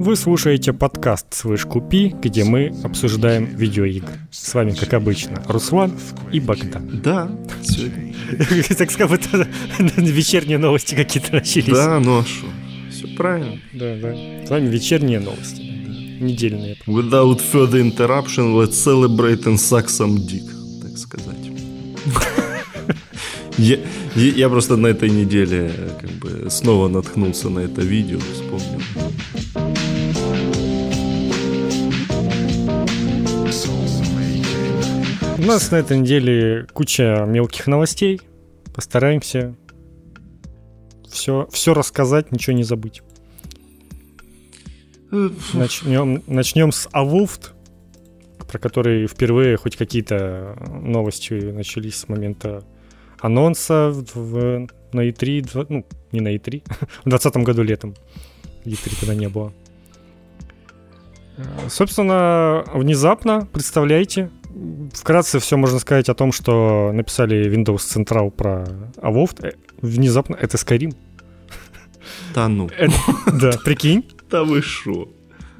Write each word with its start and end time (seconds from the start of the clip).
Вы 0.00 0.16
слушаете 0.16 0.72
подкаст 0.72 1.26
«Слышь, 1.34 1.66
купи», 1.66 2.14
где 2.22 2.42
мы 2.42 2.72
обсуждаем 2.82 3.44
видеоигры. 3.44 4.14
С 4.30 4.54
вами, 4.54 4.72
как 4.72 4.94
обычно, 4.94 5.42
Руслан 5.46 5.92
и 6.32 6.40
Богдан. 6.40 7.02
Да, 7.04 7.30
Так 8.78 8.90
сказать, 8.90 9.10
будто 9.10 9.46
вечерние 10.00 10.56
новости 10.56 10.94
какие-то 10.94 11.34
начались. 11.34 11.74
Да, 11.74 12.00
ну 12.00 12.20
а 12.20 12.24
что? 12.24 12.46
Все 12.90 13.14
правильно. 13.14 13.60
Да, 13.74 13.94
да. 13.96 14.14
С 14.46 14.48
вами 14.48 14.68
вечерние 14.68 15.20
новости. 15.20 15.60
Недельные. 16.18 16.78
Without 16.86 17.42
further 17.52 17.82
interruption, 17.82 18.54
let's 18.54 18.82
celebrate 18.82 19.44
and 19.44 19.56
suck 19.56 19.88
some 19.88 20.16
dick, 20.16 20.48
так 20.80 20.96
сказать. 20.96 21.36
Я, 23.58 23.76
я, 24.16 24.32
я 24.32 24.48
просто 24.48 24.78
на 24.78 24.86
этой 24.86 25.10
неделе 25.10 25.70
как 26.00 26.10
бы 26.12 26.46
снова 26.48 26.88
наткнулся 26.88 27.50
на 27.50 27.58
это 27.58 27.82
видео, 27.82 28.18
вспомнил. 28.32 28.80
У 35.40 35.42
нас 35.42 35.70
на 35.70 35.76
этой 35.76 35.98
неделе 35.98 36.66
куча 36.74 37.24
мелких 37.26 37.66
новостей. 37.66 38.20
Постараемся 38.74 39.56
все, 41.08 41.48
все 41.50 41.72
рассказать, 41.72 42.30
ничего 42.30 42.54
не 42.54 42.62
забыть. 42.62 43.00
Начнем, 45.10 46.22
начнем 46.26 46.72
с 46.72 46.90
Авуфт, 46.92 47.54
про 48.46 48.58
который 48.58 49.06
впервые 49.06 49.56
хоть 49.56 49.76
какие-то 49.76 50.58
новости 50.68 51.32
начались 51.32 51.96
с 51.96 52.08
момента 52.08 52.62
анонса 53.18 53.92
в, 54.14 54.68
на 54.92 55.08
E3, 55.08 55.66
ну, 55.70 55.86
не 56.12 56.20
на 56.20 56.36
E3, 56.36 56.62
в 57.04 57.08
2020 57.08 57.36
году 57.38 57.62
летом. 57.62 57.94
E3 58.66 59.00
тогда 59.00 59.14
не 59.14 59.30
было. 59.30 59.54
Собственно, 61.70 62.62
внезапно, 62.74 63.48
представляете, 63.50 64.30
вкратце 64.92 65.38
все 65.38 65.56
можно 65.56 65.78
сказать 65.78 66.08
о 66.08 66.14
том, 66.14 66.32
что 66.32 66.90
написали 66.92 67.50
Windows 67.50 67.78
Central 67.78 68.30
про 68.30 68.66
Avowed. 68.96 69.46
Э, 69.46 69.52
внезапно 69.80 70.36
это 70.36 70.56
Skyrim. 70.56 70.94
Да 72.34 72.48
ну. 72.48 72.68
Это, 72.76 72.94
да, 73.32 73.52
прикинь. 73.64 74.04
Да 74.30 74.44
вы 74.44 74.62
шо? 74.62 75.08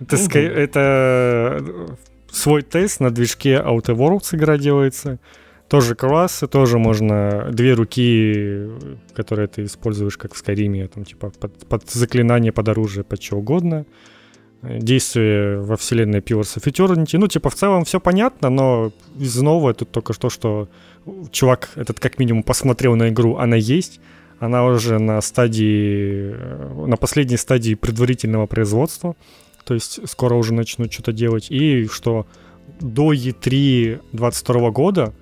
Это, 0.01 0.17
Sky, 0.17 0.47
это 0.47 1.97
свой 2.31 2.63
тест 2.63 3.01
на 3.01 3.11
движке 3.11 3.57
Outer 3.57 3.95
Worlds 3.97 4.35
игра 4.35 4.57
делается. 4.57 5.19
Тоже 5.69 5.95
классы, 5.95 6.49
тоже 6.49 6.79
можно 6.79 7.49
две 7.53 7.75
руки, 7.75 8.67
которые 9.15 9.47
ты 9.47 9.65
используешь 9.65 10.17
как 10.17 10.35
в 10.35 10.39
Скайриме, 10.39 10.89
там 10.89 11.05
типа 11.05 11.31
под, 11.31 11.67
под 11.69 11.89
заклинание, 11.91 12.51
под 12.51 12.69
оружие, 12.69 13.05
под 13.05 13.23
что 13.23 13.37
угодно 13.37 13.87
действие 14.63 15.61
во 15.61 15.77
вселенной 15.77 16.21
Pillars 16.21 16.59
of 16.59 16.65
Eternity. 16.65 17.19
Ну, 17.19 17.29
типа, 17.29 17.51
в 17.51 17.55
целом 17.55 17.85
все 17.85 18.01
понятно, 18.01 18.51
но 18.51 18.93
из 19.19 19.37
нового 19.37 19.75
тут 19.75 19.91
только 19.91 20.13
что, 20.13 20.29
что 20.31 20.69
чувак 21.31 21.71
этот 21.77 21.99
как 22.01 22.19
минимум 22.19 22.43
посмотрел 22.43 22.97
на 22.97 23.09
игру, 23.09 23.37
она 23.37 23.57
есть, 23.57 24.01
она 24.39 24.65
уже 24.65 24.99
на 24.99 25.21
стадии, 25.21 26.35
на 26.87 26.97
последней 26.97 27.37
стадии 27.37 27.75
предварительного 27.75 28.47
производства, 28.47 29.17
то 29.65 29.75
есть 29.75 30.09
скоро 30.09 30.35
уже 30.35 30.53
начнут 30.53 30.93
что-то 30.93 31.13
делать, 31.13 31.51
и 31.51 31.87
что 31.87 32.27
до 32.81 33.13
E3 33.13 34.01
22 34.13 34.71
года 34.71 35.15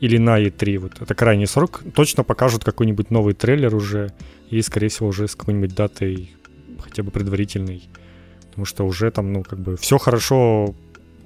или 0.00 0.18
на 0.18 0.40
E3, 0.40 0.78
вот 0.78 0.92
это 1.00 1.14
крайний 1.14 1.46
срок, 1.46 1.82
точно 1.94 2.22
покажут 2.22 2.64
какой-нибудь 2.64 3.10
новый 3.10 3.34
трейлер 3.34 3.74
уже, 3.74 4.12
и, 4.50 4.60
скорее 4.62 4.88
всего, 4.88 5.08
уже 5.08 5.26
с 5.26 5.34
какой-нибудь 5.34 5.74
датой 5.74 6.30
хотя 6.80 7.02
бы 7.02 7.10
предварительной 7.10 7.88
потому 8.56 8.64
что 8.64 8.86
уже 8.86 9.10
там, 9.10 9.34
ну, 9.34 9.42
как 9.42 9.58
бы 9.58 9.76
все 9.76 9.98
хорошо, 9.98 10.74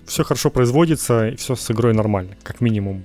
все 0.05 0.25
хорошо 0.25 0.51
производится, 0.51 1.29
и 1.29 1.37
все 1.37 1.55
с 1.55 1.71
игрой 1.71 1.95
нормально, 1.95 2.37
как 2.43 2.61
минимум. 2.61 3.05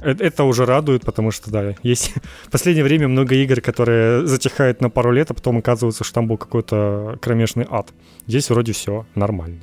Это, 0.00 0.24
это 0.24 0.42
уже 0.42 0.66
радует, 0.66 1.04
потому 1.04 1.30
что, 1.30 1.48
да, 1.48 1.76
есть 1.84 2.14
в 2.46 2.50
последнее 2.50 2.82
время 2.82 3.06
много 3.06 3.36
игр, 3.36 3.60
которые 3.60 4.26
затихают 4.26 4.80
на 4.80 4.90
пару 4.90 5.12
лет, 5.12 5.30
а 5.30 5.34
потом 5.34 5.58
оказывается, 5.58 6.02
что 6.02 6.14
там 6.14 6.26
был 6.26 6.36
какой-то 6.36 7.16
кромешный 7.22 7.64
ад. 7.70 7.92
Здесь 8.26 8.50
вроде 8.50 8.72
все 8.72 9.06
нормально. 9.14 9.60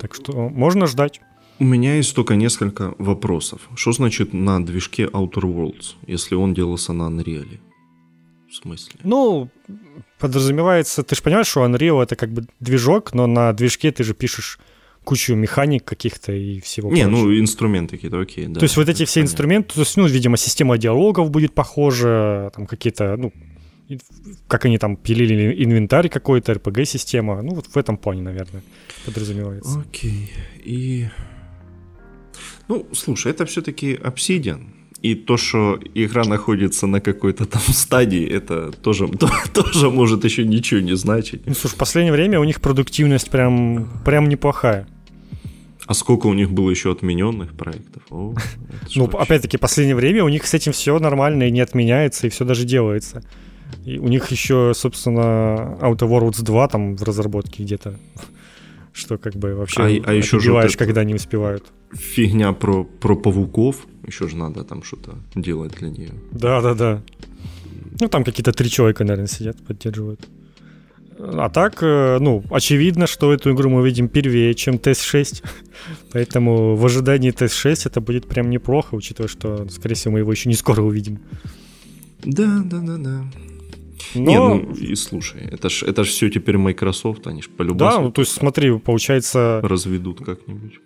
Так 0.00 0.16
что 0.16 0.48
можно 0.48 0.88
ждать. 0.88 1.20
У 1.60 1.64
меня 1.64 1.94
есть 1.94 2.16
только 2.16 2.34
несколько 2.34 2.92
вопросов. 2.98 3.60
Что 3.76 3.92
значит 3.92 4.32
на 4.32 4.64
движке 4.66 5.04
Outer 5.04 5.44
Worlds, 5.44 5.94
если 6.08 6.34
он 6.34 6.54
делался 6.54 6.92
на 6.92 7.04
Unreal? 7.04 7.60
В 8.50 8.54
смысле? 8.56 8.98
Ну, 9.04 9.48
подразумевается, 10.20 11.02
ты 11.02 11.16
же 11.16 11.22
понимаешь, 11.22 11.48
что 11.48 11.64
Unreal 11.64 12.02
это 12.02 12.14
как 12.14 12.30
бы 12.30 12.46
движок, 12.60 13.14
но 13.14 13.26
на 13.26 13.52
движке 13.52 13.90
ты 13.90 14.04
же 14.04 14.14
пишешь 14.14 14.58
кучу 15.04 15.34
механик 15.34 15.84
каких-то 15.84 16.32
и 16.32 16.60
всего 16.60 16.92
Не, 16.92 17.04
прочего. 17.04 17.18
ну 17.18 17.40
инструменты 17.40 17.96
какие-то, 17.96 18.20
окей, 18.20 18.46
да. 18.46 18.60
То 18.60 18.64
есть 18.64 18.76
вот 18.76 18.88
эти 18.88 19.04
все 19.04 19.20
понятно. 19.20 19.32
инструменты, 19.32 19.74
то 19.74 19.80
есть, 19.80 19.96
ну, 19.96 20.06
видимо, 20.06 20.36
система 20.36 20.78
диалогов 20.78 21.30
будет 21.30 21.54
похожа, 21.54 22.50
там 22.54 22.66
какие-то, 22.66 23.16
ну, 23.16 23.32
как 24.46 24.66
они 24.66 24.78
там 24.78 24.96
пилили 24.96 25.64
инвентарь 25.64 26.08
какой-то, 26.08 26.52
RPG-система, 26.52 27.42
ну, 27.42 27.54
вот 27.54 27.66
в 27.66 27.76
этом 27.76 27.96
плане, 27.96 28.22
наверное, 28.22 28.62
подразумевается. 29.06 29.80
Окей, 29.80 30.30
и... 30.62 31.08
Ну, 32.68 32.86
слушай, 32.92 33.32
это 33.32 33.46
все-таки 33.46 33.94
Obsidian, 33.94 34.66
и 35.02 35.14
то, 35.14 35.36
что 35.36 35.78
игра 35.94 36.24
находится 36.24 36.86
на 36.86 37.00
какой-то 37.00 37.46
там 37.46 37.62
стадии, 37.68 38.26
это 38.26 38.70
тоже, 38.72 39.08
то, 39.18 39.28
тоже 39.52 39.90
может 39.90 40.24
еще 40.24 40.44
ничего 40.44 40.80
не 40.80 40.96
значить. 40.96 41.46
Ну, 41.46 41.54
слушай, 41.54 41.74
в 41.74 41.78
последнее 41.78 42.12
время 42.12 42.40
у 42.40 42.44
них 42.44 42.60
продуктивность 42.60 43.30
прям, 43.30 43.88
прям 44.04 44.28
неплохая. 44.28 44.86
А 45.86 45.94
сколько 45.94 46.28
у 46.28 46.34
них 46.34 46.50
было 46.52 46.70
еще 46.70 46.92
отмененных 46.92 47.52
проектов? 47.54 48.02
О, 48.10 48.34
ну, 48.94 49.06
опять-таки, 49.06 49.56
в 49.56 49.60
последнее 49.60 49.96
время 49.96 50.22
у 50.24 50.28
них 50.28 50.46
с 50.46 50.54
этим 50.54 50.72
все 50.72 50.98
нормально 50.98 51.44
и 51.44 51.50
не 51.50 51.60
отменяется, 51.60 52.26
и 52.26 52.30
все 52.30 52.44
даже 52.44 52.64
делается. 52.64 53.22
И 53.84 53.98
у 53.98 54.08
них 54.08 54.30
еще, 54.30 54.72
собственно, 54.74 55.78
Outer 55.80 56.08
Worlds 56.08 56.42
2 56.42 56.68
там 56.68 56.96
в 56.96 57.02
разработке 57.02 57.62
где-то. 57.62 57.98
Что 58.92 59.18
как 59.18 59.34
бы 59.34 59.54
вообще 59.54 59.82
а, 59.82 60.10
а 60.10 60.12
еще 60.12 60.40
же 60.40 60.76
когда 60.76 61.04
не 61.04 61.14
успевают. 61.14 61.64
Фигня 61.92 62.52
про, 62.52 62.84
про 62.84 63.16
пауков 63.16 63.86
еще 64.06 64.28
же 64.28 64.36
надо 64.36 64.64
там 64.64 64.82
что-то 64.82 65.14
делать 65.34 65.72
для 65.78 65.90
нее. 65.90 66.10
Да, 66.32 66.60
да, 66.60 66.74
да. 66.74 67.02
Ну, 68.00 68.08
там 68.08 68.24
какие-то 68.24 68.52
три 68.52 68.70
человека, 68.70 69.04
наверное, 69.04 69.28
сидят, 69.28 69.56
поддерживают. 69.66 70.28
А 71.18 71.50
так, 71.50 71.82
э, 71.82 72.18
ну, 72.18 72.42
очевидно, 72.50 73.06
что 73.06 73.32
эту 73.32 73.52
игру 73.52 73.68
мы 73.68 73.84
видим 73.84 74.08
первее, 74.08 74.54
чем 74.54 74.76
ТС-6. 74.76 75.44
Поэтому 76.12 76.76
в 76.76 76.86
ожидании 76.86 77.30
ТС-6 77.30 77.82
это 77.86 78.00
будет 78.00 78.26
прям 78.26 78.48
неплохо, 78.48 78.94
учитывая, 78.94 79.28
что, 79.28 79.68
скорее 79.68 79.94
всего, 79.94 80.12
мы 80.12 80.20
его 80.20 80.32
еще 80.32 80.48
не 80.48 80.54
скоро 80.54 80.82
увидим. 80.82 81.20
Да, 82.24 82.62
да, 82.64 82.80
да, 82.80 82.96
да. 82.96 83.24
Но... 84.14 84.30
Не, 84.30 84.38
ну 84.38 84.72
и 84.72 84.94
слушай, 84.94 85.42
это 85.50 85.68
ж, 85.68 85.82
это 85.82 86.04
ж 86.04 86.08
все 86.08 86.30
теперь 86.30 86.56
Microsoft, 86.56 87.26
они 87.26 87.42
ж 87.42 87.48
по 87.48 87.64
Да, 87.64 88.00
ну, 88.00 88.10
то 88.10 88.22
есть 88.22 88.32
смотри, 88.32 88.78
получается... 88.78 89.60
Разведут 89.62 90.24
как-нибудь 90.24 90.80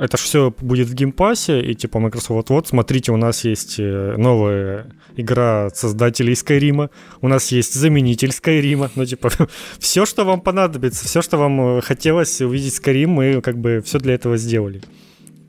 это 0.00 0.16
же 0.16 0.22
все 0.24 0.54
будет 0.60 0.88
в 0.88 0.94
Game 0.94 1.20
Pass 1.20 1.47
е, 1.47 1.60
и 1.60 1.74
типа 1.74 1.98
Microsoft 1.98 2.30
вот-вот, 2.30 2.68
смотрите, 2.68 3.12
у 3.12 3.16
нас 3.16 3.44
есть 3.44 3.76
э, 3.78 4.14
новая 4.16 4.86
игра 5.16 5.66
от 5.66 5.76
создателей 5.76 6.34
Skyrim 6.34 6.75
а, 6.75 6.88
у 7.20 7.28
нас 7.28 7.52
есть 7.52 7.74
заменитель 7.74 8.32
Skyrim 8.32 8.76
а, 8.76 8.90
ну 8.94 9.04
типа 9.04 9.30
все, 9.78 10.06
что 10.06 10.24
вам 10.24 10.40
понадобится, 10.40 11.04
все, 11.04 11.20
что 11.20 11.36
вам 11.36 11.78
э, 11.78 11.80
хотелось 11.82 12.40
увидеть 12.40 12.74
Skyrim, 12.74 13.10
мы 13.10 13.42
как 13.42 13.58
бы 13.58 13.82
все 13.84 13.98
для 13.98 14.14
этого 14.14 14.38
сделали. 14.38 14.80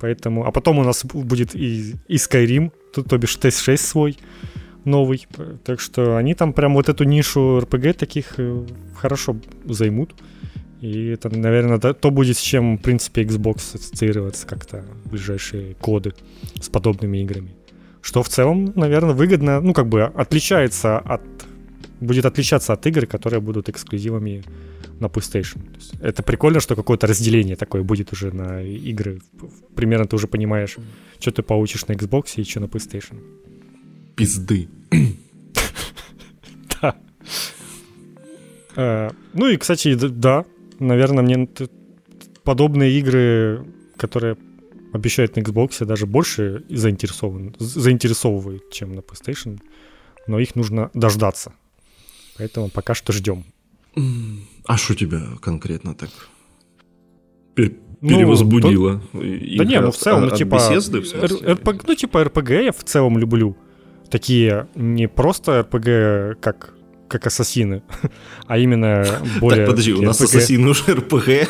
Поэтому, 0.02 0.46
а 0.46 0.52
потом 0.52 0.80
у 0.80 0.84
нас 0.84 1.06
будет 1.06 1.56
и, 1.56 1.94
и 2.08 2.16
Skyrim, 2.16 2.72
то, 2.92 3.04
то 3.04 3.18
бишь 3.20 3.38
TES6 3.38 3.78
свой 3.78 4.18
новый. 4.86 5.28
Так 5.64 5.80
что 5.80 6.18
они 6.18 6.34
там 6.34 6.54
прям 6.54 6.74
вот 6.74 6.90
эту 6.90 7.04
нишу 7.04 7.60
RPG 7.60 7.94
таких 7.94 8.34
э, 8.38 8.66
хорошо 8.96 9.38
займут. 9.66 10.14
И 10.82 11.08
это, 11.08 11.30
наверное, 11.30 11.78
то 11.80 12.12
будет, 12.12 12.38
с 12.38 12.42
чем, 12.42 12.78
в 12.78 12.82
принципе, 12.82 13.22
Xbox 13.24 13.76
ассоциироваться 13.76 14.48
как-то 14.48 14.84
в 15.06 15.12
ближайшие 15.12 15.76
годы 15.80 16.14
с 16.60 16.70
подобными 16.70 17.20
играми. 17.20 17.52
Что 18.02 18.24
в 18.24 18.30
целом, 18.30 18.74
наверное, 18.76 19.14
выгодно, 19.14 19.62
ну, 19.62 19.74
как 19.74 19.88
бы 19.88 20.04
отличается 20.04 20.98
от... 20.98 21.22
Будет 22.00 22.26
отличаться 22.26 22.74
от 22.74 22.88
игр, 22.88 23.06
которые 23.06 23.42
будут 23.42 23.70
эксклюзивами 23.70 24.44
на 25.00 25.08
PlayStation. 25.08 25.60
это 26.02 26.24
прикольно, 26.24 26.60
что 26.60 26.76
какое-то 26.76 27.08
разделение 27.08 27.56
такое 27.56 27.84
будет 27.84 28.14
уже 28.14 28.32
на 28.32 28.64
игры. 28.64 29.22
Примерно 29.76 30.06
ты 30.06 30.16
уже 30.16 30.28
понимаешь, 30.28 30.78
что 31.20 31.32
ты 31.32 31.44
получишь 31.44 31.88
на 31.88 31.94
Xbox 31.94 32.26
и 32.38 32.44
что 32.44 32.60
на 32.60 32.66
PlayStation. 32.66 33.20
Пизды. 34.16 34.68
Да. 36.82 36.96
Э, 38.76 39.10
ну 39.34 39.48
и, 39.48 39.58
кстати, 39.58 39.96
да, 39.96 40.46
наверное, 40.80 41.24
мне 41.24 41.48
подобные 42.44 42.98
игры, 43.00 43.66
которые 43.98 44.38
обещают 44.94 45.36
на 45.36 45.42
Xbox, 45.42 45.86
даже 45.86 46.06
больше 46.06 46.64
заинтересован, 46.70 47.56
заинтересовывают, 47.60 48.72
чем 48.72 48.96
на 48.96 49.00
PlayStation. 49.00 49.60
Но 50.28 50.40
их 50.40 50.56
нужно 50.56 50.90
дождаться. 50.94 51.54
Поэтому 52.38 52.70
пока 52.70 52.94
что 52.94 53.14
ждем. 53.14 53.44
А 54.66 54.78
что 54.78 54.96
тебя 54.96 55.22
конкретно 55.42 55.96
так 55.96 56.10
перевозбудило? 57.56 59.02
Ну, 59.14 59.22
то... 59.22 59.58
Да 59.58 59.66
не, 59.66 59.82
ну 59.82 59.92
в 59.92 59.98
целом, 59.98 60.26
ну 60.26 60.36
типа... 60.36 60.56
Беседы, 60.56 61.00
РПГ, 61.54 61.88
ну 61.88 61.96
типа 61.96 62.24
РПГ 62.24 62.50
я 62.50 62.72
в 62.72 62.84
целом 62.84 63.18
люблю. 63.18 63.56
Такие 64.12 64.68
не 64.76 65.08
просто 65.08 65.62
РПГ, 65.62 66.40
как 66.42 66.74
как 67.12 67.28
ассасины, 67.28 67.84
а 68.48 68.58
именно 68.58 69.06
более... 69.42 69.66
Так, 69.66 69.72
подожди, 69.72 69.94
у 69.94 70.02
нас 70.02 70.22
ассасины 70.22 70.70
уже 70.70 70.94
РПГ? 70.94 71.50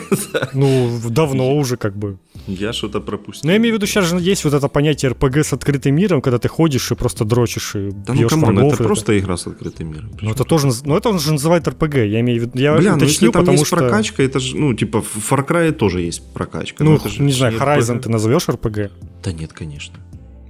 Ну, 0.53 0.99
давно 1.09 1.55
уже 1.55 1.77
как 1.77 1.95
бы. 1.95 2.17
Я 2.47 2.73
что-то 2.73 2.99
пропустил. 2.99 3.47
Ну, 3.47 3.51
я 3.51 3.57
имею 3.57 3.75
в 3.75 3.77
виду, 3.77 3.85
сейчас 3.85 4.05
же 4.05 4.17
есть 4.19 4.43
вот 4.43 4.53
это 4.53 4.67
понятие 4.67 5.11
РПГ 5.11 5.37
с 5.37 5.53
открытым 5.53 5.95
миром, 5.95 6.21
когда 6.21 6.39
ты 6.39 6.47
ходишь 6.47 6.91
и 6.91 6.95
просто 6.95 7.25
дрочишь 7.25 7.75
и 7.75 7.91
Да 7.91 8.13
ну, 8.13 8.27
come 8.27 8.44
on, 8.44 8.57
это, 8.57 8.75
это 8.75 8.83
просто 8.83 9.19
игра 9.19 9.37
с 9.37 9.45
открытым 9.47 9.91
миром. 9.91 10.11
Ну, 10.21 10.31
это 10.31 10.43
тоже, 10.43 10.67
ну, 10.83 10.97
это 10.97 11.09
он 11.09 11.19
же 11.19 11.33
называет 11.33 11.67
РПГ, 11.67 11.95
я 11.95 12.19
имею 12.21 12.39
в 12.39 12.43
виду, 12.45 12.59
я 12.59 12.75
Бля, 12.75 12.95
ну, 12.95 13.03
если 13.03 13.29
там 13.29 13.49
есть 13.51 13.67
что... 13.67 13.77
прокачка, 13.77 14.23
это 14.23 14.39
же, 14.39 14.57
ну, 14.57 14.73
типа, 14.73 15.01
в 15.01 15.31
Far 15.31 15.47
Cry 15.47 15.71
тоже 15.71 16.01
есть 16.01 16.33
прокачка. 16.33 16.83
Ну, 16.83 16.99
же, 16.99 17.21
не 17.21 17.33
знаю, 17.33 17.53
Horizon 17.57 17.99
ты 17.99 18.09
назовешь 18.09 18.49
РПГ? 18.49 18.91
Да 19.23 19.31
нет, 19.31 19.53
конечно. 19.53 19.99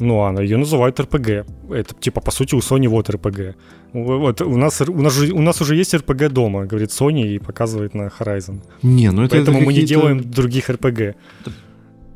Ну, 0.02 0.22
она 0.22 0.42
ее 0.42 0.58
называют 0.58 1.00
РПГ. 1.00 1.46
Это, 1.70 1.94
типа, 2.00 2.22
по 2.22 2.32
сути, 2.32 2.56
у 2.56 2.60
Sony 2.60 2.88
вот 2.88 3.10
РПГ. 3.10 3.56
Вот 3.94 4.42
у 4.42 4.58
нас, 4.58 4.82
у 4.82 5.02
нас, 5.02 5.14
же, 5.14 5.32
у 5.32 5.42
нас 5.42 5.62
уже 5.62 5.76
есть 5.76 5.94
РПГ 5.94 6.30
дома, 6.30 6.66
говорит 6.66 6.90
Sony 6.90 7.36
и 7.36 7.40
показывает 7.40 7.94
на 7.94 8.08
Horizon. 8.08 8.62
Не, 8.82 9.12
ну 9.12 9.24
это 9.24 9.36
Поэтому 9.36 9.58
это 9.58 9.66
мы 9.68 9.74
не 9.74 9.84
делаем 9.84 10.32
других 10.32 10.70
РПГ. 10.70 11.16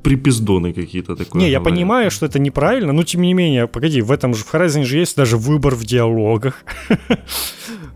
Припиздоны 0.01 0.73
какие-то 0.73 1.15
такое. 1.15 1.43
Не, 1.43 1.51
я 1.51 1.61
понимаю, 1.61 2.09
что 2.09 2.25
это 2.25 2.39
неправильно, 2.39 2.91
но 2.91 3.03
тем 3.03 3.21
не 3.21 3.33
менее, 3.33 3.67
погоди, 3.67 4.01
в 4.01 4.11
этом 4.11 4.33
же 4.33 4.43
в 4.43 4.53
Horizon 4.53 4.83
же 4.83 4.97
есть 4.97 5.15
даже 5.15 5.37
выбор 5.37 5.75
в 5.75 5.83
диалогах, 5.83 6.63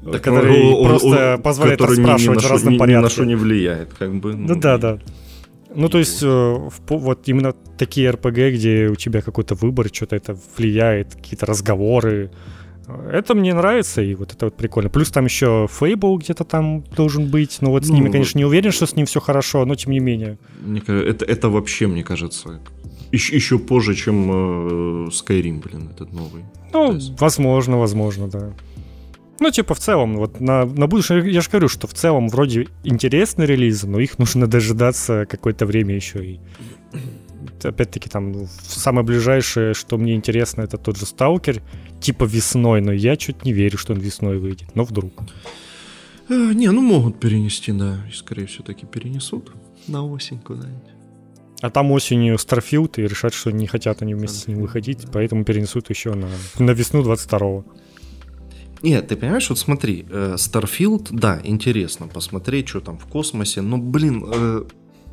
который 0.04 0.86
просто 0.86 1.40
позволяет 1.44 1.82
расспрашивать 1.82 2.44
в 2.44 2.52
разном 2.52 2.78
порядке. 2.78 3.00
Ни 3.00 3.04
на 3.04 3.10
что 3.10 3.26
не 3.26 3.36
влияет, 3.36 3.90
как 3.98 4.14
бы. 4.14 4.36
Ну 4.36 4.56
да, 4.56 4.78
да. 4.78 5.00
Ну, 5.76 5.90
то 5.90 6.00
есть, 6.00 6.24
э, 6.24 6.70
вот 6.90 7.28
именно 7.28 7.54
такие 7.78 8.10
RPG, 8.10 8.52
где 8.52 8.88
у 8.88 8.96
тебя 8.96 9.22
какой-то 9.22 9.56
выбор, 9.56 9.90
что-то 9.94 10.16
это 10.16 10.38
влияет, 10.58 11.16
какие-то 11.16 11.46
разговоры. 11.46 12.32
Это 13.12 13.36
мне 13.36 13.54
нравится, 13.54 14.02
и 14.02 14.16
вот 14.16 14.34
это 14.34 14.46
вот 14.46 14.58
прикольно. 14.58 14.90
Плюс 14.90 15.12
там 15.12 15.26
еще 15.26 15.68
Fable 15.80 16.18
где-то 16.18 16.44
там 16.44 16.84
должен 16.96 17.30
быть. 17.30 17.58
Ну, 17.62 17.70
вот 17.70 17.86
с 17.86 17.90
ну, 17.90 17.96
ними, 17.96 18.10
конечно, 18.10 18.40
не 18.40 18.46
уверен, 18.46 18.72
что 18.72 18.88
с 18.88 18.96
ним 18.96 19.06
все 19.06 19.20
хорошо, 19.20 19.66
но 19.66 19.76
тем 19.76 19.92
не 19.92 20.00
менее. 20.00 20.38
Мне, 20.62 20.82
это, 20.82 21.24
это 21.24 21.50
вообще, 21.50 21.86
мне 21.86 22.04
кажется, 22.04 22.60
еще, 23.12 23.36
еще 23.36 23.60
позже, 23.60 23.94
чем 23.94 24.32
э, 24.32 25.10
Skyrim, 25.10 25.62
блин, 25.62 25.92
этот 25.94 26.14
новый. 26.14 26.44
Ну, 26.74 27.00
возможно, 27.20 27.78
возможно, 27.78 28.28
да. 28.28 28.54
Ну, 29.40 29.52
типа, 29.52 29.74
в 29.74 29.80
целом, 29.80 30.18
вот 30.18 30.42
на, 30.42 30.66
на 30.66 30.88
будущее, 30.88 31.32
я 31.32 31.42
же 31.42 31.50
говорю, 31.50 31.70
что 31.70 31.88
в 31.88 31.94
целом 31.94 32.28
вроде 32.30 32.68
интересные 32.84 33.48
релизы, 33.48 33.88
но 33.88 34.00
их 34.00 34.20
нужно 34.20 34.48
дожидаться 34.56 35.26
какое-то 35.30 35.66
время 35.66 35.96
еще. 35.96 36.26
И 36.26 36.40
опять-таки, 37.64 38.10
там, 38.10 38.48
самое 38.62 39.06
ближайшее, 39.06 39.74
что 39.74 39.98
мне 39.98 40.16
интересно, 40.16 40.62
это 40.62 40.78
тот 40.78 40.98
же 40.98 41.06
Сталкер, 41.06 41.62
типа 42.02 42.26
весной, 42.26 42.82
но 42.82 42.92
я 42.92 43.16
чуть 43.16 43.46
не 43.46 43.54
верю, 43.54 43.78
что 43.78 43.94
он 43.94 44.00
весной 44.00 44.40
выйдет, 44.40 44.76
но 44.76 44.84
вдруг. 44.84 45.14
А, 46.30 46.34
не, 46.54 46.70
ну 46.72 46.82
могут 46.82 47.20
перенести, 47.20 47.72
да, 47.72 47.98
и 48.10 48.14
скорее 48.14 48.46
всего 48.46 48.64
таки 48.64 48.86
перенесут 48.86 49.52
на 49.88 50.06
осень 50.06 50.40
куда-нибудь. 50.40 50.90
А 51.62 51.70
там 51.70 51.92
осенью 51.92 52.36
Starfield 52.36 52.94
и 52.98 53.08
решат, 53.08 53.34
что 53.34 53.52
не 53.52 53.68
хотят 53.68 54.02
они 54.02 54.16
вместе 54.16 54.40
с 54.40 54.48
ним 54.48 54.62
выходить, 54.62 55.08
поэтому 55.12 55.44
перенесут 55.44 55.90
еще 55.90 56.14
на, 56.14 56.30
на 56.58 56.72
весну 56.72 57.02
22-го. 57.02 57.66
Нет, 58.82 59.08
ты 59.08 59.16
понимаешь, 59.16 59.50
вот 59.50 59.60
смотри, 59.60 60.06
э, 60.10 60.36
Starfield, 60.38 61.10
да, 61.12 61.40
интересно 61.44 62.08
посмотреть, 62.08 62.70
что 62.70 62.80
там 62.80 62.98
в 62.98 63.06
космосе, 63.06 63.62
но, 63.62 63.78
блин, 63.78 64.24
э, 64.26 64.64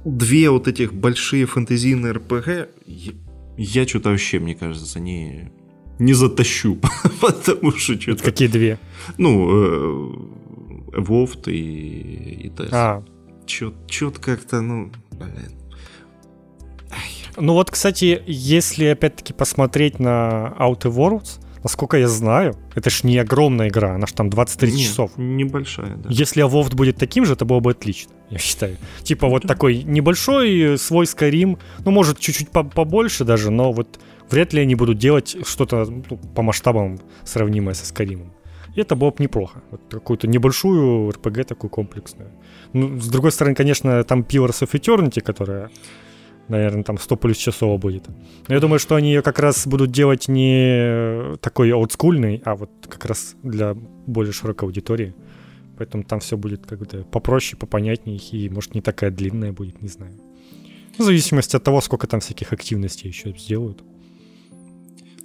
две 0.05 0.51
вот 0.51 0.69
этих 0.69 0.95
большие 0.95 1.47
фэнтезийные 1.47 2.13
РПГ, 2.13 2.69
я, 2.87 3.13
я 3.57 3.89
что-то 3.89 4.11
вообще, 4.11 4.39
мне 4.39 4.55
кажется, 4.55 5.01
не, 5.01 5.51
не 5.99 6.13
затащу, 6.13 6.79
потому 7.21 7.73
что 7.73 8.01
что-то... 8.01 8.23
Какие 8.23 8.49
две? 8.49 8.79
Ну, 9.19 9.49
э, 9.51 10.99
Evolved 10.99 11.51
и, 11.51 12.47
и 12.47 12.49
TES. 12.51 12.69
А. 12.73 13.05
Чё-то 13.47 14.21
как-то, 14.21 14.61
ну, 14.61 14.93
блин. 15.13 15.53
Ну 17.39 17.53
вот, 17.53 17.71
кстати, 17.71 18.23
если 18.27 18.87
опять-таки 18.87 19.33
посмотреть 19.33 19.99
на 19.99 20.55
Outer 20.59 20.91
Worlds, 20.91 21.41
насколько 21.67 21.97
я 21.97 22.09
знаю, 22.09 22.55
это 22.77 22.91
ж 22.91 23.05
не 23.05 23.19
огромная 23.19 23.69
игра, 23.69 23.95
она 23.95 24.07
ж 24.07 24.13
там 24.13 24.31
23 24.31 24.73
Нет, 24.73 24.81
часов. 24.81 25.11
Небольшая, 25.17 25.97
да. 25.97 26.09
Если 26.09 26.45
Evolved 26.45 26.77
будет 26.77 26.97
таким 26.97 27.25
же, 27.25 27.33
это 27.33 27.45
было 27.45 27.59
бы 27.59 27.73
отлично, 27.73 28.13
я 28.31 28.39
считаю. 28.39 28.77
Типа 29.03 29.27
вот 29.27 29.43
такой 29.43 29.83
небольшой 29.83 30.79
свой 30.79 31.07
Skyrim, 31.07 31.59
ну, 31.85 31.91
может, 31.91 32.21
чуть-чуть 32.21 32.51
побольше 32.51 33.25
даже, 33.25 33.51
но 33.51 33.73
вот 33.73 33.99
вряд 34.31 34.53
ли 34.53 34.63
они 34.63 34.77
будут 34.77 34.99
делать 34.99 35.37
что-то 35.45 35.85
ну, 35.87 36.17
по 36.35 36.43
масштабам 36.43 37.01
сравнимое 37.25 37.75
со 37.75 37.93
Skyrim. 37.93 38.31
И 38.77 38.81
это 38.81 38.95
было 38.95 39.11
бы 39.11 39.17
неплохо. 39.19 39.61
Вот 39.71 39.81
какую-то 39.91 40.29
небольшую 40.29 41.11
RPG 41.11 41.45
такую 41.45 41.71
комплексную. 41.71 42.31
Ну, 42.75 43.01
с 43.01 43.09
другой 43.09 43.33
стороны, 43.33 43.57
конечно, 43.57 44.05
там 44.05 44.21
Pillars 44.21 44.63
of 44.63 44.71
Eternity, 44.73 45.21
которая 45.21 45.71
наверное, 46.49 46.83
там 46.83 46.99
100 46.99 47.17
плюс 47.17 47.37
часов 47.37 47.79
будет. 47.81 48.09
Но 48.49 48.55
я 48.55 48.61
думаю, 48.61 48.79
что 48.79 48.95
они 48.95 49.09
ее 49.09 49.23
как 49.23 49.39
раз 49.39 49.67
будут 49.67 49.91
делать 49.91 50.29
не 50.29 51.37
такой 51.39 51.73
олдскульный, 51.73 52.43
а 52.45 52.57
вот 52.57 52.71
как 52.89 53.05
раз 53.07 53.37
для 53.43 53.75
более 53.75 54.33
широкой 54.33 54.67
аудитории. 54.67 55.15
Поэтому 55.79 56.05
там 56.05 56.21
все 56.21 56.37
будет 56.37 56.67
как-то 56.67 57.05
попроще, 57.05 57.59
попонятнее, 57.59 58.19
и, 58.19 58.49
может, 58.49 58.75
не 58.75 58.81
такая 58.81 59.11
длинная 59.11 59.53
будет, 59.53 59.83
не 59.83 59.89
знаю. 59.89 60.13
В 60.99 61.03
зависимости 61.03 61.55
от 61.55 61.63
того, 61.63 61.81
сколько 61.83 62.07
там 62.07 62.21
всяких 62.21 62.53
активностей 62.53 63.09
еще 63.09 63.35
сделают. 63.37 63.83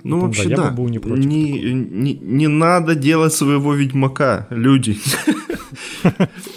Ну, 0.04 0.22
Поэтому, 0.22 0.28
вообще, 0.28 0.44
да, 0.44 0.50
я 0.50 0.70
да. 0.70 0.72
Был 0.72 0.90
не, 0.90 1.00
против 1.00 1.26
не, 1.26 1.74
не, 1.74 2.14
не 2.14 2.48
надо 2.48 2.96
делать 2.96 3.34
своего 3.34 3.74
ведьмака, 3.74 4.48
люди. 4.50 4.98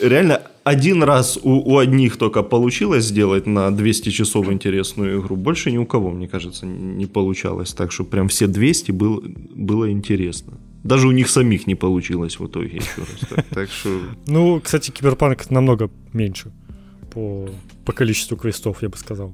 Реально, 0.01 0.43
один 0.65 1.03
раз 1.03 1.39
у, 1.43 1.51
у 1.51 1.79
одних 1.79 2.17
только 2.17 2.43
получилось 2.43 3.05
сделать 3.05 3.47
на 3.47 3.71
200 3.71 4.11
часов 4.11 4.51
интересную 4.51 5.21
игру. 5.21 5.37
Больше 5.37 5.71
ни 5.71 5.79
у 5.79 5.87
кого, 5.87 6.11
мне 6.11 6.27
кажется, 6.27 6.67
не 6.67 7.07
получалось. 7.07 7.73
Так 7.75 7.93
что 7.93 8.05
прям 8.05 8.29
все 8.29 8.47
200 8.47 8.93
было, 8.93 9.23
было 9.55 9.91
интересно. 9.91 10.55
Даже 10.83 11.09
у 11.09 11.13
них 11.13 11.29
самих 11.31 11.67
не 11.67 11.75
получилось 11.75 12.39
в 12.39 12.47
итоге 12.47 12.77
еще 12.77 13.01
раз. 13.01 13.29
Так, 13.29 13.47
так 13.47 13.71
что... 13.71 14.01
Ну, 14.27 14.61
кстати, 14.61 14.91
Киберпанк 14.91 15.51
намного 15.51 15.91
меньше 16.13 16.53
по, 17.11 17.49
по 17.85 17.93
количеству 17.93 18.37
квестов, 18.37 18.83
я 18.83 18.89
бы 18.89 18.97
сказал. 18.97 19.33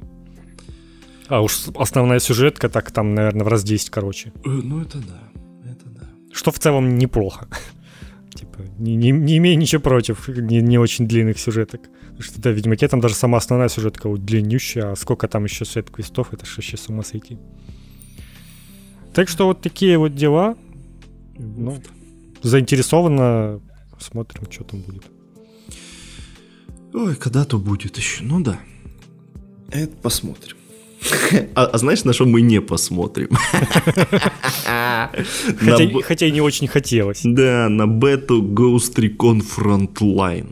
А 1.30 1.42
уж 1.42 1.68
основная 1.76 2.18
сюжетка 2.18 2.68
так 2.68 2.90
там, 2.90 3.14
наверное, 3.14 3.44
в 3.44 3.49
раз 3.49 3.62
10 3.62 3.88
короче. 3.90 4.32
Э, 4.44 4.49
ну, 4.49 4.82
это 4.82 4.99
да. 4.99 5.30
Это 5.64 5.88
да. 5.88 6.08
Что 6.32 6.50
в 6.50 6.58
целом 6.58 6.99
неплохо. 6.99 7.46
Типа, 8.34 8.62
не, 8.78 8.96
не, 8.96 9.12
не 9.12 9.37
имею 9.37 9.56
ничего 9.56 9.80
против 9.80 10.26
не, 10.26 10.60
не 10.60 10.76
очень 10.78 11.06
длинных 11.06 11.38
сюжеток. 11.38 11.82
Потому 12.00 12.22
что, 12.22 12.40
да, 12.40 12.50
в 12.50 12.54
Ведьмаке 12.54 12.88
там 12.88 13.00
даже 13.00 13.14
сама 13.14 13.38
основная 13.38 13.68
сюжетка 13.68 14.08
вот 14.08 14.25
длиннющая, 14.25 14.90
а 14.90 14.96
сколько 14.96 15.28
там 15.28 15.44
еще 15.44 15.64
сет 15.64 15.88
квестов, 15.88 16.32
это 16.32 16.44
же 16.44 16.56
вообще 16.56 16.76
с 16.76 16.88
ума 16.88 17.04
сойти. 17.04 17.38
Так 19.14 19.28
что 19.28 19.46
вот 19.46 19.60
такие 19.60 19.99
вот 19.99 20.16
дела. 20.16 20.56
Ну, 21.38 21.80
заинтересованно 22.42 23.60
смотрим, 24.00 24.50
что 24.50 24.64
там 24.64 24.80
будет. 24.80 25.04
Ой, 26.92 27.14
когда-то 27.14 27.56
будет 27.58 27.96
еще. 27.96 28.25
Ну 28.25 28.42
да. 28.42 28.58
Это 29.70 29.96
посмотрим. 29.96 30.56
А, 31.54 31.64
а 31.64 31.78
знаешь, 31.78 32.04
на 32.04 32.12
что 32.12 32.26
мы 32.26 32.42
не 32.42 32.61
посмотрим? 32.61 33.28
хотя, 34.62 35.85
на... 35.85 36.02
хотя 36.02 36.26
и 36.26 36.30
не 36.30 36.40
очень 36.40 36.69
хотелось. 36.69 37.21
Да, 37.25 37.69
на 37.69 37.87
бету 37.87 38.42
Ghost 38.42 38.97
Recon 38.97 39.42
Frontline. 39.42 40.49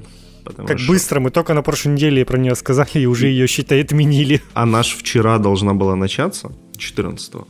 Как 0.67 0.78
что... 0.78 0.93
быстро, 0.93 1.21
мы 1.21 1.31
только 1.31 1.55
на 1.55 1.62
прошлой 1.62 1.93
неделе 1.93 2.25
про 2.25 2.38
нее 2.38 2.55
сказали, 2.55 2.88
и 2.95 3.07
уже 3.07 3.26
ее, 3.28 3.47
считай, 3.47 3.83
отменили. 3.83 4.40
А 4.55 4.67
наш 4.67 4.97
вчера 4.97 5.38
должна 5.38 5.75
была 5.75 5.97
начаться, 5.97 6.50
14 6.78 7.35
-го. 7.35 7.45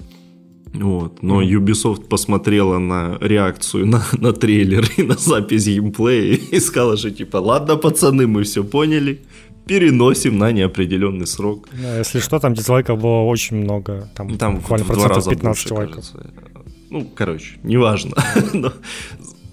Вот. 0.74 1.22
Но 1.22 1.42
mm. 1.42 1.58
Ubisoft 1.58 2.08
посмотрела 2.08 2.78
на 2.78 3.18
реакцию 3.20 3.86
на, 3.86 4.04
на 4.18 4.32
трейлер 4.32 4.86
и 4.96 5.02
на 5.02 5.14
запись 5.14 5.66
геймплея 5.66 6.38
и 6.52 6.60
сказала, 6.60 6.96
что 6.96 7.10
типа, 7.10 7.38
ладно, 7.38 7.76
пацаны, 7.76 8.26
мы 8.26 8.42
все 8.42 8.62
поняли, 8.64 9.22
переносим 9.68 10.38
на 10.38 10.50
неопределенный 10.52 11.26
срок. 11.26 11.68
Если 11.98 12.20
что, 12.20 12.38
там 12.38 12.54
дизлайков 12.54 13.00
было 13.00 13.22
очень 13.22 13.56
много. 13.56 14.08
Там, 14.14 14.36
там 14.38 14.56
буквально 14.56 14.84
в, 14.84 14.88
процентов 14.88 15.16
раза 15.16 15.30
15 15.30 15.44
больше, 15.44 15.74
лайков. 15.74 15.94
Кажется. 15.94 16.30
Ну, 16.90 17.10
короче, 17.14 17.58
неважно. 17.62 18.14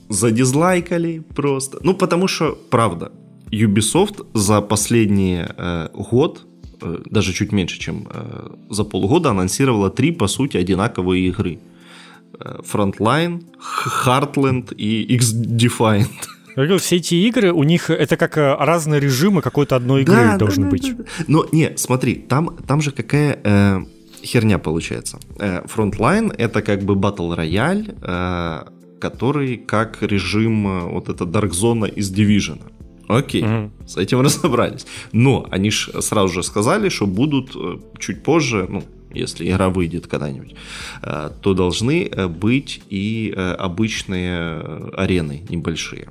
задизлайкали 0.09 1.21
просто. 1.35 1.79
Ну, 1.83 1.93
потому 1.93 2.27
что, 2.27 2.57
правда, 2.69 3.11
Ubisoft 3.51 4.25
за 4.33 4.61
последний 4.61 5.45
э, 5.57 5.89
год, 5.93 6.45
э, 6.81 6.99
даже 7.05 7.33
чуть 7.33 7.51
меньше, 7.51 7.79
чем 7.79 8.07
э, 8.09 8.49
за 8.69 8.83
полгода, 8.83 9.29
анонсировала 9.29 9.89
три, 9.89 10.11
по 10.11 10.27
сути, 10.27 10.57
одинаковые 10.57 11.27
игры. 11.27 11.59
Э, 12.39 12.59
Frontline, 12.61 13.43
Heartland 14.05 14.73
и 14.75 15.15
X-Defiant. 15.15 16.07
Я 16.55 16.63
говорю, 16.63 16.77
все 16.77 16.95
эти 16.97 17.15
игры, 17.15 17.51
у 17.51 17.63
них 17.63 17.89
это 17.89 18.15
как 18.17 18.37
э, 18.37 18.55
разные 18.59 18.99
режимы 19.01 19.41
какой-то 19.41 19.75
одной 19.75 20.03
игры 20.03 20.15
Да, 20.15 20.37
должны 20.37 20.63
да, 20.65 20.69
быть. 20.69 20.97
да, 20.97 21.03
да. 21.03 21.23
Но 21.27 21.45
не, 21.51 21.73
смотри, 21.77 22.15
там, 22.15 22.55
там 22.67 22.81
же 22.81 22.91
какая 22.91 23.39
э, 23.43 23.79
херня 24.23 24.57
получается. 24.57 25.19
Э, 25.39 25.63
Frontline 25.65 26.33
это 26.37 26.61
как 26.61 26.81
бы 26.83 26.95
батл 26.95 27.33
рояль, 27.33 27.93
э, 28.01 28.63
который 29.01 29.57
как 29.57 30.01
режим 30.01 30.67
э, 30.67 30.79
вот 30.91 31.09
это 31.09 31.25
Dark 31.25 31.51
Zone 31.51 31.89
из 31.93 32.11
Division. 32.13 32.59
Окей, 33.07 33.43
Мгм. 33.43 33.71
с 33.85 33.97
этим 33.97 34.21
разобрались. 34.25 34.85
Но 35.11 35.45
они 35.51 35.69
ж 35.71 35.89
сразу 36.01 36.33
же 36.33 36.41
сказали, 36.43 36.89
что 36.89 37.05
будут 37.05 37.55
э, 37.55 37.79
чуть 37.99 38.23
позже, 38.23 38.65
ну, 38.69 38.81
если 39.13 39.49
игра 39.49 39.69
выйдет 39.69 40.07
когда-нибудь, 40.07 40.55
то 41.41 41.53
должны 41.53 42.09
быть 42.27 42.81
и 42.89 43.33
обычные 43.59 44.59
арены 44.93 45.41
небольшие. 45.47 46.09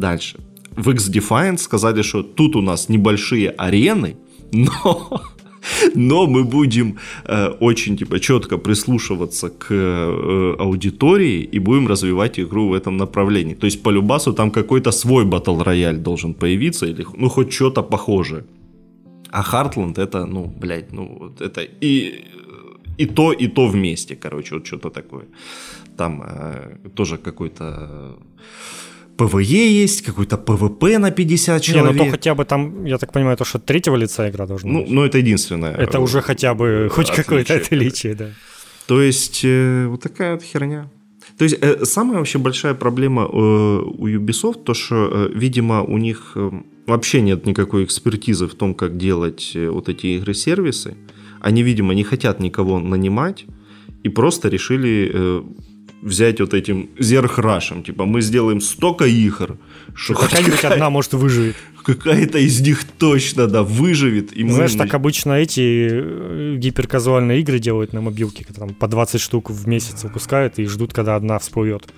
Дальше. 0.00 0.38
В 0.76 0.90
X-Defiant 0.90 1.58
сказали, 1.58 2.02
что 2.02 2.22
тут 2.22 2.56
у 2.56 2.62
нас 2.62 2.88
небольшие 2.88 3.50
арены, 3.50 4.16
но, 4.52 5.20
но 5.94 6.26
мы 6.26 6.44
будем 6.44 6.96
э, 7.26 7.48
очень 7.60 7.96
типа 7.96 8.18
четко 8.18 8.58
прислушиваться 8.58 9.48
к 9.48 9.66
э, 9.70 10.56
аудитории 10.58 11.42
и 11.54 11.58
будем 11.60 11.88
развивать 11.88 12.40
игру 12.40 12.68
в 12.68 12.72
этом 12.72 12.96
направлении. 12.96 13.54
То 13.54 13.66
есть 13.66 13.82
по 13.82 13.90
Любасу 13.90 14.32
там 14.32 14.50
какой-то 14.50 14.92
свой 14.92 15.24
батл 15.24 15.62
рояль 15.62 15.98
должен 15.98 16.34
появиться 16.34 16.86
или 16.86 17.04
ну 17.18 17.28
хоть 17.28 17.52
что-то 17.52 17.82
похожее. 17.82 18.44
А 19.32 19.42
Heartland 19.42 20.00
это, 20.00 20.26
ну, 20.26 20.46
блядь, 20.60 20.92
ну, 20.92 21.18
вот 21.20 21.40
это 21.40 21.60
и, 21.60 22.24
и 22.98 23.06
то, 23.06 23.32
и 23.32 23.48
то 23.48 23.68
вместе, 23.68 24.16
короче, 24.16 24.54
вот 24.54 24.66
что-то 24.66 24.90
такое. 24.90 25.24
Там 25.96 26.22
э, 26.22 26.88
тоже 26.94 27.16
какой-то 27.16 27.64
э, 27.64 28.14
PvE 29.20 29.82
есть, 29.82 30.02
какой-то 30.02 30.36
PvP 30.38 30.98
на 30.98 31.10
50 31.10 31.68
Не, 31.68 31.74
ну 31.74 31.80
человек. 31.80 32.04
то 32.04 32.10
хотя 32.10 32.34
бы 32.34 32.44
там, 32.44 32.86
я 32.86 32.98
так 32.98 33.12
понимаю, 33.12 33.36
то, 33.36 33.44
что 33.44 33.58
третьего 33.58 33.96
лица 33.96 34.28
игра 34.28 34.46
должна 34.46 34.72
ну, 34.72 34.80
быть. 34.80 34.90
ну, 34.90 35.04
это 35.04 35.18
единственное. 35.18 35.74
это 35.74 35.98
э, 35.98 36.00
уже 36.00 36.22
хотя 36.22 36.54
бы 36.54 36.88
хоть 36.90 37.10
отличие, 37.10 37.24
какое-то 37.24 37.54
отличие, 37.56 38.14
да. 38.14 38.28
То 38.86 39.02
есть, 39.02 39.44
э, 39.44 39.86
вот 39.88 40.00
такая 40.02 40.32
вот 40.32 40.42
херня. 40.42 40.88
То 41.36 41.44
есть, 41.44 41.58
э, 41.60 41.84
самая 41.84 42.18
вообще 42.18 42.38
большая 42.38 42.74
проблема 42.74 43.22
э, 43.22 43.26
у 43.26 44.08
Ubisoft, 44.08 44.64
то, 44.64 44.74
что, 44.74 45.08
э, 45.12 45.30
видимо, 45.34 45.82
у 45.82 45.98
них 45.98 46.36
вообще 46.86 47.20
нет 47.20 47.46
никакой 47.46 47.84
экспертизы 47.84 48.46
в 48.46 48.54
том, 48.54 48.74
как 48.74 48.96
делать 48.96 49.54
вот 49.54 49.88
эти 49.88 50.06
игры-сервисы. 50.06 50.96
Они, 51.40 51.62
видимо, 51.62 51.94
не 51.94 52.04
хотят 52.04 52.40
никого 52.40 52.78
нанимать 52.78 53.46
и 54.02 54.08
просто 54.08 54.48
решили 54.48 55.42
взять 56.02 56.40
вот 56.40 56.54
этим 56.54 56.88
зерхрашем. 56.98 57.82
Типа, 57.82 58.04
мы 58.06 58.20
сделаем 58.22 58.60
столько 58.60 59.04
игр, 59.04 59.56
что 59.94 60.14
Какая-нибудь 60.14 60.54
какая- 60.56 60.72
одна, 60.72 60.90
может, 60.90 61.12
выживет. 61.14 61.56
какая-то 61.84 62.38
из 62.38 62.60
них 62.60 62.84
точно, 62.98 63.46
да, 63.46 63.62
выживет. 63.62 64.36
И 64.36 64.44
мы 64.44 64.52
Знаешь, 64.52 64.74
на- 64.74 64.84
так 64.84 64.94
обычно 64.94 65.32
эти 65.32 65.88
э, 65.90 66.56
гиперказуальные 66.58 67.40
игры 67.40 67.58
делают 67.58 67.92
на 67.92 68.00
мобилке, 68.00 68.44
когда 68.44 68.66
там 68.66 68.74
по 68.74 68.86
20 68.88 69.20
штук 69.20 69.50
в 69.50 69.66
месяц 69.68 70.02
выпускают 70.04 70.58
и 70.58 70.66
ждут, 70.66 70.92
когда 70.92 71.16
одна 71.16 71.38
всплывет. 71.38 71.88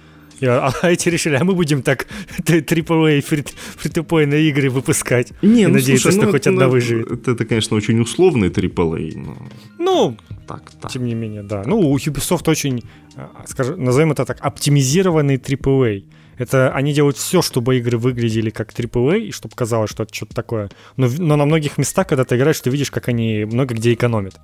И, 0.40 0.46
а, 0.46 0.72
а 0.82 0.90
эти 0.90 1.08
решили, 1.08 1.36
а 1.36 1.44
мы 1.44 1.54
будем 1.54 1.82
так 1.82 2.06
AAA 2.38 3.20
фри-то-плейные 3.20 4.48
игры 4.48 4.70
выпускать. 4.70 5.32
Не, 5.42 5.62
и 5.62 5.66
ну, 5.66 5.74
надеяться, 5.74 6.10
слушай, 6.10 6.16
что 6.16 6.26
ну, 6.26 6.32
хоть 6.32 6.42
это, 6.42 6.50
одна 6.50 6.66
ну, 6.66 6.72
выживет. 6.72 7.10
Это, 7.10 7.30
это, 7.32 7.44
конечно, 7.44 7.76
очень 7.76 8.00
условный 8.00 8.48
AAA, 8.48 9.12
но 9.16 9.36
Ну, 9.78 10.16
так, 10.46 10.70
так. 10.80 10.90
тем 10.90 11.04
не 11.04 11.14
менее, 11.14 11.42
да. 11.42 11.62
Ну, 11.66 11.78
у 11.78 11.96
Ubisoft 11.96 12.50
очень, 12.50 12.82
а, 13.16 13.44
скажем, 13.46 13.82
назовем 13.82 14.12
это 14.12 14.24
так, 14.24 14.38
оптимизированный 14.40 15.36
AAA. 15.36 16.04
Это 16.38 16.72
они 16.72 16.92
делают 16.92 17.16
все, 17.16 17.42
чтобы 17.42 17.76
игры 17.78 17.98
выглядели 17.98 18.50
как 18.50 18.72
AAA, 18.72 19.20
и 19.20 19.30
чтобы 19.32 19.54
казалось, 19.54 19.90
что 19.90 20.02
это 20.02 20.14
что-то 20.14 20.34
такое. 20.34 20.70
Но, 20.96 21.08
но 21.18 21.36
на 21.36 21.44
многих 21.44 21.78
местах, 21.78 22.08
когда 22.08 22.24
ты 22.24 22.36
играешь, 22.36 22.60
ты 22.60 22.70
видишь, 22.70 22.90
как 22.90 23.08
они 23.08 23.44
много 23.44 23.74
где 23.74 23.92
экономят. 23.92 24.34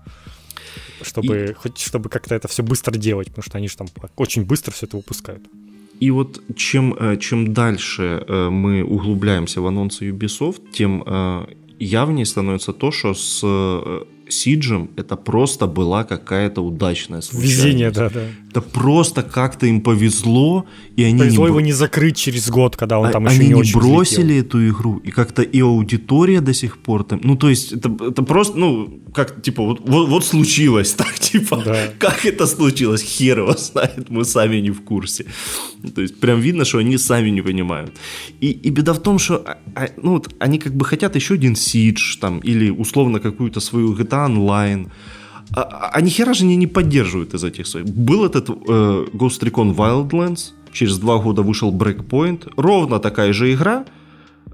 Чтобы, 1.02 1.56
хоть, 1.58 1.78
чтобы 1.78 2.08
как-то 2.08 2.34
это 2.34 2.48
все 2.48 2.62
быстро 2.62 2.92
делать, 2.96 3.28
потому 3.28 3.44
что 3.44 3.58
они 3.58 3.68
же 3.68 3.76
там 3.76 3.86
очень 4.16 4.44
быстро 4.44 4.72
все 4.72 4.86
это 4.86 4.96
выпускают. 4.96 5.42
И 6.00 6.10
вот 6.10 6.40
чем, 6.56 6.94
э, 6.98 7.16
чем 7.16 7.52
дальше 7.52 8.24
э, 8.26 8.48
мы 8.50 8.84
углубляемся 8.84 9.60
в 9.60 9.66
анонсы 9.66 10.10
Ubisoft, 10.10 10.62
тем 10.72 11.02
э, 11.04 11.46
явнее 11.78 12.24
становится 12.24 12.72
то, 12.72 12.90
что 12.90 13.14
с 13.14 13.44
Сиджем 14.30 14.90
это 14.96 15.16
просто 15.16 15.66
была 15.66 16.04
какая-то 16.04 16.60
удачная 16.62 17.20
случайность. 17.20 17.58
Везение, 17.64 17.90
да, 17.90 18.10
да. 18.10 18.20
Это 18.50 18.60
просто 18.62 19.22
как-то 19.22 19.66
им 19.66 19.80
повезло, 19.80 20.64
и 20.96 21.02
они 21.04 21.18
Повезло 21.18 21.44
не, 21.44 21.48
его 21.50 21.60
не 21.60 21.72
закрыть 21.72 22.16
через 22.16 22.48
год, 22.50 22.76
когда 22.76 22.98
он 22.98 23.06
а- 23.08 23.12
там 23.12 23.26
еще 23.26 23.38
не, 23.38 23.48
не 23.48 23.54
очень 23.54 23.78
бросили 23.78 24.22
взлетел. 24.22 24.46
эту 24.46 24.68
игру, 24.68 24.98
и 24.98 25.10
как-то 25.10 25.42
и 25.42 25.60
аудитория 25.60 26.40
до 26.40 26.54
сих 26.54 26.78
пор 26.78 27.04
там. 27.04 27.20
Ну, 27.22 27.36
то 27.36 27.48
есть, 27.48 27.72
это, 27.72 27.90
это 28.08 28.22
просто, 28.22 28.58
ну, 28.58 29.00
как, 29.14 29.42
типа, 29.42 29.62
вот, 29.62 29.80
вот, 29.88 30.08
вот 30.08 30.24
случилось 30.24 30.92
так, 30.96 31.18
типа, 31.18 31.62
Да. 31.64 31.76
как 31.98 32.24
это 32.26 32.46
случилось, 32.46 33.02
хер 33.02 33.38
его 33.40 33.52
знает, 33.56 34.10
мы 34.10 34.24
сами 34.24 34.56
не 34.56 34.70
в 34.70 34.80
курсе. 34.82 35.24
Ну, 35.82 35.90
То 35.90 36.00
есть, 36.02 36.18
прям 36.20 36.40
видно, 36.40 36.64
что 36.64 36.78
они 36.78 36.98
сами 36.98 37.30
не 37.30 37.42
понимают. 37.42 37.92
И, 38.40 38.50
и 38.50 38.70
беда 38.70 38.92
в 38.92 38.98
том, 39.02 39.18
что, 39.18 39.34
а, 39.46 39.58
а, 39.74 39.88
ну, 40.02 40.12
вот, 40.12 40.34
они 40.40 40.58
как 40.58 40.74
бы 40.74 40.84
хотят 40.84 41.16
еще 41.16 41.34
один 41.34 41.52
Siege, 41.54 42.18
там, 42.20 42.40
или 42.40 42.70
условно 42.70 43.20
какую-то 43.20 43.60
свою 43.60 43.94
GTA 43.94 44.17
Online, 44.26 44.88
а, 45.54 45.60
а, 45.62 45.90
а 45.94 46.00
нихера 46.00 46.34
же 46.34 46.44
они 46.44 46.56
не 46.56 46.66
поддерживают 46.66 47.34
из 47.34 47.44
этих 47.44 47.66
своих. 47.66 47.86
Был 47.86 48.24
этот 48.24 48.50
э, 48.50 48.52
Ghost 49.14 49.40
Recon 49.42 49.74
Wildlands, 49.76 50.52
через 50.72 50.98
два 50.98 51.18
года 51.18 51.42
вышел 51.42 51.72
Breakpoint, 51.72 52.52
ровно 52.56 52.98
такая 52.98 53.32
же 53.32 53.52
игра, 53.52 53.84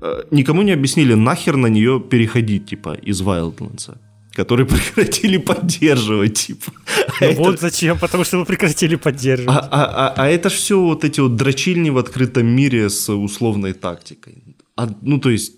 э, 0.03 0.23
никому 0.31 0.63
не 0.63 0.73
объяснили 0.73 1.15
нахер 1.15 1.57
на 1.57 1.67
нее 1.69 2.01
переходить, 2.01 2.67
типа, 2.67 2.95
из 3.09 3.23
Wildlands, 3.23 3.97
который 4.33 4.67
прекратили 4.73 5.39
поддерживать, 5.39 6.35
типа. 6.47 6.73
А 7.21 7.25
Ну 7.25 7.27
это- 7.31 7.41
Вот 7.43 7.61
зачем, 7.61 7.99
потому 7.99 8.25
что 8.25 8.39
вы 8.39 8.45
прекратили 8.45 8.97
поддерживать. 8.97 9.57
а, 9.57 9.69
а- 9.71 10.09
а- 10.09 10.15
а 10.17 10.27
это 10.29 10.49
все 10.49 10.81
вот 10.81 11.05
эти 11.05 11.21
вот 11.21 11.35
дрочильни 11.37 11.91
в 11.91 11.99
открытом 11.99 12.47
мире 12.47 12.89
с 12.89 13.09
условной 13.13 13.73
тактикой. 13.73 14.43
А, 14.77 14.89
ну, 15.03 15.19
то 15.19 15.31
есть, 15.31 15.57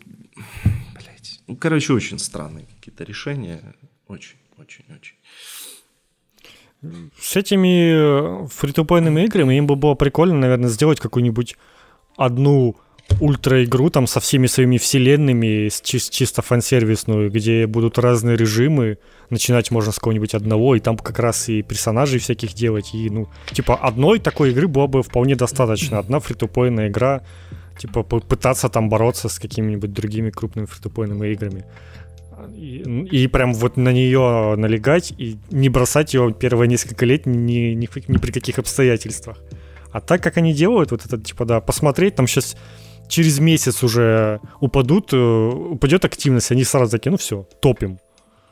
блядь, 0.94 1.40
ну, 1.48 1.56
короче, 1.56 1.92
очень 1.92 2.18
странные 2.18 2.64
какие-то 2.78 3.04
решения. 3.04 3.60
Очень, 4.08 4.36
очень, 4.58 4.84
очень. 4.88 5.16
С 7.20 7.36
этими 7.36 8.44
э, 8.44 8.46
фритуплейными 8.48 9.24
играми 9.24 9.54
им 9.56 9.66
бы 9.66 9.76
было 9.76 9.94
прикольно, 9.94 10.36
наверное, 10.36 10.68
сделать 10.68 11.00
какую-нибудь 11.00 11.56
одну 12.16 12.76
ультра-игру 13.20 13.90
там 13.90 14.06
со 14.06 14.20
всеми 14.20 14.46
своими 14.46 14.78
вселенными, 14.78 15.68
чис- 15.68 16.10
чисто 16.10 16.42
фан-сервисную, 16.42 17.30
где 17.30 17.66
будут 17.66 17.98
разные 17.98 18.36
режимы, 18.36 18.98
начинать 19.30 19.70
можно 19.70 19.92
с 19.92 19.96
какого-нибудь 19.96 20.34
одного, 20.34 20.76
и 20.76 20.80
там 20.80 20.96
как 20.96 21.18
раз 21.18 21.48
и 21.48 21.62
персонажей 21.62 22.18
всяких 22.18 22.52
делать, 22.52 22.94
и, 22.94 23.10
ну, 23.10 23.28
типа, 23.52 23.76
одной 23.76 24.18
такой 24.18 24.50
игры 24.50 24.68
было 24.68 24.86
бы 24.86 25.02
вполне 25.02 25.36
достаточно. 25.36 25.98
Одна 25.98 26.20
фритуплейная 26.20 26.88
игра, 26.88 27.22
типа, 27.78 28.02
пытаться 28.02 28.68
там 28.68 28.88
бороться 28.88 29.28
с 29.28 29.38
какими-нибудь 29.38 29.92
другими 29.92 30.30
крупными 30.30 30.66
фритуплейными 30.66 31.28
играми. 31.28 31.64
И, 32.54 32.82
и 33.10 33.26
прям 33.28 33.54
вот 33.54 33.76
на 33.76 33.92
нее 33.92 34.54
налегать 34.56 35.12
и 35.16 35.38
не 35.50 35.68
бросать 35.68 36.14
ее 36.14 36.34
первые 36.38 36.68
несколько 36.68 37.06
лет 37.06 37.26
ни, 37.26 37.74
ни, 37.74 37.88
ни 38.08 38.16
при 38.18 38.30
каких 38.30 38.58
обстоятельствах. 38.58 39.38
А 39.92 40.00
так 40.00 40.22
как 40.22 40.36
они 40.36 40.52
делают, 40.52 40.90
вот 40.90 41.06
это, 41.06 41.18
типа, 41.18 41.44
да, 41.44 41.60
посмотреть, 41.60 42.16
там 42.16 42.26
сейчас 42.26 42.56
через 43.08 43.38
месяц 43.38 43.82
уже 43.82 44.40
упадут, 44.60 45.12
э, 45.12 45.16
упадет 45.16 46.04
активность, 46.04 46.50
они 46.50 46.64
сразу 46.64 46.90
такие, 46.90 47.10
ну 47.10 47.16
все, 47.16 47.48
топим. 47.60 47.98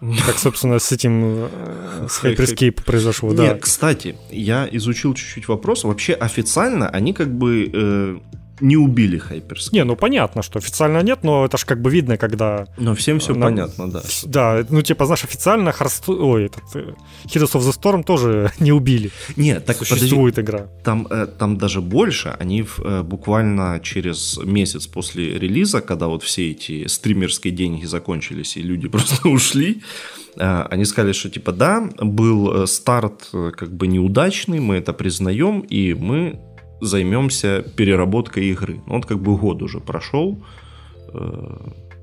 Как, 0.27 0.39
собственно, 0.39 0.79
с 0.79 0.93
этим, 0.93 1.49
э, 1.51 2.07
с 2.09 2.23
Hyperscape 2.23 2.83
произошло, 2.83 3.31
Нет, 3.31 3.37
да. 3.37 3.59
кстати, 3.59 4.17
я 4.31 4.69
изучил 4.71 5.15
чуть-чуть 5.15 5.49
вопрос. 5.49 5.85
Вообще 5.85 6.15
официально 6.15 6.89
они 6.89 7.13
как 7.13 7.33
бы 7.37 7.71
э, 7.73 8.19
не 8.61 8.77
убили 8.77 9.19
Hyperscape. 9.19 9.73
Не, 9.73 9.85
ну 9.85 9.97
понятно, 9.97 10.43
что 10.43 10.59
официально 10.59 11.03
нет, 11.03 11.21
но 11.23 11.45
это 11.45 11.57
ж 11.57 11.65
как 11.65 11.81
бы 11.81 11.91
видно, 11.91 12.17
когда... 12.17 12.67
Но 12.79 12.95
всем 12.95 13.19
все 13.19 13.35
На- 13.35 13.47
понятно, 13.47 13.91
да. 13.91 14.03
Да, 14.25 14.67
ну 14.71 14.83
типа, 14.83 15.07
знаешь, 15.07 15.25
официально 15.25 15.71
Hearthstone, 15.71 16.19
ой, 16.21 16.47
этот, 16.47 16.63
э, 16.75 16.95
Heroes 17.27 17.55
of 17.55 17.61
the 17.61 17.73
Storm 17.73 18.05
тоже 18.05 18.51
не 18.61 18.73
убили. 18.73 19.11
Нет, 19.37 19.65
так 19.65 19.79
подожди, 19.79 20.01
Существует 20.01 20.39
игра. 20.39 20.67
Там, 20.83 21.07
э, 21.11 21.27
там 21.27 21.57
даже 21.57 21.81
больше, 21.81 22.35
они 22.39 22.65
э, 22.79 23.03
буквально 23.03 23.81
через 23.83 24.39
месяц 24.45 24.87
после 24.87 25.39
релиза, 25.39 25.81
когда 25.81 26.07
вот 26.07 26.23
все 26.23 26.51
эти 26.51 26.87
стримерские 26.87 27.53
деньги 27.53 27.87
закончились 27.87 28.57
и 28.57 28.63
люди 28.63 28.89
просто 28.95 29.29
ушли, 29.29 29.83
они 30.37 30.85
сказали, 30.85 31.13
что 31.13 31.31
типа 31.31 31.53
да, 31.53 31.89
был 32.01 32.67
старт 32.67 33.29
как 33.31 33.73
бы 33.73 33.87
неудачный, 33.87 34.59
мы 34.59 34.75
это 34.77 34.93
признаем, 34.93 35.61
и 35.61 35.95
мы 35.95 36.41
займемся 36.81 37.63
переработкой 37.77 38.47
игры. 38.47 38.81
Ну, 38.87 38.95
Вот 38.95 39.07
как 39.07 39.19
бы 39.19 39.37
год 39.37 39.63
уже 39.63 39.81
прошел, 39.81 40.45
э, 41.13 41.57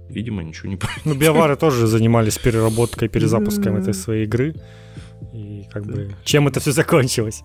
видимо, 0.10 0.44
ничего 0.44 0.70
не 0.70 0.78
Ну, 1.06 1.14
биовары 1.16 1.56
тоже 1.56 1.88
занимались 1.88 2.38
переработкой, 2.38 3.10
перезапуском 3.10 3.76
этой 3.76 3.94
своей 3.94 4.26
игры. 4.26 4.56
И 5.34 5.64
как 5.72 5.86
бы 5.86 6.16
чем 6.24 6.48
это 6.48 6.60
все 6.60 6.72
закончилось? 6.72 7.44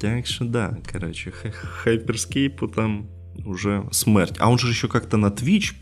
Так 0.00 0.26
что 0.26 0.44
да, 0.44 0.78
короче, 0.92 1.30
Х- 1.30 1.50
Hyperscape 1.84 2.74
там 2.74 3.08
уже 3.44 3.84
смерть. 3.92 4.36
А 4.38 4.50
он 4.50 4.58
же 4.58 4.68
еще 4.68 4.88
как-то 4.88 5.16
на 5.16 5.26
Twitch 5.26 5.74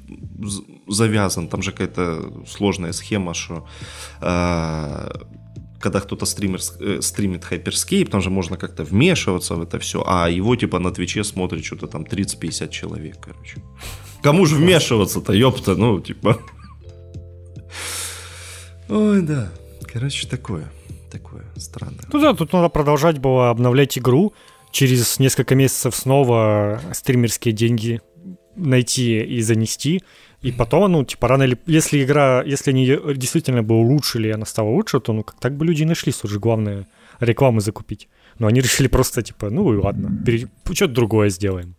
завязан, 0.88 1.48
там 1.48 1.62
же 1.62 1.70
какая-то 1.72 2.44
сложная 2.46 2.92
схема, 2.92 3.34
что 3.34 3.66
э, 4.20 5.08
когда 5.84 6.00
кто-то 6.00 6.24
стример, 6.24 6.60
э, 6.80 7.02
стримит 7.02 7.44
Hyperscape, 7.50 8.08
там 8.08 8.22
же 8.22 8.30
можно 8.30 8.56
как-то 8.56 8.84
вмешиваться 8.84 9.54
в 9.54 9.60
это 9.60 9.78
все, 9.78 10.02
а 10.06 10.30
его 10.30 10.56
типа 10.56 10.78
на 10.78 10.90
Твиче 10.90 11.24
смотрит 11.24 11.62
что-то 11.62 11.86
там 11.86 12.04
30-50 12.04 12.70
человек, 12.70 13.16
короче. 13.20 13.62
Кому 14.22 14.46
же 14.46 14.56
вмешиваться-то, 14.56 15.34
ёпта, 15.34 15.76
ну, 15.76 16.00
типа... 16.00 16.38
Ой, 18.88 19.20
да. 19.20 19.52
Короче, 19.92 20.26
такое. 20.26 20.72
Такое 21.12 21.44
странное. 21.56 22.06
Ну 22.10 22.18
да, 22.18 22.32
тут 22.32 22.54
надо 22.54 22.70
продолжать 22.70 23.18
было 23.18 23.50
обновлять 23.50 23.98
игру. 23.98 24.32
Через 24.70 25.18
несколько 25.18 25.54
месяцев 25.54 25.94
снова 25.94 26.80
стримерские 26.94 27.52
деньги 27.52 28.00
найти 28.56 29.20
и 29.20 29.42
занести. 29.42 30.02
И 30.44 30.52
потом, 30.52 30.92
ну, 30.92 31.04
типа, 31.04 31.28
рано 31.28 31.44
или... 31.44 31.56
Если 31.66 32.04
игра, 32.04 32.42
если 32.42 32.70
они 32.70 32.86
действительно 33.16 33.62
была 33.62 33.80
лучше 33.80 34.18
или 34.18 34.30
она 34.30 34.44
стала 34.44 34.68
лучше, 34.68 35.00
то, 35.00 35.14
ну, 35.14 35.22
как 35.22 35.40
так 35.40 35.56
бы 35.56 35.64
люди 35.64 35.82
и 35.82 35.86
нашли, 35.86 36.12
тут 36.12 36.30
же 36.30 36.38
главное 36.38 36.86
рекламы 37.18 37.62
закупить. 37.62 38.08
Но 38.38 38.46
они 38.46 38.60
решили 38.60 38.88
просто, 38.88 39.22
типа, 39.22 39.48
ну 39.48 39.72
и 39.72 39.76
ладно, 39.78 40.10
пере... 40.24 40.48
что-то 40.72 40.92
другое 40.92 41.30
сделаем. 41.30 41.74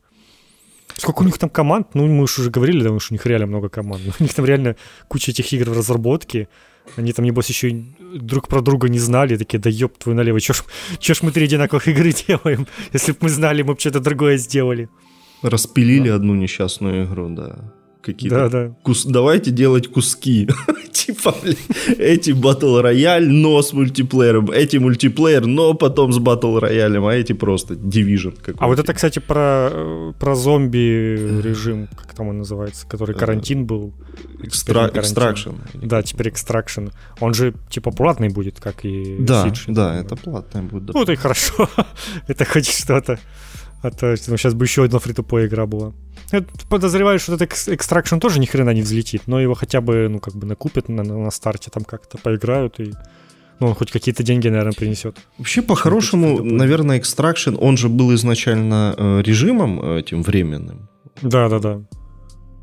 Сколько 0.98 1.22
у 1.22 1.25
них 1.25 1.38
там 1.38 1.50
команд? 1.50 1.93
Ну, 1.93 2.07
мы 2.07 2.24
уже 2.24 2.50
говорили, 2.50 2.81
да, 2.81 3.00
что 3.00 3.13
у 3.13 3.15
них 3.15 3.25
реально 3.27 3.45
много 3.45 3.69
команд. 3.69 4.01
У 4.19 4.24
них 4.24 4.34
там 4.34 4.45
реально 4.45 4.75
куча 5.07 5.31
этих 5.31 5.53
игр 5.53 5.69
в 5.69 5.77
разработке. 5.77 6.48
Они 6.98 7.13
там, 7.13 7.25
небось, 7.25 7.50
еще 7.50 7.84
друг 8.00 8.48
про 8.48 8.62
друга 8.62 8.89
не 8.89 9.00
знали. 9.00 9.38
Такие, 9.38 9.60
да 9.60 9.69
ёб 9.69 9.98
твою 9.98 10.17
налево, 10.17 10.39
чё 10.39 10.53
ж, 10.53 10.63
чё 11.00 11.13
ж 11.13 11.22
мы 11.22 11.31
три 11.31 11.45
одинаковых 11.45 11.88
игры 11.88 12.13
делаем? 12.27 12.65
Если 12.93 13.12
бы 13.12 13.17
мы 13.22 13.29
знали, 13.29 13.62
мы 13.62 13.74
бы 13.74 13.79
что-то 13.79 14.00
другое 14.00 14.38
сделали. 14.38 14.89
Распилили 15.43 16.10
да. 16.10 16.15
одну 16.15 16.34
несчастную 16.34 17.05
игру, 17.05 17.29
да 17.29 17.75
какие-то. 18.05 18.35
Да, 18.35 18.50
да. 18.50 18.75
Кус... 18.83 19.05
Давайте 19.05 19.51
делать 19.51 19.88
куски. 19.88 20.47
типа, 20.91 21.35
эти 21.97 22.31
батл 22.31 22.79
рояль, 22.79 23.27
но 23.27 23.62
с 23.62 23.74
мультиплеером, 23.74 24.51
эти 24.51 24.77
мультиплеер, 24.77 25.45
но 25.45 25.74
потом 25.74 26.13
с 26.13 26.19
батл 26.19 26.57
роялем, 26.59 27.05
а 27.05 27.13
эти 27.13 27.33
просто 27.33 27.74
Division. 27.74 28.55
А 28.57 28.67
вот 28.67 28.79
это, 28.79 28.93
кстати, 28.93 29.19
про, 29.19 30.13
про 30.19 30.35
зомби 30.35 31.41
режим, 31.41 31.88
как 31.95 32.13
там 32.13 32.29
он 32.29 32.38
называется, 32.39 32.88
который 32.88 33.15
карантин 33.15 33.65
был. 33.65 33.93
Экстра... 34.41 34.88
Extraction. 34.88 35.55
Да, 35.74 36.01
теперь 36.01 36.27
Extraction. 36.27 36.91
Он 37.19 37.33
же 37.33 37.53
типа 37.69 37.91
платный 37.91 38.29
будет, 38.29 38.59
как 38.59 38.85
и 38.85 39.17
Да, 39.19 39.47
Siege, 39.47 39.74
да, 39.74 40.00
это 40.00 40.15
платный 40.15 40.62
будет. 40.62 40.93
Ну, 40.93 41.03
это 41.03 41.13
и 41.13 41.15
хорошо. 41.15 41.69
это 42.27 42.45
хоть 42.45 42.67
что-то. 42.67 43.19
А 43.86 43.92
то 43.92 44.15
ну, 44.27 44.38
сейчас 44.38 44.56
бы 44.56 44.65
еще 44.65 44.84
одна 44.84 44.98
фри 44.98 45.13
игра 45.13 45.65
была. 45.68 45.94
Я 46.32 46.44
подозреваю, 46.70 47.20
что 47.20 47.36
этот 47.36 47.68
экстракшн 47.68 48.18
тоже 48.18 48.39
ни 48.39 48.46
хрена 48.48 48.72
не 48.72 48.82
взлетит, 48.82 49.22
но 49.27 49.39
его 49.39 49.54
хотя 49.54 49.80
бы, 49.80 50.08
ну, 50.10 50.20
как 50.20 50.36
бы 50.36 50.48
накупят 50.48 50.89
на, 50.89 51.04
на 51.04 51.32
старте, 51.32 51.70
там 51.72 51.84
как-то 51.84 52.18
поиграют 52.18 52.80
и 52.80 52.94
ну, 53.60 53.68
он 53.68 53.75
хоть 53.75 53.92
какие-то 53.92 54.24
деньги, 54.24 54.50
наверное, 54.50 54.74
принесет. 54.74 55.18
Вообще, 55.38 55.62
по-хорошему, 55.62 56.44
наверное, 56.44 57.00
Extraction, 57.00 57.58
он 57.62 57.77
же 57.77 57.88
был 57.88 58.13
изначально 58.15 58.96
э, 58.98 59.22
режимом 59.22 59.80
э, 59.82 60.00
этим 60.00 60.24
временным. 60.24 60.89
Да, 61.22 61.48
да, 61.48 61.60
да. 61.60 61.82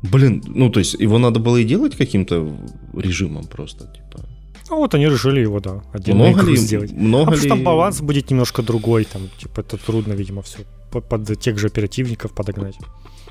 Блин, 0.03 0.43
ну, 0.45 0.69
то 0.69 0.79
есть 0.79 0.93
его 0.99 1.17
надо 1.17 1.39
было 1.39 1.57
и 1.57 1.63
делать 1.63 1.95
каким-то 1.95 2.53
режимом 2.93 3.45
просто, 3.45 3.85
типа. 3.85 4.27
Ну, 4.69 4.77
вот 4.77 4.93
они 4.93 5.05
решили 5.05 5.39
его, 5.39 5.59
да, 5.59 5.81
отдельно 5.93 6.25
много 6.25 6.45
ли, 6.45 6.57
сделать. 6.57 6.91
Много 6.91 7.31
а 7.31 7.35
ли... 7.35 7.49
там 7.49 7.63
баланс 7.63 8.01
будет 8.01 8.29
немножко 8.29 8.61
другой, 8.61 9.05
там, 9.05 9.21
типа, 9.39 9.61
это 9.61 9.77
трудно, 9.77 10.13
видимо, 10.13 10.41
все 10.41 10.59
под, 11.01 11.39
тех 11.39 11.57
же 11.57 11.67
оперативников 11.67 12.33
подогнать. 12.33 12.77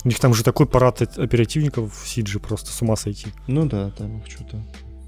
У 0.04 0.08
них 0.08 0.18
там 0.18 0.34
же 0.34 0.42
такой 0.42 0.66
парад 0.66 1.02
оперативников 1.02 1.94
в 1.96 2.08
Сидже 2.08 2.40
просто 2.40 2.70
с 2.70 2.82
ума 2.82 2.96
сойти. 2.96 3.28
Ну 3.46 3.66
да, 3.66 3.90
там 3.90 4.18
их 4.18 4.26
что-то 4.26 4.62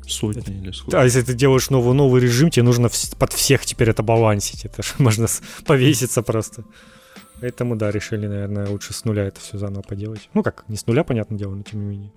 сотни 0.06 0.42
это, 0.42 0.52
или 0.52 0.70
сколько. 0.70 1.00
А 1.00 1.04
если 1.04 1.22
ты 1.22 1.34
делаешь 1.34 1.70
новый 1.70 1.94
новый 1.94 2.20
режим, 2.20 2.50
тебе 2.50 2.62
нужно 2.62 2.88
под 3.18 3.32
всех 3.32 3.64
теперь 3.66 3.90
это 3.90 4.02
балансить. 4.02 4.64
Это 4.64 4.82
же 4.82 4.90
можно 4.98 5.26
повеситься 5.66 6.22
просто. 6.22 6.64
Поэтому, 7.40 7.76
да, 7.76 7.90
решили, 7.90 8.26
наверное, 8.26 8.68
лучше 8.68 8.94
с 8.94 9.04
нуля 9.04 9.24
это 9.24 9.40
все 9.40 9.58
заново 9.58 9.82
поделать. 9.82 10.28
Ну 10.34 10.42
как, 10.42 10.64
не 10.68 10.76
с 10.76 10.86
нуля, 10.86 11.04
понятное 11.04 11.38
дело, 11.38 11.54
но 11.54 11.62
тем 11.62 11.80
не 11.80 11.86
менее. 11.86 12.12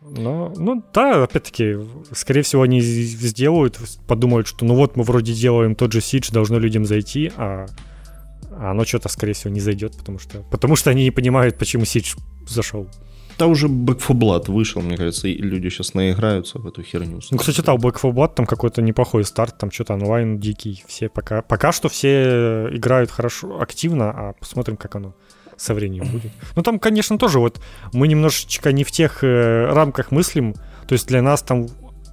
Но, 0.00 0.52
ну 0.56 0.82
да, 0.94 1.24
опять-таки, 1.24 1.76
скорее 2.12 2.42
всего, 2.42 2.62
они 2.62 2.80
сделают, 2.80 3.78
подумают, 4.06 4.46
что 4.46 4.64
ну 4.64 4.74
вот 4.74 4.96
мы 4.96 5.02
вроде 5.02 5.34
делаем 5.34 5.74
тот 5.74 5.92
же 5.92 6.00
Сидж, 6.00 6.30
должно 6.30 6.58
людям 6.58 6.84
зайти, 6.84 7.32
а 7.36 7.66
а 8.58 8.72
оно 8.72 8.84
что-то, 8.84 9.08
скорее 9.08 9.32
всего, 9.32 9.52
не 9.52 9.60
зайдет, 9.60 9.96
потому 9.96 10.18
что, 10.18 10.42
потому 10.50 10.76
что 10.76 10.90
они 10.90 11.04
не 11.04 11.10
понимают, 11.10 11.58
почему 11.58 11.84
Сидж 11.84 12.14
зашел. 12.46 12.88
Да 13.38 13.46
уже 13.46 13.68
Back 13.68 14.00
4 14.00 14.18
Blood 14.18 14.50
вышел, 14.50 14.82
мне 14.82 14.96
кажется, 14.96 15.28
и 15.28 15.36
люди 15.36 15.68
сейчас 15.68 15.94
наиграются 15.94 16.58
в 16.58 16.66
эту 16.66 16.82
херню. 16.82 17.20
Ну, 17.30 17.38
кстати, 17.38 17.60
да, 17.60 17.72
у 17.72 17.78
Back 17.78 17.94
4 17.94 18.12
Blood 18.12 18.34
там 18.34 18.46
какой-то 18.46 18.82
неплохой 18.82 19.24
старт, 19.24 19.58
там 19.58 19.70
что-то 19.70 19.94
онлайн 19.94 20.40
дикий. 20.40 20.82
Все 20.88 21.08
пока, 21.08 21.42
пока 21.42 21.70
что 21.70 21.88
все 21.88 22.68
играют 22.72 23.12
хорошо, 23.12 23.60
активно, 23.60 24.10
а 24.10 24.32
посмотрим, 24.32 24.76
как 24.76 24.96
оно 24.96 25.14
со 25.56 25.74
временем 25.74 26.10
будет. 26.10 26.32
Ну, 26.56 26.62
там, 26.62 26.80
конечно, 26.80 27.16
тоже 27.16 27.38
вот 27.38 27.60
мы 27.92 28.08
немножечко 28.08 28.72
не 28.72 28.82
в 28.82 28.90
тех 28.90 29.22
э, 29.22 29.66
рамках 29.72 30.10
мыслим. 30.10 30.54
То 30.88 30.94
есть 30.94 31.06
для 31.06 31.22
нас 31.22 31.42
там 31.42 31.66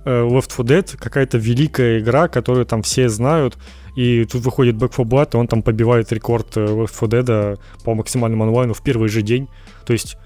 э, 0.06 0.10
Left 0.10 0.56
4 0.56 0.80
Dead 0.80 0.98
какая-то 0.98 1.40
великая 1.40 2.00
игра, 2.00 2.28
которую 2.28 2.66
там 2.66 2.84
все 2.84 3.10
знают, 3.10 3.58
и 3.96 4.26
тут 4.26 4.44
выходит 4.44 4.76
Back 4.76 4.92
4 4.92 5.08
Blood, 5.08 5.30
и 5.34 5.38
он 5.38 5.48
там 5.48 5.64
побивает 5.64 6.12
рекорд 6.12 6.58
э, 6.58 6.66
Left 6.66 6.94
4 7.00 7.24
Dead 7.24 7.60
по 7.84 7.96
максимальному 7.96 8.44
онлайну 8.44 8.74
в 8.74 8.82
первый 8.82 9.10
же 9.10 9.22
день. 9.22 9.48
То 9.86 9.94
есть 9.94 10.18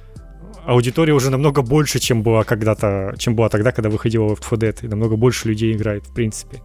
аудитория 0.66 1.14
уже 1.14 1.30
намного 1.30 1.62
больше, 1.62 2.00
чем 2.00 2.24
была 2.24 2.44
когда-то, 2.44 3.14
чем 3.18 3.36
была 3.36 3.50
тогда, 3.50 3.72
когда 3.72 3.90
выходила 3.90 4.28
Left 4.28 4.44
4 4.50 4.72
Dead, 4.72 4.86
и 4.86 4.88
намного 4.88 5.16
больше 5.16 5.48
людей 5.48 5.74
играет, 5.74 6.08
в 6.08 6.14
принципе. 6.14 6.62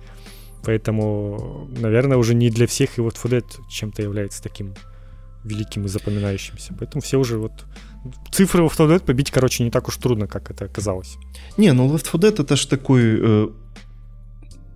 Поэтому, 0.65 1.69
наверное, 1.79 2.17
уже 2.17 2.35
не 2.35 2.49
для 2.49 2.67
всех 2.67 2.99
и 2.99 3.03
Left 3.03 3.23
4 3.23 3.39
Dead 3.39 3.45
чем-то 3.69 4.03
является 4.03 4.43
таким 4.43 4.75
великим 5.45 5.85
и 5.85 5.89
запоминающимся. 5.89 6.75
Поэтому 6.79 7.03
все 7.03 7.19
уже 7.19 7.37
вот 7.37 7.67
цифры 8.33 8.65
Left 8.65 8.77
4 8.77 8.89
Dead 8.89 9.05
побить, 9.05 9.31
короче, 9.31 9.65
не 9.65 9.71
так 9.71 9.89
уж 9.89 9.97
трудно, 9.97 10.27
как 10.27 10.51
это 10.51 10.65
оказалось. 10.65 11.17
Не, 11.59 11.73
ну 11.73 11.87
Left 11.95 12.11
4 12.11 12.33
Dead 12.33 12.43
это 12.43 12.57
ж 12.57 12.65
такой 12.67 13.03
э, 13.03 13.49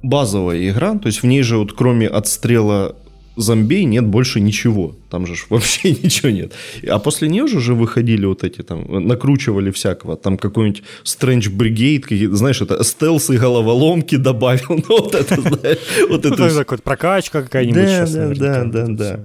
базовая 0.03 0.69
игра, 0.69 0.97
то 0.99 1.07
есть 1.07 1.23
в 1.23 1.27
ней 1.27 1.43
же 1.43 1.59
вот 1.59 1.73
кроме 1.73 2.09
отстрела 2.09 2.97
зомбей 3.39 3.85
нет 3.85 4.05
больше 4.05 4.41
ничего. 4.41 4.97
Там 5.11 5.27
же 5.27 5.35
вообще 5.49 5.93
ничего 5.93 6.31
нет. 6.31 6.53
А 6.87 6.99
после 6.99 7.29
нее 7.29 7.47
же 7.47 7.59
уже 7.59 7.75
выходили 7.75 8.27
вот 8.27 8.45
эти 8.45 8.63
там, 8.63 9.07
накручивали 9.07 9.71
всякого. 9.71 10.17
Там 10.17 10.37
какой-нибудь 10.37 10.83
Strange 11.05 11.51
Brigade, 11.57 12.33
знаешь, 12.35 12.61
это 12.61 12.83
стелс 12.85 13.31
и 13.31 13.37
головоломки 13.37 14.17
добавил. 14.17 14.59
Ну, 14.89 15.03
вот 15.03 15.15
это, 15.15 15.41
знаешь, 15.41 15.79
вот 16.09 16.25
ну, 16.25 16.47
это. 16.47 16.77
Прокачка 16.83 17.43
какая-нибудь 17.43 17.83
да, 17.83 18.07
Да, 18.07 18.65
да, 18.65 18.65
да, 18.65 18.87
да. 18.87 19.21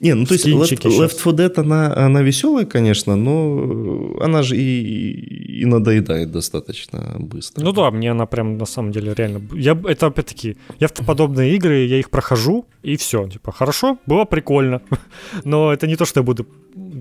Не, 0.00 0.14
ну 0.14 0.26
то 0.26 0.34
есть 0.34 0.46
Left, 0.46 0.82
Left 0.82 1.18
4 1.18 1.36
Dead, 1.36 1.60
она, 1.60 1.94
она 1.94 2.22
веселая, 2.22 2.64
конечно, 2.64 3.16
но 3.16 4.16
она 4.20 4.42
же 4.42 4.56
и, 4.56 5.62
и 5.62 5.64
надоедает 5.66 6.30
достаточно 6.30 7.16
быстро. 7.18 7.64
Ну 7.64 7.72
да, 7.72 7.90
мне 7.90 8.10
она 8.10 8.26
прям 8.26 8.58
на 8.58 8.66
самом 8.66 8.92
деле 8.92 9.14
реально... 9.14 9.42
Я, 9.52 9.78
это 9.84 10.06
опять-таки, 10.06 10.56
я 10.80 10.88
в 10.88 10.92
подобные 10.92 11.54
игры, 11.54 11.84
я 11.84 11.98
их 11.98 12.10
прохожу, 12.10 12.64
и 12.82 12.96
все. 12.96 13.28
Типа, 13.28 13.52
хорошо, 13.52 13.98
было 14.06 14.24
прикольно. 14.24 14.80
Но 15.44 15.72
это 15.72 15.86
не 15.86 15.96
то, 15.96 16.04
что 16.04 16.20
я 16.20 16.24
буду, 16.24 16.46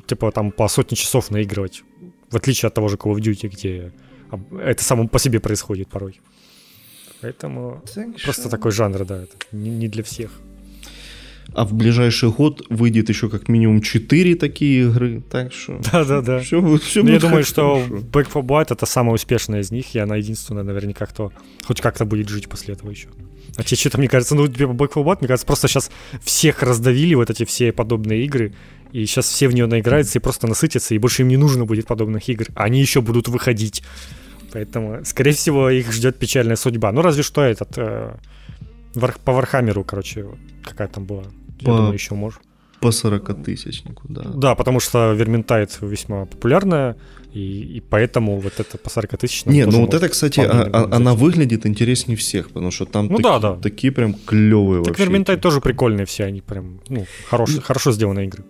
типа, 0.05 0.31
там 0.31 0.51
по 0.51 0.67
сотни 0.67 0.95
часов 0.95 1.31
наигрывать. 1.31 1.83
В 2.29 2.35
отличие 2.35 2.67
от 2.67 2.73
того 2.73 2.87
же 2.87 2.97
Call 2.97 3.15
of 3.15 3.19
Duty, 3.19 3.47
где 3.47 3.91
это 4.59 4.83
само 4.83 5.07
по 5.07 5.19
себе 5.19 5.39
происходит 5.39 5.87
порой. 5.87 6.19
Поэтому 7.21 7.81
просто 8.23 8.49
такой 8.49 8.71
жанр, 8.71 9.05
да, 9.05 9.23
это 9.23 9.37
не, 9.51 9.69
не 9.69 9.87
для 9.87 10.03
всех 10.03 10.31
а 11.53 11.65
в 11.65 11.73
ближайший 11.73 12.29
год 12.29 12.63
выйдет 12.69 13.09
еще 13.09 13.29
как 13.29 13.49
минимум 13.49 13.81
4 13.81 14.35
такие 14.35 14.83
игры, 14.83 15.21
так 15.29 15.51
что... 15.51 15.79
Да-да-да. 15.91 16.39
Все, 16.39 16.61
будет, 16.61 16.83
все 16.83 17.01
будет 17.01 17.13
Я 17.13 17.19
думаю, 17.19 17.43
что 17.43 17.83
Back 17.87 18.27
4 18.27 18.45
Blood 18.45 18.67
это 18.69 18.85
самая 18.85 19.15
успешная 19.15 19.59
из 19.59 19.71
них, 19.71 19.93
и 19.93 19.99
она 19.99 20.15
единственная 20.15 20.63
наверняка, 20.63 21.05
кто 21.05 21.31
хоть 21.65 21.81
как-то 21.81 22.05
будет 22.05 22.29
жить 22.29 22.47
после 22.47 22.73
этого 22.75 22.89
еще. 22.89 23.09
А 23.57 23.63
тебе 23.63 23.77
что-то, 23.77 23.97
мне 23.97 24.07
кажется, 24.07 24.35
ну, 24.35 24.47
типа 24.47 24.71
Back 24.71 24.89
4 24.89 25.05
Blood, 25.05 25.17
мне 25.19 25.27
кажется, 25.27 25.45
просто 25.45 25.67
сейчас 25.67 25.91
всех 26.23 26.63
раздавили 26.63 27.15
вот 27.15 27.29
эти 27.29 27.43
все 27.43 27.73
подобные 27.73 28.23
игры, 28.23 28.53
и 28.93 29.05
сейчас 29.05 29.27
все 29.27 29.47
в 29.47 29.53
нее 29.53 29.65
наиграются 29.65 30.19
и 30.19 30.21
просто 30.21 30.47
насытятся, 30.47 30.95
и 30.95 30.97
больше 30.97 31.23
им 31.23 31.27
не 31.27 31.37
нужно 31.37 31.65
будет 31.65 31.85
подобных 31.85 32.27
игр. 32.29 32.45
А 32.55 32.63
они 32.63 32.79
еще 32.79 33.01
будут 33.01 33.27
выходить. 33.27 33.83
Поэтому, 34.51 35.03
скорее 35.05 35.31
всего, 35.31 35.69
их 35.69 35.91
ждет 35.91 36.17
печальная 36.17 36.57
судьба. 36.57 36.91
Ну, 36.91 37.01
разве 37.01 37.23
что 37.23 37.41
этот... 37.41 37.77
Э, 37.77 38.15
по 39.23 39.31
Вархаммеру, 39.31 39.85
короче, 39.85 40.25
какая 40.63 40.87
там 40.87 41.05
была 41.05 41.23
по, 41.63 41.69
я 41.69 41.77
думаю, 41.77 41.93
еще 41.93 42.15
можешь. 42.15 42.39
По 42.79 42.91
40 42.91 43.43
тысячнику, 43.43 44.03
да. 44.09 44.23
Да, 44.23 44.55
потому 44.55 44.79
что 44.79 45.13
Vermintide 45.13 45.77
весьма 45.81 46.25
популярная, 46.25 46.95
и, 47.31 47.77
и 47.77 47.79
поэтому 47.79 48.39
вот 48.39 48.59
это 48.59 48.77
по 48.77 48.89
40 48.89 49.17
тысяч... 49.17 49.45
Не, 49.45 49.65
ну 49.65 49.81
вот 49.81 49.93
это, 49.93 50.09
кстати, 50.09 50.39
а, 50.39 50.69
а, 50.73 50.95
она 50.95 51.13
выглядит 51.13 51.65
интереснее 51.65 52.17
всех, 52.17 52.47
потому 52.47 52.71
что 52.71 52.85
там 52.85 53.05
ну, 53.05 53.17
таки, 53.17 53.23
да, 53.23 53.39
да. 53.39 53.55
такие 53.55 53.93
прям 53.93 54.15
клевые 54.25 54.81
так 54.81 54.89
вообще. 54.89 55.03
Верментайт 55.03 55.41
тоже 55.41 55.61
прикольные 55.61 56.05
все, 56.05 56.25
они 56.25 56.41
прям, 56.41 56.81
ну, 56.89 57.05
хорош, 57.29 57.59
хорошо 57.59 57.91
сделанные 57.91 58.25
игры. 58.25 58.43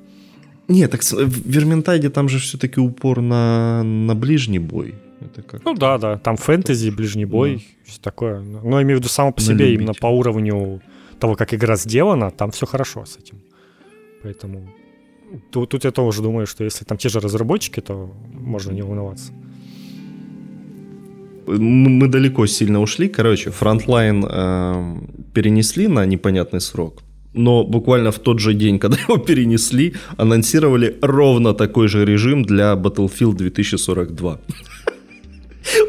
Нет, 0.69 0.91
так 0.91 1.03
в 1.03 1.49
Vermintide 1.49 2.09
там 2.09 2.29
же 2.29 2.39
все-таки 2.39 2.79
упор 2.79 3.21
на, 3.21 3.83
на 3.83 4.15
ближний 4.15 4.59
бой. 4.59 4.95
Это 5.19 5.41
как... 5.41 5.65
Ну 5.65 5.73
да, 5.73 5.97
да, 5.97 6.17
там 6.17 6.37
фэнтези, 6.37 6.89
ближний 6.89 7.25
бой, 7.25 7.55
да. 7.55 7.91
все 7.91 8.01
такое. 8.01 8.39
Но 8.39 8.77
я 8.77 8.83
имею 8.83 8.97
в 8.97 9.01
виду 9.01 9.09
само 9.09 9.33
по 9.33 9.41
себе, 9.41 9.73
именно 9.73 9.93
по 9.93 10.07
уровню 10.07 10.81
того, 11.21 11.35
как 11.35 11.53
игра 11.53 11.77
сделана, 11.77 12.31
там 12.31 12.49
все 12.51 12.65
хорошо 12.65 13.05
с 13.05 13.17
этим. 13.17 13.37
Поэтому 14.23 14.69
тут, 15.51 15.69
тут 15.69 15.85
я 15.85 15.91
тоже 15.91 16.21
думаю, 16.21 16.47
что 16.47 16.63
если 16.63 16.85
там 16.85 16.97
те 16.97 17.09
же 17.09 17.19
разработчики, 17.19 17.81
то 17.81 18.11
можно 18.33 18.73
не 18.73 18.81
волноваться. 18.81 19.31
Мы 21.47 22.07
далеко 22.07 22.47
сильно 22.47 22.81
ушли. 22.81 23.09
Короче, 23.09 23.49
Frontline 23.49 24.25
э, 24.29 24.95
перенесли 25.33 25.87
на 25.87 26.05
непонятный 26.05 26.59
срок. 26.59 27.03
Но 27.33 27.63
буквально 27.63 28.11
в 28.11 28.19
тот 28.19 28.39
же 28.39 28.53
день, 28.53 28.79
когда 28.83 28.97
его 28.97 29.17
перенесли, 29.17 29.93
анонсировали 30.17 30.97
ровно 31.01 31.53
такой 31.53 31.87
же 31.87 32.05
режим 32.05 32.43
для 32.43 32.73
Battlefield 32.73 33.35
2042. 33.35 34.39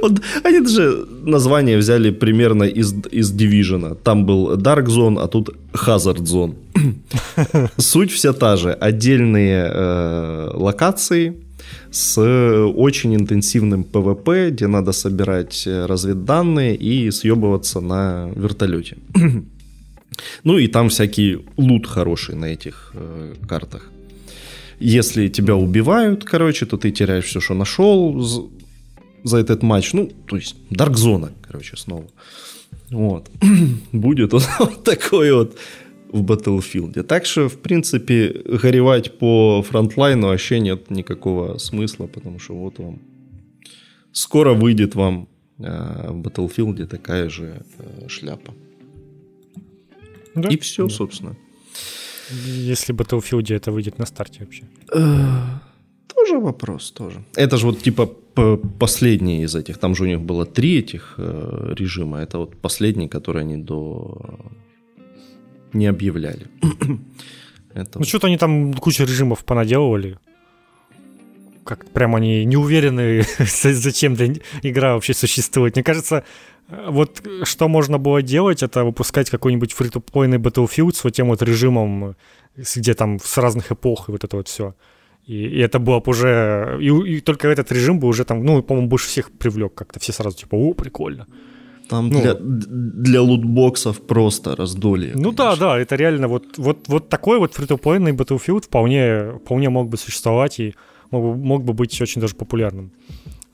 Вот 0.02 0.20
они 0.44 0.60
даже 0.60 1.06
название 1.24 1.78
взяли 1.78 2.10
примерно 2.10 2.64
из, 2.64 2.94
из 3.12 3.32
Division. 3.32 3.96
Там 4.02 4.26
был 4.26 4.56
Dark 4.56 4.86
Zone, 4.86 5.18
а 5.20 5.28
тут 5.28 5.50
Hazard 5.72 6.22
Zone. 6.22 6.54
Суть 7.76 8.10
вся 8.12 8.32
та 8.32 8.56
же. 8.56 8.72
Отдельные 8.72 9.70
э, 9.72 10.50
локации 10.54 11.34
с 11.90 12.20
очень 12.20 13.14
интенсивным 13.14 13.84
ПВП, 13.84 14.50
где 14.50 14.66
надо 14.66 14.92
собирать 14.92 15.66
э, 15.66 15.86
разведданные 15.86 16.74
и 16.76 17.10
съебываться 17.10 17.80
на 17.80 18.30
вертолете. 18.36 18.96
ну 20.44 20.58
и 20.58 20.68
там 20.68 20.88
всякий 20.88 21.38
лут 21.56 21.86
хороший 21.86 22.34
на 22.34 22.46
этих 22.46 22.92
э, 22.94 23.34
картах. 23.48 23.90
Если 24.80 25.28
тебя 25.28 25.54
убивают, 25.54 26.24
короче, 26.24 26.66
то 26.66 26.76
ты 26.76 26.90
теряешь 26.90 27.26
все, 27.26 27.40
что 27.40 27.54
нашел 27.54 28.20
за 29.24 29.38
этот 29.38 29.62
матч. 29.62 29.92
Ну, 29.92 30.10
то 30.26 30.36
есть 30.36 30.56
Dark 30.70 30.94
Zone, 30.94 31.30
короче, 31.42 31.76
снова. 31.76 32.06
Вот. 32.90 33.30
Будет 33.92 34.32
вот, 34.32 34.48
вот 34.58 34.84
такой 34.84 35.32
вот 35.32 35.56
в 36.12 36.22
Battlefield. 36.22 37.02
Так 37.02 37.24
что, 37.24 37.48
в 37.48 37.58
принципе, 37.58 38.42
горевать 38.62 39.18
по 39.18 39.62
фронтлайну 39.62 40.28
вообще 40.28 40.60
нет 40.60 40.90
никакого 40.90 41.58
смысла, 41.58 42.06
потому 42.06 42.38
что 42.38 42.54
вот 42.54 42.78
вам 42.78 43.00
скоро 44.12 44.52
выйдет 44.52 44.94
вам 44.94 45.28
э, 45.58 46.10
в 46.10 46.20
Battlefield 46.20 46.86
такая 46.86 47.30
же 47.30 47.64
э, 47.78 48.08
шляпа. 48.08 48.54
Да? 50.34 50.48
И 50.48 50.58
все, 50.58 50.86
да. 50.86 50.94
собственно. 50.94 51.36
Если 52.46 52.94
Battlefield 52.94 53.54
это 53.54 53.72
выйдет 53.72 53.98
на 53.98 54.06
старте 54.06 54.40
вообще. 54.40 54.64
Э, 54.94 55.00
тоже 56.14 56.38
вопрос, 56.38 56.90
тоже. 56.90 57.24
Это 57.36 57.56
же 57.56 57.66
вот 57.66 57.82
типа 57.82 58.10
последний 58.78 59.42
из 59.44 59.54
этих. 59.54 59.78
Там 59.78 59.94
же 59.94 60.04
у 60.04 60.06
них 60.06 60.20
было 60.20 60.46
три 60.46 60.78
этих 60.78 61.14
э, 61.18 61.74
режима. 61.78 62.18
Это 62.18 62.38
вот 62.38 62.56
последний, 62.56 63.08
который 63.08 63.42
они 63.42 63.56
до 63.56 64.40
не 65.72 65.86
объявляли. 65.86 66.46
Это... 67.74 67.98
Ну, 67.98 68.04
что-то 68.04 68.26
они 68.26 68.36
там 68.36 68.74
кучу 68.74 69.04
режимов 69.04 69.44
понаделывали. 69.44 70.18
Как 71.64 71.86
прям 71.92 72.14
они 72.14 72.44
не 72.44 72.56
уверены, 72.56 73.22
зачем 73.38 74.14
игра 74.62 74.94
вообще 74.94 75.14
существует. 75.14 75.76
Мне 75.76 75.84
кажется, 75.84 76.24
вот 76.68 77.22
что 77.44 77.68
можно 77.68 77.98
было 77.98 78.22
делать, 78.22 78.62
это 78.62 78.84
выпускать 78.84 79.30
какой-нибудь 79.30 79.72
фри-то-плейный 79.72 80.38
Battlefield 80.38 80.94
с 80.94 81.04
вот 81.04 81.14
тем 81.14 81.28
вот 81.28 81.42
режимом, 81.42 82.16
где 82.56 82.94
там 82.94 83.18
с 83.20 83.38
разных 83.38 83.72
эпох 83.72 84.08
и 84.08 84.12
вот 84.12 84.24
это 84.24 84.36
вот 84.36 84.48
все. 84.48 84.74
И, 85.26 85.34
и 85.34 85.58
это 85.60 85.78
было 85.78 86.00
бы 86.00 86.10
уже... 86.10 86.78
И, 86.80 87.16
и 87.16 87.20
только 87.20 87.48
этот 87.48 87.72
режим 87.72 88.00
бы 88.00 88.08
уже 88.08 88.24
там, 88.24 88.44
ну, 88.44 88.62
по-моему, 88.62 88.88
больше 88.88 89.08
всех 89.08 89.30
привлек 89.30 89.74
как-то. 89.74 90.00
Все 90.00 90.12
сразу 90.12 90.36
типа, 90.36 90.56
о, 90.56 90.74
прикольно. 90.74 91.26
Там 91.88 92.08
ну, 92.08 92.20
для, 92.20 92.36
для 92.40 93.20
лутбоксов 93.20 94.00
просто 94.00 94.56
раздолье. 94.56 95.12
Ну 95.14 95.32
конечно. 95.32 95.44
да, 95.44 95.56
да, 95.56 95.78
это 95.78 95.96
реально 95.96 96.28
вот, 96.28 96.58
вот, 96.58 96.88
вот 96.88 97.08
такой 97.08 97.38
вот 97.38 97.54
фри-то-плейный 97.54 98.12
Battlefield 98.12 98.62
вполне, 98.62 99.38
вполне 99.44 99.68
мог 99.68 99.88
бы 99.88 99.96
существовать 99.96 100.58
и 100.60 100.74
мог 101.10 101.22
бы, 101.24 101.36
мог 101.36 101.64
бы 101.64 101.72
быть 101.74 102.00
очень 102.00 102.20
даже 102.20 102.34
популярным. 102.34 102.92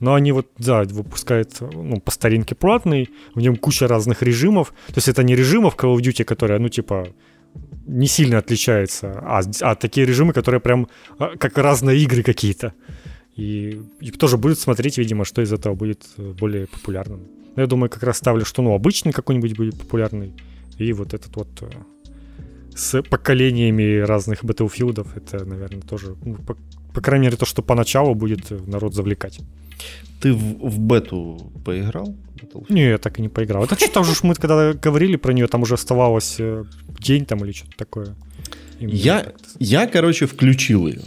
Но 0.00 0.14
они 0.14 0.32
вот, 0.32 0.46
да, 0.58 0.84
выпускают 0.84 1.60
ну, 1.60 2.00
по 2.00 2.10
старинке 2.10 2.54
платный, 2.54 3.08
в 3.34 3.40
нем 3.40 3.56
куча 3.56 3.88
разных 3.88 4.22
режимов. 4.22 4.72
То 4.86 4.94
есть 4.98 5.08
это 5.08 5.22
не 5.24 5.34
режимов 5.34 5.74
Call 5.76 5.96
of 5.96 6.00
Duty, 6.00 6.24
которые, 6.24 6.60
ну, 6.60 6.68
типа, 6.68 7.08
не 7.88 8.06
сильно 8.06 8.38
отличаются, 8.38 9.18
а, 9.22 9.40
а 9.60 9.74
такие 9.74 10.06
режимы, 10.06 10.32
которые 10.32 10.60
прям 10.60 10.88
а, 11.18 11.36
как 11.36 11.58
разные 11.58 11.98
игры 11.98 12.22
какие-то. 12.22 12.72
И, 13.34 13.80
и 14.00 14.10
тоже 14.10 14.36
будут 14.36 14.58
смотреть, 14.58 14.98
видимо, 14.98 15.24
что 15.24 15.42
из 15.42 15.52
этого 15.52 15.74
будет 15.74 16.02
э, 16.16 16.32
более 16.32 16.66
популярным. 16.66 17.20
Я 17.56 17.66
думаю, 17.66 17.88
как 17.88 18.02
раз 18.02 18.18
ставлю, 18.18 18.44
что 18.44 18.62
ну 18.62 18.74
обычный 18.74 19.12
какой-нибудь 19.12 19.56
будет 19.56 19.78
популярный, 19.78 20.32
и 20.76 20.92
вот 20.92 21.14
этот 21.14 21.36
вот 21.36 21.48
э, 21.62 21.70
с 22.74 23.02
поколениями 23.02 24.00
разных 24.00 24.44
Battlefield'ов, 24.44 25.08
это, 25.16 25.44
наверное, 25.44 25.82
тоже, 25.82 26.16
ну, 26.24 26.36
по, 26.36 26.56
по 26.92 27.00
крайней 27.00 27.26
мере, 27.26 27.36
то, 27.36 27.46
что 27.46 27.62
поначалу 27.62 28.14
будет 28.14 28.50
народ 28.68 28.94
завлекать. 28.94 29.40
Ты 30.20 30.32
в, 30.32 30.68
в 30.68 30.78
бету 30.78 31.52
поиграл? 31.64 32.14
Не, 32.68 32.90
я 32.90 32.98
так 32.98 33.18
и 33.18 33.22
не 33.22 33.28
поиграл. 33.28 33.64
Это 33.64 33.76
что-то 33.76 34.00
уже 34.00 34.12
мы 34.22 34.34
когда 34.34 34.72
говорили 34.72 35.16
про 35.16 35.32
нее, 35.32 35.46
там 35.46 35.62
уже 35.62 35.74
оставалось 35.74 36.36
э, 36.38 36.64
день 37.00 37.24
там 37.24 37.44
или 37.44 37.52
что-то 37.52 37.76
такое. 37.76 38.14
Я, 38.80 39.32
я, 39.58 39.86
короче, 39.86 40.26
включил 40.26 40.86
ее. 40.86 41.00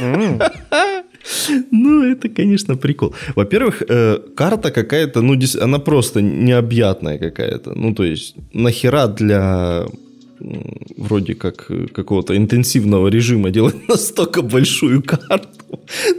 Ну, 1.70 2.02
это, 2.02 2.28
конечно, 2.28 2.76
прикол. 2.76 3.14
Во-первых, 3.34 3.82
э, 3.88 4.18
карта 4.36 4.70
какая-то, 4.70 5.22
ну, 5.22 5.40
она 5.60 5.78
просто 5.78 6.20
необъятная 6.20 7.18
какая-то. 7.18 7.72
Ну, 7.74 7.94
то 7.94 8.04
есть, 8.04 8.34
нахера 8.52 9.06
для 9.06 9.86
вроде 10.96 11.34
как 11.34 11.66
э, 11.70 11.86
какого-то 11.86 12.36
интенсивного 12.36 13.08
режима 13.08 13.50
делать 13.50 13.74
настолько 13.88 14.42
большую 14.42 15.02
карту. 15.02 15.48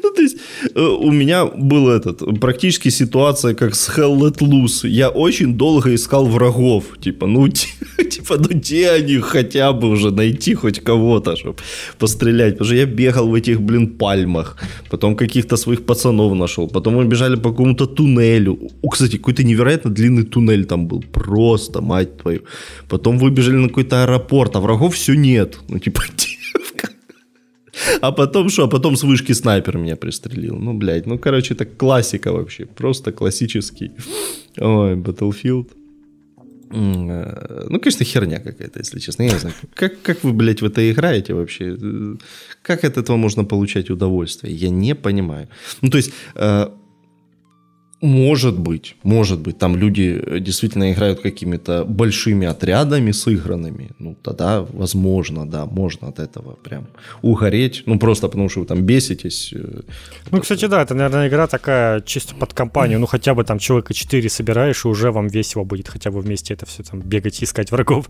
Ну, 0.04 0.12
то 0.16 0.22
есть, 0.22 0.38
э, 0.76 0.82
у 0.82 1.12
меня 1.12 1.46
был 1.46 1.90
этот, 1.90 2.40
практически 2.40 2.90
ситуация, 2.90 3.54
как 3.54 3.76
с 3.76 3.90
Hell 3.90 4.18
Let 4.18 4.40
Loose. 4.40 4.88
Я 4.88 5.10
очень 5.10 5.58
долго 5.58 5.94
искал 5.94 6.26
врагов. 6.26 6.84
Типа, 7.02 7.28
ну, 7.28 7.48
типа, 8.10 8.38
ну, 8.38 8.50
где 8.50 8.90
они 8.90 9.20
хотя 9.20 9.72
бы 9.74 9.90
уже 9.90 10.12
найти 10.12 10.56
хоть 10.56 10.80
кого-то, 10.80 11.36
чтобы 11.36 11.56
пострелять. 12.00 12.54
Потому 12.54 12.66
что 12.66 12.76
я 12.76 12.86
бегал 12.86 13.28
в 13.28 13.34
этих, 13.34 13.62
блин, 13.62 13.88
пальмах. 13.88 14.58
Потом 14.90 15.16
каких-то 15.16 15.58
своих 15.58 15.86
пацанов 15.86 16.34
нашел. 16.36 16.68
Потом 16.68 16.96
мы 16.96 17.06
бежали 17.06 17.36
по 17.36 17.52
какому-то 17.52 17.86
туннелю. 17.86 18.58
О, 18.82 18.90
кстати, 18.90 19.18
какой-то 19.18 19.44
невероятно 19.44 19.92
длинный 19.92 20.24
туннель 20.24 20.66
там 20.66 20.88
был. 20.88 21.04
Просто, 21.14 21.82
мать 21.82 22.18
твою. 22.18 22.42
Потом 22.90 23.18
выбежали 23.18 23.58
на 23.58 23.68
какой-то 23.68 24.05
аэропорт, 24.06 24.56
а 24.56 24.60
врагов 24.60 24.96
все 24.96 25.16
нет. 25.16 25.60
Ну, 25.68 25.80
типа, 25.80 26.02
А 28.02 28.12
потом 28.12 28.50
что? 28.50 28.64
А 28.64 28.68
потом 28.68 28.96
с 28.96 29.04
вышки 29.04 29.34
снайпер 29.34 29.78
меня 29.78 29.96
пристрелил. 29.96 30.56
Ну, 30.56 30.74
блядь, 30.74 31.06
ну, 31.06 31.18
короче, 31.18 31.54
это 31.54 31.66
классика 31.66 32.32
вообще. 32.32 32.66
Просто 32.66 33.12
классический. 33.12 33.92
Ой, 34.58 34.96
Battlefield. 34.96 35.68
Э, 36.72 37.66
ну, 37.70 37.80
конечно, 37.80 38.06
херня 38.06 38.40
какая-то, 38.40 38.80
если 38.80 39.00
честно. 39.00 39.24
Я 39.24 39.34
не 39.34 39.40
знаю, 39.40 39.56
как, 39.74 40.02
как 40.02 40.24
вы, 40.24 40.34
блядь, 40.34 40.62
в 40.62 40.66
это 40.66 40.90
играете 40.90 41.34
вообще? 41.34 41.78
Как 42.62 42.84
от 42.84 42.98
этого 42.98 43.18
можно 43.18 43.44
получать 43.44 43.90
удовольствие? 43.90 44.54
Я 44.54 44.70
не 44.70 44.96
понимаю. 44.96 45.48
Ну, 45.82 45.90
то 45.90 45.98
есть, 45.98 46.14
э, 46.36 46.70
может 48.06 48.60
быть, 48.60 48.96
может 49.04 49.40
быть, 49.40 49.58
там 49.58 49.76
люди 49.76 50.22
э, 50.26 50.40
действительно 50.40 50.92
играют 50.92 51.22
какими-то 51.22 51.84
большими 51.86 52.48
отрядами 52.48 53.12
сыгранными. 53.12 53.92
Ну, 54.00 54.16
тогда, 54.22 54.62
возможно, 54.62 55.46
да, 55.46 55.66
можно 55.66 56.08
от 56.08 56.20
этого 56.20 56.56
прям 56.64 56.88
угореть. 57.22 57.84
Ну, 57.86 58.00
просто 58.00 58.28
потому 58.28 58.50
что 58.50 58.62
вы 58.62 58.66
там 58.66 58.82
беситесь. 58.82 59.54
Э, 59.54 59.82
ну, 60.32 60.40
кстати, 60.40 60.68
да, 60.68 60.82
это, 60.82 60.94
наверное, 60.96 61.28
игра 61.28 61.48
такая 61.48 62.02
чисто 62.02 62.36
под 62.36 62.54
компанию. 62.54 63.00
Ну, 63.00 63.06
хотя 63.06 63.34
бы 63.34 63.44
там 63.44 63.60
человека 63.60 63.94
4 63.94 64.30
собираешь, 64.30 64.86
и 64.86 64.88
уже 64.88 65.12
вам 65.12 65.28
весело 65.28 65.64
будет 65.64 65.88
хотя 65.88 66.12
бы 66.12 66.22
вместе 66.22 66.54
это 66.54 66.66
все 66.66 66.84
там 66.84 67.02
бегать 67.02 67.42
и 67.42 67.46
искать 67.46 67.72
врагов. 67.72 68.10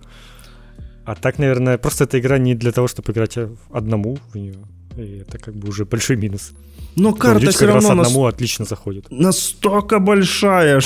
А 1.06 1.16
так, 1.16 1.40
наверное, 1.40 1.78
просто 1.78 2.04
эта 2.04 2.20
игра 2.20 2.38
не 2.38 2.56
для 2.56 2.72
того, 2.72 2.88
чтобы 2.88 3.12
играть 3.12 3.38
одному 3.72 4.18
в 4.34 4.36
нее. 4.36 4.56
И 4.98 5.24
это 5.28 5.38
как 5.38 5.56
бы 5.56 5.70
уже 5.70 5.86
большой 5.86 6.16
минус. 6.16 6.54
Но 6.96 7.14
карта 7.14 7.52
все 7.52 7.68
равно 7.68 7.90
одному 7.90 8.24
нас... 8.24 8.34
отлично 8.34 8.66
заходит. 8.66 9.06
Настолько 9.10 10.00
большая. 10.00 10.82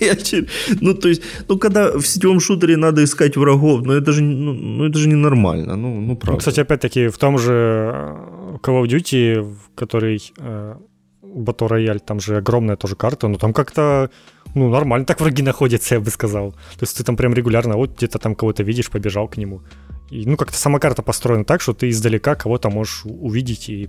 ну, 0.80 0.94
то 0.94 1.08
есть, 1.08 1.22
ну, 1.48 1.58
когда 1.58 1.92
в 1.92 2.06
сетевом 2.06 2.40
шутере 2.40 2.76
надо 2.76 3.02
искать 3.02 3.36
врагов, 3.36 3.82
ну, 3.84 3.92
это 3.92 4.12
же, 4.12 4.22
ну, 4.22 4.52
ну 4.52 4.84
это 4.84 4.98
же 4.98 5.08
ненормально. 5.08 5.76
Ну, 5.76 6.00
ну, 6.00 6.16
правда. 6.16 6.32
Ну, 6.32 6.38
кстати, 6.38 6.60
опять-таки, 6.60 7.08
в 7.08 7.18
том 7.18 7.38
же 7.38 7.52
э, 7.52 8.56
Call 8.62 8.82
of 8.82 8.86
Duty, 8.86 9.54
который 9.74 10.32
э, 10.38 10.74
Battle 11.22 11.68
Royale, 11.68 11.98
там 11.98 12.20
же 12.20 12.36
огромная 12.36 12.76
тоже 12.76 12.96
карта, 12.96 13.28
но 13.28 13.38
там 13.38 13.52
как-то, 13.52 14.10
ну, 14.54 14.70
нормально 14.70 15.06
так 15.06 15.20
враги 15.20 15.42
находятся, 15.42 15.94
я 15.96 16.00
бы 16.00 16.10
сказал. 16.10 16.52
То 16.52 16.82
есть 16.82 16.96
ты 16.96 17.04
там 17.04 17.16
прям 17.16 17.34
регулярно, 17.34 17.76
вот 17.76 17.96
где-то 17.96 18.18
там 18.18 18.34
кого-то 18.34 18.62
видишь, 18.62 18.90
побежал 18.90 19.28
к 19.28 19.36
нему 19.36 19.62
И, 20.10 20.26
ну, 20.26 20.36
как-то 20.36 20.56
сама 20.56 20.78
карта 20.78 21.02
построена 21.02 21.44
так, 21.44 21.60
что 21.60 21.72
ты 21.72 21.88
издалека 21.88 22.34
кого-то 22.34 22.70
можешь 22.70 23.02
увидеть 23.04 23.68
и 23.68 23.88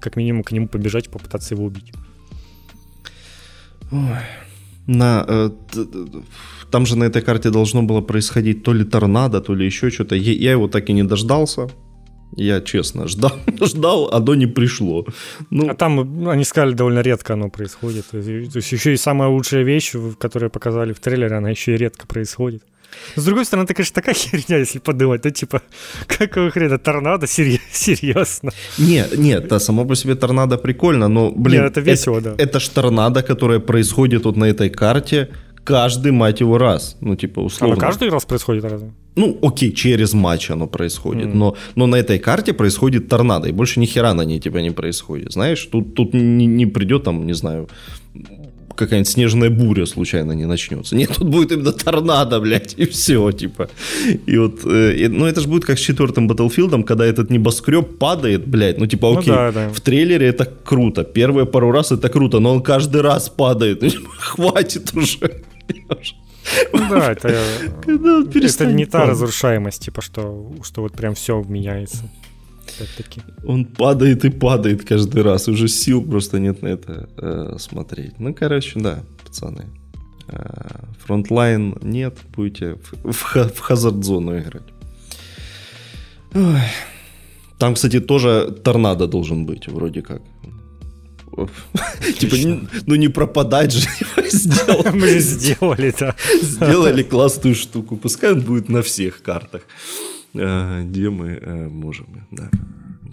как 0.00 0.16
минимум 0.16 0.42
к 0.42 0.52
нему 0.52 0.68
побежать 0.68 1.08
попытаться 1.08 1.54
его 1.54 1.64
убить. 1.64 1.92
Ой. 3.90 4.00
На, 4.86 5.24
э, 5.28 5.50
там 6.70 6.86
же 6.86 6.96
на 6.96 7.04
этой 7.04 7.22
карте 7.22 7.50
должно 7.50 7.82
было 7.82 8.00
происходить 8.00 8.62
то 8.62 8.72
ли 8.72 8.84
торнадо, 8.84 9.40
то 9.40 9.54
ли 9.54 9.66
еще 9.66 9.90
что-то. 9.90 10.14
Я, 10.14 10.32
я 10.32 10.52
его 10.52 10.68
так 10.68 10.88
и 10.88 10.94
не 10.94 11.02
дождался. 11.02 11.68
Я 12.36 12.60
честно 12.60 13.08
ждал, 13.08 13.32
ждал, 13.60 14.08
оно 14.12 14.34
не 14.34 14.46
пришло. 14.46 15.06
Ну, 15.50 15.68
а 15.68 15.74
там, 15.74 15.96
ну, 15.96 16.30
они 16.30 16.44
сказали, 16.44 16.74
довольно 16.74 17.00
редко 17.00 17.34
оно 17.34 17.50
происходит. 17.50 18.06
То 18.10 18.18
есть 18.18 18.72
еще 18.72 18.92
и 18.92 18.96
самая 18.96 19.28
лучшая 19.28 19.62
вещь, 19.62 19.94
которую 20.18 20.50
показали 20.50 20.92
в 20.92 21.00
трейлере, 21.00 21.36
она 21.36 21.50
еще 21.50 21.74
и 21.74 21.78
редко 21.78 22.06
происходит. 22.06 22.62
С 23.16 23.24
другой 23.24 23.44
стороны, 23.44 23.64
это, 23.64 23.74
конечно, 23.74 23.94
такая 23.94 24.14
херня, 24.18 24.58
если 24.58 24.78
подумать. 24.78 25.24
Ну, 25.24 25.30
типа, 25.30 25.62
какого 26.06 26.50
хрена, 26.50 26.78
торнадо? 26.78 27.26
Серьезно? 27.26 28.50
Нет, 28.78 29.18
нет, 29.18 29.48
да, 29.48 29.60
само 29.60 29.84
по 29.84 29.96
себе 29.96 30.14
торнадо 30.14 30.58
прикольно, 30.58 31.08
но, 31.08 31.30
блин, 31.30 31.62
нет, 31.62 31.72
это 31.72 31.80
весело, 31.80 32.18
это, 32.18 32.34
да. 32.34 32.42
Это 32.42 32.60
ж 32.60 32.68
торнадо, 32.68 33.22
которое 33.22 33.60
происходит 33.60 34.24
вот 34.24 34.36
на 34.36 34.44
этой 34.44 34.70
карте 34.70 35.28
каждый, 35.68 36.12
мать 36.12 36.40
его, 36.40 36.58
раз. 36.58 36.96
Ну, 37.00 37.16
типа, 37.16 37.40
условно. 37.40 37.76
А 37.76 37.80
каждый 37.80 38.08
раз 38.08 38.24
происходит 38.24 38.64
разве? 38.64 38.90
Ну, 39.16 39.38
окей, 39.42 39.72
через 39.72 40.14
матч 40.14 40.50
оно 40.50 40.66
происходит, 40.66 41.26
mm. 41.26 41.34
но, 41.34 41.56
но 41.74 41.86
на 41.86 41.96
этой 41.96 42.18
карте 42.18 42.52
происходит 42.52 43.08
торнадо, 43.08 43.48
и 43.48 43.52
больше 43.52 43.80
ни 43.80 43.86
хера 43.86 44.14
на 44.14 44.24
ней 44.24 44.40
типа 44.40 44.58
не 44.58 44.70
происходит. 44.70 45.32
Знаешь, 45.32 45.68
тут, 45.72 45.94
тут 45.94 46.14
не, 46.14 46.46
не 46.46 46.66
придет 46.66 47.02
там, 47.04 47.26
не 47.26 47.34
знаю, 47.34 47.68
какая-нибудь 48.78 49.12
снежная 49.12 49.50
буря 49.50 49.86
случайно 49.86 50.32
не 50.32 50.46
начнется. 50.46 50.96
Нет, 50.96 51.10
тут 51.16 51.28
будет 51.28 51.52
именно 51.52 51.72
торнадо, 51.72 52.40
блядь, 52.40 52.74
и 52.78 52.86
все, 52.86 53.32
типа. 53.32 53.68
И 54.26 54.38
вот, 54.38 54.60
э, 54.64 54.94
и, 54.96 55.08
ну 55.08 55.26
это 55.26 55.40
же 55.40 55.48
будет 55.48 55.64
как 55.64 55.78
с 55.78 55.80
четвертым 55.80 56.30
Battlefield, 56.30 56.84
когда 56.84 57.04
этот 57.04 57.30
небоскреб 57.30 57.98
падает, 57.98 58.46
блядь, 58.46 58.78
ну 58.78 58.86
типа, 58.86 59.10
ну 59.12 59.18
окей, 59.18 59.30
ну, 59.30 59.36
да, 59.36 59.52
да. 59.52 59.68
в 59.68 59.80
трейлере 59.80 60.26
это 60.28 60.44
круто, 60.44 61.04
первые 61.04 61.46
пару 61.46 61.70
раз 61.72 61.92
это 61.92 62.08
круто, 62.08 62.40
но 62.40 62.54
он 62.54 62.62
каждый 62.62 63.02
раз 63.02 63.28
падает, 63.28 63.84
хватит 64.18 64.94
уже. 64.94 65.42
Ну 66.72 66.88
да, 66.88 67.12
это, 67.12 67.28
это 67.28 68.66
не 68.66 68.86
та 68.86 69.06
разрушаемость, 69.06 69.84
типа, 69.84 70.00
что, 70.00 70.52
что 70.62 70.82
вот 70.82 70.92
прям 70.92 71.14
все 71.14 71.44
меняется. 71.46 72.08
Опять-таки. 72.78 73.20
Он 73.44 73.64
падает 73.64 74.24
и 74.24 74.30
падает 74.30 74.84
каждый 74.84 75.22
раз. 75.22 75.48
Уже 75.48 75.68
сил 75.68 76.02
просто 76.02 76.38
нет 76.38 76.62
на 76.62 76.68
это 76.68 77.08
э, 77.16 77.56
смотреть. 77.58 78.18
Ну, 78.18 78.34
короче, 78.34 78.78
да, 78.80 79.02
пацаны. 79.24 79.66
Э, 80.28 80.84
Frontline 81.04 81.76
нет, 81.82 82.18
будете 82.36 82.74
в, 82.74 83.12
в, 83.12 83.52
в 83.54 83.58
Hazard-зону 83.58 84.38
играть. 84.38 84.62
Ой. 86.34 86.60
Там, 87.58 87.74
кстати, 87.74 88.00
тоже 88.00 88.54
торнадо 88.62 89.06
должен 89.06 89.46
быть, 89.46 89.68
вроде 89.68 90.02
как. 90.02 90.22
Типа, 92.18 92.36
ну 92.86 92.94
не 92.94 93.08
пропадать 93.08 93.72
же 93.72 93.88
Мы 94.92 95.08
же 95.08 95.20
сделали, 95.20 95.94
да. 95.98 96.14
Сделали 96.42 97.02
классную 97.02 97.54
штуку. 97.54 97.96
Пускай 97.96 98.32
он 98.32 98.40
будет 98.40 98.68
на 98.68 98.82
всех 98.82 99.22
картах, 99.22 99.62
где 100.34 101.10
мы 101.10 101.28
э, 101.28 101.68
можем. 101.68 102.06
Да. 102.30 102.50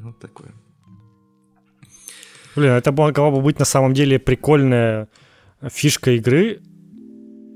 Вот 0.03 0.19
такое. 0.19 0.51
Блин, 2.55 2.71
это 2.71 2.91
могла 2.91 3.31
бы 3.31 3.41
быть 3.41 3.59
на 3.59 3.65
самом 3.65 3.93
деле 3.93 4.17
прикольная 4.17 5.07
фишка 5.69 6.11
игры. 6.11 6.59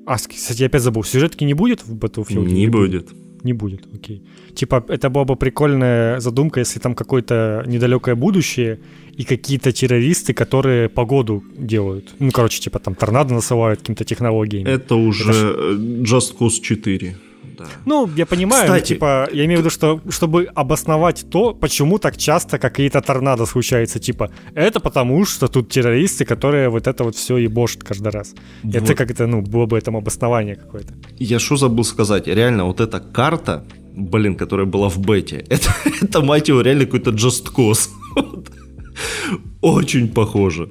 А, 0.06 0.16
кстати, 0.16 0.62
я 0.62 0.68
опять 0.68 0.82
забыл, 0.82 1.04
сюжетки 1.04 1.46
не 1.46 1.54
будет 1.54 1.86
в 1.86 1.96
Battlefield? 1.96 2.46
Не, 2.46 2.66
не 2.66 2.68
будет. 2.68 3.10
Не 3.44 3.54
будет, 3.54 3.88
окей. 3.94 4.22
Типа, 4.54 4.84
это 4.90 5.10
была 5.10 5.24
бы 5.24 5.36
прикольная 5.36 6.20
задумка, 6.20 6.60
если 6.60 6.80
там 6.80 6.94
какое-то 6.94 7.64
недалекое 7.68 8.16
будущее 8.16 8.80
и 9.16 9.24
какие-то 9.24 9.72
террористы, 9.72 10.34
которые 10.34 10.90
погоду 10.90 11.44
делают. 11.58 12.16
Ну, 12.20 12.32
короче, 12.32 12.60
типа 12.60 12.80
там 12.80 12.96
торнадо 12.96 13.34
насылают 13.34 13.80
какими-то 13.80 14.04
технологиями. 14.04 14.68
Это 14.68 14.96
уже 14.96 15.24
это 15.24 15.34
ж... 15.34 15.78
Just 16.04 16.38
Cause 16.38 16.60
4 16.62 17.16
да. 17.60 17.66
Ну, 17.86 18.10
я 18.18 18.26
понимаю, 18.26 18.64
Кстати, 18.64 18.94
но, 18.94 18.96
типа, 18.96 19.30
я 19.34 19.46
имею 19.46 19.60
в 19.60 19.62
виду, 19.62 19.70
что 19.70 20.02
чтобы 20.10 20.50
обосновать 20.56 21.26
то, 21.30 21.54
почему 21.54 22.00
так 22.00 22.18
часто 22.18 22.58
какие-то 22.58 23.02
торнадо 23.02 23.46
случаются, 23.46 24.00
типа, 24.00 24.30
это 24.56 24.80
потому, 24.80 25.26
что 25.26 25.48
тут 25.48 25.70
террористы, 25.70 26.26
которые 26.26 26.70
вот 26.70 26.88
это 26.88 27.04
вот 27.04 27.16
все 27.16 27.38
ебошат 27.38 27.84
каждый 27.84 28.12
раз. 28.12 28.34
Вот. 28.64 28.76
Это 28.76 28.96
как 28.96 29.12
это, 29.12 29.28
ну, 29.28 29.42
было 29.42 29.66
бы 29.66 29.78
этому 29.78 29.98
обоснование 29.98 30.56
какое-то. 30.56 30.94
Я 31.20 31.40
что 31.40 31.58
забыл 31.58 31.84
сказать, 31.84 32.28
реально, 32.28 32.66
вот 32.66 32.80
эта 32.80 33.00
карта, 33.00 33.64
блин, 33.96 34.36
которая 34.36 34.66
была 34.66 34.90
в 34.90 34.98
бете, 34.98 35.38
это, 35.50 35.70
это 36.02 36.22
мать 36.22 36.50
его, 36.50 36.62
реально 36.62 36.86
какой-то 36.86 37.12
Just 37.12 37.54
Cause. 37.56 37.90
Очень 39.62 40.08
похоже. 40.08 40.70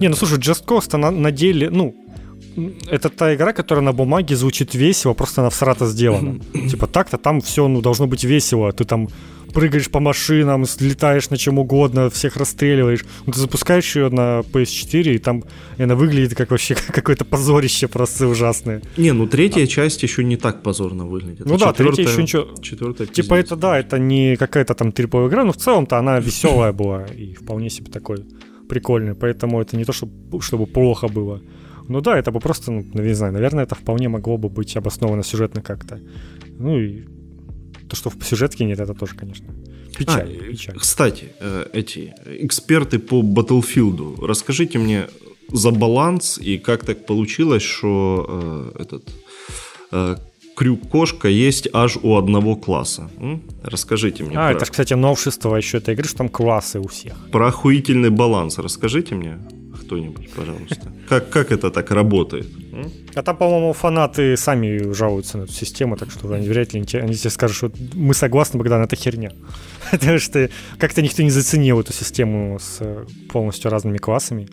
Не, 0.00 0.08
ну 0.08 0.16
слушай, 0.16 0.38
Just 0.38 0.64
Cause 0.66 0.96
на, 0.96 1.10
на 1.10 1.30
деле, 1.30 1.70
ну, 1.70 1.94
это 2.90 3.08
та 3.08 3.34
игра, 3.34 3.52
которая 3.52 3.84
на 3.84 3.92
бумаге 3.92 4.36
звучит 4.36 4.74
весело, 4.74 5.14
просто 5.14 5.42
она 5.42 5.50
всрато 5.50 5.86
сделана. 5.86 6.40
типа 6.70 6.86
так-то 6.86 7.18
там 7.18 7.40
все 7.40 7.68
ну, 7.68 7.80
должно 7.80 8.06
быть 8.06 8.24
весело. 8.24 8.72
Ты 8.72 8.84
там 8.84 9.08
прыгаешь 9.50 9.90
по 9.90 10.00
машинам, 10.00 10.64
слетаешь 10.64 11.30
на 11.30 11.36
чем 11.36 11.58
угодно, 11.58 12.08
всех 12.08 12.36
расстреливаешь. 12.36 13.04
Ну, 13.26 13.32
ты 13.32 13.40
запускаешь 13.40 13.96
ее 13.96 14.08
на 14.08 14.40
PS4, 14.40 15.14
и 15.14 15.18
там 15.18 15.44
она 15.78 15.94
выглядит 15.94 16.34
как 16.34 16.50
вообще 16.50 16.74
какое-то 16.92 17.24
позорище 17.24 17.88
просто 17.88 18.26
ужасное. 18.28 18.82
Не, 18.96 19.12
ну 19.12 19.26
третья 19.26 19.64
а. 19.64 19.66
часть 19.66 20.02
еще 20.02 20.24
не 20.24 20.36
так 20.36 20.62
позорно 20.62 21.04
выглядит. 21.04 21.46
Ну 21.46 21.54
а 21.54 21.58
да, 21.58 21.72
третья 21.72 22.02
еще 22.02 22.22
ничего. 22.22 22.48
Четвертая 22.62 23.06
типа 23.06 23.34
это 23.34 23.56
да, 23.56 23.78
это 23.78 23.98
не 23.98 24.36
какая-то 24.36 24.74
там 24.74 24.92
триповая 24.92 25.28
игра, 25.28 25.44
но 25.44 25.52
в 25.52 25.56
целом-то 25.56 25.98
она 25.98 26.20
веселая 26.20 26.72
была 26.72 27.06
и 27.06 27.34
вполне 27.34 27.70
себе 27.70 27.90
такой 27.90 28.24
прикольный. 28.68 29.14
Поэтому 29.14 29.60
это 29.60 29.76
не 29.76 29.84
то, 29.84 29.92
чтобы, 29.92 30.40
чтобы 30.40 30.66
плохо 30.66 31.08
было. 31.08 31.40
Ну 31.90 32.00
да, 32.00 32.16
это 32.16 32.30
бы 32.30 32.38
просто, 32.38 32.70
ну, 32.70 32.84
не 33.02 33.14
знаю, 33.14 33.32
наверное, 33.32 33.64
это 33.64 33.74
вполне 33.74 34.08
могло 34.08 34.38
бы 34.38 34.48
быть 34.48 34.76
обосновано 34.76 35.24
сюжетно 35.24 35.60
как-то. 35.60 35.98
Ну 36.58 36.78
и 36.78 37.04
то, 37.88 37.96
что 37.96 38.10
в 38.10 38.24
сюжетке 38.24 38.64
нет, 38.64 38.78
это 38.78 38.94
тоже, 38.94 39.16
конечно, 39.16 39.46
печаль. 39.98 40.38
А, 40.40 40.50
печаль. 40.50 40.78
Кстати, 40.78 41.32
э, 41.40 41.66
эти 41.72 42.14
эксперты 42.26 43.00
по 43.00 43.22
Battlefield, 43.22 44.24
расскажите 44.24 44.78
мне 44.78 45.08
за 45.52 45.72
баланс 45.72 46.38
и 46.38 46.58
как 46.58 46.84
так 46.84 47.06
получилось, 47.06 47.64
что 47.64 48.72
э, 48.76 48.82
этот 48.82 49.02
э, 49.90 50.16
крюк-кошка 50.54 51.28
есть 51.28 51.68
аж 51.72 51.98
у 52.02 52.16
одного 52.16 52.54
класса. 52.54 53.10
М? 53.18 53.42
Расскажите 53.64 54.22
мне. 54.22 54.36
А, 54.38 54.50
про... 54.50 54.56
это, 54.56 54.66
кстати, 54.70 54.94
новшество 54.94 55.56
еще 55.56 55.78
этой 55.78 55.94
игры, 55.94 56.06
что 56.06 56.18
там 56.18 56.28
классы 56.28 56.78
у 56.78 56.86
всех. 56.86 57.14
Про 57.32 57.48
охуительный 57.48 58.10
баланс 58.10 58.58
расскажите 58.58 59.16
мне 59.16 59.38
кто-нибудь, 59.90 60.30
пожалуйста. 60.36 60.92
Как, 61.08 61.30
как 61.30 61.50
это 61.50 61.70
так 61.70 61.90
работает? 61.90 62.46
А 63.14 63.22
там, 63.22 63.36
по-моему, 63.36 63.72
фанаты 63.72 64.36
сами 64.36 64.92
жалуются 64.92 65.38
на 65.38 65.42
эту 65.42 65.52
систему, 65.52 65.96
так 65.96 66.12
что 66.12 66.32
они 66.32 66.48
вряд 66.48 66.72
ли 66.72 66.78
они 66.78 67.14
тебе 67.14 67.30
скажут, 67.30 67.56
что 67.56 67.72
мы 67.94 68.14
согласны, 68.14 68.58
Богдан, 68.58 68.82
это 68.82 68.94
херня. 68.94 69.32
Потому 69.90 70.18
что 70.20 70.48
как-то 70.78 71.02
никто 71.02 71.22
не 71.22 71.30
заценил 71.30 71.80
эту 71.80 71.92
систему 71.92 72.58
с 72.60 72.76
э, 72.80 73.04
полностью 73.32 73.70
разными 73.72 73.98
классами. 73.98 74.48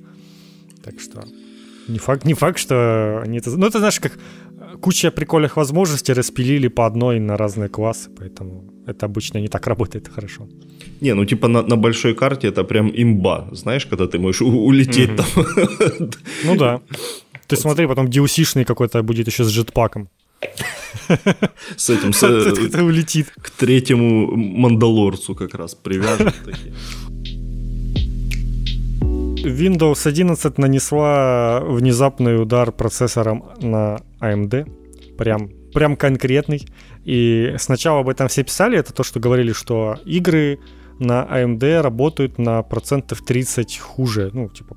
Так 0.84 1.00
что 1.00 1.24
не 1.88 2.00
факт, 2.00 2.26
не 2.26 2.34
факт, 2.34 2.58
что 2.58 3.22
они 3.24 3.38
это... 3.38 3.52
Ну, 3.52 3.68
это, 3.68 3.78
знаешь, 3.78 4.00
как 4.00 4.14
куча 4.82 5.12
прикольных 5.12 5.58
возможностей 5.58 6.14
распилили 6.14 6.68
по 6.70 6.86
одной 6.86 7.20
на 7.20 7.38
разные 7.38 7.70
классы, 7.70 8.10
поэтому 8.18 8.64
это 8.88 9.06
обычно 9.06 9.40
не 9.40 9.48
так 9.48 9.68
работает 9.68 10.08
хорошо. 10.16 10.48
Не, 11.02 11.14
ну 11.14 11.26
типа 11.26 11.48
на, 11.48 11.62
на 11.62 11.76
большой 11.76 12.14
карте 12.16 12.48
это 12.48 12.64
прям 12.64 12.92
имба, 12.96 13.50
знаешь, 13.52 13.86
когда 13.86 14.06
ты 14.06 14.20
можешь 14.20 14.42
у- 14.42 14.66
улететь 14.66 15.10
mm-hmm. 15.10 15.98
там. 15.98 16.10
Ну 16.46 16.56
да. 16.56 16.82
Ты 17.48 17.56
смотри, 17.56 17.88
потом 17.88 18.08
DLC-шный 18.08 18.66
какой-то 18.66 19.04
будет 19.04 19.28
еще 19.28 19.44
с 19.44 19.50
джетпаком. 19.50 20.10
С 21.78 21.90
этим, 21.90 22.14
с, 22.14 22.24
улетит. 22.82 23.34
К 23.42 23.50
третьему 23.50 24.36
Мандалорцу 24.36 25.36
как 25.36 25.56
раз 25.56 25.76
привяжут 25.76 26.36
такие. 26.46 26.74
Windows 29.48 30.08
11 30.08 30.58
нанесла 30.58 31.62
внезапный 31.62 32.42
удар 32.42 32.72
процессором 32.72 33.52
на 33.60 34.00
AMD. 34.20 35.16
Прям, 35.18 35.50
прям 35.74 35.96
конкретный. 35.96 36.68
И 37.04 37.56
сначала 37.58 38.02
об 38.02 38.10
этом 38.10 38.28
все 38.28 38.44
писали, 38.44 38.78
это 38.78 38.94
то, 38.94 39.04
что 39.04 39.20
говорили, 39.20 39.54
что 39.54 39.98
игры 40.06 40.60
на 41.00 41.26
AMD 41.26 41.82
работают 41.82 42.38
на 42.38 42.62
процентов 42.64 43.24
30 43.26 43.78
хуже. 43.78 44.30
Ну, 44.34 44.50
типа, 44.50 44.76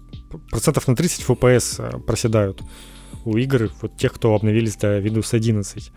процентов 0.50 0.86
на 0.88 0.96
30 0.96 1.24
FPS 1.28 2.04
проседают 2.04 2.62
у 3.24 3.36
игр, 3.36 3.70
вот 3.82 3.96
тех, 3.96 4.12
кто 4.14 4.34
обновились 4.34 4.76
до 4.76 4.98
Windows 5.00 5.34
11. 5.34 5.92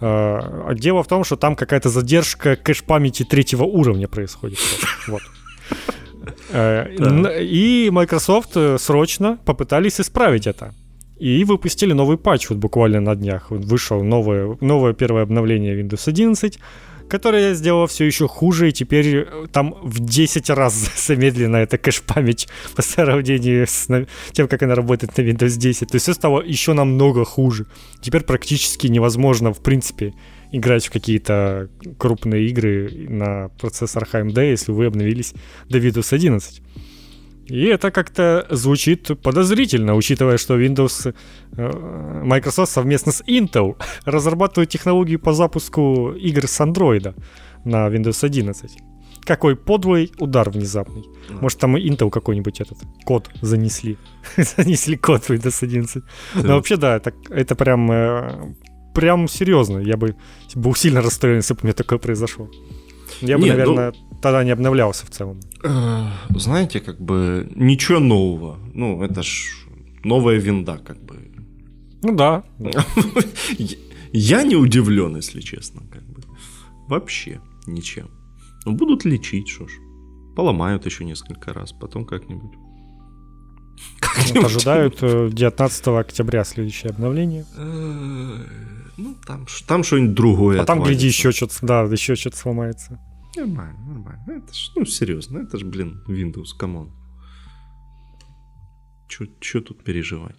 А 0.00 0.74
дело 0.74 1.02
в 1.02 1.06
том, 1.06 1.22
что 1.22 1.36
там 1.36 1.54
какая-то 1.54 1.88
задержка 1.88 2.56
кэш-памяти 2.56 3.24
третьего 3.24 3.64
уровня 3.64 4.08
происходит. 4.08 4.58
Вот. 5.06 5.22
Э, 6.52 7.42
и 7.42 7.90
Microsoft 7.90 8.50
э, 8.56 8.78
срочно 8.78 9.38
попытались 9.44 10.00
исправить 10.00 10.46
это. 10.46 10.74
И 11.18 11.44
выпустили 11.44 11.92
новый 11.92 12.18
патч 12.18 12.50
вот 12.50 12.58
буквально 12.58 13.00
на 13.00 13.14
днях. 13.14 13.50
Вышел 13.50 14.02
новое, 14.02 14.56
новое 14.60 14.92
первое 14.92 15.22
обновление 15.22 15.80
Windows 15.80 16.08
11, 16.08 16.58
которая 17.08 17.54
сделала 17.54 17.86
все 17.86 18.04
еще 18.04 18.26
хуже, 18.26 18.68
и 18.68 18.72
теперь 18.72 19.16
э, 19.16 19.46
там 19.52 19.74
в 19.82 20.00
10 20.00 20.50
раз 20.50 20.74
замедлена 21.06 21.62
эта 21.62 21.78
кэш-память 21.78 22.48
по 22.76 22.82
сравнению 22.82 23.66
с 23.66 23.88
тем, 24.32 24.48
как 24.48 24.62
она 24.62 24.74
работает 24.74 25.16
на 25.16 25.22
Windows 25.22 25.56
10. 25.56 25.88
То 25.88 25.96
есть 25.96 26.04
все 26.04 26.14
стало 26.14 26.42
еще 26.42 26.72
намного 26.72 27.24
хуже. 27.24 27.66
Теперь 28.00 28.22
практически 28.22 28.88
невозможно, 28.88 29.52
в 29.52 29.62
принципе, 29.62 30.14
играть 30.52 30.86
в 30.86 30.92
какие-то 30.92 31.68
крупные 31.98 32.46
игры 32.46 32.90
на 33.08 33.48
процессорах 33.58 34.14
AMD, 34.14 34.50
если 34.50 34.70
вы 34.70 34.86
обновились 34.86 35.34
до 35.68 35.78
Windows 35.78 36.14
11. 36.14 36.62
И 37.46 37.64
это 37.64 37.90
как-то 37.90 38.46
звучит 38.50 39.10
подозрительно, 39.20 39.94
учитывая, 39.94 40.38
что 40.38 40.60
Windows, 40.60 41.14
э, 41.56 42.22
Microsoft 42.24 42.70
совместно 42.70 43.12
с 43.12 43.22
Intel 43.22 43.76
разрабатывают 44.04 44.70
технологию 44.70 45.18
по 45.18 45.32
запуску 45.32 46.12
игр 46.12 46.46
с 46.46 46.60
Android 46.60 47.14
на 47.64 47.88
Windows 47.88 48.24
11. 48.24 48.70
Какой 49.24 49.56
подлый 49.56 50.12
удар 50.18 50.50
внезапный. 50.50 51.04
Может, 51.40 51.58
там 51.58 51.76
и 51.76 51.88
Intel 51.88 52.10
какой-нибудь 52.10 52.60
этот 52.60 52.78
код 53.04 53.30
занесли. 53.40 53.96
занесли 54.36 54.96
код 54.96 55.28
Windows 55.28 55.58
11. 55.62 56.04
Но 56.34 56.54
вообще, 56.54 56.76
да, 56.76 56.96
это, 56.96 57.12
это 57.30 57.54
прям, 57.54 57.90
э, 57.90 58.54
прям 58.94 59.28
серьезно. 59.28 59.78
Я 59.78 59.96
бы 59.96 60.14
был 60.54 60.74
сильно 60.74 61.02
расстроен, 61.02 61.36
если 61.36 61.54
бы 61.54 61.60
у 61.62 61.66
меня 61.66 61.74
такое 61.74 61.98
произошло. 61.98 62.48
Я 63.20 63.38
бы, 63.38 63.44
Нет, 63.44 63.56
наверное, 63.56 63.92
ну, 63.92 64.18
тогда 64.20 64.44
не 64.44 64.50
обновлялся 64.52 65.06
в 65.06 65.10
целом. 65.10 65.40
Э, 65.62 66.06
знаете, 66.36 66.80
как 66.80 67.00
бы 67.00 67.48
ничего 67.54 68.00
нового. 68.00 68.58
Ну, 68.74 69.02
это 69.02 69.22
ж 69.22 69.66
новая 70.04 70.38
винда, 70.38 70.78
как 70.78 70.98
бы. 71.02 71.16
Ну 72.02 72.16
да. 72.16 72.42
Я 74.12 74.42
не 74.42 74.56
удивлен, 74.56 75.16
если 75.16 75.40
честно, 75.40 75.82
как 75.92 76.02
бы. 76.02 76.22
Вообще 76.88 77.40
ничем. 77.66 78.10
Ну, 78.64 78.72
будут 78.72 79.04
лечить, 79.04 79.48
что 79.48 79.66
ж. 79.68 79.72
Поломают 80.36 80.86
еще 80.86 81.04
несколько 81.04 81.52
раз, 81.52 81.72
потом 81.72 82.04
как-нибудь. 82.04 82.52
как 84.00 84.44
ожидают 84.44 85.00
19 85.00 85.86
э, 85.86 85.98
октября 85.98 86.44
следующее 86.44 86.90
обновление. 86.90 87.44
Ну, 88.96 89.16
там, 89.26 89.46
там 89.66 89.84
что-нибудь 89.84 90.14
другое. 90.14 90.60
А 90.60 90.64
там, 90.64 90.82
гляди, 90.82 91.06
еще 91.06 91.32
что-то, 91.32 91.54
да, 91.62 91.82
еще 91.82 92.14
что-то 92.14 92.36
сломается. 92.36 93.00
Нормально, 93.36 93.78
нормально. 93.86 94.42
Это 94.44 94.52
ж, 94.52 94.70
ну, 94.76 94.84
серьезно, 94.84 95.38
это 95.38 95.58
же, 95.58 95.64
блин, 95.64 96.04
Windows, 96.06 96.56
come 96.58 96.77
on. 96.77 96.92
Что 99.08 99.60
тут 99.60 99.84
переживать? 99.84 100.36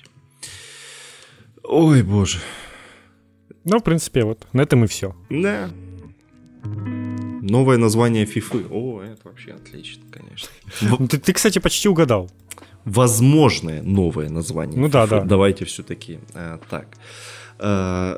Ой, 1.64 2.04
боже. 2.04 2.40
Ну, 3.64 3.80
в 3.80 3.84
принципе, 3.84 4.24
вот 4.24 4.48
на 4.54 4.62
этом 4.62 4.84
и 4.84 4.88
все. 4.88 5.16
Да. 5.30 5.70
Новое 6.64 7.78
название 7.78 8.26
FIFA. 8.26 8.68
О, 8.72 9.02
это 9.02 9.22
вообще 9.28 9.52
отлично, 9.52 10.04
конечно. 10.12 10.50
Ну, 10.82 11.08
ты, 11.08 11.18
ты, 11.20 11.34
кстати, 11.34 11.60
почти 11.60 11.90
угадал. 11.90 12.30
Возможное 12.86 13.82
новое 13.82 14.30
название. 14.30 14.80
Ну 14.80 14.88
FIFA. 14.88 14.92
да, 14.92 15.08
да. 15.08 15.22
Давайте 15.24 15.66
все-таки 15.66 16.20
э, 16.34 16.58
так. 16.70 16.98
Э, 17.60 18.18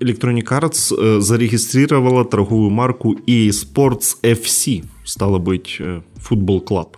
Electronic 0.00 0.44
Arts 0.44 0.92
э, 0.92 1.20
зарегистрировала 1.20 2.24
торговую 2.24 2.70
марку 2.70 3.14
EA 3.26 3.50
Sports 3.50 4.16
FC. 4.22 4.84
Стало 5.04 5.38
быть, 5.38 5.76
э, 5.80 6.02
футбол 6.16 6.60
клуб. 6.60 6.96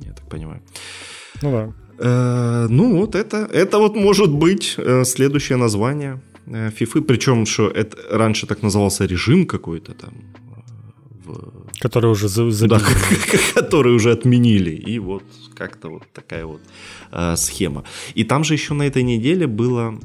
Я 0.00 0.12
так 0.12 0.28
понимаю. 0.28 0.60
Ну 1.42 1.50
да. 1.50 1.72
Э, 1.98 2.66
ну 2.68 2.96
вот 2.98 3.14
это, 3.14 3.36
это 3.36 3.78
вот 3.78 3.96
может 3.96 4.30
быть 4.30 4.74
э, 4.78 5.04
следующее 5.04 5.58
название 5.58 6.20
FIFA. 6.46 7.02
Причем, 7.02 7.46
что 7.46 7.68
это 7.68 7.96
раньше 8.10 8.46
так 8.46 8.62
назывался 8.62 9.06
режим 9.06 9.46
какой-то 9.46 9.92
там. 9.92 10.12
В... 11.24 11.66
Который 11.80 12.10
уже 12.10 12.28
забили. 12.28 12.68
Да, 12.68 12.80
который 13.54 13.94
уже 13.94 14.12
отменили. 14.12 14.70
И 14.70 15.00
вот 15.00 15.24
как-то 15.54 15.88
вот 15.88 16.02
такая 16.12 16.44
вот 16.44 16.60
э, 17.12 17.36
схема. 17.36 17.82
И 18.14 18.24
там 18.24 18.44
же 18.44 18.54
еще 18.54 18.74
на 18.74 18.84
этой 18.84 19.02
неделе 19.02 19.46
было 19.46 19.98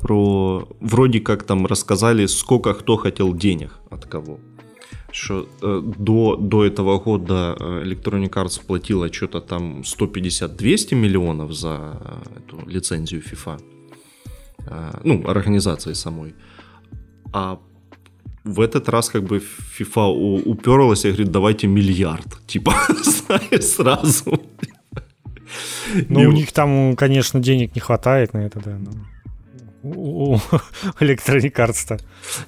про 0.00 0.68
вроде 0.80 1.20
как 1.20 1.42
там 1.42 1.66
рассказали, 1.66 2.26
сколько 2.26 2.74
кто 2.74 2.96
хотел 2.96 3.34
денег 3.34 3.70
от 3.90 4.06
кого. 4.06 4.38
Что 5.12 5.48
э, 5.62 5.82
до, 5.98 6.36
до 6.36 6.64
этого 6.64 6.98
года 7.00 7.56
э, 7.58 7.82
Electronic 7.84 8.30
Arts 8.30 8.60
платила 8.66 9.12
что-то 9.12 9.40
там 9.40 9.80
150-200 9.80 10.94
миллионов 10.94 11.52
за 11.52 12.00
э, 12.00 12.38
эту 12.38 12.68
лицензию 12.68 13.22
FIFA. 13.22 13.60
Э, 14.66 15.00
ну, 15.04 15.28
организации 15.28 15.94
самой. 15.94 16.34
А 17.32 17.58
в 18.44 18.60
этот 18.60 18.88
раз 18.88 19.08
как 19.08 19.24
бы 19.24 19.42
FIFA 19.78 20.42
уперлась 20.44 21.04
и 21.04 21.08
говорит, 21.08 21.30
давайте 21.30 21.66
миллиард. 21.66 22.46
Типа, 22.46 22.72
сразу. 23.60 24.40
Ну, 26.08 26.20
у 26.20 26.32
них 26.32 26.52
там, 26.52 26.96
конечно, 26.96 27.40
денег 27.40 27.74
не 27.74 27.80
хватает 27.80 28.34
на 28.34 28.38
это, 28.46 28.60
да. 28.64 28.78
Но 28.78 28.90
у 29.82 30.36
Electronic 31.00 31.52
Arts-то. 31.56 31.98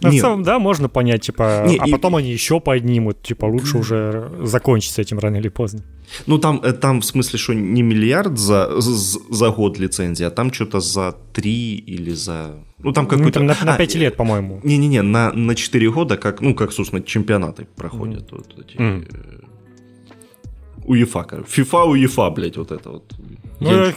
Но 0.01 0.11
в 0.11 0.21
целом, 0.21 0.43
да, 0.43 0.59
можно 0.59 0.89
понять, 0.89 1.23
типа, 1.23 1.65
не, 1.67 1.79
а 1.79 1.87
и... 1.87 1.91
потом 1.93 2.17
они 2.17 2.31
еще 2.31 2.61
поднимут, 2.61 3.23
типа, 3.23 3.47
лучше 3.47 3.79
уже 3.79 4.31
закончить 4.43 4.93
с 4.93 4.99
этим 4.99 5.19
рано 5.19 5.37
или 5.37 5.49
поздно. 5.49 5.83
Ну, 6.27 6.39
там, 6.39 6.61
э, 6.63 6.73
там 6.73 7.01
в 7.01 7.05
смысле, 7.05 7.39
что 7.39 7.55
не 7.55 7.83
миллиард 7.83 8.39
за, 8.39 8.81
за 8.81 9.51
год 9.51 9.79
лицензии, 9.79 10.25
а 10.25 10.31
там 10.31 10.53
что-то 10.53 10.81
за 10.81 11.15
три 11.33 11.77
или 11.77 12.11
за... 12.11 12.57
Ну, 12.79 12.93
там 12.93 13.07
какой-то... 13.07 13.41
Ну, 13.41 13.49
там 13.49 13.67
на, 13.67 13.73
на 13.73 13.79
5 13.79 13.97
а, 13.97 13.99
лет, 13.99 14.17
по-моему. 14.17 14.61
Не-не-не, 14.65 15.03
на, 15.03 15.33
на 15.33 15.55
4 15.55 15.91
года, 15.91 16.17
как, 16.17 16.41
ну, 16.41 16.55
как, 16.55 16.73
собственно, 16.73 17.03
чемпионаты 17.03 17.67
проходят. 17.77 18.31
Mm. 18.31 18.37
Вот 18.37 18.59
эти, 18.59 18.77
mm. 18.77 19.45
УЕФА, 20.85 21.23
короче. 21.25 21.63
FIFA, 21.63 21.91
УЕФА, 21.91 22.31
блядь, 22.31 22.57
вот 22.57 22.73
это 22.73 22.91
вот. 22.91 23.13
Ну, 23.61 23.71
это 23.71 23.95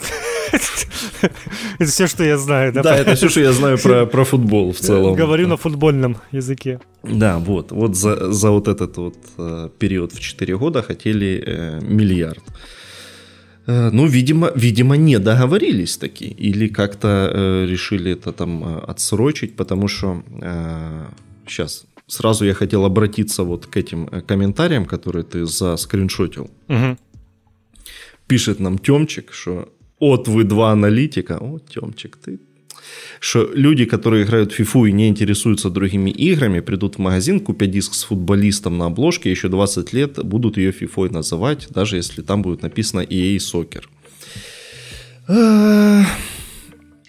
все, 1.85 2.07
что 2.07 2.23
я 2.23 2.37
знаю, 2.37 2.73
да? 2.73 2.83
Да, 2.83 2.95
это 2.95 3.15
все, 3.15 3.29
что 3.29 3.41
я 3.41 3.51
знаю 3.51 3.77
про, 3.77 4.05
про 4.05 4.23
футбол 4.23 4.71
в 4.71 4.77
целом. 4.77 5.15
Говорю 5.15 5.47
на 5.47 5.57
футбольном 5.57 6.17
языке. 6.31 6.79
Да, 7.03 7.37
вот. 7.37 7.71
Вот 7.71 7.95
за, 7.95 8.31
за 8.31 8.51
вот 8.51 8.67
этот 8.67 8.97
вот 8.97 9.15
э, 9.37 9.69
период 9.79 10.13
в 10.13 10.19
4 10.19 10.57
года 10.57 10.81
хотели 10.81 11.43
э, 11.45 11.79
миллиард. 11.81 12.43
Э, 13.67 13.89
ну, 13.91 14.05
видимо, 14.05 14.51
видимо, 14.55 14.97
не 14.97 15.19
договорились 15.19 15.97
таки. 15.97 16.25
Или 16.25 16.67
как-то 16.67 17.07
э, 17.33 17.65
решили 17.67 18.11
это 18.11 18.31
там 18.31 18.63
э, 18.63 18.79
отсрочить, 18.91 19.55
потому 19.55 19.87
что 19.87 20.23
э, 20.41 21.05
сейчас 21.47 21.85
сразу 22.07 22.45
я 22.45 22.53
хотел 22.53 22.85
обратиться 22.85 23.43
вот 23.43 23.65
к 23.65 23.77
этим 23.77 24.07
э, 24.11 24.21
комментариям, 24.21 24.85
которые 24.85 25.23
ты 25.23 25.45
заскриншотил. 25.45 26.49
Угу. 26.67 26.97
Пишет 28.27 28.59
нам 28.59 28.77
Темчик, 28.77 29.33
что 29.33 29.69
от 29.99 30.27
вы 30.27 30.43
два 30.43 30.71
аналитика. 30.71 31.37
О, 31.39 31.59
Темчик, 31.59 32.17
ты 32.17 32.39
что 33.19 33.49
люди, 33.53 33.85
которые 33.85 34.23
играют 34.23 34.53
в 34.53 34.59
FIFA 34.59 34.89
и 34.89 34.91
не 34.91 35.07
интересуются 35.07 35.69
другими 35.69 36.09
играми, 36.11 36.59
придут 36.59 36.95
в 36.95 36.99
магазин, 36.99 37.39
купят 37.39 37.71
диск 37.71 37.93
с 37.93 38.03
футболистом 38.03 38.77
на 38.77 38.85
обложке, 38.87 39.31
еще 39.31 39.47
20 39.47 39.93
лет 39.93 40.23
будут 40.23 40.57
ее 40.57 40.71
FIFA 40.71 41.11
называть, 41.13 41.67
даже 41.69 41.97
если 41.97 42.21
там 42.21 42.41
будет 42.41 42.61
написано 42.61 43.01
EA 43.01 43.37
Soccer. 43.37 43.83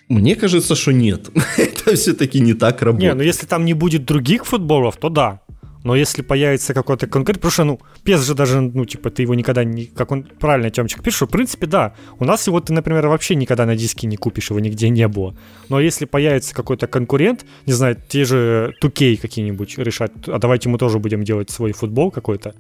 Мне 0.09 0.37
кажется, 0.37 0.75
что 0.75 0.93
нет. 0.93 1.29
Это 1.93 1.97
все-таки 1.97 2.41
не 2.41 2.55
так 2.55 2.83
работает. 2.83 3.13
Не, 3.13 3.19
ну 3.19 3.23
если 3.23 3.47
там 3.47 3.65
не 3.65 3.75
будет 3.75 4.05
других 4.05 4.45
футболов, 4.45 4.97
то 4.97 5.09
да. 5.09 5.41
Но 5.85 5.95
если 5.95 6.23
появится 6.23 6.75
какой-то 6.75 7.07
конкрет, 7.07 7.37
потому 7.37 7.53
что, 7.53 7.65
ну, 7.65 7.81
PES 8.05 8.27
же 8.27 8.35
даже, 8.35 8.61
ну, 8.61 8.85
типа, 8.85 9.09
ты 9.11 9.23
его 9.23 9.37
никогда 9.37 9.63
не... 9.63 9.85
Как 9.85 10.11
он 10.11 10.25
правильно, 10.25 10.69
Тёмчик, 10.69 11.01
пишет, 11.01 11.29
в 11.29 11.33
принципе, 11.33 11.67
да. 11.67 11.95
У 12.19 12.25
нас 12.25 12.45
его 12.49 12.59
ты, 12.59 12.73
например, 12.73 13.07
вообще 13.07 13.37
никогда 13.37 13.67
на 13.67 13.77
диске 13.77 14.09
не 14.09 14.17
купишь, 14.17 14.51
его 14.51 14.59
нигде 14.59 14.89
не 14.89 15.07
было. 15.07 15.37
Но 15.69 15.79
если 15.79 16.05
появится 16.05 16.57
какой-то 16.57 16.89
конкурент, 16.89 17.47
не 17.67 17.73
знаю, 17.73 17.97
те 18.09 18.25
же 18.25 18.75
2K 18.83 19.17
какие-нибудь 19.19 19.79
решат, 19.79 20.11
а 20.27 20.39
давайте 20.39 20.69
мы 20.69 20.79
тоже 20.79 20.99
будем 20.99 21.23
делать 21.23 21.51
свой 21.51 21.71
футбол 21.71 22.11
какой-то, 22.11 22.57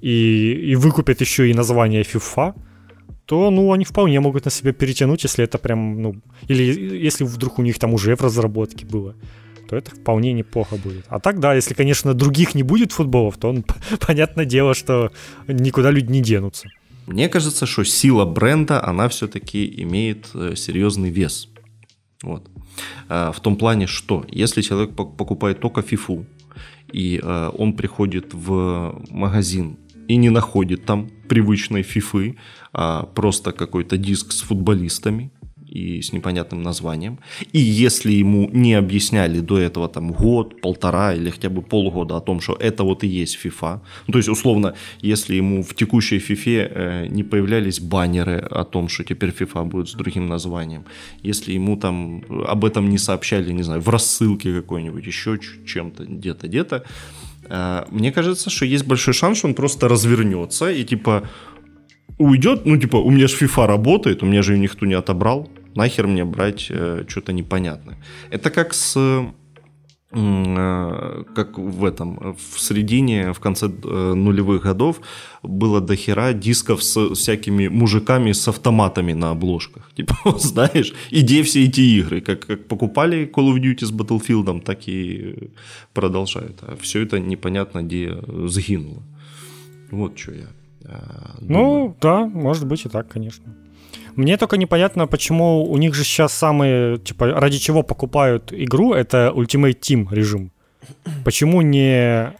и, 0.00 0.52
и 0.70 0.76
выкупят 0.76 1.20
еще 1.20 1.50
и 1.50 1.54
название 1.54 2.02
FIFA, 2.02 2.54
то, 3.26 3.50
ну, 3.50 3.72
они 3.72 3.84
вполне 3.84 4.20
могут 4.20 4.44
на 4.44 4.50
себя 4.50 4.72
перетянуть, 4.72 5.24
если 5.24 5.44
это 5.44 5.58
прям, 5.58 6.00
ну, 6.00 6.14
или 6.48 6.62
если 7.04 7.24
вдруг 7.24 7.58
у 7.58 7.62
них 7.62 7.78
там 7.78 7.94
уже 7.94 8.14
в 8.14 8.20
разработке 8.20 8.86
было, 8.86 9.14
то 9.68 9.76
это 9.76 9.90
вполне 9.90 10.32
неплохо 10.32 10.76
будет. 10.76 11.04
А 11.08 11.18
так, 11.18 11.40
да, 11.40 11.54
если, 11.54 11.74
конечно, 11.74 12.14
других 12.14 12.54
не 12.54 12.62
будет 12.62 12.92
футболов, 12.92 13.36
то, 13.36 13.52
ну, 13.52 13.64
понятное 14.06 14.44
дело, 14.44 14.74
что 14.74 15.10
никуда 15.48 15.90
люди 15.90 16.12
не 16.12 16.20
денутся. 16.20 16.68
Мне 17.06 17.28
кажется, 17.28 17.66
что 17.66 17.84
сила 17.84 18.24
бренда, 18.24 18.84
она 18.84 19.08
все-таки 19.08 19.82
имеет 19.82 20.28
э, 20.34 20.54
серьезный 20.56 21.10
вес. 21.10 21.48
Вот. 22.22 22.48
А, 23.08 23.30
в 23.32 23.40
том 23.40 23.56
плане, 23.56 23.86
что 23.86 24.24
если 24.28 24.62
человек 24.62 24.94
покупает 24.94 25.60
только 25.60 25.82
фифу, 25.82 26.26
и 26.92 27.20
э, 27.22 27.50
он 27.58 27.72
приходит 27.74 28.34
в 28.34 29.00
магазин 29.10 29.78
и 30.08 30.16
не 30.16 30.30
находит 30.30 30.84
там 30.84 31.08
привычной 31.28 31.82
фифы, 31.82 32.36
а 32.72 33.02
просто 33.02 33.52
какой-то 33.52 33.96
диск 33.96 34.32
с 34.32 34.40
футболистами, 34.42 35.30
и 35.76 36.00
с 36.00 36.12
непонятным 36.12 36.62
названием. 36.62 37.18
И 37.52 37.58
если 37.58 38.12
ему 38.12 38.48
не 38.52 38.74
объясняли 38.74 39.40
до 39.40 39.58
этого 39.58 39.88
там 39.88 40.12
год, 40.12 40.60
полтора 40.60 41.14
или 41.14 41.30
хотя 41.30 41.48
бы 41.48 41.62
полгода 41.62 42.16
о 42.16 42.20
том, 42.20 42.40
что 42.40 42.54
это 42.54 42.84
вот 42.84 43.04
и 43.04 43.06
есть 43.06 43.38
FIFA, 43.44 43.80
ну, 44.06 44.12
то 44.12 44.18
есть 44.18 44.28
условно, 44.28 44.74
если 45.02 45.36
ему 45.36 45.62
в 45.62 45.74
текущей 45.74 46.18
FIFA 46.18 46.70
э, 46.70 47.06
не 47.08 47.24
появлялись 47.24 47.80
баннеры 47.80 48.38
о 48.38 48.64
том, 48.64 48.88
что 48.88 49.04
теперь 49.04 49.30
FIFA 49.30 49.64
будет 49.64 49.88
с 49.88 49.94
другим 49.94 50.26
названием, 50.26 50.84
если 51.22 51.54
ему 51.54 51.76
там 51.76 52.22
об 52.46 52.64
этом 52.64 52.88
не 52.88 52.98
сообщали, 52.98 53.52
не 53.52 53.62
знаю, 53.62 53.80
в 53.80 53.88
рассылке 53.88 54.54
какой-нибудь, 54.54 55.06
еще 55.06 55.38
чем-то, 55.66 56.04
где-то, 56.04 56.48
где-то, 56.48 56.84
мне 57.90 58.12
кажется, 58.12 58.50
что 58.50 58.64
есть 58.64 58.86
большой 58.86 59.14
шанс, 59.14 59.38
что 59.38 59.48
он 59.48 59.54
просто 59.54 59.88
развернется 59.88 60.70
и 60.70 60.84
типа 60.84 61.28
уйдет, 62.18 62.66
ну, 62.66 62.76
типа, 62.76 62.96
у 62.96 63.10
меня 63.10 63.26
же 63.26 63.36
FIFA 63.36 63.66
работает, 63.66 64.22
у 64.22 64.26
меня 64.26 64.42
же 64.42 64.54
ее 64.54 64.58
никто 64.58 64.86
не 64.86 64.94
отобрал, 64.94 65.48
нахер 65.74 66.06
мне 66.06 66.24
брать 66.24 66.66
э, 66.70 67.04
что-то 67.08 67.32
непонятное. 67.32 67.98
Это 68.30 68.50
как 68.50 68.72
с 68.74 68.94
э, 68.96 69.26
как 70.10 71.58
в 71.58 71.84
этом, 71.84 72.36
в 72.36 72.60
середине, 72.60 73.32
в 73.32 73.40
конце 73.40 73.66
э, 73.66 74.14
нулевых 74.14 74.62
годов 74.62 75.00
было 75.42 75.80
дохера 75.80 76.32
дисков 76.32 76.82
с 76.82 77.14
всякими 77.14 77.68
мужиками 77.68 78.32
с 78.32 78.48
автоматами 78.48 79.14
на 79.14 79.30
обложках. 79.30 79.90
Типа, 79.96 80.14
знаешь, 80.38 80.94
и 81.10 81.22
где 81.22 81.42
все 81.42 81.64
эти 81.64 81.80
игры? 81.80 82.20
Как, 82.20 82.46
как 82.46 82.68
покупали 82.68 83.30
Call 83.34 83.52
of 83.52 83.60
Duty 83.60 83.84
с 83.84 83.92
Battlefield, 83.92 84.60
так 84.62 84.88
и 84.88 85.50
продолжают. 85.92 86.62
А 86.62 86.76
все 86.80 87.02
это 87.02 87.18
непонятно 87.18 87.82
где 87.82 88.16
сгинуло. 88.48 89.02
Вот 89.90 90.18
что 90.18 90.32
я 90.32 90.46
Э, 90.88 90.98
ну, 91.40 91.96
да, 92.00 92.26
может 92.26 92.66
быть 92.66 92.84
и 92.84 92.88
так, 92.88 93.08
конечно. 93.08 93.44
Мне 94.16 94.38
только 94.38 94.56
непонятно, 94.56 95.06
почему 95.06 95.70
у 95.70 95.76
них 95.76 95.94
же 95.94 96.02
сейчас 96.02 96.32
самые, 96.32 96.98
типа, 96.98 97.26
ради 97.26 97.58
чего 97.58 97.82
покупают 97.82 98.52
игру, 98.52 98.94
это 98.94 99.32
Ultimate 99.34 99.78
Team 99.78 100.08
режим. 100.10 100.50
Почему 101.24 101.62
не 101.62 102.32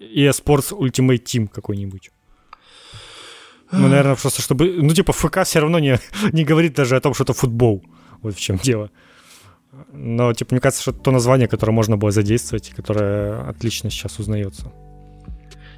EA 0.00 0.30
Sports 0.30 0.72
Ultimate 0.72 1.22
Team 1.22 1.48
какой-нибудь? 1.48 2.10
Ну, 3.72 3.88
наверное, 3.88 4.16
просто 4.16 4.42
чтобы... 4.42 4.82
Ну, 4.82 4.92
типа, 4.94 5.12
ФК 5.12 5.44
все 5.44 5.60
равно 5.60 5.78
не, 5.78 5.98
не 6.32 6.44
говорит 6.44 6.74
даже 6.74 6.96
о 6.96 7.00
том, 7.00 7.14
что 7.14 7.22
это 7.24 7.34
футбол. 7.34 7.82
Вот 8.22 8.34
в 8.34 8.40
чем 8.40 8.58
дело. 8.58 8.90
Но, 9.92 10.32
типа, 10.32 10.54
мне 10.54 10.60
кажется, 10.60 10.82
что 10.82 10.90
это 10.90 11.00
то 11.00 11.12
название, 11.12 11.46
которое 11.46 11.72
можно 11.72 11.96
было 11.96 12.10
задействовать, 12.10 12.70
которое 12.70 13.48
отлично 13.48 13.90
сейчас 13.90 14.18
узнается. 14.18 14.72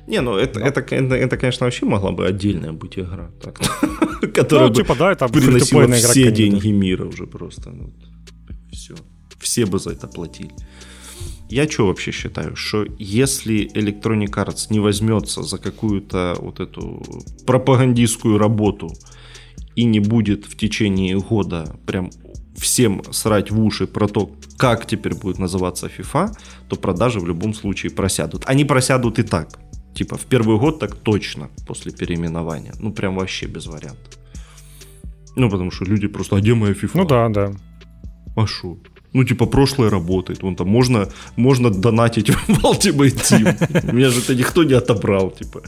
Не, 0.06 0.20
ну 0.20 0.36
это, 0.36 0.60
да. 0.60 0.66
это, 0.66 0.80
это, 0.80 1.14
это, 1.14 1.36
конечно, 1.36 1.66
вообще 1.66 1.86
могла 1.86 2.10
бы 2.10 2.26
отдельная 2.26 2.72
быть 2.72 2.98
игра. 2.98 3.30
Так, 3.40 3.60
которая 4.34 4.68
ну, 4.68 4.74
типа, 4.74 4.94
да, 4.96 5.12
это 5.12 5.28
приносила 5.28 5.86
все 5.92 6.32
деньги 6.32 6.68
мира 6.68 7.04
уже 7.04 7.26
просто. 7.26 7.70
Ну, 7.70 7.92
все. 8.72 8.94
Все 9.38 9.66
бы 9.66 9.78
за 9.78 9.90
это 9.90 10.08
платили. 10.08 10.50
Я 11.48 11.68
что 11.68 11.86
вообще 11.86 12.12
считаю, 12.12 12.56
что 12.56 12.86
если 12.98 13.70
Electronic 13.74 14.30
Arts 14.30 14.68
не 14.70 14.80
возьмется 14.80 15.42
за 15.42 15.58
какую-то 15.58 16.34
вот 16.40 16.60
эту 16.60 17.02
пропагандистскую 17.46 18.38
работу 18.38 18.88
и 19.76 19.84
не 19.84 20.00
будет 20.00 20.46
в 20.46 20.56
течение 20.56 21.18
года 21.18 21.76
прям 21.86 22.10
всем 22.56 23.02
срать 23.10 23.50
в 23.50 23.60
уши 23.60 23.86
про 23.86 24.08
то, 24.08 24.30
как 24.56 24.86
теперь 24.86 25.14
будет 25.14 25.38
называться 25.38 25.88
FIFA, 25.88 26.30
то 26.68 26.76
продажи 26.76 27.20
в 27.20 27.26
любом 27.26 27.54
случае 27.54 27.92
просядут. 27.92 28.44
Они 28.46 28.64
просядут 28.64 29.18
и 29.18 29.22
так. 29.22 29.58
Типа 29.94 30.16
в 30.16 30.24
первый 30.24 30.58
год 30.58 30.78
так 30.78 30.96
точно 30.96 31.50
после 31.66 31.92
переименования. 31.92 32.74
Ну 32.78 32.92
прям 32.92 33.16
вообще 33.16 33.46
без 33.46 33.66
вариантов. 33.66 34.18
Ну 35.36 35.50
потому 35.50 35.70
что 35.70 35.84
люди 35.84 36.08
просто, 36.08 36.36
а 36.36 36.40
где 36.40 36.54
моя 36.54 36.72
FIFA? 36.74 36.90
Ну 36.94 37.04
да, 37.04 37.28
да. 37.28 37.52
А 38.36 38.46
шо? 38.46 38.78
Ну, 39.12 39.24
типа, 39.24 39.46
прошлое 39.46 39.90
работает. 39.90 40.42
Вон 40.42 40.56
там 40.56 40.68
можно, 40.68 41.08
можно 41.36 41.70
донатить 41.70 42.30
в 42.48 42.64
Ultimate 42.64 43.16
Team. 43.16 43.92
Меня 43.92 44.08
же 44.08 44.20
это 44.20 44.34
никто 44.34 44.64
не 44.64 44.72
отобрал, 44.74 45.30
типа. 45.30 45.62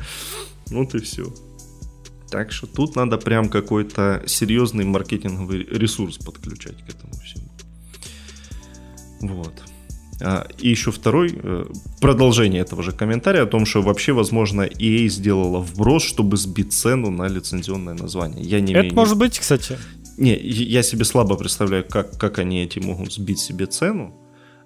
Вот 0.70 0.95
и 0.95 0.99
все. 0.99 1.25
Так 2.31 2.53
что 2.53 2.66
тут 2.66 2.97
надо 2.97 3.18
прям 3.18 3.49
какой-то 3.49 4.22
серьезный 4.27 4.85
маркетинговый 4.85 5.64
ресурс 5.64 6.16
подключать 6.18 6.83
к 6.85 6.89
этому 6.89 7.12
всему. 7.22 7.49
Вот. 9.20 9.62
А, 10.21 10.47
и 10.59 10.69
еще 10.69 10.91
второй, 10.91 11.33
э, 11.35 11.65
продолжение 12.01 12.62
этого 12.62 12.83
же 12.83 12.93
комментария 12.93 13.43
о 13.43 13.47
том, 13.47 13.67
что 13.67 13.83
вообще, 13.83 14.12
возможно, 14.12 14.62
EA 14.62 15.09
сделала 15.09 15.59
вброс, 15.59 16.05
чтобы 16.05 16.37
сбить 16.37 16.73
цену 16.73 17.11
на 17.11 17.27
лицензионное 17.29 17.95
название. 17.95 18.45
Я 18.45 18.61
не 18.61 18.73
Это 18.73 18.83
имею... 18.83 18.95
может 18.95 19.19
быть, 19.19 19.39
кстати. 19.39 19.79
Не, 20.17 20.37
я 20.37 20.83
себе 20.83 21.05
слабо 21.05 21.37
представляю, 21.37 21.85
как, 21.89 22.17
как 22.19 22.39
они 22.39 22.62
эти 22.62 22.79
могут 22.79 23.12
сбить 23.12 23.41
себе 23.41 23.67
цену. 23.67 24.15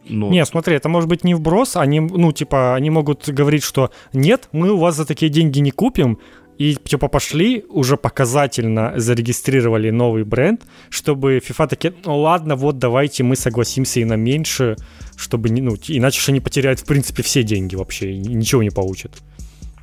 Но... 0.08 0.30
Не, 0.30 0.44
смотри, 0.46 0.74
это 0.74 0.88
может 0.88 1.08
быть 1.08 1.24
не 1.24 1.34
вброс, 1.34 1.76
они, 1.76 2.00
ну, 2.00 2.32
типа, 2.32 2.74
они 2.74 2.90
могут 2.90 3.28
говорить, 3.28 3.62
что 3.62 3.90
нет, 4.12 4.48
мы 4.52 4.70
у 4.70 4.78
вас 4.78 4.96
за 4.96 5.04
такие 5.04 5.30
деньги 5.30 5.58
не 5.60 5.70
купим, 5.70 6.18
и 6.58 6.74
типа 6.74 7.08
пошли, 7.08 7.64
уже 7.68 7.96
показательно 7.96 8.92
зарегистрировали 8.96 9.90
новый 9.90 10.24
бренд, 10.24 10.66
чтобы 10.90 11.38
FIFA 11.38 11.68
такие, 11.68 11.94
ну 12.04 12.18
ладно, 12.18 12.56
вот 12.56 12.78
давайте 12.78 13.22
мы 13.22 13.36
согласимся 13.36 14.00
и 14.00 14.04
на 14.04 14.16
меньше, 14.16 14.76
чтобы, 15.16 15.50
ну, 15.50 15.76
иначе 15.86 16.20
же 16.20 16.32
они 16.32 16.40
потеряют 16.40 16.80
в 16.80 16.84
принципе 16.84 17.22
все 17.22 17.44
деньги 17.44 17.76
вообще, 17.76 18.12
и 18.12 18.18
ничего 18.18 18.62
не 18.62 18.70
получат. 18.70 19.12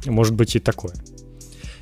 Может 0.06 0.36
быть 0.36 0.56
и 0.56 0.60
такое. 0.60 0.94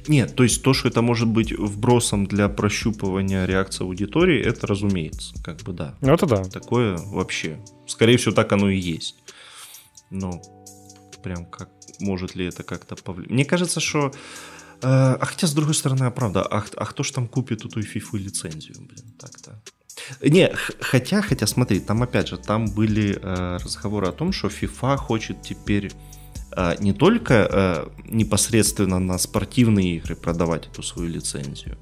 Нет, 0.08 0.36
то 0.36 0.44
есть 0.44 0.62
то, 0.62 0.74
что 0.74 0.90
это 0.90 1.02
может 1.02 1.28
быть 1.28 1.52
вбросом 1.54 2.28
для 2.28 2.48
прощупывания 2.48 3.46
реакции 3.46 3.84
аудитории, 3.84 4.42
это 4.42 4.68
разумеется, 4.68 5.34
как 5.44 5.62
бы 5.62 5.74
да. 5.74 5.96
Ну 6.02 6.14
это 6.14 6.28
да. 6.28 6.44
Такое 6.44 6.98
вообще, 6.98 7.58
скорее 7.88 8.18
всего, 8.18 8.34
так 8.34 8.52
оно 8.52 8.70
и 8.70 8.78
есть. 8.78 9.16
Но 10.12 10.42
прям 11.24 11.46
как, 11.46 11.70
может 12.00 12.36
ли 12.36 12.46
это 12.46 12.64
как-то 12.64 12.96
повлиять? 12.96 13.32
Мне 13.32 13.46
кажется, 13.46 13.80
что 13.80 14.12
Э, 14.84 15.18
а 15.20 15.26
хотя, 15.26 15.48
с 15.48 15.54
другой 15.54 15.74
стороны, 15.74 16.04
а 16.04 16.12
правда, 16.12 16.42
а, 16.42 16.64
а 16.76 16.86
кто 16.86 17.04
ж 17.04 17.12
там 17.12 17.28
купит 17.28 17.66
эту 17.66 17.82
фифу 17.82 18.18
лицензию, 18.18 18.76
блин, 18.82 19.14
так-то? 19.18 19.62
Не, 20.22 20.52
хотя, 20.82 21.22
хотя, 21.22 21.48
смотри, 21.48 21.80
там 21.80 22.04
опять 22.04 22.28
же, 22.28 22.38
там 22.38 22.66
были 22.66 23.18
э, 23.22 23.58
разговоры 23.64 24.08
о 24.08 24.12
том, 24.12 24.34
что 24.34 24.48
FIFA 24.48 24.98
хочет 24.98 25.42
теперь 25.42 25.92
э, 26.52 26.76
не 26.80 26.92
только 26.92 27.34
э, 27.34 27.88
непосредственно 28.10 29.00
на 29.00 29.18
спортивные 29.18 29.98
игры 29.98 30.16
продавать 30.16 30.68
эту 30.68 30.84
свою 30.84 31.10
лицензию, 31.10 31.78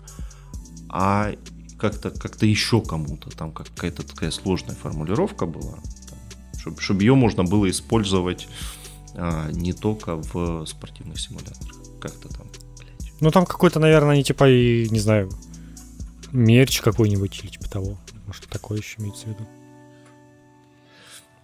а 0.89 1.31
как-то 1.79 2.11
как 2.11 2.39
еще 2.43 2.81
кому-то. 2.81 3.35
Там 3.35 3.51
какая-то 3.51 4.03
такая 4.03 4.29
сложная 4.29 4.75
формулировка 4.75 5.47
была, 5.47 5.79
чтобы, 6.59 6.79
чтобы 6.79 7.01
ее 7.01 7.15
можно 7.15 7.43
было 7.43 7.67
использовать 7.67 8.47
э, 9.15 9.49
не 9.53 9.73
только 9.73 10.17
в 10.17 10.65
спортивных 10.67 11.19
симуляторах. 11.19 11.77
Как-то 11.99 12.29
там 12.29 12.50
ну, 13.21 13.31
там 13.31 13.45
какой-то, 13.45 13.79
наверное, 13.79 14.13
они 14.13 14.23
типа, 14.23 14.49
и, 14.49 14.89
не 14.89 14.99
знаю, 14.99 15.29
мерч 16.31 16.81
какой-нибудь 16.81 17.39
или 17.43 17.51
типа 17.51 17.69
того. 17.69 17.97
Может, 18.27 18.47
такое 18.47 18.79
еще 18.79 18.99
имеется 18.99 19.25
в 19.25 19.29
виду. 19.29 19.47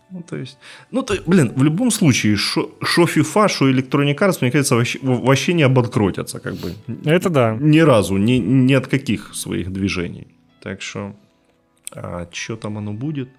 Ну, 0.10 0.22
то 0.22 0.38
есть, 0.38 0.58
ну, 0.90 1.04
то, 1.04 1.16
блин, 1.26 1.52
в 1.56 1.64
любом 1.64 1.92
случае, 1.92 2.38
что 2.38 2.72
FIFA, 2.82 3.48
что 3.50 3.70
Electronic 3.70 4.18
Arts, 4.18 4.38
мне 4.42 4.52
кажется, 4.52 4.76
вообще, 4.76 5.00
вообще 5.02 5.54
не 5.54 5.64
обанкротятся, 5.64 6.40
как 6.40 6.56
бы. 6.56 6.74
Это 7.06 7.30
да. 7.30 7.58
Ни 7.60 7.80
разу, 7.80 8.18
ни, 8.18 8.34
ни 8.38 8.74
от 8.74 8.88
каких 8.88 9.36
своих 9.36 9.72
движений. 9.72 10.28
Так 10.62 10.82
что, 10.82 11.14
а 11.92 12.28
что 12.32 12.56
там 12.56 12.78
оно 12.78 12.94
будет? 12.94 13.30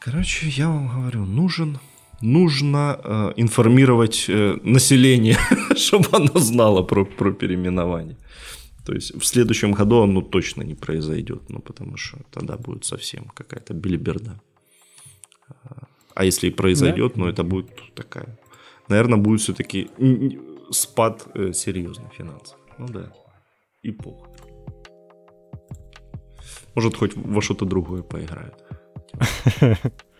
Короче, 0.00 0.48
я 0.48 0.68
вам 0.68 0.88
говорю, 0.88 1.24
нужен 1.24 1.78
нужно 2.24 3.00
э, 3.04 3.32
информировать 3.36 4.26
э, 4.28 4.56
население, 4.62 5.36
чтобы 5.76 6.08
оно 6.12 6.38
знало 6.40 6.82
про, 6.82 7.04
про 7.04 7.32
переименование. 7.32 8.16
То 8.86 8.94
есть 8.94 9.14
в 9.14 9.24
следующем 9.24 9.72
году 9.72 10.02
оно 10.02 10.22
точно 10.22 10.62
не 10.62 10.74
произойдет, 10.74 11.50
ну 11.50 11.60
потому 11.60 11.96
что 11.96 12.18
тогда 12.30 12.56
будет 12.56 12.84
совсем 12.84 13.24
какая-то 13.34 13.74
билиберда. 13.74 14.40
А 16.14 16.24
если 16.24 16.48
и 16.48 16.50
произойдет, 16.50 17.12
да? 17.14 17.20
ну 17.20 17.28
это 17.28 17.42
будет 17.42 17.70
такая... 17.94 18.38
Наверное, 18.88 19.18
будет 19.18 19.40
все-таки 19.40 19.88
спад 20.70 21.26
э, 21.34 21.52
серьезный 21.52 22.10
финансов. 22.16 22.58
Ну 22.78 22.88
да. 22.88 23.12
И 23.82 23.90
плохо. 23.90 24.30
Может, 26.74 26.96
хоть 26.96 27.16
во 27.16 27.40
что-то 27.40 27.64
другое 27.64 28.02
поиграют. 28.02 28.54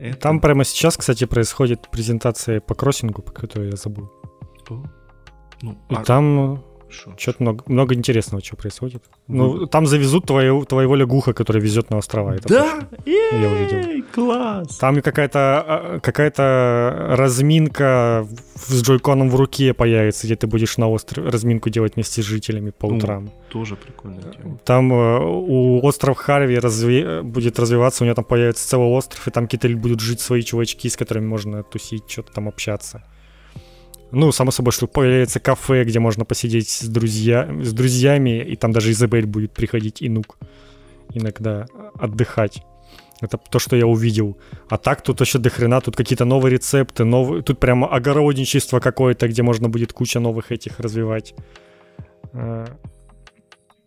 Это... 0.00 0.18
Там 0.18 0.40
прямо 0.40 0.64
сейчас, 0.64 0.96
кстати, 0.96 1.24
происходит 1.24 1.90
презентация 1.90 2.60
по 2.60 2.74
кроссингу, 2.74 3.22
по 3.22 3.32
которой 3.32 3.70
я 3.70 3.76
забыл. 3.76 4.10
Ну, 5.62 5.78
И 5.88 5.94
а... 5.94 6.04
там 6.04 6.64
Что-то 6.88 7.42
много, 7.42 7.64
много 7.66 7.94
интересного, 7.94 8.42
что 8.42 8.56
происходит. 8.56 9.02
Ну, 9.28 9.66
там 9.66 9.86
завезут 9.86 10.26
твою, 10.26 10.64
твоего 10.64 10.94
лягуха, 10.94 11.32
который 11.32 11.60
везет 11.60 11.90
на 11.90 11.98
острова. 11.98 12.34
Это 12.34 12.48
да? 12.48 12.88
Я 13.04 13.50
увидел. 13.50 14.04
Класс! 14.12 14.76
Там 14.78 15.02
какая-то 15.02 15.38
а, 15.38 16.00
какая 16.00 16.30
разминка 17.16 18.26
с 18.54 18.82
джойконом 18.82 19.30
в 19.30 19.36
руке 19.36 19.74
появится, 19.74 20.26
где 20.26 20.36
ты 20.36 20.46
будешь 20.46 20.78
на 20.78 20.88
острове 20.88 21.28
разминку 21.28 21.70
делать 21.70 21.96
вместе 21.96 22.22
с 22.22 22.24
жителями 22.24 22.70
по 22.70 22.88
ну, 22.88 22.96
утрам. 22.96 23.30
тоже 23.50 23.76
прикольно. 23.76 24.20
Там 24.64 24.92
э, 24.92 25.18
у 25.20 25.84
остров 25.84 26.16
Харви 26.16 26.58
разве... 26.58 27.22
будет 27.22 27.58
развиваться, 27.58 28.04
у 28.04 28.06
него 28.06 28.14
там 28.14 28.24
появится 28.24 28.66
целый 28.68 28.88
остров, 28.88 29.26
и 29.28 29.30
там 29.30 29.44
какие-то 29.44 29.68
будут 29.76 30.00
жить 30.00 30.20
свои 30.20 30.42
чувачки, 30.42 30.88
с 30.88 30.96
которыми 30.96 31.26
можно 31.26 31.62
тусить, 31.62 32.10
что-то 32.10 32.32
там 32.32 32.48
общаться. 32.48 33.02
Ну, 34.12 34.32
само 34.32 34.50
собой, 34.50 34.72
что 34.72 34.86
появляется 34.86 35.40
кафе, 35.40 35.84
где 35.84 35.98
можно 35.98 36.24
посидеть 36.24 36.68
с, 36.68 36.84
друзья, 36.86 37.48
с 37.62 37.72
друзьями, 37.72 38.40
и 38.40 38.56
там 38.56 38.72
даже 38.72 38.92
Изабель 38.92 39.26
будет 39.26 39.52
приходить 39.52 40.00
и 40.00 40.08
нук 40.08 40.38
иногда 41.12 41.66
отдыхать. 41.98 42.62
Это 43.20 43.38
то, 43.38 43.58
что 43.58 43.76
я 43.76 43.86
увидел. 43.86 44.36
А 44.68 44.76
так 44.76 45.02
тут 45.02 45.20
еще 45.20 45.38
до 45.38 45.50
хрена, 45.50 45.80
тут 45.80 45.96
какие-то 45.96 46.24
новые 46.24 46.52
рецепты, 46.52 47.04
новые, 47.04 47.42
тут 47.42 47.58
прямо 47.58 47.88
огородничество 47.88 48.78
какое-то, 48.78 49.26
где 49.26 49.42
можно 49.42 49.68
будет 49.68 49.92
куча 49.92 50.20
новых 50.20 50.52
этих 50.52 50.78
развивать. 50.80 51.34
А, 52.32 52.66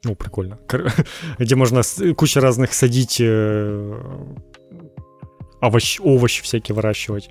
ну, 0.04 0.16
прикольно. 0.16 0.60
Где 1.40 1.56
можно 1.56 1.82
куча 2.16 2.42
разных 2.42 2.74
садить 2.74 3.18
э, 3.20 4.02
овощ, 5.62 6.00
овощи 6.02 6.42
всякие 6.42 6.76
выращивать 6.76 7.30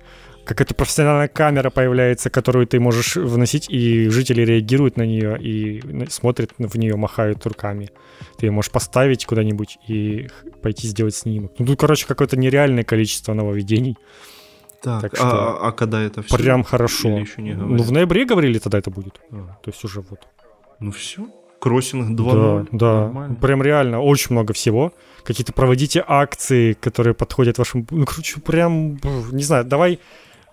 какая-то 0.49 0.73
профессиональная 0.73 1.27
камера 1.27 1.69
появляется, 1.69 2.31
которую 2.31 2.65
ты 2.65 2.79
можешь 2.79 3.15
выносить, 3.15 3.69
и 3.69 4.09
жители 4.09 4.41
реагируют 4.41 4.97
на 4.97 5.03
нее 5.03 5.37
и 5.39 6.07
смотрят 6.09 6.51
в 6.57 6.75
нее, 6.75 6.95
махают 6.95 7.45
руками. 7.45 7.91
Ты 8.37 8.47
ее 8.47 8.51
можешь 8.51 8.71
поставить 8.71 9.27
куда-нибудь 9.27 9.77
и 9.87 10.27
пойти 10.63 10.87
сделать 10.87 11.15
снимок. 11.15 11.51
Ну, 11.59 11.67
тут, 11.67 11.79
короче, 11.79 12.07
какое-то 12.07 12.35
нереальное 12.35 12.83
количество 12.83 13.33
нововведений. 13.35 13.95
Так, 14.81 15.01
так 15.01 15.13
а, 15.13 15.17
что 15.17 15.27
а, 15.27 15.67
а 15.67 15.71
когда 15.71 16.01
это 16.01 16.23
все? 16.23 16.35
Прям 16.35 16.63
хорошо. 16.63 17.09
Еще 17.09 17.43
не 17.43 17.53
ну, 17.53 17.83
в 17.83 17.91
ноябре 17.91 18.25
говорили, 18.25 18.57
тогда 18.57 18.79
это 18.79 18.89
будет. 18.89 19.21
А. 19.31 19.57
То 19.61 19.69
есть 19.69 19.83
уже 19.83 20.01
вот. 20.01 20.21
Ну 20.79 20.91
все. 20.91 21.27
Кроссинг 21.59 22.19
2.0. 22.19 22.69
Да, 22.71 22.77
да. 22.77 23.01
Нормально. 23.01 23.35
Прям 23.35 23.61
реально 23.61 23.99
очень 23.99 24.31
много 24.31 24.53
всего. 24.53 24.93
Какие-то 25.23 25.53
проводите 25.53 26.03
акции, 26.07 26.73
которые 26.73 27.13
подходят 27.13 27.57
вашим... 27.57 27.85
Ну, 27.91 28.05
короче, 28.05 28.39
прям, 28.39 28.97
не 29.31 29.43
знаю, 29.43 29.65
давай 29.65 29.99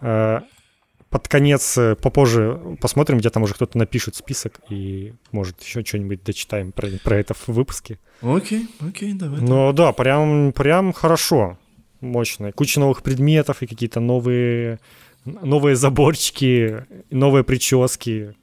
под 0.01 1.29
конец, 1.29 1.79
э, 1.79 1.95
попозже 1.95 2.77
посмотрим, 2.81 3.19
где 3.19 3.31
там 3.31 3.43
уже 3.45 3.55
кто-то 3.55 3.79
напишет 3.79 4.17
список, 4.17 4.61
и, 4.69 5.15
может, 5.33 5.63
еще 5.63 5.85
что-нибудь 5.85 6.25
дочитаем 6.25 6.73
про, 6.73 6.89
про 7.03 7.17
это 7.17 7.33
в 7.33 7.49
выпуске. 7.49 7.99
Окей, 8.21 8.69
окей, 8.81 9.13
давай. 9.15 9.41
Ну 9.41 9.73
да, 9.73 9.93
прям, 9.93 10.53
прям 10.53 10.93
хорошо, 10.93 11.59
мощно. 12.01 12.53
Куча 12.53 12.81
новых 12.81 13.03
предметов 13.03 13.63
и 13.63 13.67
какие-то 13.67 14.01
новые, 14.01 14.81
новые 15.25 15.77
заборчики, 15.77 16.85
новые 17.11 17.45
прически. 17.45 18.35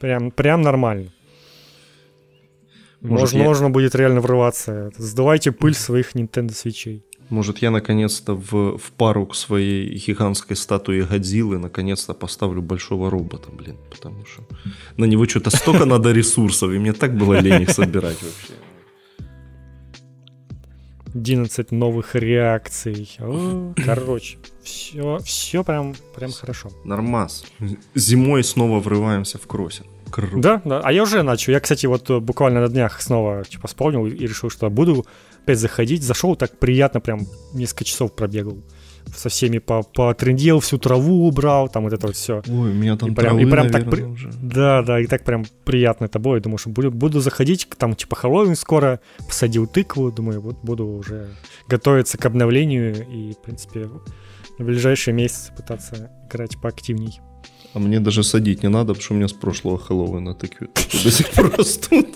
Прям, 0.00 0.30
прям 0.30 0.62
нормально. 0.62 1.12
Может, 3.00 3.32
можно, 3.32 3.38
я... 3.38 3.44
можно 3.44 3.70
будет 3.70 3.94
реально 3.94 4.20
врываться. 4.20 4.90
Сдавайте 4.96 5.52
пыль 5.52 5.74
своих 5.74 6.14
Nintendo 6.14 6.52
свечей. 6.52 7.04
Может, 7.30 7.58
я 7.58 7.70
наконец-то 7.70 8.34
в, 8.34 8.78
в 8.78 8.90
пару 8.96 9.26
к 9.26 9.34
своей 9.34 9.98
гигантской 10.06 10.56
статуе 10.56 11.04
Годзиллы 11.04 11.58
наконец-то 11.58 12.14
поставлю 12.14 12.62
большого 12.62 13.10
робота, 13.10 13.50
блин, 13.50 13.76
потому 13.90 14.24
что 14.24 14.42
на 14.96 15.04
него 15.04 15.26
что-то 15.26 15.50
столько 15.50 15.84
надо 15.84 16.12
ресурсов, 16.12 16.72
и 16.72 16.78
мне 16.78 16.92
так 16.92 17.16
было 17.16 17.40
лень 17.40 17.62
их 17.62 17.70
собирать 17.70 18.22
вообще. 18.22 18.54
11 21.14 21.72
новых 21.72 22.14
реакций. 22.14 23.16
О, 23.18 23.74
короче, 23.84 24.38
все, 24.62 25.18
все 25.24 25.64
прям, 25.64 25.94
прям 26.14 26.32
хорошо. 26.32 26.70
Нормас. 26.84 27.44
Зимой 27.94 28.44
снова 28.44 28.80
врываемся 28.80 29.38
в 29.38 29.46
кроссинг. 29.46 29.88
Круто. 30.10 30.38
Да, 30.38 30.62
да. 30.64 30.80
А 30.80 30.92
я 30.92 31.02
уже 31.02 31.22
начал. 31.22 31.52
Я, 31.52 31.60
кстати, 31.60 31.86
вот 31.86 32.10
буквально 32.10 32.60
на 32.60 32.68
днях 32.68 33.00
снова 33.02 33.44
типа 33.44 33.68
вспомнил 33.68 34.06
и 34.06 34.26
решил, 34.26 34.50
что 34.50 34.70
буду 34.70 35.06
опять 35.42 35.58
заходить. 35.58 36.02
Зашел 36.02 36.36
так 36.36 36.58
приятно, 36.58 37.00
прям 37.00 37.26
несколько 37.54 37.84
часов 37.84 38.14
пробегал. 38.14 38.58
Со 39.14 39.30
всеми 39.30 39.58
по 39.58 39.82
потрендел, 39.82 40.60
всю 40.60 40.78
траву 40.78 41.26
убрал, 41.26 41.68
там 41.68 41.84
вот 41.84 41.92
это 41.94 42.08
вот 42.08 42.16
все. 42.16 42.42
Ой, 42.46 42.70
у 42.70 42.74
меня 42.74 42.96
там 42.96 43.10
и 43.10 43.14
прям, 43.14 43.36
травы, 43.36 43.42
и 43.42 43.50
прям 43.50 43.66
наверное, 43.68 43.90
так 43.90 44.10
уже. 44.10 44.30
Да, 44.42 44.82
да, 44.82 45.00
и 45.00 45.06
так 45.06 45.24
прям 45.24 45.46
приятно 45.64 46.04
это 46.04 46.18
будет. 46.18 46.42
Думаю, 46.42 46.58
что 46.58 46.68
буду, 46.68 46.90
буду 46.90 47.20
заходить, 47.20 47.66
там 47.78 47.94
типа 47.94 48.16
Хэллоуин 48.16 48.54
скоро, 48.54 49.00
посадил 49.26 49.66
тыкву, 49.66 50.12
думаю, 50.12 50.40
вот 50.40 50.58
буду 50.62 50.86
уже 50.86 51.30
готовиться 51.68 52.18
к 52.18 52.26
обновлению 52.26 53.06
и, 53.08 53.32
в 53.32 53.38
принципе, 53.38 53.88
в 54.58 54.64
ближайшие 54.64 55.14
месяцы 55.14 55.52
пытаться 55.56 56.10
играть 56.28 56.60
поактивней. 56.60 57.20
А 57.74 57.78
мне 57.78 58.00
даже 58.00 58.22
садить 58.22 58.62
не 58.62 58.70
надо, 58.70 58.94
потому 58.94 59.02
что 59.02 59.14
у 59.14 59.16
меня 59.16 59.28
с 59.28 59.32
прошлого 59.32 59.78
Хэллоуина 59.78 60.34
тыквы 60.34 60.68
до 61.04 61.10
сих 61.10 61.30
пор 61.30 61.54
растут. 61.56 62.06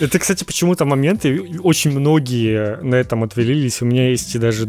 Это, 0.00 0.18
кстати, 0.18 0.42
почему-то 0.44 0.86
моменты, 0.86 1.60
очень 1.60 1.90
многие 1.90 2.82
на 2.82 2.94
этом 2.94 3.24
отвалились. 3.24 3.82
У 3.82 3.84
меня 3.84 4.08
есть 4.10 4.38
даже, 4.38 4.66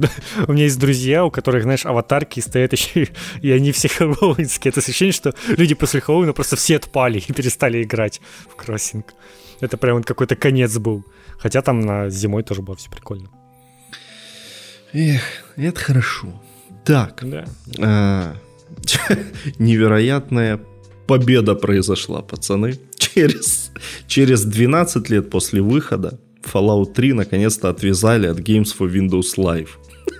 у 0.48 0.52
меня 0.52 0.64
есть 0.64 0.80
друзья, 0.80 1.24
у 1.24 1.32
которых, 1.32 1.64
знаешь, 1.64 1.86
аватарки 1.86 2.42
стоят 2.42 2.74
еще, 2.74 3.08
и 3.42 3.52
они 3.52 3.72
все 3.72 3.88
хэллоуинские. 3.88 4.72
Это 4.72 4.82
ощущение, 4.82 5.14
что 5.14 5.34
люди 5.48 5.76
после 5.76 6.02
Хэллоуина 6.02 6.34
просто 6.34 6.56
все 6.58 6.76
отпали 6.76 7.24
и 7.26 7.34
перестали 7.34 7.82
играть 7.82 8.22
в 8.50 8.56
кроссинг. 8.56 9.14
Это 9.62 9.78
прям 9.78 10.04
какой-то 10.04 10.36
конец 10.36 10.78
был. 10.78 11.06
Хотя 11.38 11.62
там 11.62 11.80
на 11.80 12.10
зимой 12.10 12.44
тоже 12.44 12.62
было 12.62 12.76
все 12.76 12.90
прикольно. 12.90 13.30
Эх, 14.94 15.22
это 15.56 15.80
хорошо. 15.80 16.42
Так. 16.84 17.24
Да. 17.24 17.46
А, 17.80 18.36
невероятная 19.60 20.62
победа 21.08 21.56
произошла, 21.56 22.22
пацаны. 22.22 22.80
Через, 22.98 23.72
через 24.08 24.44
12 24.44 25.10
лет 25.10 25.30
после 25.30 25.62
выхода 25.62 26.20
Fallout 26.44 26.94
3 26.94 27.14
наконец-то 27.14 27.70
отвязали 27.70 28.28
от 28.28 28.40
Games 28.40 28.76
for 28.78 28.92
Windows 28.92 29.38
Live. 29.38 29.70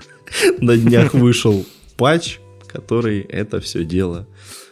На 0.60 0.78
днях 0.78 1.14
вышел 1.14 1.66
патч, 1.98 2.40
который 2.68 3.20
это 3.22 3.60
все 3.60 3.84
дело 3.84 4.28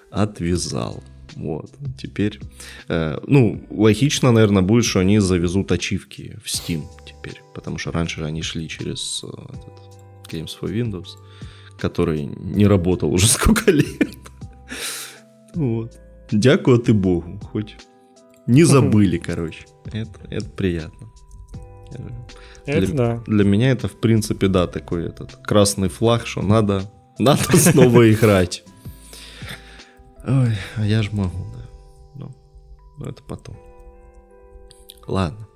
отвязал. 0.09 1.03
Вот, 1.35 1.71
теперь, 1.97 2.39
э, 2.87 3.17
ну, 3.25 3.65
логично, 3.71 4.31
наверное, 4.31 4.61
будет, 4.61 4.85
что 4.85 4.99
они 4.99 5.19
завезут 5.19 5.71
ачивки 5.71 6.37
в 6.43 6.47
Steam 6.47 6.83
теперь, 7.05 7.41
потому 7.55 7.79
что 7.79 7.91
раньше 7.91 8.21
они 8.21 8.43
шли 8.43 8.69
через 8.69 9.23
э, 9.23 9.27
этот, 9.27 10.31
Games 10.31 10.51
for 10.59 10.71
Windows 10.71 11.17
который 11.83 12.25
не 12.55 12.67
работал 12.67 13.13
уже 13.13 13.27
сколько 13.37 13.71
лет. 13.71 14.17
Вот. 15.55 15.99
Дякувати 16.31 16.93
Богу, 16.93 17.39
хоть 17.51 17.75
не 18.47 18.63
забыли, 18.65 19.17
короче. 19.17 19.65
Это, 19.93 20.19
это 20.29 20.49
приятно. 20.49 21.07
Это 22.65 22.87
для, 22.87 22.95
да. 22.95 23.23
Для 23.27 23.43
меня 23.43 23.71
это, 23.71 23.87
в 23.87 23.99
принципе, 23.99 24.47
да, 24.47 24.67
такой 24.67 25.05
этот 25.05 25.35
красный 25.47 25.89
флаг, 25.89 26.27
что 26.27 26.41
надо, 26.41 26.81
надо 27.19 27.57
снова 27.57 28.11
играть. 28.11 28.63
Ой, 30.27 30.55
а 30.77 30.85
я 30.85 31.03
ж 31.03 31.11
могу, 31.11 31.45
да. 31.53 31.69
Ну, 32.15 32.31
но 32.97 33.05
это 33.05 33.23
потом. 33.27 33.55
Ладно. 35.07 35.47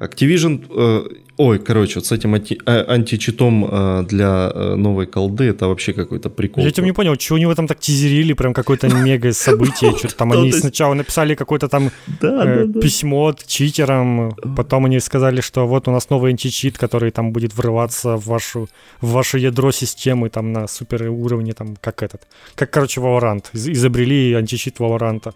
Activision, 0.00 0.66
э, 0.70 1.24
ой, 1.36 1.58
короче, 1.58 1.94
вот 1.96 2.06
с 2.06 2.12
этим 2.12 2.34
анти, 2.34 2.58
э, 2.66 2.84
античитом 2.88 3.64
э, 3.64 4.02
для 4.08 4.50
э, 4.54 4.74
новой 4.74 5.06
колды, 5.06 5.44
это 5.44 5.68
вообще 5.68 5.92
какой-то 5.92 6.30
прикол. 6.30 6.64
Я 6.64 6.70
тем 6.70 6.84
не 6.84 6.92
понял, 6.92 7.16
чего 7.16 7.36
они 7.36 7.46
в 7.46 7.50
этом 7.50 7.66
так 7.66 7.78
тизерили, 7.80 8.32
прям 8.32 8.54
какое-то 8.54 8.88
мега 8.88 9.32
событие, 9.32 9.96
что-то 9.96 10.16
там 10.16 10.32
они 10.32 10.52
сначала 10.52 10.94
написали 10.94 11.34
какое-то 11.34 11.68
там 11.68 11.90
э, 12.22 12.66
письмо 12.82 13.34
читерам, 13.46 14.34
потом 14.56 14.86
они 14.86 15.00
сказали, 15.00 15.40
что 15.40 15.66
вот 15.66 15.88
у 15.88 15.92
нас 15.92 16.10
новый 16.10 16.32
античит, 16.32 16.76
который 16.78 17.10
там 17.10 17.32
будет 17.32 17.54
врываться 17.54 18.16
в 18.16 18.26
вашу, 18.26 18.68
в 19.00 19.10
ваше 19.12 19.38
ядро 19.38 19.72
системы 19.72 20.28
там 20.28 20.52
на 20.52 20.66
супер 20.66 21.08
уровне, 21.10 21.52
там 21.52 21.76
как 21.80 22.02
этот, 22.02 22.22
как, 22.54 22.70
короче, 22.70 23.00
Valorant, 23.00 23.44
изобрели 23.52 24.34
античит 24.34 24.80
Valorant. 24.80 25.32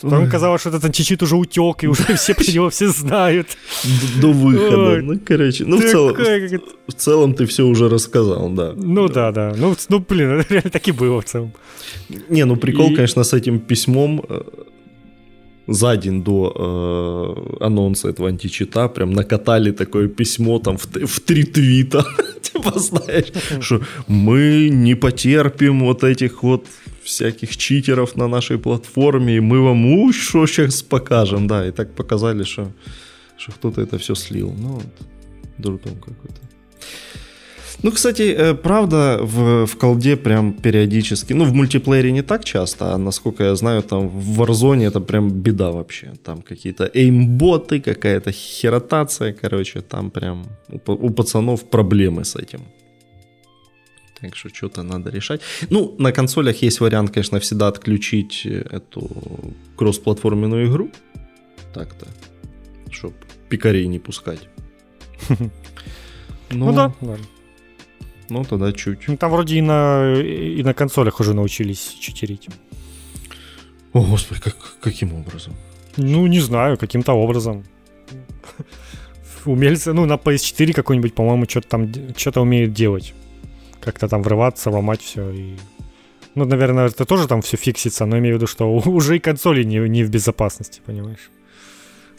Потом 0.00 0.28
казалось, 0.28 0.60
что 0.60 0.70
этот 0.70 0.84
античит 0.84 1.22
уже 1.22 1.36
утек, 1.36 1.84
и 1.84 1.86
уже 1.86 2.02
все 2.16 2.34
про 2.34 2.52
него 2.52 2.70
все 2.70 2.88
знают. 2.88 3.46
До 4.20 4.32
выхода. 4.32 5.02
Ну, 5.02 5.20
короче, 5.24 5.64
ну 5.64 5.76
в 5.76 5.80
целом, 5.80 6.16
в 6.86 6.92
целом 6.92 7.34
ты 7.34 7.46
все 7.46 7.62
уже 7.62 7.88
рассказал, 7.88 8.48
да. 8.50 8.72
Ну 8.76 9.08
да, 9.08 9.32
да. 9.32 9.54
Ну, 9.56 9.76
ну 9.88 10.04
блин, 10.08 10.44
реально 10.50 10.70
так 10.70 10.88
и 10.88 10.92
было 10.92 11.20
в 11.20 11.24
целом. 11.24 11.52
Не, 12.28 12.44
ну 12.44 12.56
прикол, 12.56 12.94
конечно, 12.94 13.24
с 13.24 13.32
этим 13.32 13.60
письмом 13.60 14.24
э, 14.28 14.42
за 15.66 15.96
день 15.96 16.22
до 16.22 16.52
э, 17.60 17.64
анонса 17.64 18.08
этого 18.08 18.28
античита 18.28 18.88
прям 18.88 19.12
накатали 19.12 19.72
такое 19.72 20.08
письмо 20.08 20.58
там 20.58 20.76
в, 20.76 20.86
в 21.06 21.20
три 21.20 21.44
твита. 21.44 22.04
типа, 22.42 22.78
знаешь, 22.78 23.32
что 23.60 23.80
мы 24.08 24.68
не 24.70 24.94
потерпим 24.94 25.80
вот 25.80 26.04
этих 26.04 26.42
вот 26.42 26.66
всяких 27.04 27.56
читеров 27.56 28.16
на 28.16 28.28
нашей 28.28 28.58
платформе, 28.58 29.36
и 29.36 29.40
мы 29.40 29.60
вам 29.60 30.12
что 30.12 30.46
сейчас 30.46 30.82
покажем, 30.82 31.46
да, 31.46 31.66
и 31.66 31.70
так 31.70 31.94
показали, 31.94 32.44
что, 32.44 32.72
что 33.36 33.52
кто-то 33.52 33.80
это 33.80 33.98
все 33.98 34.14
слил. 34.14 34.54
Ну, 34.58 34.68
вот, 34.68 34.86
дурдом 35.58 35.96
какой-то. 35.96 36.40
Ну, 37.82 37.90
кстати, 37.90 38.22
э, 38.22 38.54
правда, 38.54 39.18
в, 39.20 39.66
в 39.66 39.76
колде 39.76 40.16
прям 40.16 40.52
периодически, 40.52 41.34
ну, 41.34 41.44
в 41.44 41.52
мультиплеере 41.52 42.12
не 42.12 42.22
так 42.22 42.44
часто, 42.44 42.94
а 42.94 42.98
насколько 42.98 43.44
я 43.44 43.56
знаю, 43.56 43.82
там 43.82 44.08
в 44.08 44.40
Warzone 44.40 44.86
это 44.86 45.00
прям 45.00 45.30
беда 45.30 45.70
вообще. 45.70 46.12
Там 46.24 46.42
какие-то 46.42 46.90
эймботы, 46.94 47.80
какая-то 47.80 48.30
херотация, 48.32 49.32
короче, 49.32 49.80
там 49.80 50.10
прям 50.10 50.46
у, 50.68 50.92
у 50.92 51.10
пацанов 51.10 51.64
проблемы 51.64 52.24
с 52.24 52.36
этим. 52.36 52.60
Так 54.22 54.36
что 54.36 54.48
что-то 54.48 54.84
надо 54.84 55.10
решать. 55.10 55.40
Ну, 55.68 55.96
на 55.98 56.12
консолях 56.12 56.62
есть 56.62 56.80
вариант, 56.80 57.10
конечно, 57.10 57.40
всегда 57.40 57.66
отключить 57.66 58.46
эту 58.46 59.10
кроссплатформенную 59.76 60.68
игру. 60.68 60.90
Так-то. 61.74 62.06
Чтобы 62.90 63.14
пикарей 63.48 63.86
не 63.88 63.98
пускать. 63.98 64.48
Ну, 66.54 66.66
ну 66.66 66.72
да, 66.74 66.92
да. 67.00 67.16
Ну, 68.28 68.44
тогда 68.44 68.72
чуть. 68.72 69.08
Ну, 69.08 69.16
там 69.16 69.30
вроде 69.30 69.56
и 69.56 69.62
на, 69.62 70.14
и 70.20 70.62
на 70.62 70.74
консолях 70.74 71.18
уже 71.18 71.32
научились 71.32 71.96
читерить. 71.98 72.46
О, 73.94 74.02
господи, 74.02 74.42
как, 74.42 74.56
каким 74.82 75.14
образом? 75.14 75.54
Ну, 75.96 76.26
не 76.26 76.40
знаю, 76.40 76.76
каким-то 76.76 77.14
образом. 77.14 77.64
Умельцы, 79.46 79.94
ну, 79.94 80.04
на 80.04 80.16
PS4 80.16 80.74
какой-нибудь, 80.74 81.14
по-моему, 81.14 81.46
что-то 81.48 81.68
там, 81.68 81.90
что-то 82.14 82.42
умеет 82.42 82.74
делать. 82.74 83.14
Как-то 83.84 84.08
там 84.08 84.22
врываться, 84.22 84.70
ломать 84.70 85.02
все 85.02 85.30
и... 85.30 85.56
Ну, 86.34 86.44
наверное, 86.46 86.86
это 86.86 87.04
тоже 87.04 87.28
там 87.28 87.42
все 87.42 87.56
фиксится, 87.56 88.06
но 88.06 88.18
имею 88.18 88.36
в 88.36 88.38
виду, 88.38 88.46
что 88.46 88.72
уже 88.86 89.16
и 89.16 89.18
консоли 89.18 89.64
не, 89.64 89.88
не 89.88 90.04
в 90.04 90.10
безопасности, 90.10 90.80
понимаешь? 90.86 91.30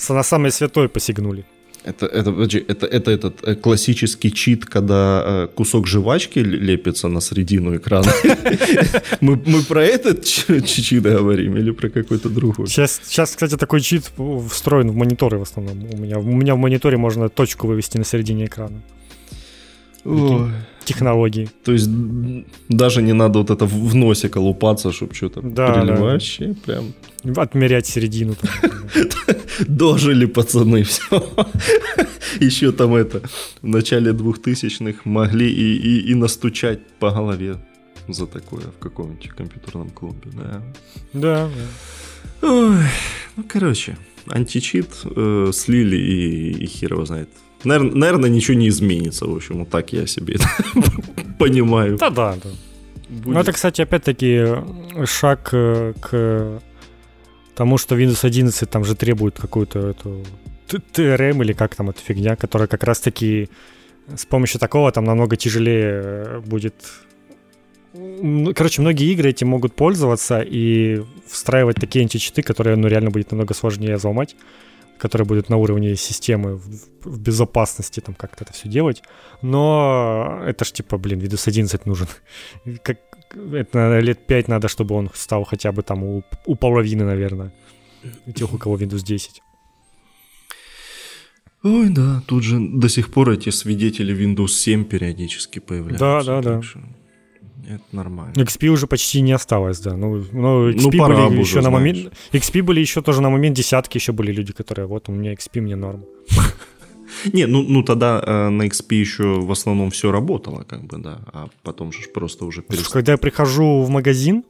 На 0.09 0.23
самое 0.23 0.51
святое 0.51 0.87
посягнули. 0.87 1.45
Это, 1.85 2.05
это, 2.05 2.31
это, 2.67 2.85
это 2.85 3.11
этот 3.11 3.43
э, 3.43 3.55
классический 3.55 4.31
чит, 4.31 4.65
когда 4.65 5.23
э, 5.25 5.47
кусок 5.53 5.87
жвачки 5.87 6.39
лепится 6.39 7.09
на 7.09 7.21
середину 7.21 7.75
экрана. 7.75 8.11
Мы, 9.21 9.41
мы 9.45 9.61
про 9.63 9.83
этот 9.83 10.23
чит 10.25 11.01
говорим 11.01 11.57
или 11.57 11.71
про 11.71 11.89
какой-то 11.89 12.29
другой? 12.29 12.67
Сейчас, 12.67 13.01
сейчас, 13.03 13.31
кстати, 13.31 13.57
такой 13.57 13.81
чит 13.81 14.11
встроен 14.49 14.91
в 14.91 14.95
мониторы 14.95 15.37
в 15.37 15.41
основном. 15.41 15.85
У 15.93 15.97
меня, 15.97 16.19
у 16.19 16.23
меня 16.23 16.55
в 16.55 16.57
мониторе 16.57 16.97
можно 16.97 17.27
точку 17.29 17.67
вывести 17.67 17.97
на 17.97 18.05
середине 18.05 18.45
экрана. 18.45 18.81
Ой 20.05 20.51
технологии. 20.85 21.49
То 21.63 21.71
есть 21.71 21.89
даже 22.69 23.01
не 23.01 23.13
надо 23.13 23.39
вот 23.39 23.49
это 23.49 23.65
в 23.65 23.95
носик 23.95 24.33
колупаться, 24.33 24.91
чтобы 24.91 25.13
что-то 25.13 25.41
да, 25.41 25.73
переливать. 25.73 26.37
Да. 26.39 26.55
Прям... 26.65 27.37
Отмерять 27.37 27.87
середину. 27.87 28.35
Дожили 29.67 30.25
пацаны, 30.25 30.83
все. 30.83 31.05
Еще 32.39 32.71
там 32.71 32.95
это, 32.95 33.21
в 33.61 33.67
начале 33.67 34.11
2000-х 34.11 35.01
могли 35.05 35.49
и, 35.49 35.75
и, 35.75 36.11
и 36.11 36.15
настучать 36.15 36.79
по 36.99 37.11
голове 37.11 37.57
за 38.07 38.25
такое 38.25 38.63
в 38.63 38.79
каком-нибудь 38.79 39.29
компьютерном 39.29 39.89
клубе, 39.89 40.31
да. 40.33 40.61
Да, 41.13 41.49
да. 41.49 42.47
Ой, 42.47 42.77
ну, 43.37 43.45
короче, 43.47 43.97
античит 44.27 44.89
э, 45.05 45.51
слили 45.53 45.95
и, 45.95 46.63
и 46.63 46.65
хер 46.65 46.93
его 46.93 47.05
знает 47.05 47.29
Наверное, 47.63 48.29
ничего 48.29 48.57
не 48.57 48.67
изменится. 48.67 49.25
В 49.25 49.35
общем, 49.35 49.59
вот 49.59 49.69
так 49.69 49.93
я 49.93 50.07
себе 50.07 50.37
понимаю. 51.39 51.97
Да, 51.97 52.09
да, 52.09 52.35
да. 52.43 52.49
Ну, 53.25 53.39
это, 53.39 53.51
кстати, 53.51 53.81
опять-таки 53.81 54.45
шаг 55.05 55.49
э, 55.51 55.93
к 55.99 56.61
тому, 57.55 57.77
что 57.77 57.95
Windows 57.95 58.25
11 58.25 58.69
там 58.69 58.83
же 58.85 58.95
требует 58.95 59.39
какую-то 59.39 59.89
эту 59.89 60.25
TRM 60.67 61.43
или 61.43 61.53
как 61.53 61.75
там 61.75 61.89
эта 61.89 61.99
фигня, 61.99 62.35
которая 62.35 62.67
как 62.67 62.83
раз-таки 62.83 63.49
с 64.15 64.25
помощью 64.25 64.59
такого 64.59 64.91
там 64.91 65.05
намного 65.05 65.35
тяжелее 65.35 66.01
э, 66.03 66.41
будет 66.45 66.75
короче, 68.55 68.81
многие 68.81 69.11
игры 69.13 69.29
этим 69.29 69.49
могут 69.49 69.75
пользоваться 69.75 70.41
и 70.41 71.03
встраивать 71.27 71.75
такие 71.75 72.01
античиты, 72.01 72.41
которые, 72.41 72.75
ну, 72.75 72.87
реально 72.87 73.11
будет 73.11 73.31
намного 73.31 73.53
сложнее 73.53 73.97
взломать 73.97 74.35
который 74.97 75.25
будет 75.25 75.49
на 75.49 75.57
уровне 75.57 75.95
системы 75.95 76.55
в, 76.55 76.65
в 77.03 77.19
безопасности 77.19 77.99
там 77.99 78.15
как-то 78.15 78.43
это 78.43 78.53
все 78.53 78.69
делать. 78.69 79.03
Но 79.41 80.41
это 80.45 80.65
ж 80.65 80.71
типа, 80.71 80.97
блин, 80.97 81.19
Windows 81.19 81.47
11 81.47 81.85
нужен. 81.85 82.07
Как, 82.83 82.99
это 83.53 83.99
лет 83.99 84.27
5 84.27 84.47
надо, 84.47 84.67
чтобы 84.67 84.95
он 84.95 85.09
стал 85.13 85.43
хотя 85.43 85.71
бы 85.71 85.81
там 85.81 86.03
у, 86.03 86.23
у 86.45 86.55
половины, 86.55 87.03
наверное, 87.03 87.53
тех, 88.35 88.53
у 88.53 88.57
кого 88.57 88.77
Windows 88.77 89.03
10. 89.03 89.41
Ой, 91.63 91.89
да, 91.89 92.21
тут 92.27 92.43
же 92.43 92.59
до 92.59 92.89
сих 92.89 93.11
пор 93.11 93.31
эти 93.31 93.49
свидетели 93.49 94.13
Windows 94.13 94.49
7 94.49 94.83
периодически 94.83 95.59
появляются. 95.59 95.99
Да, 95.99 96.23
да, 96.23 96.41
да. 96.41 96.61
Что... 96.61 96.79
Это 97.67 97.83
нормально. 97.91 98.33
XP 98.33 98.67
уже 98.67 98.87
почти 98.87 99.21
не 99.21 99.31
осталось, 99.31 99.79
да. 99.79 99.95
Ну, 99.95 100.23
но 100.31 100.69
XP 100.69 100.81
ну, 100.81 100.89
были 100.89 101.39
еще 101.39 101.61
на 101.61 101.69
момент... 101.69 102.13
XP 102.31 102.61
были 102.61 102.81
еще 102.81 103.01
тоже 103.01 103.21
на 103.21 103.29
момент 103.29 103.55
десятки, 103.55 103.97
еще 103.97 104.11
были 104.11 104.31
люди, 104.31 104.53
которые, 104.53 104.85
вот, 104.87 105.09
у 105.09 105.11
меня 105.11 105.33
XP, 105.33 105.61
мне 105.61 105.75
норм. 105.75 106.03
Не, 107.33 107.45
ну, 107.47 107.63
ну 107.63 107.83
тогда 107.83 108.21
э, 108.25 108.49
на 108.49 108.63
XP 108.63 108.95
еще 108.95 109.23
в 109.39 109.51
основном 109.51 109.91
все 109.91 110.11
работало, 110.11 110.63
как 110.63 110.83
бы, 110.83 110.97
да, 110.97 111.19
а 111.31 111.47
потом 111.63 111.91
же 111.91 111.99
просто 112.13 112.45
уже 112.45 112.61
перестало. 112.61 112.93
Когда 112.93 113.11
я 113.13 113.17
прихожу 113.17 113.83
в 113.83 113.89
магазин, 113.89 114.43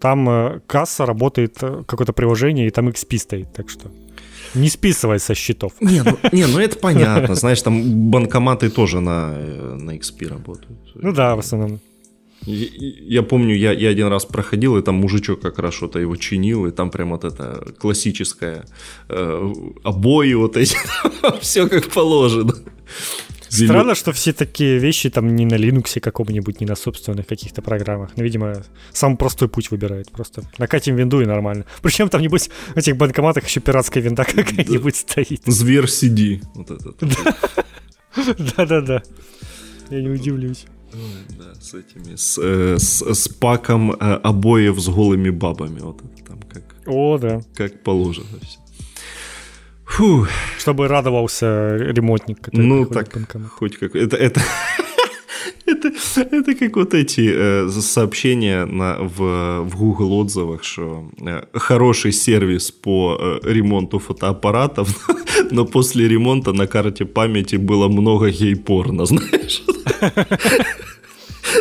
там 0.00 0.28
э, 0.28 0.60
касса 0.66 1.06
работает, 1.06 1.58
э, 1.62 1.84
какое-то 1.86 2.12
приложение, 2.12 2.66
и 2.66 2.70
там 2.70 2.88
XP 2.88 3.18
стоит, 3.18 3.52
так 3.52 3.70
что 3.70 3.90
не 4.54 4.68
списывай 4.68 5.18
со 5.18 5.34
счетов. 5.34 5.72
Не, 5.80 6.02
ну, 6.02 6.18
не, 6.32 6.46
ну 6.46 6.58
это 6.58 6.76
понятно, 6.76 7.34
знаешь, 7.34 7.62
там 7.62 8.10
банкоматы 8.10 8.70
тоже 8.70 9.00
на, 9.00 9.34
э, 9.36 9.74
на 9.74 9.96
XP 9.96 10.28
работают. 10.28 10.78
Ну 10.94 11.12
да, 11.12 11.34
в 11.36 11.38
основном. 11.38 11.78
Я 12.46 13.22
помню, 13.22 13.56
я, 13.56 13.72
я 13.72 13.88
один 13.90 14.06
раз 14.06 14.24
проходил, 14.24 14.76
и 14.76 14.82
там 14.82 14.94
мужичок 14.96 15.40
как 15.40 15.58
раз 15.58 15.74
что-то 15.74 15.98
его 15.98 16.16
чинил, 16.16 16.66
и 16.66 16.70
там 16.70 16.90
прям 16.90 17.10
вот 17.10 17.24
это 17.24 17.74
классическое 17.78 18.64
э, 19.08 19.52
обои 19.82 20.34
вот 20.34 20.56
эти, 20.56 20.76
все 21.40 21.68
как 21.68 21.88
положено. 21.88 22.54
Странно, 23.48 23.94
что 23.94 24.12
все 24.12 24.32
такие 24.32 24.78
вещи 24.78 25.10
там 25.10 25.34
не 25.34 25.46
на 25.46 25.54
Linux 25.54 26.00
каком-нибудь, 26.00 26.60
не 26.60 26.66
на 26.66 26.76
собственных 26.76 27.26
каких-то 27.26 27.62
программах. 27.62 28.10
Ну, 28.16 28.22
видимо, 28.22 28.62
самый 28.92 29.16
простой 29.16 29.48
путь 29.48 29.70
выбирает. 29.70 30.10
Просто 30.10 30.42
накатим 30.58 30.96
винду 30.96 31.20
и 31.20 31.26
нормально. 31.26 31.64
Причем 31.82 32.08
там, 32.08 32.22
небось, 32.22 32.50
в 32.74 32.76
этих 32.76 32.96
банкоматах 32.96 33.46
еще 33.46 33.60
пиратская 33.60 34.02
винда 34.02 34.24
какая-нибудь 34.24 34.96
стоит. 34.96 35.42
Зверь 35.46 35.84
CD. 35.84 36.42
Вот 36.54 36.70
этот. 36.70 36.96
Да-да-да. 38.56 39.02
Я 39.90 40.02
не 40.02 40.08
удивлюсь. 40.08 40.66
Да, 41.38 41.54
с 41.60 41.74
этими, 41.74 42.16
с, 42.16 42.38
э, 42.42 42.78
с, 42.78 43.02
с 43.02 43.28
паком 43.28 43.92
э, 43.92 43.94
обоев 43.96 44.78
с 44.78 44.88
голыми 44.88 45.30
бабами. 45.30 45.80
Вот 45.80 46.00
это 46.02 46.24
там 46.24 46.40
как... 46.42 46.62
О, 46.86 47.18
да. 47.18 47.40
Как 47.54 47.82
положено 47.82 48.26
все. 48.42 48.58
Фу. 49.84 50.26
Чтобы 50.58 50.88
радовался 50.88 51.76
ремонтник, 51.76 52.48
Ну, 52.52 52.86
так, 52.86 53.08
хоть 53.50 53.76
как... 53.78 53.94
Это, 53.94 54.16
это, 54.16 54.40
это, 55.66 55.92
это 56.16 56.54
как 56.54 56.76
вот 56.76 56.94
эти 56.94 57.30
э, 57.32 57.68
сообщения 57.68 58.64
на, 58.64 58.98
в, 58.98 59.62
в 59.62 59.76
Google 59.76 60.12
отзывах, 60.12 60.64
что 60.64 61.10
э, 61.20 61.42
хороший 61.52 62.12
сервис 62.12 62.70
по 62.70 63.16
э, 63.18 63.52
ремонту 63.52 63.98
фотоаппаратов, 63.98 65.08
но 65.50 65.64
после 65.64 66.08
ремонта 66.08 66.52
на 66.52 66.66
карте 66.66 67.04
памяти 67.04 67.56
было 67.56 67.88
много 67.88 68.30
гей-порно, 68.30 69.06
знаешь? 69.06 69.62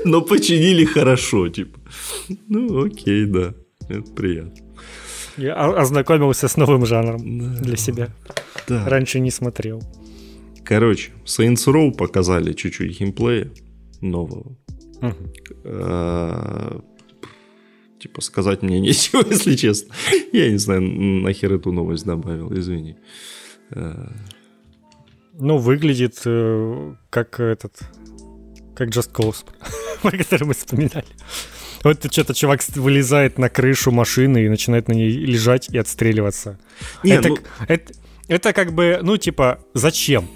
Но 0.03 0.21
починили 0.21 0.85
хорошо, 0.85 1.49
типа. 1.49 1.79
Ну, 2.47 2.85
окей, 2.85 3.25
да. 3.25 3.53
Это 3.89 4.11
приятно. 4.11 4.53
Я 5.37 5.55
ознакомился 5.55 6.47
с 6.47 6.57
новым 6.57 6.85
жанром 6.85 7.39
да. 7.39 7.61
для 7.61 7.77
себя. 7.77 8.09
Да. 8.67 8.87
Раньше 8.87 9.19
не 9.19 9.31
смотрел. 9.31 9.81
Короче, 10.63 11.11
Saints 11.25 11.67
Row 11.67 11.91
показали 11.91 12.53
чуть-чуть 12.53 12.99
геймплея 12.99 13.51
нового. 14.05 14.57
Угу. 15.01 16.83
Типа 17.99 18.21
сказать 18.21 18.61
мне 18.61 18.79
нечего, 18.81 19.23
если 19.29 19.55
честно. 19.55 19.93
Я 20.31 20.51
не 20.51 20.57
знаю, 20.57 20.81
нахер 20.81 21.53
эту 21.53 21.71
новость 21.71 22.05
добавил, 22.05 22.53
извини. 22.53 22.97
А. 23.71 24.11
Ну, 25.33 25.57
выглядит 25.57 26.21
э, 26.25 26.95
как 27.09 27.39
этот 27.39 27.73
как 28.75 28.89
Just 28.89 29.11
Cause, 29.11 29.45
про 30.01 30.11
который 30.11 30.45
мы 30.45 30.53
вспоминали. 30.53 31.05
Вот 31.83 32.05
что-то 32.11 32.33
чувак 32.33 32.61
вылезает 32.75 33.37
на 33.37 33.49
крышу 33.49 33.91
машины 33.91 34.45
и 34.45 34.49
начинает 34.49 34.87
на 34.87 34.93
ней 34.93 35.09
лежать 35.09 35.69
и 35.69 35.77
отстреливаться. 35.77 36.59
Не, 37.03 37.13
это, 37.13 37.29
ну... 37.29 37.37
это, 37.67 37.93
это 38.27 38.53
как 38.53 38.73
бы, 38.73 38.99
ну, 39.01 39.17
типа, 39.17 39.59
зачем? 39.73 40.27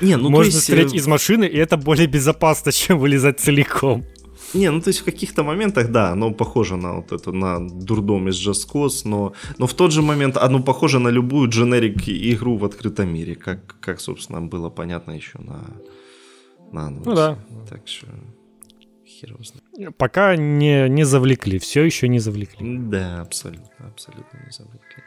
Не, 0.00 0.16
ну, 0.16 0.30
Можно 0.30 0.52
есть... 0.52 0.62
стрелять 0.62 0.94
э, 0.94 0.96
из 0.96 1.06
машины, 1.06 1.44
и 1.44 1.56
это 1.56 1.76
более 1.76 2.06
безопасно, 2.06 2.72
чем 2.72 2.98
вылезать 2.98 3.40
целиком. 3.40 4.04
Не, 4.54 4.70
ну 4.70 4.80
то 4.80 4.88
есть 4.88 5.00
в 5.00 5.04
каких-то 5.04 5.44
моментах, 5.44 5.90
да, 5.92 6.10
оно 6.10 6.32
похоже 6.32 6.76
на 6.76 6.94
вот 6.94 7.12
это, 7.12 7.30
на 7.32 7.60
дурдом 7.60 8.28
из 8.28 8.36
Just 8.36 8.68
Cause, 8.72 9.02
но, 9.04 9.32
но 9.58 9.66
в 9.66 9.74
тот 9.74 9.92
же 9.92 10.02
момент 10.02 10.36
оно 10.36 10.62
похоже 10.62 10.98
на 10.98 11.08
любую 11.08 11.48
дженерик 11.48 12.08
игру 12.08 12.56
в 12.56 12.64
открытом 12.64 13.14
мире, 13.14 13.36
как, 13.36 13.76
как 13.80 14.00
собственно, 14.00 14.40
было 14.40 14.68
понятно 14.68 15.12
еще 15.12 15.38
на, 15.38 15.60
на. 16.72 16.90
Ну 16.90 17.14
да. 17.14 17.38
Так 17.68 17.86
что 17.86 18.06
хер 19.06 19.30
его 19.30 19.44
знает. 19.44 19.96
Пока 19.96 20.36
не, 20.36 20.88
не 20.88 21.04
завлекли, 21.04 21.58
все 21.58 21.84
еще 21.84 22.08
не 22.08 22.18
завлекли. 22.18 22.78
Да, 22.78 23.20
абсолютно, 23.20 23.86
абсолютно 23.86 24.38
не 24.44 24.50
завлекли. 24.50 25.02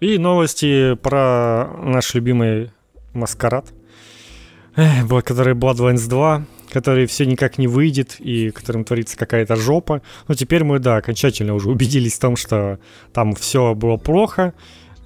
И 0.00 0.18
новости 0.18 0.94
про 0.96 1.68
наш 1.82 2.14
любимый 2.14 2.70
маскарад, 3.14 3.72
который 4.74 5.54
Bloodlines 5.54 6.06
2, 6.06 6.44
который 6.70 7.06
все 7.06 7.24
никак 7.24 7.56
не 7.56 7.66
выйдет 7.66 8.16
и 8.18 8.50
которым 8.50 8.84
творится 8.84 9.16
какая-то 9.16 9.56
жопа. 9.56 10.02
Но 10.28 10.34
теперь 10.34 10.64
мы, 10.64 10.80
да, 10.80 10.96
окончательно 10.96 11.54
уже 11.54 11.70
убедились 11.70 12.16
в 12.16 12.20
том, 12.20 12.36
что 12.36 12.78
там 13.14 13.34
все 13.34 13.74
было 13.74 13.96
плохо. 13.96 14.52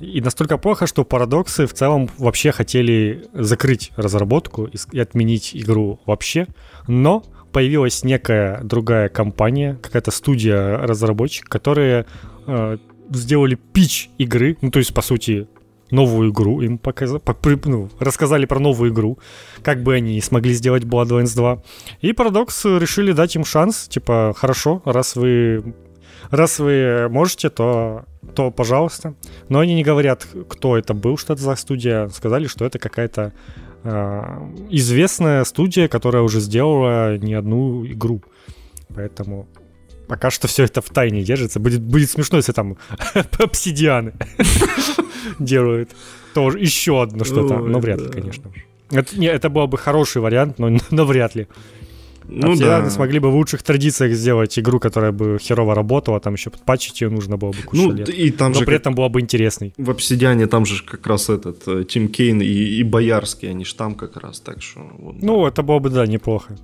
И 0.01 0.21
настолько 0.21 0.59
плохо, 0.59 0.89
что 0.89 1.05
парадоксы 1.05 1.67
в 1.67 1.75
целом 1.75 2.11
вообще 2.19 2.51
хотели 2.51 3.29
закрыть 3.33 3.93
разработку 3.97 4.65
и 4.93 4.99
отменить 4.99 5.51
игру 5.55 6.01
вообще. 6.07 6.49
Но 6.89 7.23
появилась 7.53 8.03
некая 8.03 8.61
другая 8.63 9.09
компания, 9.09 9.79
какая-то 9.81 10.11
студия 10.11 10.79
разработчик, 10.79 11.49
которые 11.49 12.07
э, 12.47 12.79
сделали 13.11 13.57
пич 13.57 14.11
игры, 14.19 14.57
ну 14.61 14.71
то 14.71 14.79
есть 14.79 14.95
по 14.95 15.03
сути 15.03 15.47
новую 15.91 16.31
игру 16.31 16.61
им 16.61 16.79
показали, 16.79 17.21
ну, 17.65 17.91
рассказали 17.99 18.47
про 18.47 18.61
новую 18.61 18.93
игру, 18.93 19.19
как 19.63 19.83
бы 19.83 19.95
они 19.95 20.21
смогли 20.21 20.55
сделать 20.55 20.85
Bloodlines 20.85 21.35
2. 21.35 21.63
И 22.01 22.13
Paradox 22.13 22.79
решили 22.79 23.13
дать 23.13 23.35
им 23.37 23.45
шанс, 23.45 23.89
типа, 23.89 24.33
хорошо, 24.37 24.83
раз 24.85 25.17
вы 25.17 25.75
раз 26.31 26.59
вы 26.59 27.09
можете, 27.11 27.51
то, 27.51 28.05
то 28.35 28.51
пожалуйста. 28.51 29.15
Но 29.49 29.59
они 29.59 29.75
не 29.75 29.83
говорят, 29.83 30.27
кто 30.49 30.77
это 30.77 30.95
был, 30.95 31.17
что 31.17 31.33
это 31.33 31.43
за 31.43 31.57
студия. 31.57 32.09
Сказали, 32.09 32.47
что 32.47 32.65
это 32.65 32.79
какая-то 32.79 33.33
э, 33.83 34.23
известная 34.71 35.45
студия, 35.45 35.89
которая 35.89 36.23
уже 36.23 36.41
сделала 36.41 37.17
не 37.19 37.35
одну 37.35 37.85
игру. 37.87 38.23
Поэтому 38.95 39.49
пока 40.11 40.31
что 40.31 40.49
все 40.49 40.65
это 40.65 40.81
в 40.81 40.91
тайне 40.91 41.23
держится. 41.23 41.61
Будет, 41.61 41.83
будет 41.83 42.11
смешно, 42.11 42.39
если 42.39 42.51
там 42.51 42.77
обсидианы 43.39 44.13
делают. 45.39 45.91
Тоже 46.35 46.59
еще 46.59 47.01
одно 47.01 47.25
что-то. 47.25 47.59
Но 47.59 47.79
вряд 47.79 48.01
ли, 48.01 48.09
конечно. 48.09 48.51
Это, 48.91 49.17
не, 49.17 49.29
это 49.29 49.49
был 49.51 49.69
бы 49.69 49.79
хороший 49.79 50.21
вариант, 50.21 50.59
но, 50.59 50.69
но 50.91 51.05
вряд 51.05 51.37
ли. 51.37 51.47
Ну 52.33 52.57
да. 52.57 52.89
смогли 52.91 53.19
бы 53.19 53.31
в 53.31 53.35
лучших 53.35 53.63
традициях 53.63 54.13
сделать 54.13 54.59
игру, 54.59 54.79
которая 54.79 55.13
бы 55.13 55.39
херово 55.41 55.75
работала, 55.75 56.21
там 56.21 56.35
еще 56.35 56.51
подпатчить 56.51 57.01
ее 57.01 57.11
нужно 57.11 57.37
было 57.37 57.51
бы 57.51 57.63
кучу 57.63 57.83
ну, 57.83 57.93
лет. 57.93 58.09
И 58.09 58.31
там 58.31 58.53
Но 58.53 58.59
же 58.59 58.65
при 58.65 58.77
этом 58.77 58.95
была 58.95 59.09
бы 59.09 59.21
интересной. 59.21 59.73
В 59.77 59.91
«Обсидиане» 59.91 60.47
там 60.47 60.65
же 60.65 60.83
как 60.85 61.07
раз 61.07 61.29
этот 61.29 61.67
э, 61.67 61.85
Тим 61.85 62.09
Кейн 62.09 62.41
и, 62.41 62.47
и 62.47 62.83
Боярский, 62.83 63.51
они 63.51 63.65
же 63.65 63.75
там 63.75 63.95
как 63.95 64.17
раз, 64.17 64.41
так 64.41 64.63
что... 64.63 64.81
Вот, 64.99 65.17
ну, 65.23 65.43
да. 65.43 65.49
это 65.49 65.63
было 65.63 65.79
бы, 65.79 65.91
да, 65.91 66.07
неплохо. 66.07 66.57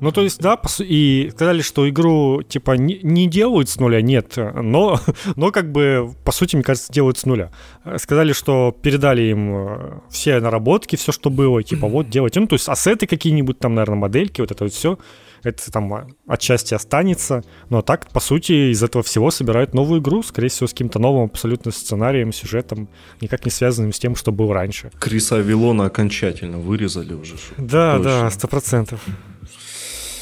Ну, 0.00 0.12
то 0.12 0.22
есть, 0.22 0.40
да, 0.40 0.60
и 0.80 1.30
сказали, 1.34 1.62
что 1.62 1.88
игру, 1.88 2.42
типа, 2.42 2.72
не, 2.72 3.00
не 3.02 3.26
делают 3.28 3.68
с 3.68 3.78
нуля, 3.78 4.02
нет, 4.02 4.34
но, 4.36 5.00
но, 5.36 5.50
как 5.50 5.72
бы, 5.72 6.12
по 6.24 6.32
сути, 6.32 6.56
мне 6.56 6.64
кажется, 6.64 6.92
делают 6.92 7.18
с 7.18 7.24
нуля. 7.24 7.50
Сказали, 7.96 8.32
что 8.32 8.76
передали 8.82 9.22
им 9.22 9.54
э, 9.54 10.00
все 10.10 10.40
наработки, 10.40 10.96
все, 10.96 11.12
что 11.12 11.30
было, 11.30 11.62
типа, 11.62 11.88
вот, 11.88 12.10
делать. 12.10 12.36
Ну, 12.36 12.46
то 12.46 12.54
есть, 12.54 12.68
ассеты 12.68 13.06
какие-нибудь, 13.06 13.58
там, 13.58 13.74
наверное, 13.74 13.98
модельки, 13.98 14.40
вот 14.40 14.50
это 14.50 14.64
вот 14.64 14.72
все, 14.72 14.98
это 15.46 15.70
там 15.70 16.16
отчасти 16.26 16.74
останется. 16.74 17.42
Но 17.70 17.82
так, 17.82 18.10
по 18.10 18.20
сути, 18.20 18.72
из 18.72 18.82
этого 18.82 19.02
всего 19.02 19.30
собирают 19.30 19.74
новую 19.74 20.00
игру, 20.00 20.22
скорее 20.22 20.48
всего, 20.48 20.66
с 20.66 20.72
каким-то 20.72 20.98
новым 20.98 21.24
абсолютно 21.24 21.70
сценарием, 21.70 22.32
сюжетом, 22.32 22.88
никак 23.20 23.44
не 23.44 23.50
связанным 23.50 23.92
с 23.92 23.98
тем, 23.98 24.16
что 24.16 24.32
был 24.32 24.52
раньше. 24.52 24.90
Криса 24.98 25.36
Авилона 25.36 25.86
окончательно 25.86 26.58
вырезали 26.58 27.14
уже. 27.14 27.34
Да, 27.56 27.96
точно. 27.96 28.10
да, 28.10 28.30
сто 28.30 28.48
процентов. 28.48 29.00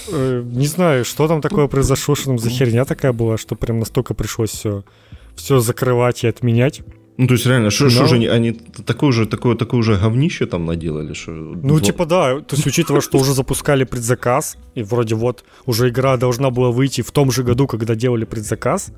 Э, 0.08 0.42
не 0.44 0.66
знаю, 0.66 1.04
что 1.04 1.26
там 1.28 1.40
такое 1.40 1.66
произошло, 1.66 2.14
что 2.14 2.26
там 2.26 2.38
за 2.38 2.50
херня 2.50 2.84
такая 2.84 3.12
была, 3.12 3.38
что 3.38 3.56
прям 3.56 3.78
настолько 3.78 4.14
пришлось 4.14 4.50
все, 4.50 4.84
все 5.34 5.60
закрывать 5.60 6.24
и 6.24 6.26
отменять. 6.28 6.82
Ну, 7.16 7.28
то 7.28 7.34
есть, 7.34 7.46
реально, 7.46 7.70
что 7.70 7.84
Но... 7.84 7.90
же 7.90 8.14
они, 8.16 8.26
они 8.26 8.52
такое 8.86 9.12
же, 9.12 9.26
такое, 9.26 9.54
такое 9.54 9.82
же 9.82 9.96
говнище 9.96 10.46
там 10.46 10.66
наделали? 10.66 11.14
Что... 11.14 11.30
Ну, 11.30 11.74
вот. 11.74 11.82
типа, 11.82 12.06
да, 12.06 12.40
то 12.40 12.56
есть, 12.56 12.66
учитывая, 12.66 13.00
что 13.00 13.18
уже 13.18 13.34
запускали 13.34 13.84
предзаказ, 13.84 14.56
и 14.74 14.82
вроде 14.82 15.14
вот 15.14 15.44
уже 15.64 15.88
игра 15.88 16.16
должна 16.16 16.50
была 16.50 16.70
выйти 16.70 17.02
в 17.02 17.12
том 17.12 17.30
же 17.30 17.44
году, 17.44 17.68
когда 17.68 17.94
делали 17.94 18.24
предзаказ, 18.24 18.92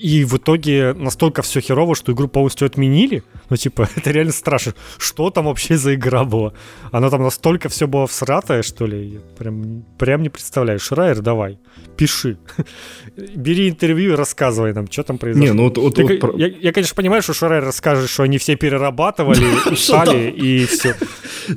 и 0.00 0.24
в 0.24 0.36
итоге 0.36 0.94
настолько 0.94 1.42
все 1.42 1.60
херово, 1.60 1.94
что 1.94 2.12
игру 2.12 2.26
полностью 2.26 2.66
отменили. 2.66 3.22
Ну, 3.50 3.56
типа, 3.56 3.88
это 3.96 4.10
реально 4.10 4.32
страшно. 4.32 4.74
Что 4.98 5.30
там 5.30 5.44
вообще 5.44 5.76
за 5.76 5.94
игра 5.94 6.24
была? 6.24 6.52
Она 6.90 7.10
там 7.10 7.22
настолько 7.22 7.68
все 7.68 7.86
было 7.86 8.06
всратое, 8.06 8.62
что 8.62 8.86
ли? 8.86 9.20
Прям, 9.38 9.84
прям 9.98 10.22
не 10.22 10.30
представляю. 10.30 10.78
Шрайер, 10.78 11.20
давай, 11.20 11.58
пиши. 11.96 12.38
Бери 13.16 13.68
интервью 13.68 14.12
и 14.12 14.16
рассказывай 14.16 14.72
нам, 14.72 14.90
что 14.90 15.02
там 15.02 15.18
произошло. 15.18 15.46
Не, 15.46 15.52
ну 15.52 15.64
вот, 15.64 15.76
вот, 15.76 15.94
Ты, 15.96 16.18
вот 16.18 16.38
я, 16.38 16.46
я, 16.46 16.72
конечно, 16.72 16.94
понимаю, 16.94 17.22
что 17.22 17.34
Шрайер 17.34 17.64
расскажет, 17.64 18.08
что 18.08 18.22
они 18.22 18.38
все 18.38 18.56
перерабатывали, 18.56 19.44
устали 19.70 20.30
и 20.30 20.64
все. 20.64 20.96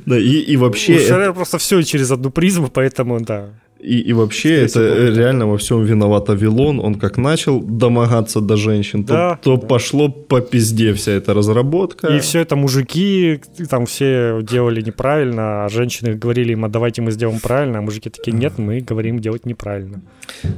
Да, 0.05 0.19
и, 0.19 0.39
и 0.39 0.57
вообще... 0.57 0.99
Шрайер 0.99 1.33
просто 1.33 1.57
все 1.59 1.81
через 1.83 2.11
одну 2.11 2.29
призму, 2.29 2.67
поэтому, 2.67 3.21
да. 3.21 3.53
И, 3.83 3.99
и 3.99 4.13
вообще 4.13 4.63
это 4.63 4.79
помню. 4.79 5.15
реально 5.15 5.47
во 5.47 5.57
всем 5.57 5.83
виноват 5.83 6.29
Авилон. 6.29 6.79
Он 6.79 6.95
как 6.95 7.17
начал 7.17 7.59
домогаться 7.59 8.39
до 8.39 8.55
женщин, 8.55 9.03
да, 9.03 9.39
то, 9.41 9.55
то 9.55 9.61
да. 9.61 9.67
пошло 9.67 10.09
по 10.09 10.41
пизде 10.41 10.93
вся 10.93 11.11
эта 11.11 11.33
разработка. 11.33 12.07
И 12.07 12.19
все 12.19 12.39
это 12.39 12.55
мужики 12.55 13.41
там 13.69 13.85
все 13.85 14.39
делали 14.41 14.81
неправильно, 14.81 15.65
а 15.65 15.69
женщины 15.69 16.15
говорили 16.15 16.53
им, 16.53 16.65
а 16.65 16.69
давайте 16.69 17.01
мы 17.01 17.11
сделаем 17.11 17.39
правильно, 17.39 17.79
а 17.79 17.81
мужики 17.81 18.09
такие, 18.09 18.31
нет, 18.31 18.57
мы 18.57 18.79
говорим 18.79 19.19
делать 19.19 19.45
неправильно. 19.45 20.01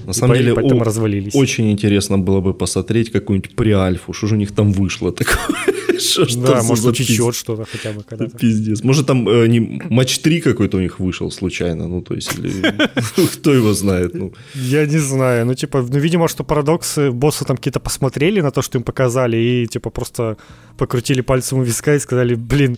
На 0.06 0.14
самом 0.14 0.36
и 0.36 0.40
деле, 0.40 0.54
поэтому 0.54 0.82
о, 0.82 0.84
развалились. 0.84 1.36
очень 1.36 1.72
интересно 1.72 2.18
было 2.18 2.42
бы 2.42 2.54
посмотреть 2.54 3.12
какую-нибудь 3.12 3.56
преальфу, 3.56 4.14
что 4.14 4.28
же 4.28 4.36
у 4.36 4.38
них 4.38 4.52
там 4.52 4.72
вышло 4.72 5.12
такое. 5.12 5.38
Что, 5.98 6.28
что 6.28 6.42
да, 6.42 6.64
может, 6.64 6.86
учечет 6.86 7.36
что-то 7.36 7.66
хотя 7.72 7.94
бы 7.94 8.04
когда-то. 8.04 8.38
Пиздец. 8.38 8.84
Может, 8.84 9.08
там 9.08 9.30
э, 9.30 9.48
не, 9.48 9.82
матч 9.90 10.20
3 10.20 10.42
какой-то 10.42 10.78
у 10.78 10.82
них 10.82 11.00
вышел 11.00 11.32
случайно, 11.32 11.88
ну, 11.88 12.02
то 12.02 12.14
есть, 12.14 12.38
или... 12.38 13.28
кто 13.34 13.54
его 13.54 13.74
знает, 13.74 14.14
ну. 14.14 14.34
Я 14.56 14.86
не 14.86 14.98
знаю, 14.98 15.46
ну, 15.46 15.54
типа, 15.54 15.82
ну, 15.82 16.00
видимо, 16.00 16.28
что 16.28 16.44
парадоксы, 16.44 17.12
боссы 17.12 17.46
там 17.46 17.56
какие-то 17.58 17.80
посмотрели 17.80 18.42
на 18.42 18.52
то, 18.52 18.62
что 18.62 18.78
им 18.78 18.84
показали, 18.84 19.38
и, 19.38 19.68
типа, 19.68 19.90
просто 19.90 20.38
покрутили 20.78 21.22
пальцем 21.22 21.60
у 21.60 21.64
виска 21.64 21.96
и 21.96 22.00
сказали, 22.00 22.36
блин, 22.36 22.78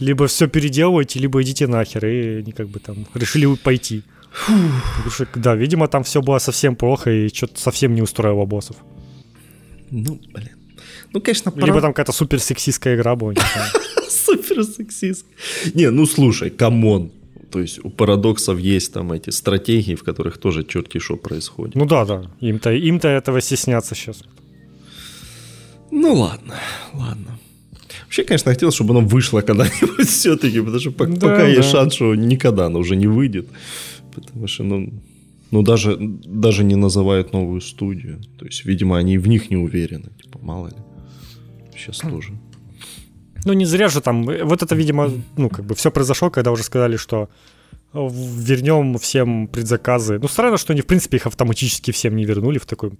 либо 0.00 0.26
все 0.26 0.46
переделывайте, 0.46 1.18
либо 1.20 1.40
идите 1.40 1.66
нахер, 1.66 2.06
и 2.06 2.38
они 2.40 2.52
как 2.52 2.68
бы 2.68 2.80
там 2.80 3.06
решили 3.14 3.46
пойти. 3.56 4.02
Потому 4.46 5.10
что, 5.10 5.26
да, 5.34 5.54
видимо, 5.54 5.88
там 5.88 6.02
все 6.04 6.22
было 6.22 6.38
совсем 6.38 6.76
плохо, 6.76 7.10
и 7.10 7.28
что-то 7.28 7.60
совсем 7.60 7.94
не 7.94 8.02
устроило 8.02 8.44
боссов. 8.44 8.76
Ну, 9.90 10.20
блин. 10.32 10.50
Ну, 11.12 11.20
конечно, 11.20 11.52
Либо 11.54 11.68
пора... 11.68 11.80
там 11.80 11.92
какая-то 11.92 12.12
супер 12.12 12.40
сексистская 12.40 12.96
игра 12.96 13.16
была. 13.16 13.34
Супер 14.08 14.64
сексистская. 14.64 15.32
Не, 15.74 15.90
ну 15.90 16.06
слушай, 16.06 16.50
come 16.50 16.84
on. 16.84 17.10
То 17.50 17.60
есть 17.60 17.80
у 17.82 17.88
парадоксов 17.88 18.58
есть 18.58 18.92
там 18.92 19.12
эти 19.12 19.30
стратегии, 19.30 19.94
в 19.94 20.02
которых 20.02 20.38
тоже 20.38 20.64
четкий 20.64 20.98
шо 20.98 21.16
происходит. 21.16 21.74
Ну 21.74 21.86
да, 21.86 22.04
да. 22.04 22.22
Им-то, 22.40 22.72
им-то 22.72 23.08
этого 23.08 23.40
стесняться 23.40 23.94
сейчас. 23.94 24.22
Ну 25.90 26.12
ладно, 26.14 26.54
ладно. 26.92 27.38
Вообще, 28.04 28.24
конечно, 28.24 28.52
хотелось, 28.52 28.74
чтобы 28.74 28.90
оно 28.90 29.06
вышло 29.06 29.40
когда-нибудь 29.40 30.08
все-таки, 30.08 30.60
потому 30.60 30.80
что 30.80 30.90
пока 30.90 31.14
да, 31.14 31.46
есть 31.46 31.70
шанс, 31.70 31.94
что 31.94 32.14
никогда 32.14 32.66
оно 32.66 32.80
уже 32.80 32.96
не 32.96 33.06
выйдет. 33.06 33.48
Потому 34.26 34.46
что, 34.46 34.64
ну, 34.64 34.92
ну 35.50 35.62
даже, 35.62 35.96
даже 35.98 36.64
не 36.64 36.76
называют 36.76 37.32
новую 37.32 37.60
студию. 37.60 38.20
То 38.38 38.46
есть, 38.46 38.64
видимо, 38.64 38.98
они 38.98 39.18
в 39.18 39.28
них 39.28 39.50
не 39.50 39.56
уверены. 39.56 40.10
Типа, 40.22 40.38
мало 40.42 40.68
ли 40.68 40.76
сейчас 41.76 41.98
тоже. 41.98 42.32
Ну, 43.44 43.52
не 43.52 43.64
зря 43.64 43.88
же 43.88 44.00
там, 44.00 44.24
вот 44.24 44.62
это, 44.62 44.74
видимо, 44.74 45.10
ну, 45.36 45.48
как 45.48 45.64
бы 45.64 45.74
все 45.74 45.90
произошло, 45.90 46.30
когда 46.30 46.50
уже 46.50 46.62
сказали, 46.62 46.96
что 46.96 47.28
вернем 47.94 48.98
всем 48.98 49.48
предзаказы. 49.48 50.18
Ну, 50.18 50.28
странно, 50.28 50.58
что 50.58 50.72
они, 50.72 50.82
в 50.82 50.86
принципе, 50.86 51.16
их 51.16 51.26
автоматически 51.26 51.90
всем 51.90 52.16
не 52.16 52.24
вернули 52.24 52.58
в, 52.58 52.66
такой, 52.66 52.90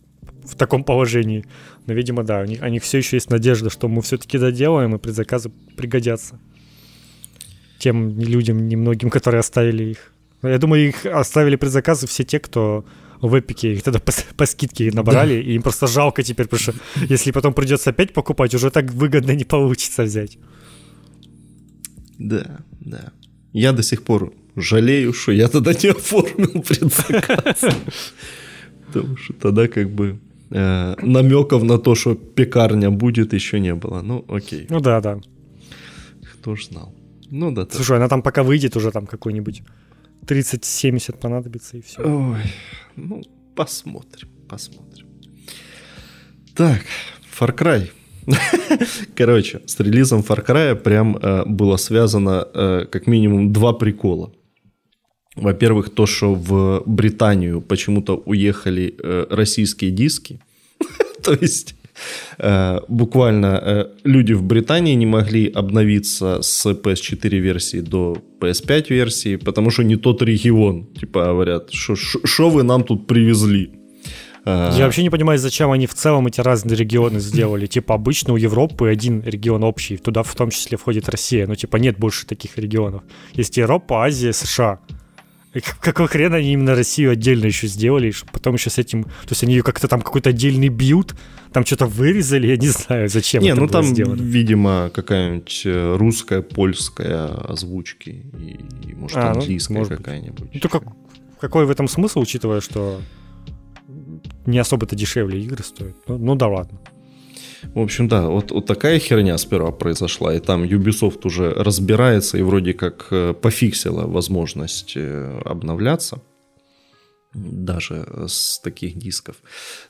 в 0.44 0.54
таком 0.56 0.84
положении. 0.84 1.44
Но, 1.86 1.94
видимо, 1.94 2.22
да, 2.22 2.40
у 2.40 2.44
них, 2.44 2.62
у 2.62 2.68
них 2.68 2.82
все 2.82 2.98
еще 2.98 3.16
есть 3.16 3.30
надежда, 3.30 3.68
что 3.68 3.88
мы 3.88 4.00
все-таки 4.00 4.38
доделаем, 4.38 4.94
и 4.94 4.98
предзаказы 4.98 5.50
пригодятся 5.76 6.38
тем 7.78 8.18
людям, 8.18 8.68
немногим, 8.68 9.10
которые 9.10 9.40
оставили 9.40 9.84
их. 9.84 10.12
Я 10.42 10.58
думаю, 10.58 10.88
их 10.88 11.06
оставили 11.06 11.56
предзаказы 11.56 12.06
все 12.06 12.24
те, 12.24 12.38
кто 12.38 12.84
в 13.20 13.38
Эпике 13.38 13.72
их 13.72 13.82
тогда 13.82 13.98
по, 13.98 14.12
по 14.36 14.46
скидке 14.46 14.90
набрали, 14.92 15.34
да. 15.34 15.40
и 15.40 15.54
им 15.54 15.62
просто 15.62 15.86
жалко 15.86 16.22
теперь, 16.22 16.46
потому 16.46 16.60
что 16.60 16.74
если 17.08 17.32
потом 17.32 17.52
придется 17.52 17.90
опять 17.90 18.12
покупать, 18.12 18.54
уже 18.54 18.70
так 18.70 18.92
выгодно 18.92 19.32
не 19.32 19.44
получится 19.44 20.04
взять. 20.04 20.38
Да, 22.18 22.60
да. 22.80 23.12
Я 23.52 23.72
до 23.72 23.82
сих 23.82 24.02
пор 24.02 24.32
жалею, 24.56 25.12
что 25.12 25.32
я 25.32 25.48
тогда 25.48 25.72
не 25.72 25.90
оформил 25.90 26.62
предзаказ. 26.68 27.74
Потому 28.86 29.16
что 29.16 29.32
тогда 29.34 29.68
как 29.68 29.90
бы 29.90 30.18
э, 30.50 30.94
намеков 31.02 31.62
на 31.62 31.78
то, 31.78 31.94
что 31.94 32.14
пекарня 32.14 32.90
будет, 32.90 33.32
еще 33.32 33.60
не 33.60 33.74
было. 33.74 34.02
Ну, 34.02 34.24
окей. 34.28 34.66
Ну 34.70 34.80
да, 34.80 35.00
да. 35.00 35.20
Кто 36.34 36.56
ж 36.56 36.66
знал. 36.66 36.94
Ну 37.30 37.52
да. 37.52 37.66
Слушай, 37.70 37.96
она 37.96 38.08
там 38.08 38.22
пока 38.22 38.42
выйдет 38.42 38.76
уже 38.76 38.90
там 38.90 39.06
какой-нибудь 39.06 39.62
30-70 40.28 41.18
понадобится 41.18 41.76
и 41.76 41.80
все. 41.80 42.02
Ой, 42.02 42.42
ну, 42.96 43.22
посмотрим, 43.56 44.28
посмотрим. 44.48 45.06
Так, 46.54 46.82
Far 47.38 47.56
Cry. 47.56 47.90
Короче, 49.16 49.60
с 49.66 49.80
релизом 49.80 50.20
Far 50.20 50.44
Cry 50.44 50.74
прям 50.74 51.16
э, 51.16 51.44
было 51.46 51.76
связано 51.76 52.46
э, 52.54 52.86
как 52.90 53.06
минимум 53.06 53.52
два 53.52 53.72
прикола. 53.72 54.32
Во-первых, 55.36 55.90
то, 55.90 56.06
что 56.06 56.34
в 56.34 56.82
Британию 56.84 57.60
почему-то 57.60 58.16
уехали 58.26 58.94
э, 59.02 59.26
российские 59.30 59.92
диски. 59.92 60.40
то 61.22 61.32
есть 61.32 61.74
буквально 62.88 63.60
э, 63.64 63.84
люди 64.04 64.32
в 64.32 64.42
Британии 64.42 64.94
не 64.94 65.06
могли 65.06 65.48
обновиться 65.48 66.42
с 66.42 66.66
PS4 66.66 67.38
версии 67.38 67.80
до 67.80 68.16
PS5 68.40 68.86
версии, 68.90 69.36
потому 69.36 69.70
что 69.70 69.82
не 69.82 69.96
тот 69.96 70.22
регион. 70.22 70.86
Типа 70.98 71.24
говорят, 71.26 71.70
что 71.72 72.50
вы 72.50 72.62
нам 72.62 72.84
тут 72.84 73.06
привезли? 73.06 73.72
Я 74.46 74.84
вообще 74.84 75.02
не 75.02 75.10
понимаю, 75.10 75.38
зачем 75.38 75.70
они 75.72 75.86
в 75.86 75.94
целом 75.94 76.26
эти 76.26 76.40
разные 76.40 76.76
регионы 76.76 77.20
сделали. 77.20 77.66
Типа 77.78 77.94
обычно 77.94 78.32
у 78.32 78.36
Европы 78.36 78.88
один 78.88 79.22
регион 79.22 79.62
общий, 79.62 79.98
туда 79.98 80.22
в 80.22 80.34
том 80.34 80.50
числе 80.50 80.78
входит 80.78 81.08
Россия. 81.08 81.46
Ну 81.46 81.54
типа 81.54 81.76
нет 81.76 81.98
больше 81.98 82.26
таких 82.26 82.56
регионов. 82.56 83.02
Есть 83.34 83.58
Европа, 83.58 84.04
Азия, 84.04 84.32
США. 84.32 84.80
И 85.58 85.62
какого 85.80 86.08
хрена 86.08 86.36
они 86.36 86.52
именно 86.52 86.74
Россию 86.74 87.10
отдельно 87.10 87.46
еще 87.46 87.66
сделали, 87.66 88.12
чтобы 88.12 88.32
потом 88.32 88.54
еще 88.54 88.70
с 88.70 88.78
этим... 88.78 89.04
То 89.04 89.30
есть 89.30 89.42
они 89.42 89.54
ее 89.54 89.62
как-то 89.62 89.88
там 89.88 90.02
какой-то 90.02 90.30
отдельный 90.30 90.68
бьют, 90.68 91.16
там 91.52 91.66
что-то 91.66 91.86
вырезали, 91.86 92.46
я 92.46 92.56
не 92.56 92.68
знаю, 92.68 93.08
зачем 93.08 93.42
не, 93.42 93.48
это 93.48 93.60
ну 93.60 93.66
было 93.66 93.72
там, 93.72 93.84
сделано. 93.84 94.20
видимо, 94.20 94.90
какая-нибудь 94.94 95.62
э, 95.64 95.96
русская, 95.96 96.42
польская 96.42 97.26
озвучки 97.26 98.10
и, 98.38 98.88
и 98.88 98.94
может, 98.94 99.16
а, 99.16 99.34
ну, 99.34 99.40
английская 99.40 99.78
ну, 99.80 99.86
какая-нибудь. 99.86 100.62
Ну, 100.62 100.68
как, 100.68 100.84
какой 101.40 101.66
в 101.66 101.70
этом 101.70 101.88
смысл, 101.88 102.20
учитывая, 102.20 102.60
что 102.60 103.00
не 104.46 104.58
особо-то 104.58 104.94
дешевле 104.94 105.40
игры 105.40 105.64
стоят? 105.64 105.96
Ну, 106.06 106.18
ну 106.18 106.34
да 106.36 106.46
ладно. 106.46 106.78
В 107.62 107.80
общем, 107.80 108.08
да, 108.08 108.28
вот, 108.28 108.50
вот 108.50 108.66
такая 108.66 108.98
херня 108.98 109.36
сперва 109.38 109.72
произошла, 109.72 110.34
и 110.34 110.40
там 110.40 110.62
Ubisoft 110.62 111.20
уже 111.24 111.52
разбирается 111.52 112.38
и 112.38 112.42
вроде 112.42 112.72
как 112.72 113.08
э, 113.10 113.34
пофиксила 113.34 114.06
возможность 114.06 114.92
э, 114.96 115.40
обновляться 115.44 116.22
даже 117.34 118.06
с 118.26 118.58
таких 118.60 118.96
дисков. 118.96 119.36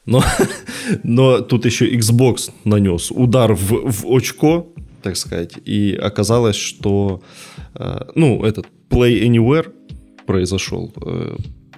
Но, 0.07 0.23
но 1.03 1.41
тут 1.41 1.67
еще 1.67 1.95
Xbox 1.95 2.51
нанес 2.65 3.11
удар 3.11 3.55
в, 3.55 3.91
в 3.91 4.07
очко, 4.07 4.73
так 5.03 5.17
сказать, 5.17 5.55
и 5.65 5.95
оказалось, 5.95 6.57
что 6.57 7.23
э, 7.75 8.01
ну, 8.15 8.45
этот 8.45 8.67
Play 8.91 9.23
Anywhere 9.23 9.73
произошел, 10.27 10.93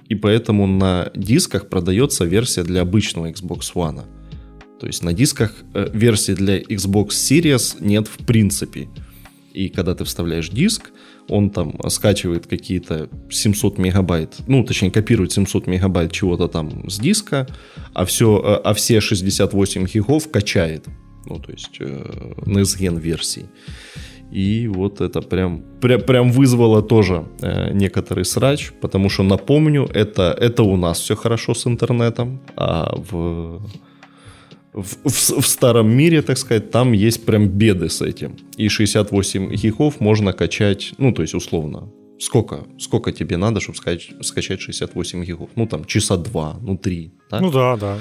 и 0.09 0.15
поэтому 0.15 0.67
на 0.67 1.11
дисках 1.15 1.69
продается 1.69 2.25
версия 2.25 2.63
для 2.63 2.81
обычного 2.81 3.29
Xbox 3.29 3.73
One. 3.75 4.03
То 4.81 4.87
есть 4.87 5.03
на 5.03 5.13
дисках 5.13 5.53
э, 5.75 5.89
версии 5.93 6.31
для 6.31 6.59
Xbox 6.59 7.09
Series 7.09 7.77
нет 7.81 8.07
в 8.07 8.25
принципе. 8.25 8.89
И 9.53 9.69
когда 9.69 9.93
ты 9.93 10.05
вставляешь 10.05 10.49
диск, 10.49 10.89
он 11.29 11.51
там 11.51 11.75
скачивает 11.89 12.47
какие-то 12.47 13.07
700 13.29 13.77
мегабайт, 13.77 14.37
ну, 14.47 14.63
точнее, 14.63 14.89
копирует 14.89 15.33
700 15.33 15.67
мегабайт 15.67 16.11
чего-то 16.11 16.47
там 16.47 16.89
с 16.89 16.97
диска, 16.97 17.47
а, 17.93 18.05
все, 18.05 18.41
э, 18.43 18.61
а 18.63 18.73
все 18.73 19.01
68 19.01 19.85
гигов 19.85 20.31
качает. 20.31 20.87
Ну, 21.27 21.37
то 21.37 21.51
есть, 21.51 21.77
э, 21.79 22.33
NESGEN 22.47 22.99
версий. 22.99 23.45
И 24.31 24.67
вот 24.67 24.99
это 24.99 25.21
прям, 25.21 25.63
прям, 25.79 26.01
прям 26.01 26.31
вызвало 26.31 26.81
тоже 26.81 27.27
э, 27.41 27.71
некоторый 27.71 28.25
срач, 28.25 28.71
потому 28.81 29.09
что, 29.09 29.21
напомню, 29.21 29.87
это, 29.93 30.35
это 30.41 30.63
у 30.63 30.75
нас 30.75 30.99
все 30.99 31.15
хорошо 31.15 31.53
с 31.53 31.67
интернетом, 31.67 32.41
а 32.55 32.95
в 32.95 33.61
в, 34.73 35.09
в, 35.09 35.41
в 35.41 35.47
старом 35.47 35.89
мире, 35.89 36.21
так 36.21 36.37
сказать, 36.37 36.71
там 36.71 36.93
есть 36.93 37.25
прям 37.25 37.47
беды 37.47 37.89
с 37.89 38.01
этим. 38.01 38.37
И 38.57 38.69
68 38.69 39.53
гигов 39.55 39.99
можно 39.99 40.33
качать, 40.33 40.93
ну, 40.97 41.11
то 41.11 41.21
есть, 41.21 41.33
условно, 41.33 41.89
сколько, 42.19 42.65
сколько 42.79 43.11
тебе 43.11 43.37
надо, 43.37 43.59
чтобы 43.59 43.77
скачать, 43.77 44.25
скачать 44.25 44.61
68 44.61 45.25
гигов? 45.25 45.49
Ну, 45.55 45.67
там, 45.67 45.85
часа 45.85 46.17
два, 46.17 46.57
ну, 46.61 46.77
три. 46.77 47.11
Так? 47.29 47.41
Ну, 47.41 47.51
да, 47.51 47.77
да. 47.77 47.99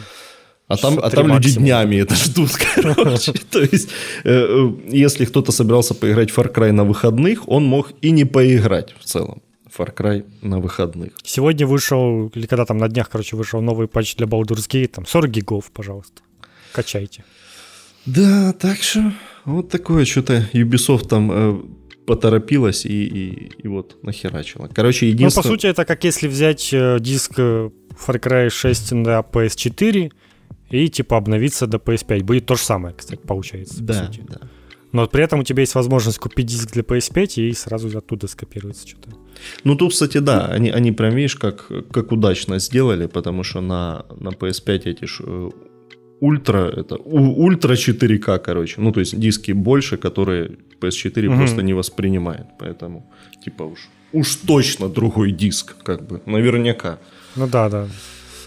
А 0.68 0.76
там, 0.76 1.00
а 1.02 1.10
там 1.10 1.26
люди 1.26 1.52
днями 1.54 1.96
это 1.96 2.14
ждут, 2.14 2.50
короче. 2.74 3.32
То 3.50 3.60
есть, 3.60 3.88
э, 4.22 4.30
э, 4.30 4.72
если 4.92 5.24
кто-то 5.24 5.50
собирался 5.50 5.94
поиграть 5.94 6.30
в 6.30 6.38
Far 6.38 6.54
Cry 6.54 6.70
на 6.70 6.84
выходных, 6.84 7.48
он 7.48 7.64
мог 7.64 7.92
и 8.02 8.12
не 8.12 8.24
поиграть 8.24 8.94
в 9.00 9.04
целом. 9.04 9.42
Far 9.76 9.92
Cry 9.92 10.24
на 10.42 10.60
выходных. 10.60 11.10
Сегодня 11.24 11.66
вышел, 11.66 12.30
или 12.36 12.46
когда 12.46 12.64
там 12.64 12.78
на 12.78 12.88
днях, 12.88 13.08
короче, 13.10 13.34
вышел 13.36 13.60
новый 13.60 13.88
патч 13.88 14.14
для 14.14 14.26
Baldur's 14.26 14.68
Gate, 14.68 14.88
там 14.88 15.06
40 15.06 15.30
гигов, 15.30 15.70
пожалуйста 15.72 16.22
качайте. 16.72 17.24
Да, 18.06 18.52
так 18.52 18.82
что 18.82 19.12
вот 19.44 19.68
такое 19.68 20.04
что-то 20.04 20.48
Ubisoft 20.52 21.08
там 21.08 21.30
э, 21.32 21.62
поторопилась 22.06 22.86
и, 22.86 23.04
и, 23.04 23.52
и 23.62 23.68
вот 23.68 24.02
нахерачила. 24.02 24.68
Короче, 24.72 25.08
единственное... 25.08 25.44
Ну, 25.44 25.48
по 25.48 25.54
сути, 25.54 25.66
это 25.66 25.84
как 25.84 26.02
если 26.04 26.28
взять 26.28 26.70
э, 26.72 26.98
диск 27.00 27.34
э, 27.38 27.70
Far 28.06 28.20
Cry 28.20 28.50
6 28.50 28.92
на 28.92 29.20
PS4 29.20 30.12
и 30.70 30.88
типа 30.88 31.16
обновиться 31.16 31.66
до 31.66 31.78
PS5. 31.78 32.22
Будет 32.24 32.46
то 32.46 32.54
же 32.54 32.62
самое, 32.62 32.94
кстати, 32.94 33.20
получается. 33.20 33.82
Да, 33.82 34.00
по 34.00 34.06
сути. 34.06 34.24
да. 34.28 34.40
Но 34.92 35.06
при 35.06 35.22
этом 35.22 35.40
у 35.40 35.44
тебя 35.44 35.60
есть 35.60 35.74
возможность 35.74 36.18
купить 36.18 36.46
диск 36.46 36.72
для 36.72 36.82
PS5 36.82 37.48
и 37.48 37.52
сразу 37.52 37.96
оттуда 37.96 38.26
скопируется 38.26 38.88
что-то. 38.88 39.10
Ну, 39.62 39.76
тут, 39.76 39.92
кстати, 39.92 40.18
да, 40.18 40.46
они, 40.46 40.70
они 40.70 40.90
прям, 40.92 41.14
видишь, 41.14 41.36
как, 41.36 41.70
как 41.92 42.12
удачно 42.12 42.58
сделали, 42.58 43.06
потому 43.06 43.44
что 43.44 43.60
на, 43.60 44.04
на 44.18 44.30
PS5 44.30 44.82
эти 44.84 45.04
ж, 45.04 45.20
э, 45.24 45.50
ультра, 46.20 46.68
это 46.68 46.96
ультра 46.96 47.74
4К, 47.74 48.38
короче. 48.38 48.80
Ну, 48.80 48.92
то 48.92 49.00
есть 49.00 49.18
диски 49.18 49.52
больше, 49.52 49.96
которые 49.96 50.58
PS4 50.80 51.26
угу. 51.26 51.36
просто 51.36 51.62
не 51.62 51.74
воспринимает. 51.74 52.46
Поэтому, 52.58 53.10
типа 53.44 53.64
уж, 53.64 53.88
уж 54.12 54.36
точно 54.36 54.88
другой 54.88 55.32
диск, 55.32 55.76
как 55.82 56.06
бы, 56.06 56.20
наверняка. 56.26 56.98
Ну 57.36 57.46
да, 57.46 57.68
да. 57.68 57.88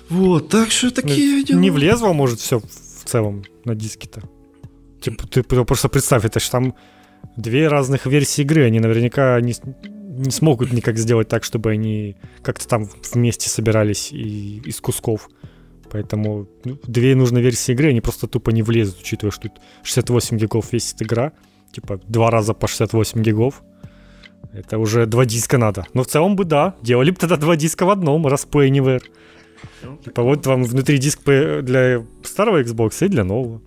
Вот, 0.09 0.49
так 0.49 0.71
что 0.71 0.91
такие 0.91 1.37
ну, 1.37 1.43
дела. 1.43 1.59
Не 1.59 1.71
влезло, 1.71 2.13
может, 2.13 2.39
все 2.39 2.59
в 2.59 3.03
целом 3.05 3.43
на 3.65 3.75
диске-то. 3.75 4.21
Типа, 5.01 5.27
ты 5.27 5.43
просто 5.43 5.89
представь, 5.89 6.25
это 6.25 6.39
же 6.39 6.49
там 6.49 6.73
две 7.37 7.67
разных 7.67 8.05
версии 8.05 8.43
игры, 8.43 8.65
они 8.65 8.79
наверняка 8.79 9.39
не, 9.41 9.53
не 9.83 10.31
смогут 10.31 10.71
никак 10.71 10.97
сделать 10.97 11.27
так, 11.27 11.43
чтобы 11.43 11.71
они 11.71 12.15
как-то 12.41 12.67
там 12.67 12.89
вместе 13.13 13.49
собирались 13.49 14.11
и, 14.11 14.61
из 14.65 14.79
кусков. 14.79 15.29
Поэтому 15.93 16.47
ну, 16.65 16.79
две 16.87 17.15
нужные 17.15 17.43
версии 17.43 17.71
игры, 17.73 17.89
они 17.89 18.01
просто 18.01 18.27
тупо 18.27 18.49
не 18.49 18.63
влезут, 18.63 18.99
учитывая, 18.99 19.31
что 19.31 19.43
тут 19.43 19.61
68 19.83 20.37
гигов 20.37 20.73
весит 20.73 20.99
игра. 21.03 21.33
Типа 21.71 21.99
два 22.07 22.31
раза 22.31 22.55
по 22.55 22.67
68 22.67 23.21
гигов. 23.21 23.61
Это 24.51 24.79
уже 24.79 25.05
два 25.05 25.25
диска 25.25 25.59
надо. 25.59 25.85
Но 25.93 26.01
в 26.01 26.07
целом 26.07 26.35
бы 26.35 26.45
да, 26.45 26.75
делали 26.81 27.11
бы 27.11 27.17
тогда 27.17 27.37
два 27.37 27.55
диска 27.55 27.85
в 27.85 27.91
одном, 27.91 28.25
раз 28.25 28.45
по 28.45 28.65
Anywhere. 28.65 29.03
Типа 30.03 30.23
вот 30.23 30.47
вам 30.47 30.63
внутри 30.63 30.97
диск 30.97 31.21
для 31.25 32.03
старого 32.23 32.63
Xbox 32.63 33.05
и 33.05 33.07
для 33.07 33.23
нового. 33.23 33.61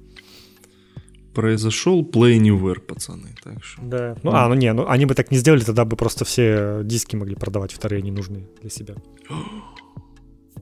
Произошел 1.32 2.02
Play 2.02 2.38
Anywhere, 2.38 2.80
пацаны, 2.80 3.36
так 3.44 3.62
что... 3.62 3.82
Да. 3.82 4.16
Ну, 4.24 4.32
а, 4.32 4.48
ну 4.48 4.54
не, 4.54 4.72
ну 4.72 4.88
они 4.88 5.06
бы 5.06 5.14
так 5.14 5.30
не 5.30 5.38
сделали, 5.38 5.62
тогда 5.62 5.84
бы 5.84 5.96
просто 5.96 6.24
все 6.24 6.80
диски 6.82 7.14
могли 7.14 7.36
продавать 7.36 7.72
вторые 7.72 8.02
ненужные 8.02 8.48
для 8.60 8.70
себя. 8.70 8.96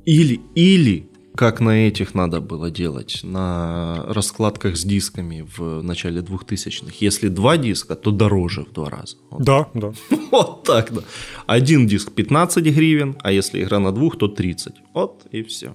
Или, 0.04 0.40
или 0.54 1.08
как 1.36 1.60
на 1.60 1.88
этих 1.88 2.14
надо 2.14 2.40
было 2.40 2.70
делать, 2.70 3.20
на 3.22 4.04
раскладках 4.08 4.76
с 4.76 4.84
дисками 4.84 5.46
в 5.56 5.82
начале 5.82 6.20
2000-х. 6.20 6.94
Если 7.00 7.28
два 7.28 7.56
диска, 7.56 7.94
то 7.94 8.10
дороже 8.10 8.62
в 8.62 8.72
два 8.72 8.90
раза. 8.90 9.16
Вот. 9.30 9.42
Да, 9.42 9.66
да. 9.74 9.92
Вот 10.30 10.64
так, 10.64 10.92
да. 10.92 11.02
Один 11.46 11.86
диск 11.86 12.12
15 12.12 12.64
гривен, 12.64 13.16
а 13.22 13.32
если 13.32 13.62
игра 13.62 13.78
на 13.78 13.92
двух, 13.92 14.18
то 14.18 14.28
30. 14.28 14.74
Вот 14.94 15.26
и 15.30 15.42
все. 15.42 15.74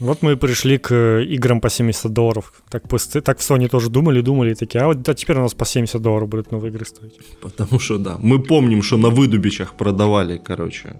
Вот 0.00 0.22
мы 0.22 0.32
и 0.32 0.36
пришли 0.36 0.78
к 0.78 1.20
играм 1.22 1.60
по 1.60 1.70
70 1.70 2.12
долларов. 2.12 2.52
Так, 2.70 2.82
так 2.88 3.38
в 3.38 3.50
Sony 3.50 3.68
тоже 3.68 3.90
думали, 3.90 4.20
думали, 4.22 4.52
и 4.52 4.54
такие, 4.54 4.84
а 4.84 4.86
вот 4.86 5.02
да, 5.02 5.14
теперь 5.14 5.36
у 5.36 5.40
нас 5.40 5.54
по 5.54 5.64
70 5.64 6.02
долларов 6.02 6.28
будут 6.28 6.52
новые 6.52 6.70
игры 6.70 6.84
стоить. 6.84 7.14
Потому 7.40 7.78
что, 7.78 7.98
да, 7.98 8.16
мы 8.18 8.42
помним, 8.42 8.82
что 8.82 8.96
на 8.96 9.10
выдубичах 9.10 9.74
продавали, 9.74 10.38
короче, 10.44 10.96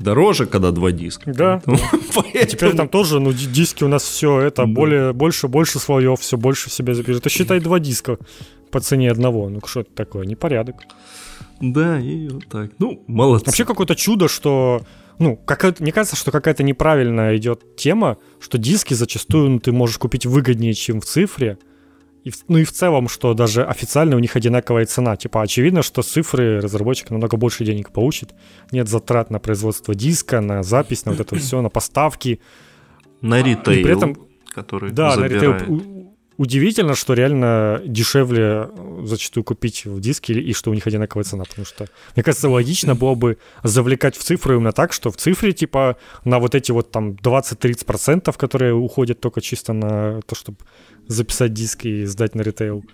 дороже, 0.00 0.46
когда 0.46 0.70
два 0.72 0.90
диска. 0.90 1.32
Да. 1.32 1.62
Поэтому... 2.14 2.46
Теперь 2.46 2.74
там 2.74 2.88
тоже, 2.88 3.20
ну, 3.20 3.32
диски 3.32 3.84
у 3.84 3.88
нас 3.88 4.02
все 4.02 4.40
это, 4.40 4.62
да. 4.62 4.66
более, 4.66 5.12
больше, 5.12 5.48
больше 5.48 5.78
слоев, 5.78 6.20
все 6.20 6.36
больше 6.36 6.70
в 6.70 6.72
себя 6.72 6.94
запишет. 6.94 7.20
Это 7.20 7.30
считай 7.30 7.60
два 7.60 7.78
диска. 7.78 8.18
по 8.70 8.80
цене 8.80 9.10
одного. 9.10 9.48
Ну 9.48 9.60
что 9.64 9.80
это 9.80 9.90
такое? 9.94 10.26
Непорядок. 10.26 10.76
Да, 11.60 12.00
и 12.00 12.28
вот 12.28 12.46
так. 12.48 12.72
Ну, 12.78 13.04
молодцы. 13.06 13.46
Вообще 13.46 13.64
какое-то 13.64 13.94
чудо, 13.94 14.28
что 14.28 14.82
ну, 15.18 15.36
как, 15.36 15.80
мне 15.80 15.92
кажется, 15.92 16.16
что 16.16 16.30
какая-то 16.30 16.62
неправильная 16.62 17.36
идет 17.36 17.76
тема, 17.76 18.16
что 18.40 18.56
диски 18.56 18.94
зачастую 18.94 19.50
ну, 19.50 19.58
ты 19.58 19.70
можешь 19.70 19.98
купить 19.98 20.24
выгоднее, 20.24 20.72
чем 20.72 21.02
в 21.02 21.04
цифре. 21.04 21.58
И, 22.24 22.32
ну 22.48 22.58
и 22.58 22.64
в 22.64 22.72
целом, 22.72 23.08
что 23.08 23.32
даже 23.34 23.64
официально 23.64 24.14
у 24.16 24.18
них 24.18 24.36
одинаковая 24.36 24.84
цена. 24.86 25.16
Типа 25.16 25.42
очевидно, 25.42 25.82
что 25.82 26.02
цифры 26.02 26.60
разработчик 26.60 27.10
намного 27.10 27.36
больше 27.36 27.64
денег 27.64 27.90
получит. 27.90 28.34
Нет 28.72 28.88
затрат 28.88 29.30
на 29.30 29.38
производство 29.38 29.94
диска, 29.94 30.40
на 30.40 30.62
запись, 30.62 31.06
на 31.06 31.12
вот 31.12 31.20
это 31.20 31.36
все, 31.36 31.62
на 31.62 31.70
поставки. 31.70 32.40
На 33.22 33.42
ритейл, 33.42 33.84
при 33.84 33.92
этом, 33.96 34.16
который 34.54 34.90
Да, 34.92 35.16
забирает. 35.16 35.42
на 35.42 35.74
ритейл 35.74 36.09
удивительно, 36.40 36.94
что 36.94 37.12
реально 37.12 37.82
дешевле 37.84 38.70
зачастую 39.04 39.44
купить 39.44 39.84
в 39.84 40.00
диске 40.00 40.32
и 40.32 40.54
что 40.54 40.70
у 40.70 40.74
них 40.74 40.86
одинаковая 40.86 41.24
цена, 41.24 41.44
потому 41.44 41.66
что, 41.66 41.86
мне 42.16 42.22
кажется, 42.24 42.48
логично 42.48 42.94
было 42.94 43.14
бы 43.14 43.36
завлекать 43.62 44.16
в 44.16 44.22
цифру 44.22 44.54
именно 44.54 44.72
так, 44.72 44.94
что 44.94 45.10
в 45.10 45.18
цифре, 45.18 45.52
типа, 45.52 45.98
на 46.24 46.38
вот 46.38 46.54
эти 46.54 46.72
вот 46.72 46.90
там 46.90 47.10
20-30%, 47.10 48.34
которые 48.38 48.72
уходят 48.72 49.20
только 49.20 49.42
чисто 49.42 49.74
на 49.74 50.22
то, 50.22 50.34
чтобы 50.34 50.56
записать 51.06 51.52
диск 51.52 51.84
и 51.84 52.06
сдать 52.06 52.34
на 52.34 52.40
ритейл, 52.40 52.84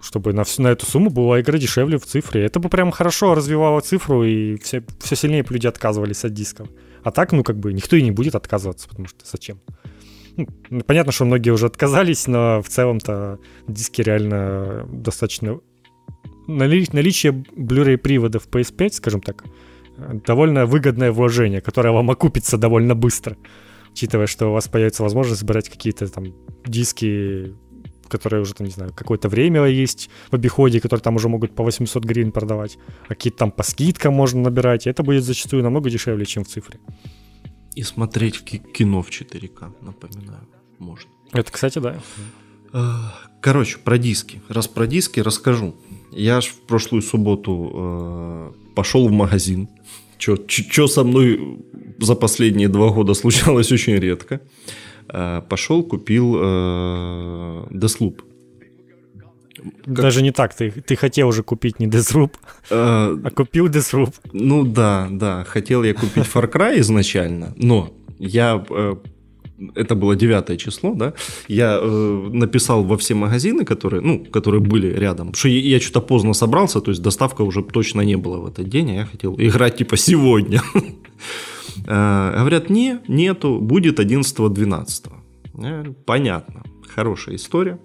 чтобы 0.00 0.32
на, 0.32 0.44
всю, 0.44 0.62
на 0.62 0.68
эту 0.68 0.86
сумму 0.86 1.10
была 1.10 1.42
игра 1.42 1.58
дешевле 1.58 1.98
в 1.98 2.06
цифре. 2.06 2.46
Это 2.46 2.58
бы 2.58 2.70
прям 2.70 2.90
хорошо 2.90 3.34
развивало 3.34 3.80
цифру, 3.82 4.24
и 4.24 4.56
все, 4.62 4.82
все 5.00 5.14
сильнее 5.14 5.44
люди 5.50 5.66
отказывались 5.66 6.24
от 6.24 6.32
дисков. 6.32 6.68
А 7.02 7.10
так, 7.10 7.32
ну, 7.32 7.44
как 7.44 7.58
бы, 7.58 7.74
никто 7.74 7.96
и 7.96 8.02
не 8.02 8.12
будет 8.12 8.34
отказываться, 8.34 8.88
потому 8.88 9.08
что 9.08 9.18
зачем? 9.30 9.60
Понятно, 10.86 11.12
что 11.12 11.24
многие 11.24 11.50
уже 11.50 11.66
отказались, 11.66 12.26
но 12.26 12.62
в 12.62 12.68
целом-то 12.68 13.38
диски 13.68 14.02
реально 14.02 14.86
достаточно... 14.90 15.60
Нали... 16.46 16.86
Наличие 16.92 17.32
Blu-ray 17.32 17.96
приводов 17.96 18.48
PS5, 18.48 18.92
скажем 18.92 19.20
так, 19.20 19.44
довольно 20.26 20.66
выгодное 20.66 21.12
вложение, 21.12 21.60
которое 21.60 21.92
вам 21.92 22.10
окупится 22.10 22.58
довольно 22.58 22.94
быстро, 22.94 23.36
учитывая, 23.92 24.26
что 24.26 24.48
у 24.48 24.52
вас 24.52 24.68
появится 24.68 25.02
возможность 25.02 25.40
собирать 25.40 25.68
какие-то 25.68 26.06
там 26.08 26.34
диски, 26.66 27.54
которые 28.08 28.42
уже, 28.42 28.54
там, 28.54 28.66
не 28.66 28.72
знаю, 28.72 28.92
какое-то 28.94 29.28
время 29.28 29.64
есть 29.64 30.10
в 30.30 30.34
обиходе, 30.34 30.80
которые 30.80 31.02
там 31.02 31.16
уже 31.16 31.28
могут 31.28 31.54
по 31.54 31.64
800 31.64 32.04
гривен 32.04 32.30
продавать, 32.30 32.78
а 33.06 33.14
какие-то 33.14 33.38
там 33.38 33.50
по 33.50 33.62
скидкам 33.62 34.14
можно 34.14 34.42
набирать, 34.42 34.86
и 34.86 34.90
это 34.90 35.02
будет 35.02 35.24
зачастую 35.24 35.62
намного 35.62 35.90
дешевле, 35.90 36.26
чем 36.26 36.44
в 36.44 36.48
цифре. 36.48 36.78
И 37.76 37.82
смотреть 37.82 38.42
кино 38.42 39.02
в 39.02 39.10
4К, 39.10 39.72
напоминаю, 39.82 40.48
можно. 40.78 41.10
Это, 41.32 41.52
кстати, 41.52 41.78
да. 41.78 42.00
А, 42.72 43.12
короче, 43.40 43.78
про 43.78 43.98
диски. 43.98 44.40
Раз 44.48 44.66
про 44.66 44.86
диски 44.86 45.20
расскажу. 45.20 45.74
Я 46.10 46.40
ж 46.40 46.46
в 46.46 46.60
прошлую 46.66 47.02
субботу 47.02 47.70
э, 47.74 48.52
пошел 48.74 49.06
в 49.08 49.12
магазин. 49.12 49.68
Что 50.18 50.88
со 50.88 51.04
мной 51.04 51.58
за 51.98 52.14
последние 52.14 52.68
два 52.68 52.90
года 52.90 53.14
случалось 53.14 53.70
очень 53.70 53.96
редко. 53.96 54.40
Э, 55.08 55.42
пошел, 55.48 55.82
купил 55.82 56.36
э, 56.36 57.66
Deathloop. 57.70 58.22
Как... 59.84 59.94
Даже 59.94 60.22
не 60.22 60.32
так, 60.32 60.54
ты, 60.54 60.70
ты 60.70 60.96
хотел 60.96 61.28
уже 61.28 61.42
купить 61.42 61.80
не 61.80 61.86
Deathloop, 61.86 62.32
а, 62.70 63.18
а 63.24 63.30
купил 63.30 63.68
Deathloop. 63.68 64.14
Ну 64.32 64.64
да, 64.64 65.08
да, 65.10 65.44
хотел 65.44 65.84
я 65.84 65.94
купить 65.94 66.24
Far 66.24 66.50
Cry 66.50 66.80
изначально, 66.80 67.52
но 67.56 67.92
я 68.18 68.64
э, 68.70 68.96
это 69.74 69.94
было 69.94 70.16
9 70.16 70.60
число, 70.60 70.94
да, 70.94 71.14
я 71.48 71.78
э, 71.80 72.28
написал 72.32 72.82
во 72.84 72.96
все 72.96 73.14
магазины, 73.14 73.64
которые, 73.64 74.00
ну, 74.00 74.24
которые 74.24 74.60
были 74.60 74.88
рядом, 74.88 75.34
что 75.34 75.48
я, 75.48 75.60
я 75.60 75.80
что-то 75.80 76.00
поздно 76.00 76.34
собрался, 76.34 76.80
то 76.80 76.90
есть 76.90 77.02
доставка 77.02 77.42
уже 77.42 77.62
точно 77.62 78.02
не 78.02 78.16
была 78.16 78.38
в 78.38 78.46
этот 78.46 78.68
день, 78.68 78.90
а 78.90 78.94
я 78.94 79.06
хотел 79.06 79.34
играть 79.38 79.76
типа 79.76 79.96
сегодня. 79.96 80.62
Э, 81.88 82.32
говорят, 82.38 82.70
не, 82.70 82.98
нету, 83.06 83.60
будет 83.60 84.00
11-12. 84.00 85.94
Понятно, 86.04 86.62
хорошая 86.88 87.36
история. 87.36 87.78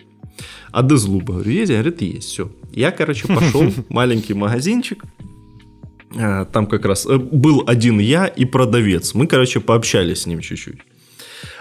А 0.72 0.84
Дезлуба, 0.84 1.34
говорю, 1.34 1.52
есть? 1.52 1.72
Говорит, 1.72 2.02
есть, 2.02 2.30
все. 2.30 2.52
Я, 2.72 2.92
короче, 2.92 3.28
пошел, 3.28 3.72
маленький 3.90 4.34
магазинчик, 4.34 5.04
а, 6.18 6.46
там 6.46 6.68
как 6.68 6.86
раз 6.86 7.06
э, 7.06 7.18
был 7.18 7.64
один 7.66 8.00
я 8.00 8.26
и 8.28 8.46
продавец. 8.46 9.14
Мы, 9.14 9.28
короче, 9.28 9.60
пообщались 9.60 10.22
с 10.22 10.26
ним 10.28 10.42
чуть-чуть. 10.42 10.80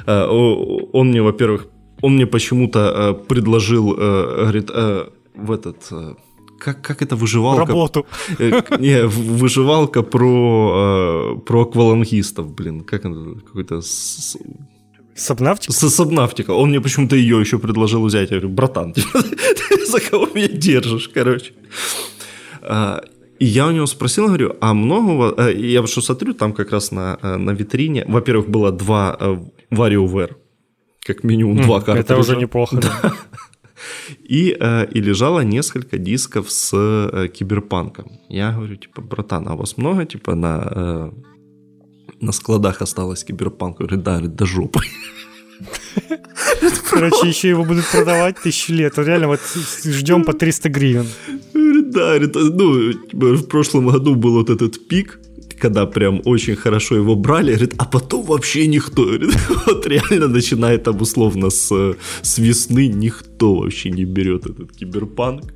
А, 0.06 0.28
он 0.28 1.08
мне, 1.08 1.22
во-первых, 1.22 1.66
он 2.02 2.14
мне 2.14 2.26
почему-то 2.26 3.14
э, 3.20 3.26
предложил, 3.26 3.94
э, 3.94 4.36
говорит, 4.40 4.70
в 5.34 5.52
этот 5.52 5.76
как, 6.58 6.82
как 6.82 7.00
это 7.00 7.16
выживалка? 7.16 7.64
Работу. 7.64 8.06
Не, 8.38 9.06
выживалка 9.06 10.02
про, 10.02 11.40
про 11.46 11.62
аквалангистов, 11.62 12.54
блин. 12.54 12.80
Как 12.80 13.06
это? 13.06 13.40
Какой-то 13.46 13.80
Сабнавтика? 15.14 15.72
С 15.72 15.90
Сабнавтика. 15.90 16.52
Он 16.52 16.70
мне 16.70 16.80
почему-то 16.80 17.16
ее 17.16 17.40
еще 17.40 17.58
предложил 17.58 18.04
взять. 18.04 18.30
Я 18.30 18.38
говорю, 18.38 18.54
братан, 18.54 18.92
ты 18.94 19.86
за 19.86 20.00
кого 20.00 20.26
меня 20.34 20.48
держишь, 20.48 21.08
короче. 21.08 21.52
А, 22.62 23.02
и 23.40 23.46
я 23.46 23.66
у 23.66 23.70
него 23.70 23.86
спросил, 23.86 24.26
говорю, 24.26 24.56
а 24.60 24.74
много... 24.74 25.34
Э, 25.36 25.54
я 25.54 25.86
что 25.86 26.02
смотрю, 26.02 26.34
там 26.34 26.52
как 26.52 26.72
раз 26.72 26.92
на, 26.92 27.18
э, 27.22 27.36
на 27.36 27.52
витрине, 27.52 28.04
во-первых, 28.06 28.50
было 28.50 28.70
два 28.70 29.18
WarioWare, 29.70 30.36
как 31.06 31.24
минимум 31.24 31.58
mm, 31.58 31.62
два 31.62 31.80
картриджа. 31.80 32.00
Это 32.00 32.18
уже 32.18 32.36
неплохо, 32.36 32.76
да. 32.76 33.12
И, 34.28 34.54
э, 34.60 34.86
и 34.92 35.00
лежало 35.00 35.40
несколько 35.40 35.96
дисков 35.96 36.50
с 36.50 36.70
киберпанком. 37.32 38.20
Я 38.28 38.52
говорю, 38.52 38.76
типа, 38.76 39.00
братан, 39.00 39.48
а 39.48 39.54
у 39.54 39.56
вас 39.56 39.78
много, 39.78 40.04
типа, 40.04 40.34
на 40.34 41.10
на 42.20 42.32
складах 42.32 42.82
осталось 42.82 43.24
киберпанк. 43.24 43.78
Говорит, 43.78 44.02
да, 44.02 44.12
говорит, 44.12 44.36
до 44.36 44.46
жопы. 44.46 44.80
Короче, 46.90 47.28
еще 47.28 47.48
его 47.48 47.64
будут 47.64 47.84
продавать 47.92 48.36
тысячу 48.42 48.72
лет. 48.72 48.98
Реально, 48.98 49.28
вот 49.28 49.40
ждем 49.84 50.24
по 50.24 50.32
300 50.32 50.68
гривен. 50.68 51.06
Да, 51.92 52.18
ну, 52.20 52.92
типа, 52.92 53.26
в 53.34 53.46
прошлом 53.46 53.88
году 53.88 54.14
был 54.14 54.32
вот 54.32 54.50
этот 54.50 54.88
пик, 54.88 55.20
когда 55.60 55.86
прям 55.86 56.20
очень 56.24 56.56
хорошо 56.56 56.96
его 56.96 57.16
брали, 57.16 57.52
говорит, 57.52 57.74
а 57.78 57.84
потом 57.84 58.24
вообще 58.24 58.66
никто. 58.66 59.04
Говорит, 59.04 59.30
вот 59.66 59.86
реально 59.86 60.28
начинает 60.28 60.84
там 60.84 61.00
условно 61.00 61.50
с, 61.50 61.96
с 62.22 62.38
весны 62.38 62.88
никто 62.88 63.54
вообще 63.54 63.90
не 63.90 64.04
берет 64.04 64.46
этот 64.46 64.72
киберпанк. 64.72 65.52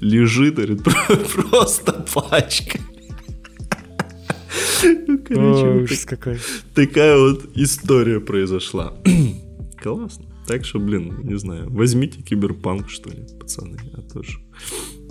Лежит, 0.00 0.56
говорит, 0.56 0.82
просто 1.50 1.92
пачка. 2.14 2.78
Короче, 5.28 6.06
какой. 6.06 6.38
Такая 6.74 7.18
вот 7.18 7.44
история 7.54 8.20
произошла. 8.20 8.94
Классно. 9.82 10.24
Так 10.46 10.64
что, 10.64 10.78
блин, 10.78 11.20
не 11.24 11.36
знаю, 11.38 11.68
возьмите 11.70 12.22
киберпанк, 12.22 12.88
что 12.88 13.10
ли, 13.10 13.26
пацаны, 13.38 13.78
я 13.96 14.02
тоже. 14.02 14.38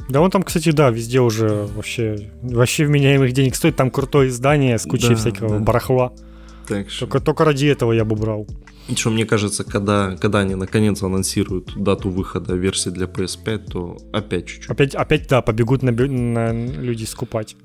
Да 0.10 0.22
он 0.22 0.32
там, 0.32 0.44
кстати, 0.44 0.72
да, 0.72 0.90
везде 0.90 1.20
уже 1.20 1.68
вообще, 1.76 2.32
вообще 2.42 2.86
вменяемых 2.86 3.34
денег 3.34 3.56
стоит. 3.56 3.76
Там 3.76 3.92
крутое 3.92 4.30
издание 4.30 4.78
с 4.78 4.84
кучей 4.84 5.10
да, 5.10 5.16
всякого 5.16 5.60
да. 5.60 5.60
барахла. 5.60 6.14
Так 6.68 6.90
что... 6.90 7.02
только, 7.06 7.20
только 7.20 7.46
ради 7.46 7.66
этого 7.66 7.92
я 7.92 8.06
бы 8.06 8.16
брал. 8.16 8.48
И 8.88 8.96
что 8.96 9.10
мне 9.10 9.26
кажется, 9.26 9.64
когда, 9.64 10.16
когда 10.16 10.40
они 10.40 10.56
наконец 10.56 11.02
анонсируют 11.02 11.74
дату 11.76 12.10
выхода 12.10 12.54
версии 12.54 12.90
для 12.90 13.08
PS5, 13.08 13.72
то 13.72 13.98
опять 14.14 14.48
чуть-чуть. 14.48 14.70
Опять, 14.70 14.96
опять 14.96 15.28
да, 15.28 15.42
побегут 15.42 15.82
на, 15.82 15.92
на 15.92 16.52
люди 16.54 17.04
скупать. 17.06 17.56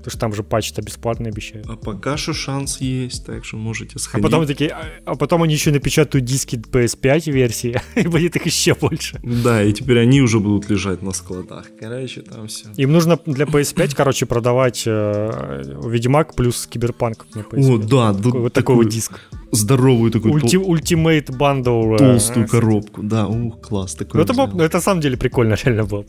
Потому 0.00 0.10
что 0.10 0.20
там 0.20 0.34
же 0.34 0.42
патч-то 0.42 0.80
бесплатный 0.80 1.30
обещают. 1.30 1.68
А 1.68 1.76
пока 1.76 2.16
что 2.16 2.32
шанс 2.32 2.80
есть, 2.80 3.26
так 3.26 3.44
что 3.44 3.58
можете 3.58 3.98
сходить. 3.98 4.24
А 4.24 4.28
потом 4.28 4.46
такие, 4.46 4.70
а, 4.70 4.86
а 5.04 5.14
потом 5.14 5.42
они 5.42 5.52
еще 5.52 5.70
напечатают 5.70 6.24
диски 6.24 6.56
PS5 6.56 7.30
версии, 7.30 7.80
и 7.96 8.08
будет 8.08 8.36
их 8.36 8.46
еще 8.46 8.74
больше. 8.74 9.20
Да, 9.22 9.62
и 9.62 9.72
теперь 9.74 9.98
они 9.98 10.22
уже 10.22 10.40
будут 10.40 10.70
лежать 10.70 11.02
на 11.02 11.12
складах. 11.12 11.66
Короче, 11.78 12.22
там 12.22 12.48
все. 12.48 12.68
Им 12.76 12.92
нужно 12.92 13.18
для 13.26 13.44
PS5, 13.44 13.94
короче, 13.94 14.24
продавать 14.24 14.84
э, 14.86 15.62
Ведьмак 15.84 16.34
плюс 16.34 16.66
Киберпанк 16.66 17.26
на 17.34 17.40
PS5. 17.40 17.74
О, 17.74 17.78
да, 17.78 18.14
такой, 18.14 18.40
вот 18.40 18.52
такой 18.54 18.76
вот 18.76 18.88
диск. 18.88 19.20
Здоровую 19.52 20.10
такую 20.10 20.32
Ульти, 20.34 20.56
тол... 20.56 20.74
Ultimate 20.74 21.26
Bundle. 21.26 21.94
Э, 21.96 21.98
Толстую 21.98 22.46
э, 22.46 22.48
коробку, 22.48 23.02
да, 23.02 23.26
ух, 23.26 23.60
класс. 23.60 23.94
Такой 23.94 24.18
ну, 24.18 24.24
это, 24.24 24.32
был, 24.32 24.46
ну, 24.46 24.62
это 24.62 24.78
на 24.78 24.82
самом 24.82 25.00
деле 25.02 25.16
прикольно 25.16 25.56
реально 25.64 25.84
было. 25.84 26.06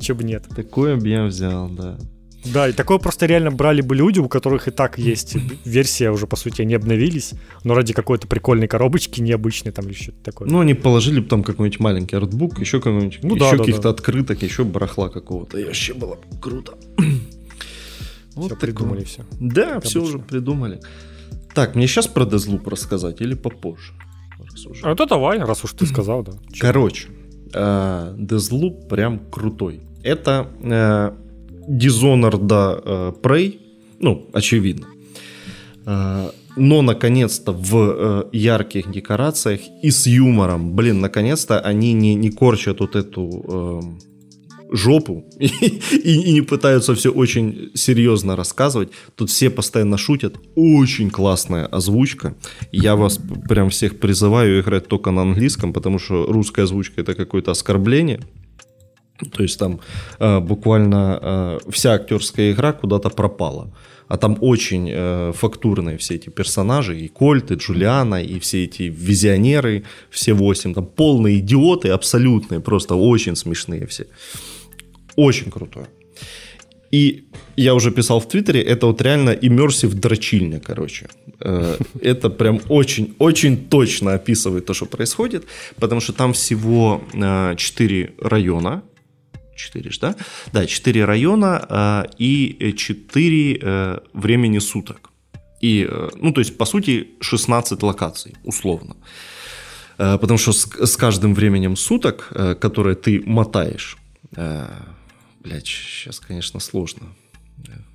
Чего 0.00 0.18
бы 0.18 0.24
нет. 0.24 0.44
Такое 0.54 0.96
бы 0.96 1.08
я 1.08 1.24
взял, 1.24 1.68
да. 1.68 1.98
Да, 2.44 2.68
и 2.68 2.72
такое 2.72 2.98
просто 2.98 3.26
реально 3.26 3.50
брали 3.50 3.80
бы 3.80 3.96
люди, 3.96 4.20
у 4.20 4.28
которых 4.28 4.68
и 4.68 4.70
так 4.70 4.98
есть 4.98 5.36
версия, 5.64 6.10
уже 6.10 6.26
по 6.26 6.36
сути 6.36 6.62
они 6.62 6.74
обновились, 6.74 7.32
но 7.64 7.74
ради 7.74 7.92
какой-то 7.92 8.26
прикольной 8.26 8.68
коробочки 8.68 9.20
необычной 9.20 9.72
там 9.72 9.86
или 9.86 9.94
что-то 9.94 10.18
такое. 10.22 10.48
Ну, 10.48 10.60
они 10.60 10.74
положили 10.74 11.20
бы 11.20 11.26
там 11.26 11.42
какой-нибудь 11.42 11.80
маленький 11.80 12.16
артбук, 12.16 12.58
еще 12.58 12.78
какой-нибудь, 12.78 13.20
ну, 13.22 13.34
еще 13.34 13.50
да, 13.50 13.56
каких-то 13.58 13.82
да. 13.82 13.90
открыток, 13.90 14.42
еще 14.42 14.64
барахла 14.64 15.08
какого-то. 15.08 15.58
И 15.58 15.64
вообще 15.64 15.94
было 15.94 16.18
круто. 16.40 16.74
Вот 18.34 18.52
все 18.52 18.56
придумали 18.56 19.02
все. 19.02 19.24
Да, 19.40 19.74
как 19.74 19.84
все 19.84 19.98
обычно. 19.98 20.18
уже 20.18 20.24
придумали. 20.24 20.80
Так, 21.54 21.74
мне 21.74 21.88
сейчас 21.88 22.06
про 22.06 22.24
Deathloop 22.24 22.70
рассказать 22.70 23.20
или 23.20 23.34
попозже? 23.34 23.94
А 24.82 24.94
то 24.94 25.06
давай, 25.06 25.40
раз 25.40 25.64
уж 25.64 25.72
ты 25.72 25.86
сказал, 25.86 26.22
да. 26.22 26.32
Короче, 26.60 27.08
э, 27.52 28.14
Deathloop 28.16 28.86
прям 28.88 29.18
крутой. 29.30 29.80
Это 30.04 30.48
э, 30.62 31.12
Dishonored 31.68 32.46
да, 32.46 32.80
э, 32.82 33.12
Prey, 33.22 33.58
ну, 34.00 34.26
очевидно. 34.32 34.86
Э, 35.86 36.30
но, 36.56 36.82
наконец-то, 36.82 37.52
в 37.52 37.74
э, 37.76 38.24
ярких 38.32 38.90
декорациях 38.90 39.60
и 39.82 39.90
с 39.90 40.06
юмором. 40.06 40.74
Блин, 40.74 41.00
наконец-то 41.00 41.60
они 41.60 41.92
не, 41.92 42.14
не 42.14 42.30
корчат 42.30 42.80
вот 42.80 42.96
эту... 42.96 43.44
Э, 43.48 44.08
жопу 44.70 45.24
и, 45.38 45.46
и 45.46 46.32
не 46.32 46.42
пытаются 46.42 46.94
все 46.94 47.10
очень 47.10 47.70
серьезно 47.74 48.36
рассказывать. 48.36 48.90
Тут 49.14 49.30
все 49.30 49.50
постоянно 49.50 49.96
шутят. 49.96 50.36
Очень 50.56 51.10
классная 51.10 51.66
озвучка. 51.66 52.34
Я 52.72 52.96
вас 52.96 53.18
прям 53.48 53.70
всех 53.70 53.98
призываю 53.98 54.60
играть 54.60 54.86
только 54.86 55.10
на 55.10 55.22
английском, 55.22 55.72
потому 55.72 55.98
что 55.98 56.26
русская 56.26 56.62
озвучка 56.62 57.00
это 57.00 57.14
какое-то 57.14 57.50
оскорбление. 57.50 58.20
То 59.32 59.42
есть 59.42 59.58
там 59.58 59.80
э, 60.18 60.40
буквально 60.40 61.18
э, 61.22 61.70
вся 61.70 61.94
актерская 61.94 62.52
игра 62.52 62.72
куда-то 62.72 63.10
пропала. 63.10 63.70
А 64.08 64.16
там 64.16 64.38
очень 64.40 64.88
э, 64.90 65.32
фактурные 65.34 65.98
все 65.98 66.14
эти 66.14 66.30
персонажи, 66.30 66.98
и 66.98 67.08
Кольт, 67.08 67.50
и 67.50 67.54
Джулиана, 67.54 68.22
и 68.22 68.38
все 68.38 68.64
эти 68.64 68.84
визионеры, 68.84 69.84
все 70.10 70.32
восемь, 70.32 70.74
там 70.74 70.86
полные 70.86 71.38
идиоты 71.38 71.90
абсолютные, 71.90 72.60
просто 72.60 72.94
очень 72.94 73.36
смешные 73.36 73.86
все. 73.86 74.06
Очень 75.16 75.50
крутое. 75.50 75.88
И 76.90 77.24
я 77.56 77.74
уже 77.74 77.90
писал 77.90 78.20
в 78.20 78.28
Твиттере, 78.28 78.62
это 78.62 78.86
вот 78.86 79.02
реально 79.02 79.30
иммерсив 79.30 79.94
дрочильня, 79.94 80.60
короче. 80.60 81.08
Э, 81.40 81.76
это 82.00 82.30
прям 82.30 82.60
очень-очень 82.68 83.68
точно 83.68 84.14
описывает 84.14 84.64
то, 84.64 84.74
что 84.74 84.86
происходит, 84.86 85.44
потому 85.76 86.00
что 86.00 86.12
там 86.12 86.32
всего 86.32 87.02
4 87.12 88.02
э, 88.02 88.08
района, 89.58 89.90
4 89.90 89.90
да? 90.00 90.16
Да, 90.52 90.66
4 90.66 91.04
района 91.04 91.66
э, 91.68 92.04
и 92.18 92.74
4 92.76 94.00
времени 94.12 94.60
суток. 94.60 95.10
И, 95.60 95.88
ну, 96.20 96.32
то 96.32 96.40
есть, 96.40 96.56
по 96.56 96.66
сути, 96.66 97.08
16 97.20 97.82
локаций, 97.82 98.34
условно. 98.44 98.96
Потому 99.96 100.38
что 100.38 100.52
с, 100.52 100.68
с 100.86 100.96
каждым 100.96 101.34
временем 101.34 101.76
суток, 101.76 102.32
которое 102.60 102.94
ты 102.94 103.20
мотаешь, 103.26 103.98
Блять, 105.40 105.66
сейчас, 105.66 106.20
конечно, 106.20 106.60
сложно 106.60 107.08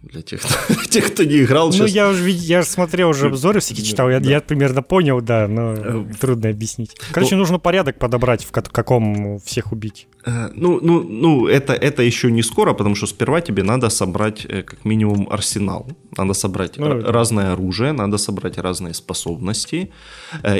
для 0.03 0.21
тех, 0.21 0.41
кто, 0.41 0.83
тех, 0.89 1.13
кто 1.13 1.23
не 1.23 1.43
играл. 1.43 1.71
Ну, 1.73 1.85
я 1.85 2.09
уже 2.09 2.29
я 2.29 2.61
же 2.61 2.67
смотрел 2.67 3.09
уже 3.09 3.27
обзоры 3.27 3.59
всякие 3.59 3.85
читал, 3.85 4.09
я, 4.09 4.19
да. 4.19 4.29
я 4.29 4.41
примерно 4.41 4.81
понял, 4.81 5.21
да, 5.21 5.47
но 5.47 5.73
э, 5.73 6.05
трудно 6.19 6.49
объяснить. 6.49 6.95
Короче, 7.11 7.35
ну, 7.35 7.39
нужно 7.39 7.59
порядок 7.59 7.99
подобрать, 7.99 8.43
в 8.43 8.51
каком 8.51 9.39
всех 9.39 9.71
убить. 9.71 10.07
Э, 10.25 10.49
ну, 10.53 10.79
ну, 10.81 11.03
ну 11.03 11.47
это, 11.47 11.73
это 11.73 12.03
еще 12.03 12.31
не 12.31 12.43
скоро, 12.43 12.73
потому 12.73 12.95
что 12.95 13.07
сперва 13.07 13.41
тебе 13.41 13.63
надо 13.63 13.89
собрать 13.89 14.45
э, 14.45 14.63
как 14.63 14.85
минимум 14.85 15.27
арсенал. 15.31 15.87
Надо 16.17 16.33
собрать 16.33 16.77
ну, 16.77 17.01
разное 17.01 17.53
оружие, 17.53 17.93
надо 17.93 18.17
собрать 18.17 18.57
разные 18.57 18.93
способности. 18.93 19.89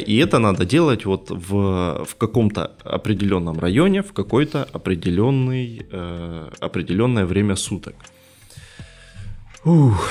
И 0.08 0.18
это 0.18 0.40
надо 0.40 0.66
делать 0.66 1.06
вот 1.06 1.30
в, 1.30 2.06
в 2.06 2.16
каком-то 2.18 2.72
определенном 2.84 3.60
районе, 3.60 4.02
в 4.02 4.14
какой-то 4.14 4.68
определенный, 4.74 5.86
определенное 6.60 7.26
время 7.26 7.56
суток. 7.56 7.96
Ух. 9.66 10.10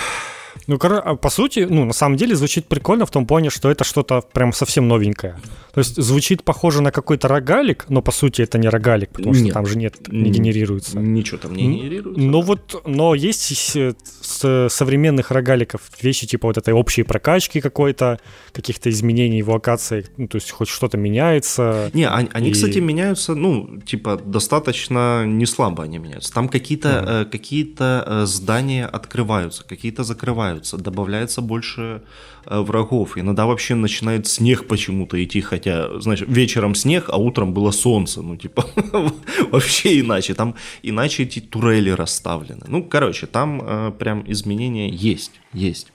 Ну, 0.67 0.79
а 0.81 1.17
по 1.17 1.31
сути, 1.31 1.67
ну, 1.69 1.85
на 1.85 1.93
самом 1.93 2.17
деле 2.17 2.35
звучит 2.37 2.67
прикольно 2.67 3.07
в 3.07 3.11
том 3.11 3.27
плане, 3.27 3.51
что 3.51 3.71
это 3.71 3.85
что-то 3.85 4.23
прям 4.33 4.53
совсем 4.53 4.89
новенькое. 4.89 5.37
То 5.73 5.79
есть 5.79 5.97
звучит 5.97 6.45
похоже 6.45 6.83
на 6.83 6.93
какой-то 6.93 7.29
рогалик, 7.29 7.87
но 7.89 8.03
по 8.03 8.13
сути 8.13 8.43
это 8.43 8.59
не 8.59 8.69
рогалик, 8.69 9.11
потому 9.11 9.33
нет. 9.35 9.45
что 9.45 9.55
там 9.55 9.67
же 9.67 9.79
нет, 9.79 10.09
не 10.09 10.31
генерируется. 10.31 10.99
Ничего 10.99 11.39
там 11.39 11.55
не 11.55 11.65
генерируется. 11.65 12.23
Ну 12.23 12.41
вот, 12.43 12.83
но 12.87 13.15
есть 13.15 13.43
с 13.43 14.69
современных 14.69 15.31
рогаликов 15.31 15.81
вещи 16.03 16.27
типа 16.27 16.49
вот 16.49 16.59
этой 16.59 16.75
общей 16.75 17.05
прокачки 17.05 17.61
какой-то, 17.61 18.21
каких-то 18.53 18.91
изменений 18.91 19.43
в 19.43 19.51
локациях, 19.51 20.07
ну 20.19 20.29
то 20.29 20.37
есть 20.37 20.51
хоть 20.51 20.69
что-то 20.69 20.99
меняется. 20.99 21.91
Не, 21.95 22.09
они, 22.09 22.29
они 22.33 22.51
и... 22.51 22.53
кстати, 22.53 22.79
меняются, 22.79 23.35
ну, 23.35 23.81
типа 23.81 24.21
достаточно 24.25 25.25
не 25.25 25.47
слабо 25.47 25.85
они 25.85 25.99
меняются. 25.99 26.33
Там 26.33 26.49
какие-то 26.49 26.89
mm 26.89 27.23
э, 27.23 27.25
какие-то 27.25 28.05
э, 28.07 28.27
здания 28.27 28.87
открываются, 28.87 29.65
какие-то 29.65 30.05
закрываются, 30.05 30.52
добавляется 30.61 31.41
больше 31.41 32.03
Э, 32.47 32.61
врагов. 32.61 33.17
Иногда 33.17 33.47
вообще 33.47 33.75
начинает 33.75 34.27
снег 34.27 34.67
почему-то 34.67 35.23
идти, 35.23 35.41
хотя, 35.41 36.01
знаешь, 36.01 36.23
вечером 36.27 36.75
снег, 36.75 37.05
а 37.09 37.17
утром 37.17 37.55
было 37.55 37.71
солнце. 37.71 38.21
Ну, 38.23 38.37
типа, 38.37 38.65
вообще 39.53 40.01
иначе. 40.01 40.35
Там 40.35 40.55
иначе 40.83 41.23
эти 41.23 41.41
турели 41.41 41.91
расставлены. 41.91 42.65
Ну, 42.67 42.83
короче, 42.83 43.27
там 43.27 43.63
э, 43.65 43.93
прям 43.99 44.25
изменения 44.27 44.89
есть, 44.89 45.41
есть. 45.53 45.93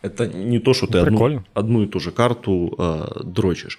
Это 0.00 0.26
не 0.26 0.58
то, 0.60 0.72
что 0.72 0.86
ты 0.86 0.98
одну, 0.98 1.44
одну 1.54 1.82
и 1.82 1.86
ту 1.86 2.00
же 2.00 2.10
карту 2.10 2.74
э, 2.78 3.22
дрочишь. 3.24 3.78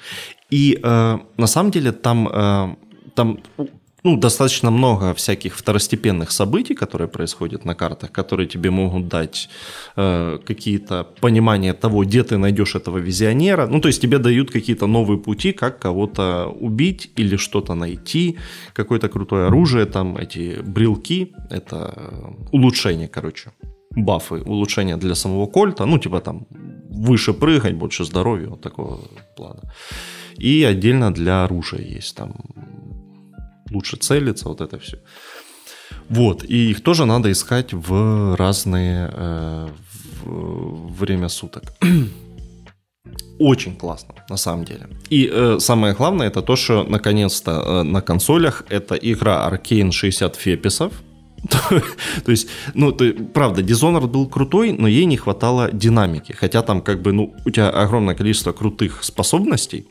И 0.51 0.79
э, 0.83 1.19
на 1.37 1.47
самом 1.47 1.71
деле 1.71 1.91
там, 1.91 2.27
э, 2.27 2.75
там 3.15 3.39
ну, 4.03 4.17
достаточно 4.17 4.71
много 4.71 5.13
всяких 5.13 5.55
второстепенных 5.55 6.31
событий, 6.31 6.75
которые 6.75 7.07
происходят 7.07 7.65
на 7.65 7.75
картах, 7.75 8.11
которые 8.11 8.47
тебе 8.47 8.69
могут 8.69 9.07
дать 9.07 9.49
э, 9.95 10.39
какие-то 10.45 11.07
понимания 11.21 11.73
того, 11.73 12.03
где 12.03 12.23
ты 12.23 12.37
найдешь 12.37 12.75
этого 12.75 12.97
визионера. 12.97 13.67
Ну, 13.67 13.79
то 13.79 13.87
есть 13.87 14.01
тебе 14.01 14.17
дают 14.17 14.51
какие-то 14.51 14.87
новые 14.87 15.17
пути, 15.17 15.53
как 15.53 15.79
кого-то 15.79 16.47
убить 16.47 17.11
или 17.15 17.37
что-то 17.37 17.75
найти, 17.75 18.37
какое-то 18.73 19.09
крутое 19.09 19.47
оружие, 19.47 19.85
там 19.85 20.17
эти 20.17 20.61
брелки, 20.61 21.33
это 21.49 21.93
улучшение, 22.51 23.07
короче, 23.07 23.51
бафы, 23.95 24.41
улучшения 24.45 24.97
для 24.97 25.15
самого 25.15 25.47
кольта, 25.47 25.85
ну, 25.85 25.97
типа 25.97 26.19
там 26.19 26.45
выше 26.89 27.33
прыгать, 27.33 27.75
больше 27.75 28.03
здоровья, 28.03 28.47
вот 28.49 28.61
такого 28.61 28.99
плана. 29.37 29.61
И 30.37 30.63
отдельно 30.63 31.13
для 31.13 31.45
оружия 31.45 31.81
есть 31.81 32.17
там 32.17 32.33
лучше 33.73 33.97
целиться, 33.97 34.49
вот 34.49 34.61
это 34.61 34.79
все. 34.79 34.97
Вот, 36.09 36.43
и 36.43 36.71
их 36.71 36.81
тоже 36.81 37.05
надо 37.05 37.31
искать 37.31 37.73
в 37.73 38.35
разные 38.35 39.09
э, 39.13 39.67
в 40.25 40.99
время 40.99 41.29
суток. 41.29 41.63
Очень 43.39 43.75
классно, 43.75 44.13
на 44.29 44.37
самом 44.37 44.65
деле. 44.65 44.87
И 45.09 45.29
э, 45.31 45.57
самое 45.59 45.93
главное, 45.93 46.27
это 46.27 46.41
то, 46.41 46.55
что 46.55 46.83
наконец-то 46.83 47.51
э, 47.51 47.83
на 47.83 48.01
консолях 48.01 48.63
это 48.69 48.95
игра 48.95 49.49
Arcane 49.49 49.91
60 49.91 50.35
феписов. 50.35 50.93
то 52.23 52.31
есть, 52.31 52.47
ну, 52.73 52.91
ты, 52.91 53.13
правда, 53.13 53.61
Dishonored 53.61 54.07
был 54.07 54.29
крутой, 54.29 54.71
но 54.71 54.87
ей 54.87 55.05
не 55.05 55.17
хватало 55.17 55.69
динамики. 55.71 56.31
Хотя 56.31 56.61
там, 56.61 56.81
как 56.81 57.01
бы, 57.01 57.11
ну, 57.11 57.33
у 57.45 57.49
тебя 57.49 57.69
огромное 57.69 58.15
количество 58.15 58.53
крутых 58.53 59.03
способностей, 59.03 59.87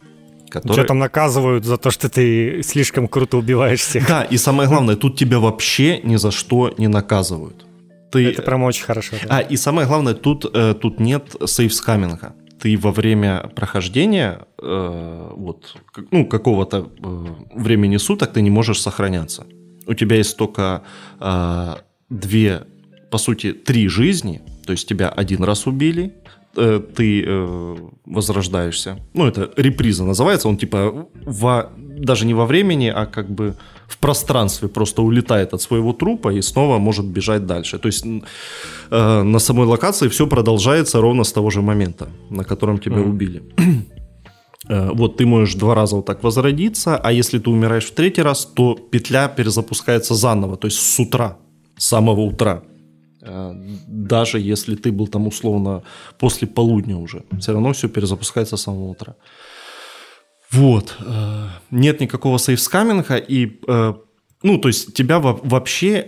которые... 0.53 0.75
Что 0.75 0.85
там 0.85 0.99
наказывают 0.99 1.65
за 1.65 1.77
то, 1.77 1.91
что 1.91 2.09
ты 2.09 2.63
слишком 2.63 3.09
круто 3.09 3.37
убиваешь 3.37 3.81
всех. 3.81 4.07
Да, 4.07 4.23
и 4.23 4.37
самое 4.37 4.69
главное, 4.69 4.97
тут 4.97 5.19
тебя 5.19 5.39
вообще 5.39 6.01
ни 6.03 6.17
за 6.17 6.31
что 6.31 6.73
не 6.79 6.89
наказывают. 6.89 7.67
Ты... 8.13 8.31
Это 8.31 8.43
прям 8.43 8.63
очень 8.63 8.85
хорошо. 8.85 9.17
Да. 9.23 9.39
А, 9.39 9.41
и 9.41 9.57
самое 9.57 9.89
главное, 9.89 10.15
тут, 10.15 10.45
э, 10.55 10.75
тут 10.75 11.01
нет 11.01 11.35
сейфскаминга. 11.47 12.35
Ты 12.61 12.77
во 12.77 12.93
время 12.93 13.51
прохождения 13.57 14.41
э, 14.63 15.31
вот, 15.35 15.77
ну, 16.11 16.27
какого-то 16.27 16.77
э, 17.03 17.27
времени 17.55 17.97
суток 17.97 18.33
ты 18.35 18.43
не 18.43 18.51
можешь 18.51 18.81
сохраняться. 18.81 19.47
У 19.87 19.95
тебя 19.95 20.17
есть 20.17 20.37
только 20.37 20.83
э, 21.21 21.75
две, 22.11 22.63
по 23.11 23.19
сути, 23.19 23.53
три 23.53 23.89
жизни. 23.89 24.43
То 24.67 24.73
есть 24.73 24.87
тебя 24.89 25.09
один 25.09 25.43
раз 25.43 25.67
убили, 25.67 26.15
ты 26.55 27.25
э, 27.27 27.77
возрождаешься. 28.07 28.99
Ну, 29.15 29.27
это 29.27 29.51
реприза 29.57 30.05
называется. 30.05 30.49
Он 30.49 30.57
типа 30.57 31.07
во, 31.27 31.71
даже 31.99 32.27
не 32.27 32.35
во 32.35 32.47
времени, 32.47 32.93
а 32.95 33.07
как 33.07 33.31
бы 33.31 33.55
в 33.87 33.99
пространстве 33.99 34.69
просто 34.69 35.03
улетает 35.03 35.55
от 35.55 35.63
своего 35.63 35.93
трупа 35.93 36.33
и 36.33 36.43
снова 36.43 36.79
может 36.79 37.07
бежать 37.07 37.47
дальше. 37.47 37.79
То 37.79 37.89
есть 37.89 38.05
э, 38.91 39.23
на 39.23 39.39
самой 39.39 39.67
локации 39.67 40.09
все 40.09 40.27
продолжается 40.27 41.01
ровно 41.01 41.25
с 41.25 41.33
того 41.33 41.51
же 41.51 41.63
момента, 41.63 42.09
на 42.31 42.45
котором 42.45 42.79
тебя 42.79 42.97
mm-hmm. 42.97 43.11
убили. 43.11 43.43
Э, 44.69 44.91
вот 44.95 45.17
ты 45.17 45.27
можешь 45.27 45.57
два 45.57 45.75
раза 45.75 45.97
вот 45.97 46.07
так 46.07 46.23
возродиться, 46.23 46.97
а 46.97 47.11
если 47.11 47.41
ты 47.41 47.51
умираешь 47.51 47.87
в 47.87 47.95
третий 47.95 48.23
раз, 48.23 48.47
то 48.47 48.75
петля 48.75 49.27
перезапускается 49.27 50.15
заново, 50.15 50.57
то 50.57 50.69
есть 50.69 50.79
с 50.79 51.01
утра, 51.01 51.37
с 51.77 51.89
самого 51.89 52.21
утра. 52.21 52.63
Э, 53.23 53.55
даже 53.87 54.39
если 54.41 54.75
ты 54.77 54.93
был 54.93 55.09
там 55.09 55.27
условно 55.27 55.83
после 56.19 56.47
полудня 56.47 56.97
уже, 56.97 57.25
все 57.41 57.53
равно 57.53 57.73
все 57.73 57.89
перезапускается 57.89 58.57
с 58.57 58.63
самого 58.63 58.91
утра. 58.91 59.15
Вот. 60.51 60.97
Э, 61.01 61.49
нет 61.71 62.01
никакого 62.01 62.39
сейфскаминга, 62.39 63.17
и, 63.17 63.61
э, 63.67 63.95
ну, 64.43 64.59
то 64.59 64.69
есть 64.69 64.95
тебя 64.95 65.19
вообще 65.21 66.05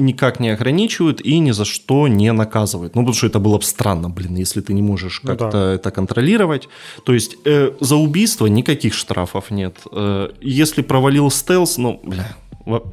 никак 0.00 0.40
не 0.40 0.50
ограничивают 0.50 1.20
и 1.20 1.38
ни 1.38 1.50
за 1.50 1.64
что 1.64 2.08
не 2.08 2.32
наказывают. 2.32 2.94
Ну, 2.94 3.02
потому 3.02 3.14
что 3.14 3.26
это 3.26 3.38
было 3.38 3.58
бы 3.58 3.64
странно, 3.64 4.08
блин, 4.08 4.36
если 4.36 4.60
ты 4.60 4.72
не 4.72 4.82
можешь 4.82 5.20
как-то 5.20 5.44
ну, 5.44 5.50
да. 5.50 5.74
это 5.74 5.90
контролировать. 5.90 6.68
То 7.04 7.14
есть 7.14 7.36
э, 7.44 7.72
за 7.80 7.96
убийство 7.96 8.46
никаких 8.46 8.94
штрафов 8.94 9.50
нет. 9.50 9.76
Э, 9.92 10.30
если 10.40 10.82
провалил 10.82 11.30
стелс, 11.30 11.78
ну, 11.78 12.00
бля, 12.02 12.36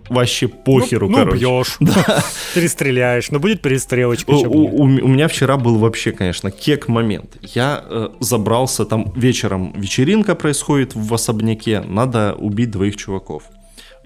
вообще 0.10 0.48
похеру, 0.48 1.10
ну, 1.10 1.18
короче. 1.18 1.46
Ну, 1.46 1.60
бьешь, 1.60 1.78
да. 1.80 2.24
перестреляешь, 2.54 3.32
но 3.32 3.40
будет 3.40 3.62
перестрелочка. 3.62 4.30
У, 4.30 4.36
у, 4.36 4.84
у 4.84 4.88
меня 4.88 5.28
вчера 5.28 5.58
был 5.58 5.78
вообще, 5.78 6.12
конечно, 6.12 6.52
кек 6.52 6.88
момент. 6.88 7.38
Я 7.42 7.84
э, 7.84 8.10
забрался, 8.20 8.86
там 8.86 9.12
вечером 9.16 9.74
вечеринка 9.76 10.36
происходит 10.36 10.96
в 10.96 11.14
особняке, 11.14 11.82
надо 11.82 12.36
убить 12.36 12.72
двоих 12.72 12.96
чуваков. 12.96 13.44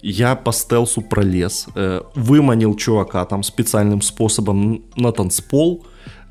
Я 0.02 0.36
по 0.36 0.52
стелсу 0.52 1.02
пролез, 1.02 1.68
э, 1.76 2.02
выманил 2.16 2.76
чувака 2.76 3.26
там 3.26 3.44
специальным 3.44 4.02
способом 4.02 4.84
на 4.96 5.12
танцпол, 5.12 5.86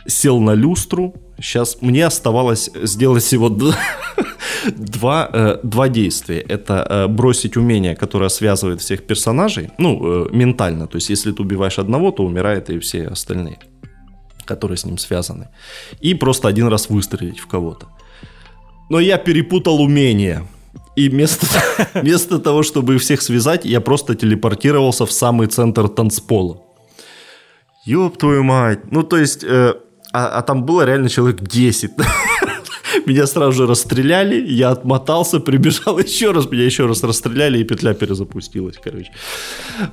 сел 0.07 0.41
на 0.41 0.55
люстру. 0.55 1.15
Сейчас 1.41 1.79
мне 1.81 2.07
оставалось 2.07 2.71
сделать 2.83 3.23
всего 3.23 3.49
два, 4.77 5.31
э, 5.33 5.59
два 5.63 5.89
действия. 5.89 6.41
Это 6.41 6.87
э, 6.89 7.07
бросить 7.07 7.57
умение, 7.57 7.95
которое 7.95 8.29
связывает 8.29 8.81
всех 8.81 9.07
персонажей, 9.07 9.71
ну, 9.79 10.27
э, 10.27 10.29
ментально. 10.33 10.87
То 10.87 10.97
есть, 10.97 11.11
если 11.11 11.33
ты 11.33 11.43
убиваешь 11.43 11.79
одного, 11.79 12.11
то 12.11 12.25
умирают 12.25 12.71
и 12.71 12.79
все 12.79 13.07
остальные, 13.07 13.59
которые 14.47 14.77
с 14.77 14.85
ним 14.85 14.99
связаны. 14.99 15.49
И 16.01 16.15
просто 16.15 16.49
один 16.49 16.69
раз 16.69 16.91
выстрелить 16.91 17.39
в 17.39 17.47
кого-то. 17.47 17.87
Но 18.91 19.01
я 19.01 19.17
перепутал 19.19 19.81
умение. 19.81 20.45
И 20.97 21.09
вместо, 21.09 21.47
вместо 21.95 22.39
того, 22.41 22.65
чтобы 22.65 22.99
всех 22.99 23.23
связать, 23.23 23.65
я 23.65 23.81
просто 23.81 24.15
телепортировался 24.15 25.07
в 25.07 25.13
самый 25.13 25.47
центр 25.47 25.89
танцпола. 25.89 26.63
Ёб 27.85 28.19
твою 28.19 28.43
мать. 28.43 28.91
Ну, 28.91 29.03
то 29.03 29.17
есть, 29.17 29.45
э, 29.45 29.75
а, 30.13 30.39
а 30.39 30.43
там 30.43 30.65
было 30.65 30.85
реально 30.85 31.09
человек 31.09 31.41
10. 31.43 31.93
Меня 33.07 33.27
сразу 33.27 33.53
же 33.53 33.67
расстреляли, 33.67 34.47
я 34.47 34.71
отмотался, 34.71 35.41
прибежал 35.41 35.99
еще 36.07 36.33
раз, 36.33 36.51
меня 36.51 36.65
еще 36.65 36.87
раз 36.87 37.03
расстреляли, 37.03 37.59
и 37.59 37.65
петля 37.65 37.95
перезапустилась, 37.95 38.77
короче. 38.83 39.11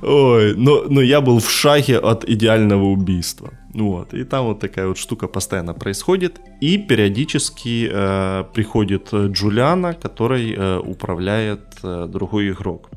Ой, 0.02 0.54
но, 0.56 0.84
но 0.88 1.00
я 1.00 1.20
был 1.20 1.38
в 1.38 1.50
шаге 1.50 1.98
от 1.98 2.24
идеального 2.28 2.84
убийства. 2.84 3.50
Вот, 3.74 4.14
и 4.14 4.24
там 4.24 4.46
вот 4.46 4.60
такая 4.60 4.88
вот 4.88 4.98
штука 4.98 5.28
постоянно 5.28 5.74
происходит. 5.74 6.40
И 6.60 6.78
периодически 6.78 7.88
э, 7.92 8.44
приходит 8.54 9.12
Джулиана, 9.12 9.92
который 9.92 10.54
э, 10.56 10.78
управляет 10.78 11.60
э, 11.82 12.06
другой 12.08 12.50
игрок. 12.50 12.90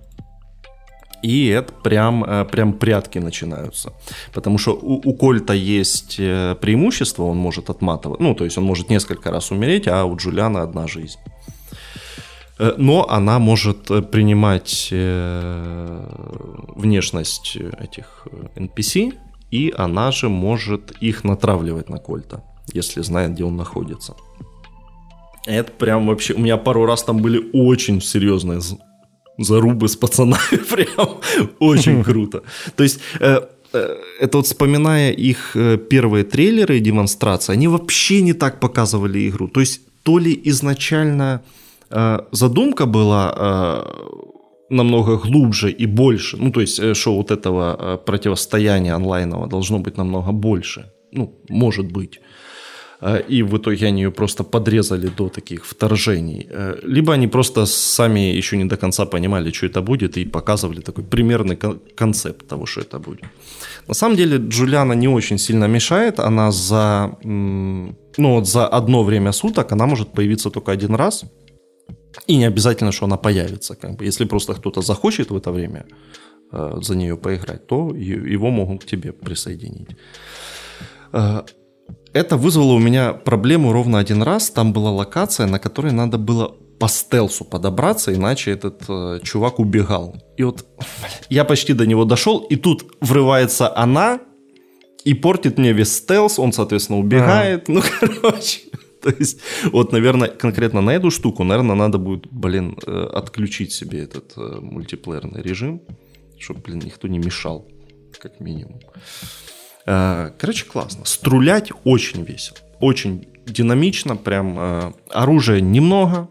И 1.21 1.47
это 1.47 1.73
прям, 1.73 2.23
э, 2.23 2.45
прям 2.45 2.73
прятки 2.73 3.19
начинаются. 3.19 3.93
Потому 4.33 4.57
что 4.57 4.73
у, 4.73 5.01
у 5.03 5.13
Кольта 5.13 5.53
есть 5.53 6.15
э, 6.19 6.55
преимущество, 6.59 7.23
он 7.23 7.37
может 7.37 7.69
отматывать. 7.69 8.19
Ну, 8.19 8.35
то 8.35 8.45
есть 8.45 8.57
он 8.57 8.63
может 8.63 8.89
несколько 8.89 9.31
раз 9.31 9.51
умереть, 9.51 9.87
а 9.87 10.05
у 10.05 10.15
Джулиана 10.15 10.61
одна 10.61 10.87
жизнь. 10.87 11.19
Э, 12.57 12.73
но 12.77 13.09
она 13.09 13.39
может 13.39 14.11
принимать 14.11 14.93
внешность 16.75 17.57
этих 17.79 18.27
NPC, 18.55 19.13
и 19.51 19.73
она 19.77 20.11
же 20.11 20.29
может 20.29 20.91
их 21.01 21.23
натравливать 21.23 21.89
на 21.89 21.97
Кольта, 21.97 22.43
если 22.73 23.01
знает, 23.01 23.31
где 23.33 23.43
он 23.43 23.55
находится. 23.55 24.15
Это 25.45 25.71
прям 25.71 26.07
вообще... 26.07 26.33
У 26.33 26.39
меня 26.39 26.57
пару 26.57 26.85
раз 26.85 27.03
там 27.03 27.17
были 27.17 27.49
очень 27.53 28.01
серьезные 28.01 28.61
зарубы 29.39 29.87
с 29.87 29.95
пацанами, 29.95 30.57
прям 30.69 31.07
очень 31.59 32.03
круто. 32.05 32.43
То 32.75 32.83
есть 32.83 32.99
э, 33.19 33.41
э, 33.73 33.95
это 34.19 34.37
вот 34.37 34.45
вспоминая 34.45 35.11
их 35.11 35.55
э, 35.55 35.77
первые 35.77 36.23
трейлеры 36.23 36.77
и 36.77 36.81
демонстрации, 36.81 37.53
они 37.53 37.67
вообще 37.67 38.21
не 38.21 38.33
так 38.33 38.59
показывали 38.59 39.29
игру. 39.29 39.47
То 39.47 39.59
есть 39.59 39.81
то 40.03 40.19
ли 40.19 40.39
изначально 40.45 41.41
задумка 42.31 42.85
была 42.85 43.83
намного 44.69 45.17
глубже 45.17 45.71
и 45.71 45.87
больше, 45.87 46.37
ну 46.37 46.51
то 46.51 46.61
есть 46.61 46.95
что 46.95 47.15
вот 47.15 47.31
этого 47.31 47.97
противостояния 48.05 48.93
онлайнового 48.93 49.47
должно 49.47 49.79
быть 49.79 49.97
намного 49.97 50.31
больше, 50.31 50.91
ну 51.11 51.33
может 51.49 51.91
быть. 51.91 52.21
А, 53.01 53.17
и 53.17 53.43
в 53.43 53.57
итоге 53.57 53.87
они 53.87 54.01
ее 54.01 54.11
просто 54.11 54.43
подрезали 54.43 55.07
до 55.07 55.29
таких 55.29 55.65
вторжений. 55.65 56.47
Э, 56.49 56.75
либо 56.83 57.13
они 57.13 57.27
просто 57.27 57.65
сами 57.65 58.37
еще 58.37 58.57
не 58.57 58.65
до 58.65 58.77
конца 58.77 59.05
понимали, 59.05 59.51
что 59.51 59.67
это 59.67 59.81
будет, 59.81 60.17
и 60.17 60.25
показывали 60.25 60.81
такой 60.81 61.03
примерный 61.03 61.57
концепт 61.95 62.47
того, 62.47 62.65
что 62.65 62.81
это 62.81 62.99
будет. 62.99 63.23
На 63.87 63.93
самом 63.93 64.17
деле 64.17 64.37
Джулиана 64.37 64.93
не 64.93 65.07
очень 65.07 65.37
сильно 65.37 65.67
мешает, 65.67 66.19
она 66.19 66.51
за, 66.51 67.17
ну, 67.23 67.95
вот 68.17 68.47
за 68.47 68.67
одно 68.67 69.03
время 69.03 69.31
суток 69.31 69.71
она 69.71 69.85
может 69.85 70.11
появиться 70.11 70.49
только 70.49 70.71
один 70.71 70.95
раз, 70.95 71.23
и 72.27 72.37
не 72.37 72.47
обязательно, 72.47 72.91
что 72.91 73.05
она 73.05 73.17
появится. 73.17 73.75
Как 73.75 73.95
бы. 73.95 74.05
Если 74.05 74.25
просто 74.25 74.53
кто-то 74.53 74.81
захочет 74.81 75.31
в 75.31 75.37
это 75.37 75.51
время 75.51 75.85
э, 76.51 76.81
за 76.81 76.95
нее 76.95 77.15
поиграть, 77.15 77.67
то 77.67 77.95
его 77.95 78.49
могут 78.51 78.83
к 78.83 78.87
тебе 78.87 79.13
присоединить. 79.13 79.89
Это 82.13 82.37
вызвало 82.37 82.73
у 82.73 82.79
меня 82.79 83.13
проблему 83.13 83.71
ровно 83.71 83.99
один 83.99 84.23
раз. 84.23 84.49
Там 84.49 84.73
была 84.73 84.91
локация, 84.91 85.47
на 85.47 85.59
которой 85.59 85.91
надо 85.91 86.17
было 86.17 86.55
по 86.79 86.87
стелсу 86.87 87.45
подобраться, 87.45 88.13
иначе 88.13 88.51
этот 88.51 88.83
э, 88.87 89.19
чувак 89.23 89.59
убегал. 89.59 90.15
И 90.37 90.43
вот 90.43 90.65
я 91.29 91.43
почти 91.43 91.73
до 91.73 91.85
него 91.85 92.05
дошел, 92.05 92.39
и 92.39 92.55
тут 92.55 92.95
врывается 93.01 93.75
она 93.75 94.21
и 95.03 95.13
портит 95.13 95.57
мне 95.57 95.73
весь 95.73 95.95
стелс, 95.95 96.39
он, 96.39 96.53
соответственно, 96.53 96.99
убегает. 96.99 97.69
А. 97.69 97.71
Ну, 97.71 97.81
короче, 97.99 98.61
то 99.01 99.09
есть, 99.09 99.39
вот, 99.71 99.91
наверное, 99.91 100.29
конкретно 100.29 100.81
на 100.81 100.91
эту 100.91 101.11
штуку, 101.11 101.43
наверное, 101.43 101.75
надо 101.75 101.97
будет, 101.97 102.27
блин, 102.31 102.77
э, 102.85 103.09
отключить 103.13 103.71
себе 103.71 103.99
этот 103.99 104.33
э, 104.37 104.59
мультиплеерный 104.61 105.41
режим, 105.41 105.81
чтобы, 106.37 106.61
блин, 106.61 106.81
никто 106.85 107.07
не 107.07 107.19
мешал, 107.19 107.67
как 108.19 108.39
минимум. 108.39 108.79
Э, 109.89 110.31
короче, 110.37 110.65
классно. 110.65 111.03
Струлять 111.05 111.71
очень 111.83 112.23
весело. 112.23 112.57
Очень 112.79 113.27
динамично, 113.47 114.15
прям 114.15 114.55
э, 114.59 114.93
оружия 115.09 115.61
немного, 115.61 116.29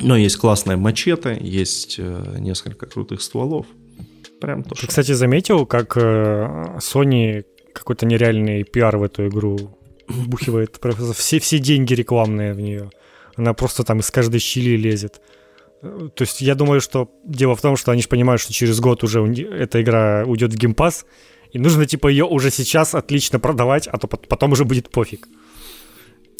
но 0.00 0.16
есть 0.16 0.36
классная 0.36 0.76
мачете, 0.76 1.38
есть 1.40 1.96
э, 1.98 2.36
несколько 2.40 2.86
крутых 2.86 3.22
стволов. 3.22 3.66
Прям 4.40 4.64
то, 4.64 4.70
Ты, 4.70 4.78
что... 4.78 4.86
кстати, 4.88 5.12
заметил, 5.12 5.64
как 5.64 5.96
Sony 5.96 7.44
какой-то 7.72 8.04
нереальный 8.04 8.64
пиар 8.64 8.96
в 8.96 9.04
эту 9.04 9.28
игру 9.28 9.78
бухивает 10.08 10.76
все, 11.14 11.38
все 11.38 11.58
деньги 11.60 11.94
рекламные 11.94 12.52
в 12.52 12.60
нее. 12.60 12.90
Она 13.36 13.54
просто 13.54 13.84
там 13.84 14.00
из 14.00 14.10
каждой 14.10 14.40
щели 14.40 14.76
лезет. 14.76 15.20
То 15.82 16.22
есть 16.22 16.40
я 16.40 16.54
думаю, 16.54 16.80
что 16.80 17.10
дело 17.24 17.54
в 17.54 17.60
том, 17.60 17.76
что 17.76 17.92
они 17.92 18.02
же 18.02 18.08
понимают, 18.08 18.40
что 18.42 18.52
через 18.52 18.80
год 18.80 19.04
уже 19.04 19.22
эта 19.22 19.80
игра 19.80 20.24
уйдет 20.26 20.52
в 20.52 20.56
геймпас, 20.56 21.06
и 21.56 21.58
нужно, 21.58 21.86
типа, 21.86 22.08
ее 22.08 22.26
уже 22.26 22.50
сейчас 22.50 22.94
отлично 22.94 23.40
продавать, 23.40 23.88
а 23.88 23.96
то 23.96 24.06
потом 24.06 24.52
уже 24.52 24.64
будет 24.64 24.90
пофиг. 24.90 25.26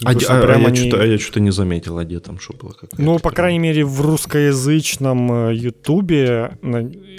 А, 0.04 0.10
а, 0.10 0.12
а, 0.12 0.58
я 0.58 0.66
они... 0.66 0.76
что-то, 0.76 1.02
а 1.02 1.06
я 1.06 1.18
что-то 1.18 1.40
не 1.40 1.50
заметил, 1.50 1.96
а 1.96 2.04
где 2.04 2.20
там 2.20 2.38
что 2.38 2.52
было? 2.52 2.74
Ну, 2.98 3.18
по 3.18 3.30
крайней 3.30 3.58
мере, 3.58 3.82
в 3.82 4.02
русскоязычном 4.02 5.48
э, 5.48 5.54
Ютубе 5.54 6.58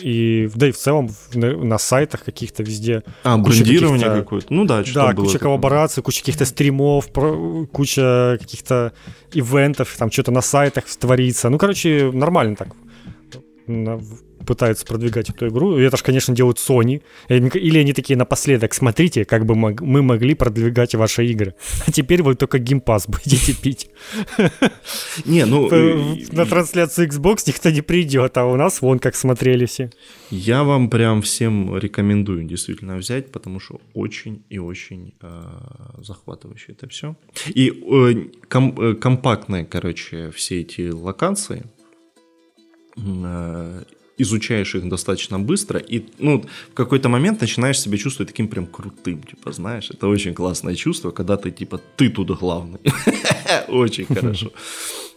и 0.04 0.48
да 0.54 0.68
и 0.68 0.72
в 0.72 0.78
целом 0.78 1.10
на, 1.34 1.58
на 1.58 1.80
сайтах 1.80 2.24
каких-то 2.24 2.62
везде. 2.62 3.02
А, 3.24 3.36
брендирование 3.40 4.12
какое-то? 4.12 4.54
Ну 4.54 4.66
да, 4.66 4.86
что 4.86 4.94
Да, 4.94 5.14
было 5.14 5.26
куча 5.26 5.40
коллабораций, 5.40 6.04
куча 6.04 6.20
каких-то 6.20 6.46
стримов, 6.46 7.10
куча 7.72 8.38
каких-то 8.40 8.94
ивентов, 9.34 9.96
там 9.98 10.12
что-то 10.12 10.32
на 10.32 10.42
сайтах 10.42 10.86
творится. 10.86 11.50
Ну, 11.50 11.58
короче, 11.58 12.12
нормально 12.14 12.56
так 12.56 12.76
пытаются 14.48 14.86
продвигать 14.86 15.30
эту 15.30 15.50
игру. 15.50 15.78
И 15.78 15.84
это 15.84 15.98
же, 15.98 16.04
конечно, 16.04 16.34
делают 16.34 16.58
Sony. 16.58 17.04
Или 17.30 17.80
они 17.80 17.94
такие 17.94 18.18
напоследок, 18.18 18.74
смотрите, 18.74 19.26
как 19.26 19.46
бы 19.46 19.56
мы 19.56 20.02
могли 20.02 20.34
продвигать 20.34 20.96
ваши 20.96 21.26
игры. 21.26 21.54
А 21.88 21.92
теперь 21.92 22.22
вы 22.24 22.36
только 22.36 22.60
геймпас 22.60 23.08
будете 23.08 23.54
пить. 23.54 23.90
Не, 25.26 25.46
ну... 25.46 25.70
На 26.32 26.46
трансляцию 26.46 27.08
Xbox 27.08 27.44
никто 27.48 27.70
не 27.70 27.82
придет, 27.82 28.38
а 28.38 28.46
у 28.46 28.56
нас 28.56 28.82
вон 28.82 29.00
как 29.00 29.16
смотрели 29.16 29.66
все. 29.66 29.90
Я 30.30 30.64
вам 30.64 30.90
прям 30.90 31.22
всем 31.22 31.78
рекомендую 31.78 32.44
действительно 32.44 32.98
взять, 32.98 33.32
потому 33.32 33.60
что 33.60 33.80
очень 33.94 34.44
и 34.50 34.60
очень 34.60 35.14
э, 35.22 35.44
захватывающе 36.00 36.74
это 36.74 36.88
все. 36.90 37.16
И 37.48 37.70
э, 37.70 38.28
ком, 38.50 38.80
э, 38.80 38.96
компактные, 38.96 39.66
короче, 39.66 40.32
все 40.32 40.62
эти 40.62 40.90
локации, 40.90 41.64
э, 42.98 43.84
изучаешь 44.18 44.76
их 44.76 44.90
достаточно 44.90 45.40
быстро, 45.40 45.80
и 45.80 46.06
ну, 46.20 46.44
в 46.72 46.74
какой-то 46.74 47.10
момент 47.10 47.42
начинаешь 47.42 47.80
себя 47.80 47.98
чувствовать 47.98 48.32
таким 48.32 48.48
прям 48.48 48.66
крутым, 48.66 49.24
типа, 49.24 49.52
знаешь, 49.52 49.92
это 49.92 50.08
очень 50.08 50.34
классное 50.34 50.76
чувство, 50.76 51.12
когда 51.12 51.38
ты, 51.38 51.52
типа, 51.52 51.80
ты 51.96 52.10
тут 52.10 52.40
главный. 52.40 52.80
Очень 53.68 54.06
хорошо. 54.06 54.52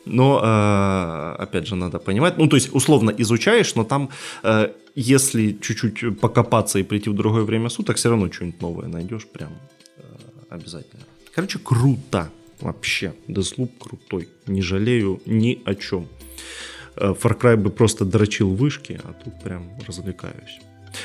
Но, 0.07 0.41
э, 0.43 1.43
опять 1.43 1.67
же, 1.67 1.77
надо 1.77 1.99
понимать, 1.99 2.39
ну, 2.39 2.49
то 2.49 2.57
есть, 2.57 2.75
условно 2.75 3.13
изучаешь, 3.19 3.75
но 3.75 3.85
там, 3.85 4.09
э, 4.43 4.73
если 4.95 5.59
чуть-чуть 5.61 6.21
покопаться 6.21 6.79
и 6.79 6.83
прийти 6.83 7.11
в 7.11 7.15
другое 7.15 7.45
время 7.45 7.69
суток, 7.69 7.97
все 7.97 8.09
равно 8.09 8.33
что-нибудь 8.33 8.63
новое 8.63 8.89
найдешь 8.89 9.27
прям 9.27 9.53
э, 9.97 10.03
обязательно. 10.49 11.03
Короче, 11.35 11.59
круто 11.59 12.31
вообще. 12.61 13.13
Deathloop 13.29 13.71
крутой. 13.79 14.29
Не 14.47 14.63
жалею 14.63 15.21
ни 15.27 15.61
о 15.65 15.75
чем. 15.75 16.07
Far 17.01 17.39
Cry 17.39 17.57
бы 17.57 17.71
просто 17.71 18.05
дрочил 18.05 18.55
вышки, 18.55 19.01
а 19.03 19.13
тут 19.13 19.43
прям 19.43 19.71
развлекаюсь. 19.87 20.61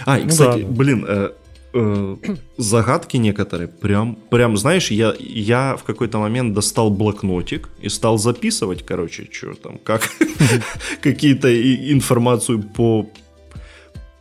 А, 0.06 0.20
и, 0.20 0.24
ну, 0.24 0.30
кстати, 0.30 0.62
да. 0.62 0.68
блин, 0.68 1.06
э, 1.08 1.30
э, 1.74 2.16
загадки 2.58 3.18
некоторые, 3.18 3.68
прям, 3.68 4.16
прям, 4.30 4.58
знаешь, 4.58 4.92
я, 4.92 5.14
я 5.20 5.76
в 5.76 5.84
какой-то 5.84 6.18
момент 6.18 6.54
достал 6.54 6.90
блокнотик 6.90 7.70
и 7.82 7.90
стал 7.90 8.18
записывать, 8.18 8.84
короче, 8.84 9.28
что 9.32 9.54
там, 9.54 9.78
как, 9.78 10.10
какие-то 11.02 11.50
информацию 11.92 12.64
по 12.64 13.10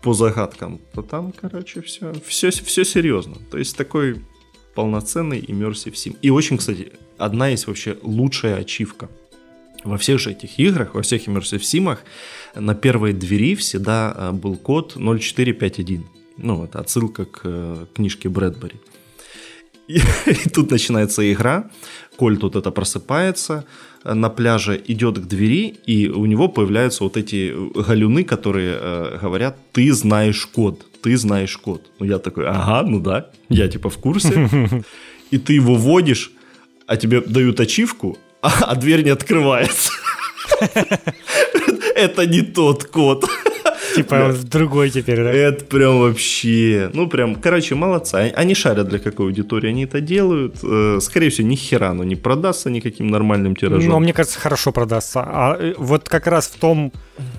по 0.02 0.12
загадкам, 0.12 0.80
то 0.92 1.00
там, 1.00 1.32
короче, 1.32 1.80
все, 1.80 2.12
все, 2.26 2.50
все 2.50 2.84
серьезно. 2.84 3.36
То 3.50 3.56
есть 3.56 3.74
такой 3.74 4.20
полноценный 4.74 5.40
immersive 5.40 5.94
sim. 5.94 6.16
И 6.20 6.28
очень, 6.28 6.58
кстати, 6.58 6.92
одна 7.16 7.48
есть 7.48 7.66
вообще 7.66 7.96
лучшая 8.02 8.56
ачивка. 8.56 9.08
Во 9.84 9.96
всех 9.98 10.18
же 10.18 10.30
этих 10.30 10.58
играх, 10.58 10.94
во 10.94 11.02
всех 11.02 11.28
immersive 11.28 11.62
симах 11.62 12.00
на 12.54 12.74
первой 12.74 13.12
двери 13.12 13.54
всегда 13.54 14.14
э, 14.16 14.32
был 14.32 14.56
код 14.56 14.96
0451. 14.96 16.04
Ну, 16.36 16.64
это 16.64 16.80
отсылка 16.80 17.24
к 17.24 17.40
э, 17.44 17.86
книжке 17.94 18.28
Брэдбери. 18.28 18.76
И, 19.86 19.98
и 20.26 20.48
тут 20.48 20.70
начинается 20.70 21.30
игра, 21.30 21.70
Коль 22.16 22.36
тут 22.36 22.56
это 22.56 22.70
просыпается, 22.70 23.64
на 24.04 24.30
пляже 24.30 24.80
идет 24.86 25.18
к 25.18 25.26
двери, 25.26 25.74
и 25.86 26.08
у 26.08 26.26
него 26.26 26.48
появляются 26.48 27.04
вот 27.04 27.16
эти 27.16 27.52
галюны, 27.74 28.24
которые 28.24 28.78
э, 28.80 29.18
говорят, 29.22 29.56
ты 29.72 29.92
знаешь 29.92 30.46
код, 30.46 30.86
ты 31.02 31.16
знаешь 31.16 31.56
код. 31.56 31.82
Ну, 31.98 32.06
я 32.06 32.18
такой, 32.18 32.46
ага, 32.46 32.88
ну 32.88 33.00
да, 33.00 33.30
я 33.48 33.68
типа 33.68 33.88
в 33.90 33.98
курсе. 33.98 34.48
И 35.30 35.38
ты 35.38 35.54
его 35.54 35.74
вводишь, 35.74 36.30
а 36.86 36.96
тебе 36.96 37.20
дают 37.20 37.58
ачивку, 37.58 38.16
а, 38.44 38.64
а 38.66 38.74
дверь 38.74 39.02
не 39.02 39.10
открывается. 39.10 39.90
Это 41.94 42.26
не 42.26 42.42
тот 42.42 42.84
код. 42.84 43.24
Типа 43.94 44.34
другой 44.42 44.90
теперь, 44.90 45.22
да? 45.22 45.32
Это 45.32 45.64
прям 45.64 46.00
вообще... 46.00 46.90
Ну, 46.92 47.08
прям, 47.08 47.36
короче, 47.36 47.74
молодцы. 47.74 48.32
Они 48.34 48.54
шарят, 48.54 48.88
для 48.88 48.98
какой 48.98 49.26
аудитории 49.26 49.70
они 49.70 49.84
это 49.84 50.00
делают. 50.00 50.56
Э, 50.62 50.98
скорее 51.00 51.30
всего, 51.30 51.46
ни 51.46 51.54
хера 51.54 51.90
оно 51.90 52.04
не 52.04 52.16
продастся 52.16 52.70
никаким 52.70 53.06
нормальным 53.06 53.56
тиражом. 53.56 53.88
Но 53.88 54.00
мне 54.00 54.12
кажется, 54.12 54.40
хорошо 54.40 54.72
продастся. 54.72 55.20
А 55.20 55.56
э, 55.58 55.74
вот 55.78 56.08
как 56.08 56.26
раз 56.26 56.48
в 56.48 56.58
том 56.58 56.92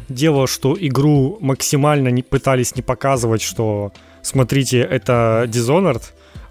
дело, 0.10 0.48
что 0.48 0.78
игру 0.80 1.38
максимально 1.42 2.08
не 2.08 2.24
пытались 2.24 2.76
не 2.76 2.82
показывать, 2.82 3.42
что 3.42 3.92
смотрите, 4.22 4.80
это 4.80 5.46
Dishonored, 5.48 6.04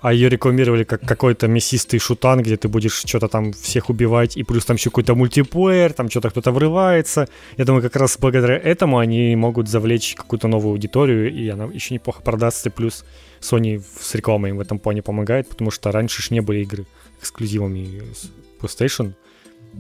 а 0.05 0.13
ее 0.13 0.29
рекламировали 0.29 0.85
как 0.85 1.01
какой-то 1.01 1.49
мясистый 1.49 1.99
шутан, 1.99 2.43
где 2.43 2.59
ты 2.59 2.69
будешь 2.69 2.93
что-то 3.07 3.27
там 3.27 3.55
всех 3.55 3.89
убивать, 3.89 4.37
и 4.37 4.43
плюс 4.43 4.67
там 4.67 4.77
еще 4.77 4.91
какой-то 4.91 5.15
мультиплеер, 5.15 5.95
там 5.95 6.11
что-то 6.11 6.29
кто-то 6.29 6.53
врывается. 6.53 7.27
Я 7.57 7.65
думаю, 7.65 7.83
как 7.83 7.97
раз 7.97 8.19
благодаря 8.19 8.59
этому 8.59 8.99
они 8.99 9.35
могут 9.35 9.67
завлечь 9.67 10.15
какую-то 10.15 10.47
новую 10.47 10.73
аудиторию, 10.73 11.33
и 11.33 11.49
она 11.49 11.65
еще 11.73 11.95
неплохо 11.95 12.21
продастся, 12.21 12.71
плюс 12.71 13.03
Sony 13.41 13.83
с 13.99 14.15
рекламой 14.15 14.51
им 14.51 14.59
в 14.59 14.61
этом 14.61 14.79
плане 14.79 15.01
помогает, 15.01 15.49
потому 15.49 15.71
что 15.71 15.91
раньше 15.91 16.21
ж 16.21 16.33
не 16.33 16.41
были 16.41 16.61
игры 16.61 16.85
эксклюзивами 17.23 18.03
PlayStation, 18.61 19.15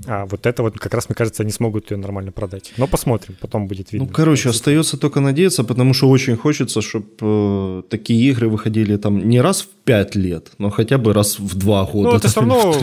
а 0.06 0.26
вот 0.26 0.46
это 0.46 0.62
вот 0.62 0.78
как 0.78 0.94
раз, 0.94 1.08
мне 1.08 1.14
кажется, 1.14 1.42
они 1.42 1.52
смогут 1.52 1.90
ее 1.90 1.96
нормально 1.96 2.32
продать. 2.32 2.72
Но 2.76 2.86
посмотрим, 2.86 3.36
потом 3.40 3.66
будет 3.66 3.92
видно. 3.92 4.06
Ну, 4.06 4.12
короче, 4.12 4.50
остается 4.50 4.96
только 4.96 5.20
надеяться, 5.20 5.64
потому 5.64 5.94
что 5.94 6.08
очень 6.08 6.36
хочется, 6.36 6.80
чтобы 6.80 7.06
э, 7.20 7.82
такие 7.88 8.30
игры 8.30 8.48
выходили 8.48 8.96
там 8.96 9.28
не 9.28 9.40
раз 9.40 9.62
в 9.62 9.68
пять 9.84 10.14
лет, 10.14 10.52
но 10.58 10.70
хотя 10.70 10.98
бы 10.98 11.12
раз 11.12 11.38
в 11.38 11.56
два 11.56 11.84
года. 11.84 12.10
Ну, 12.10 12.16
это 12.16 12.28
все 12.28 12.40
равно 12.40 12.74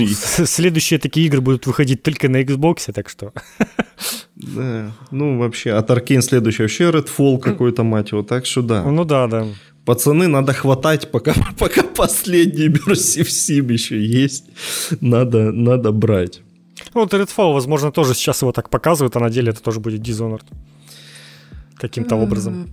следующие 0.45 0.99
такие 0.99 1.27
игры 1.27 1.41
будут 1.41 1.67
выходить 1.67 2.03
только 2.03 2.29
на 2.29 2.41
Xbox, 2.41 2.91
так 2.93 3.09
что... 3.09 3.33
Да, 4.35 4.91
ну 5.11 5.37
вообще, 5.37 5.71
от 5.71 5.89
Arkane 5.91 6.21
следующий 6.21 6.63
вообще 6.63 6.89
Redfall 6.89 7.37
какой-то, 7.37 7.83
мать 7.83 8.11
его, 8.11 8.23
так 8.23 8.45
что 8.45 8.61
да. 8.61 8.83
Ну 8.83 9.05
да, 9.05 9.27
да. 9.27 9.45
Пацаны, 9.85 10.27
надо 10.27 10.53
хватать, 10.53 11.11
пока, 11.11 11.33
пока 11.59 11.83
последний 11.83 12.67
Immersive 12.67 13.27
Sim 13.27 13.71
еще 13.71 14.03
есть. 14.03 14.45
Надо, 15.01 15.51
надо 15.51 15.91
брать. 15.91 16.41
Ну, 16.93 17.01
вот 17.01 17.13
Redfall, 17.13 17.53
возможно, 17.53 17.91
тоже 17.91 18.13
сейчас 18.13 18.41
его 18.41 18.51
так 18.51 18.69
показывают, 18.69 19.15
а 19.15 19.19
на 19.19 19.29
деле 19.29 19.51
это 19.51 19.61
тоже 19.61 19.79
будет 19.79 20.01
Dishonored. 20.01 20.45
Каким-то 21.77 22.15
образом. 22.15 22.69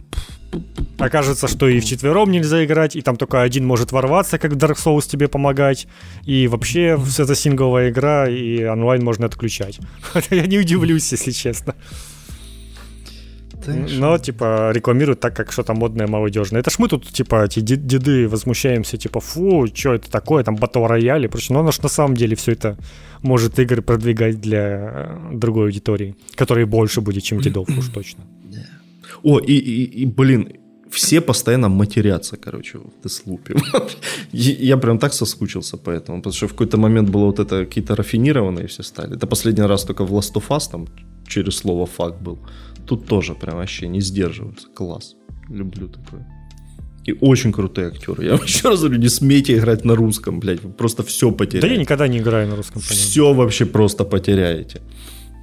Окажется, 0.98 1.46
что 1.48 1.68
и 1.68 1.80
в 1.80 1.84
четвером 1.84 2.30
нельзя 2.30 2.64
играть, 2.64 2.96
и 2.96 3.02
там 3.02 3.16
только 3.16 3.42
один 3.42 3.66
может 3.66 3.92
ворваться, 3.92 4.38
как 4.38 4.52
Dark 4.52 4.76
Souls 4.76 5.08
тебе 5.08 5.28
помогать. 5.28 5.86
И 6.24 6.48
вообще 6.48 6.98
это 7.18 7.34
сингловая 7.34 7.90
игра, 7.90 8.28
и 8.28 8.64
онлайн 8.64 9.04
можно 9.04 9.26
отключать. 9.26 9.78
Я 10.30 10.46
не 10.46 10.58
удивлюсь, 10.58 11.12
если 11.12 11.30
честно. 11.30 11.74
Но, 13.74 14.18
типа, 14.18 14.72
рекламируют 14.72 15.20
так, 15.20 15.36
как 15.36 15.52
что-то 15.52 15.74
модное, 15.74 16.06
молодежное. 16.06 16.60
Это 16.60 16.70
ж 16.70 16.78
мы 16.78 16.88
тут, 16.88 17.06
типа, 17.06 17.44
эти 17.44 17.60
деды 17.60 18.28
возмущаемся, 18.28 18.96
типа, 18.96 19.20
фу, 19.20 19.66
что 19.74 19.94
это 19.94 20.10
такое, 20.10 20.44
там, 20.44 20.56
батл 20.56 20.86
рояль 20.86 21.24
и 21.24 21.28
прочее. 21.28 21.54
Но 21.54 21.60
оно 21.60 21.72
ж 21.72 21.82
на 21.82 21.88
самом 21.88 22.16
деле 22.16 22.34
все 22.34 22.52
это 22.52 22.76
может 23.22 23.58
игры 23.58 23.82
продвигать 23.82 24.40
для 24.40 24.58
э, 24.60 25.30
другой 25.32 25.66
аудитории, 25.66 26.14
которой 26.34 26.64
больше 26.64 27.00
будет, 27.00 27.22
чем 27.22 27.40
дедов, 27.40 27.68
уж 27.78 27.88
точно. 27.88 28.24
О, 29.22 29.38
и, 29.38 29.52
и, 29.52 30.02
и 30.02 30.06
блин, 30.06 30.48
все 30.90 31.20
постоянно 31.20 31.68
матерятся, 31.68 32.36
короче, 32.36 32.78
в 32.78 33.02
Деслупе. 33.02 33.54
Я 34.32 34.76
прям 34.76 34.98
так 34.98 35.14
соскучился 35.14 35.76
по 35.76 35.90
этому, 35.90 36.18
потому 36.18 36.34
что 36.34 36.46
в 36.46 36.50
какой-то 36.50 36.76
момент 36.78 37.10
было 37.10 37.26
вот 37.26 37.38
это 37.38 37.64
какие-то 37.64 37.96
рафинированные 37.96 38.66
все 38.66 38.82
стали. 38.82 39.16
Это 39.16 39.26
последний 39.26 39.66
раз 39.66 39.84
только 39.84 40.04
в 40.04 40.12
Last 40.12 40.34
of 40.34 40.48
Us 40.48 40.70
там 40.70 40.86
через 41.26 41.56
слово 41.56 41.86
fuck 41.86 42.20
был. 42.20 42.38
Тут 42.88 43.06
тоже 43.06 43.34
прям 43.34 43.56
вообще 43.56 43.86
не 43.88 44.00
сдерживаются. 44.00 44.66
Класс. 44.74 45.14
Люблю 45.50 45.88
такое. 45.88 46.26
И 47.08 47.16
очень 47.20 47.52
крутые 47.52 47.88
актеры. 47.88 48.24
Я 48.24 48.34
еще 48.44 48.68
раз 48.68 48.80
говорю, 48.80 48.98
не 48.98 49.08
смейте 49.08 49.56
играть 49.56 49.84
на 49.84 49.94
русском, 49.94 50.40
блядь. 50.40 50.62
Вы 50.62 50.70
просто 50.70 51.02
все 51.02 51.30
потеряете. 51.30 51.68
Да 51.68 51.74
я 51.74 51.80
никогда 51.80 52.08
не 52.08 52.18
играю 52.18 52.48
на 52.48 52.56
русском. 52.56 52.82
Понятно. 52.82 52.96
Все 52.96 53.32
вообще 53.32 53.66
просто 53.66 54.04
потеряете. 54.04 54.80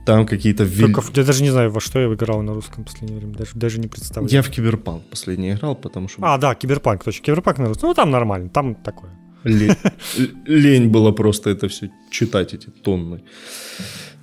Там 0.06 0.26
какие-то... 0.26 0.64
Вел... 0.64 0.92
Только, 0.92 1.02
я 1.16 1.24
даже 1.24 1.44
не 1.44 1.52
знаю, 1.52 1.72
во 1.72 1.80
что 1.80 2.00
я 2.00 2.14
играл 2.14 2.44
на 2.44 2.54
русском 2.54 2.84
в 2.84 2.88
последнее 2.88 3.20
время. 3.20 3.34
Даже, 3.36 3.52
даже 3.56 3.80
не 3.80 3.88
представляю. 3.88 4.34
Я 4.34 4.42
в 4.42 4.50
Киберпанк 4.50 5.04
последний 5.10 5.52
играл, 5.52 5.76
потому 5.76 6.10
что... 6.10 6.22
А, 6.22 6.38
да, 6.38 6.54
Киберпанк, 6.54 7.04
точно. 7.04 7.26
Киберпанк 7.26 7.58
на 7.58 7.68
русском. 7.68 7.90
Ну, 7.90 7.96
там 7.96 8.12
нормально, 8.12 8.50
там 8.50 8.76
такое. 8.76 9.12
Лень, 9.44 9.76
лень 10.48 10.88
было 10.90 11.12
просто 11.12 11.50
это 11.50 11.68
все 11.68 11.90
читать, 12.12 12.54
эти 12.54 12.70
тонны. 12.70 13.24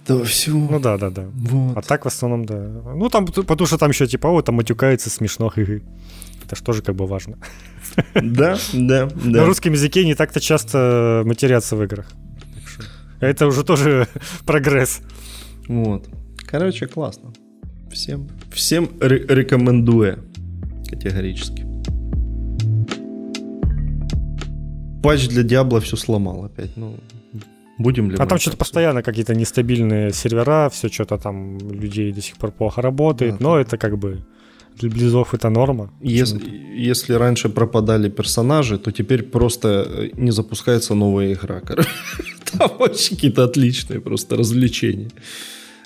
Да, 0.09 0.25
все. 0.25 0.51
Ну 0.53 0.81
да, 0.81 0.99
да, 0.99 1.11
да. 1.11 1.25
Вот. 1.35 1.77
А 1.77 1.83
так 1.83 2.05
в 2.05 2.09
основном, 2.09 2.45
да. 2.45 2.57
Ну 2.95 3.09
там, 3.09 3.27
потому 3.27 3.67
что 3.67 3.79
там 3.79 3.91
еще 3.91 4.07
типа, 4.07 4.29
о, 4.29 4.43
там 4.43 4.57
матюкается 4.57 5.11
смешно. 5.11 5.53
Это 5.57 6.57
же 6.57 6.63
тоже 6.63 6.83
как 6.83 6.95
бы 6.97 7.07
важно. 7.07 7.37
Да, 8.15 8.57
да, 8.73 9.07
да. 9.07 9.41
На 9.41 9.45
русском 9.45 9.73
языке 9.73 10.05
не 10.07 10.15
так-то 10.15 10.41
часто 10.41 11.23
матерятся 11.27 11.77
в 11.77 11.83
играх. 11.83 12.11
Это 13.21 13.47
уже 13.47 13.65
тоже 13.65 14.07
прогресс. 14.47 15.01
Вот. 15.69 16.09
Короче, 16.47 16.87
классно. 16.87 17.33
Всем, 17.91 18.29
всем 18.53 18.89
ре- 19.01 19.27
рекомендую 19.29 20.19
категорически. 20.89 21.67
Патч 25.03 25.29
для 25.29 25.43
Диабло 25.43 25.81
все 25.81 25.97
сломал 25.97 26.45
опять. 26.45 26.77
Ну, 26.77 26.97
Будем 27.79 28.11
ли 28.11 28.17
А 28.19 28.27
там 28.27 28.39
что-то 28.39 28.57
постоянно 28.57 29.03
какие-то 29.03 29.35
нестабильные 29.35 30.13
сервера, 30.13 30.69
все 30.69 30.89
что-то 30.89 31.19
там 31.19 31.59
людей 31.59 32.13
до 32.13 32.21
сих 32.21 32.37
пор 32.37 32.53
плохо 32.53 32.83
работает, 32.83 33.39
да, 33.39 33.45
но 33.45 33.59
это 33.59 33.79
как 33.79 33.99
бы 33.99 34.25
для 34.77 34.91
близов 34.91 35.35
это 35.35 35.51
норма. 35.51 35.91
Если, 36.01 36.41
если 36.77 37.15
раньше 37.15 37.49
пропадали 37.49 38.11
персонажи, 38.11 38.79
то 38.79 38.91
теперь 38.91 39.23
просто 39.23 39.69
э, 39.69 40.11
не 40.15 40.33
запускается 40.33 40.95
новая 40.95 41.33
игра. 41.33 41.61
Там 42.53 42.71
очень 42.79 43.17
какие-то 43.17 43.45
отличные 43.45 44.01
просто 44.01 44.37
развлечения. 44.37 45.11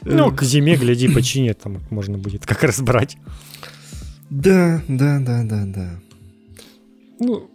Ну, 0.02 0.30
к 0.30 0.42
зиме, 0.42 0.76
гляди, 0.76 1.08
починят, 1.08 1.58
там 1.58 1.78
можно 1.90 2.18
будет 2.18 2.46
как 2.46 2.62
раз 2.62 2.80
брать. 2.80 3.16
Да, 4.30 4.82
да, 4.88 5.18
да, 5.20 5.42
да, 5.44 5.64
да. 5.66 6.00
Ну, 7.18 7.50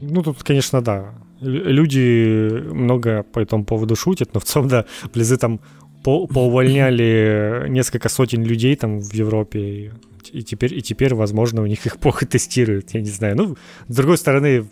ну, 0.00 0.22
тут, 0.22 0.42
конечно, 0.42 0.80
да 0.80 1.14
люди 1.40 2.62
много 2.72 3.24
по 3.24 3.38
этому 3.38 3.64
поводу 3.64 3.96
шутят, 3.96 4.34
но 4.34 4.40
в 4.40 4.44
целом, 4.44 4.68
да, 4.68 4.84
близы 5.12 5.36
там 5.36 5.60
по 6.02 6.26
поувольняли 6.26 7.66
несколько 7.68 8.08
сотен 8.08 8.44
людей 8.44 8.76
там 8.76 9.00
в 9.00 9.12
Европе, 9.12 9.92
и 10.32 10.42
теперь, 10.42 10.74
и 10.74 10.82
теперь, 10.82 11.14
возможно, 11.14 11.62
у 11.62 11.66
них 11.66 11.86
их 11.86 11.98
плохо 11.98 12.26
тестируют, 12.26 12.90
я 12.92 13.00
не 13.00 13.10
знаю. 13.10 13.36
Ну, 13.36 13.56
с 13.88 13.94
другой 13.94 14.18
стороны, 14.18 14.66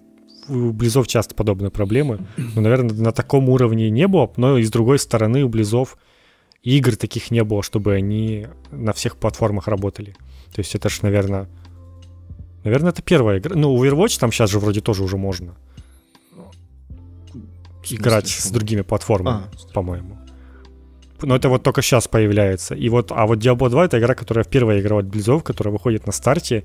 у 0.48 0.70
Близов 0.72 1.06
часто 1.06 1.34
подобные 1.34 1.70
проблемы. 1.70 2.20
Ну, 2.36 2.60
наверное, 2.60 2.94
на 2.94 3.12
таком 3.12 3.48
уровне 3.48 3.90
не 3.90 4.06
было, 4.06 4.30
но 4.36 4.58
и 4.58 4.62
с 4.62 4.70
другой 4.70 4.98
стороны 4.98 5.44
у 5.44 5.48
Близов 5.48 5.96
игр 6.62 6.96
таких 6.96 7.30
не 7.30 7.44
было, 7.44 7.62
чтобы 7.62 7.94
они 7.94 8.46
на 8.70 8.92
всех 8.92 9.16
платформах 9.16 9.68
работали. 9.68 10.16
То 10.54 10.60
есть 10.60 10.74
это 10.74 10.88
ж, 10.88 11.02
наверное, 11.02 11.48
наверное, 12.62 12.90
это 12.90 13.02
первая 13.02 13.38
игра. 13.38 13.56
Ну, 13.56 13.76
Overwatch 13.76 14.18
там 14.18 14.32
сейчас 14.32 14.50
же 14.50 14.58
вроде 14.58 14.80
тоже 14.80 15.02
уже 15.02 15.16
можно 15.16 15.56
играть 17.90 18.28
с 18.28 18.50
другими 18.50 18.82
платформами, 18.82 19.44
а, 19.44 19.72
по-моему. 19.72 20.18
Но 21.22 21.36
это 21.36 21.48
вот 21.48 21.62
только 21.62 21.82
сейчас 21.82 22.08
появляется. 22.08 22.74
И 22.74 22.88
вот, 22.88 23.12
а 23.12 23.26
вот 23.26 23.38
Diablo 23.38 23.70
2 23.70 23.86
это 23.86 23.98
игра, 23.98 24.14
которая 24.14 24.44
впервые 24.44 24.80
играла 24.80 25.00
от 25.00 25.06
Близов, 25.06 25.42
которая 25.42 25.72
выходит 25.72 26.06
на 26.06 26.12
старте, 26.12 26.64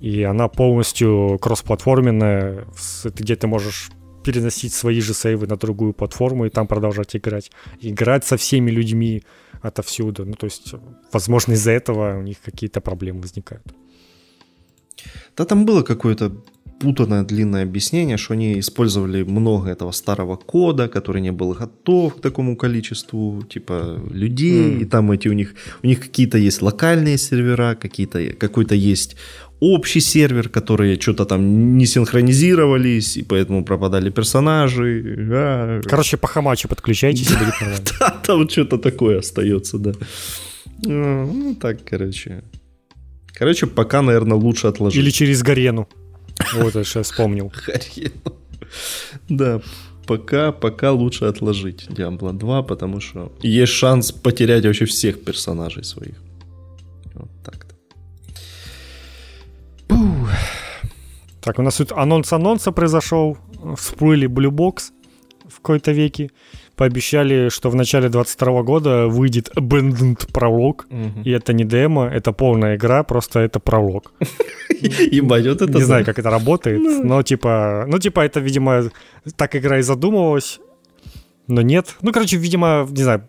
и 0.00 0.22
она 0.22 0.48
полностью 0.48 1.38
кроссплатформенная, 1.40 2.66
где 3.04 3.36
ты 3.36 3.46
можешь 3.46 3.90
переносить 4.22 4.72
свои 4.72 5.00
же 5.00 5.14
сейвы 5.14 5.46
на 5.46 5.56
другую 5.56 5.92
платформу 5.92 6.46
и 6.46 6.50
там 6.50 6.66
продолжать 6.66 7.16
играть. 7.16 7.50
Играть 7.80 8.24
со 8.24 8.36
всеми 8.36 8.70
людьми 8.70 9.22
отовсюду. 9.62 10.24
Ну, 10.24 10.34
то 10.34 10.46
есть, 10.46 10.74
возможно, 11.12 11.52
из-за 11.52 11.72
этого 11.72 12.18
у 12.18 12.22
них 12.22 12.40
какие-то 12.40 12.80
проблемы 12.80 13.22
возникают. 13.22 13.64
Да 15.36 15.44
там 15.44 15.64
было 15.64 15.82
какое-то 15.82 16.32
путанное 16.80 17.24
длинное 17.24 17.62
объяснение, 17.62 18.16
что 18.16 18.32
они 18.32 18.58
использовали 18.58 19.22
много 19.22 19.68
этого 19.68 19.92
старого 19.92 20.36
кода, 20.36 20.88
который 20.88 21.20
не 21.20 21.30
был 21.30 21.52
готов 21.52 22.14
к 22.14 22.20
такому 22.20 22.56
количеству 22.56 23.42
типа 23.42 24.00
людей, 24.10 24.70
mm. 24.70 24.80
и 24.80 24.84
там 24.86 25.12
эти 25.12 25.28
у 25.28 25.34
них 25.34 25.54
у 25.82 25.86
них 25.86 26.00
какие-то 26.00 26.38
есть 26.38 26.62
локальные 26.62 27.18
сервера, 27.18 27.74
какие-то 27.74 28.18
какой-то 28.38 28.74
есть 28.74 29.16
общий 29.60 30.00
сервер, 30.00 30.48
которые 30.48 30.98
что-то 30.98 31.26
там 31.26 31.76
не 31.76 31.86
синхронизировались, 31.86 33.18
и 33.18 33.22
поэтому 33.22 33.64
пропадали 33.64 34.10
персонажи. 34.10 35.80
Короче, 35.84 36.16
по 36.16 36.26
хамачу 36.26 36.68
подключайтесь, 36.68 37.30
и 37.30 37.34
будет 37.34 37.54
нормально. 37.60 37.84
Да, 38.00 38.10
там 38.26 38.48
что-то 38.48 38.78
такое 38.78 39.18
остается, 39.18 39.78
да. 39.78 39.92
Ну, 40.82 41.54
так, 41.60 41.78
короче. 41.84 42.42
Короче, 43.34 43.66
пока, 43.66 44.02
наверное, 44.02 44.38
лучше 44.38 44.66
отложить. 44.66 44.98
Или 44.98 45.10
через 45.10 45.42
Гарену. 45.42 45.86
Вот 46.54 46.74
я 46.74 46.84
сейчас 46.84 47.10
вспомнил. 47.10 47.52
Да, 49.28 49.60
пока, 50.06 50.52
пока 50.52 50.92
лучше 50.92 51.24
отложить 51.24 51.88
Diablo 51.88 52.32
2, 52.32 52.62
потому 52.62 53.00
что 53.00 53.32
есть 53.42 53.72
шанс 53.72 54.12
потерять 54.12 54.64
вообще 54.64 54.84
всех 54.84 55.24
персонажей 55.24 55.82
своих. 55.82 56.14
Вот 57.14 57.30
так. 57.44 57.66
Так, 61.40 61.58
у 61.58 61.62
нас 61.62 61.76
тут 61.76 61.92
анонс 61.92 62.32
анонса 62.32 62.72
произошел. 62.72 63.36
Всплыли 63.76 64.28
Blue 64.28 64.50
Box 64.50 64.92
в 65.48 65.56
какой-то 65.60 65.92
веке. 65.92 66.30
Пообещали, 66.80 67.50
что 67.50 67.68
в 67.68 67.74
начале 67.74 68.08
22 68.08 68.62
года 68.62 69.06
выйдет 69.06 69.50
Abandoned 69.54 70.32
пролог. 70.32 70.86
Угу. 70.90 71.20
И 71.24 71.30
это 71.30 71.52
не 71.52 71.64
демо, 71.64 72.06
это 72.06 72.32
полная 72.32 72.76
игра, 72.76 73.02
просто 73.02 73.40
это 73.40 73.60
пролог. 73.60 74.12
Ебать, 75.12 75.46
вот 75.46 75.60
это 75.60 75.78
Не 75.78 75.84
знаю, 75.84 76.06
как 76.06 76.18
это 76.18 76.30
работает, 76.30 76.80
ну. 76.80 77.04
но 77.04 77.22
типа... 77.22 77.84
Ну, 77.86 77.98
типа, 77.98 78.20
это, 78.20 78.40
видимо, 78.40 78.90
так 79.36 79.56
игра 79.56 79.78
и 79.78 79.82
задумывалась. 79.82 80.60
Но 81.48 81.60
нет. 81.60 81.96
Ну, 82.00 82.12
короче, 82.12 82.38
видимо, 82.38 82.88
не 82.90 83.02
знаю, 83.02 83.28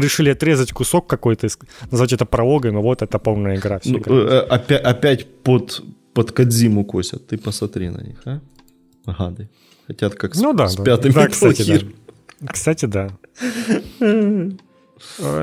решили 0.00 0.30
отрезать 0.30 0.72
кусок 0.72 1.06
какой-то, 1.06 1.46
назвать 1.92 2.12
это 2.12 2.26
прологой, 2.26 2.72
но 2.72 2.82
вот 2.82 3.02
это 3.02 3.20
полная 3.20 3.54
игра. 3.54 3.78
Ну, 3.84 3.98
игра. 3.98 4.14
Э, 4.14 4.40
опять, 4.40 4.82
опять 4.82 5.26
под 5.44 5.84
под 6.14 6.32
Кадзиму 6.32 6.84
косят. 6.84 7.28
Ты 7.28 7.38
посмотри 7.38 7.90
на 7.90 8.02
них, 8.02 8.18
а? 8.24 8.40
Гады. 9.06 9.48
Хотят 9.86 10.16
как 10.16 10.34
ну, 10.34 10.52
с, 10.52 10.56
да, 10.56 10.68
с 10.68 10.74
да. 10.74 10.82
пятым 10.82 11.12
да, 11.12 11.28
кстати, 11.28 11.62
да. 11.62 11.86
Кстати, 12.46 12.86
да. 12.86 13.08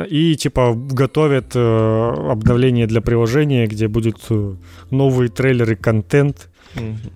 И 0.10 0.36
типа 0.36 0.74
готовят 0.76 1.56
э, 1.56 2.32
обновление 2.32 2.88
для 2.88 3.02
приложения, 3.02 3.68
где 3.68 3.88
будут 3.88 4.18
э, 4.30 4.56
новые 4.92 5.30
трейлеры, 5.30 5.76
контент. 5.76 6.50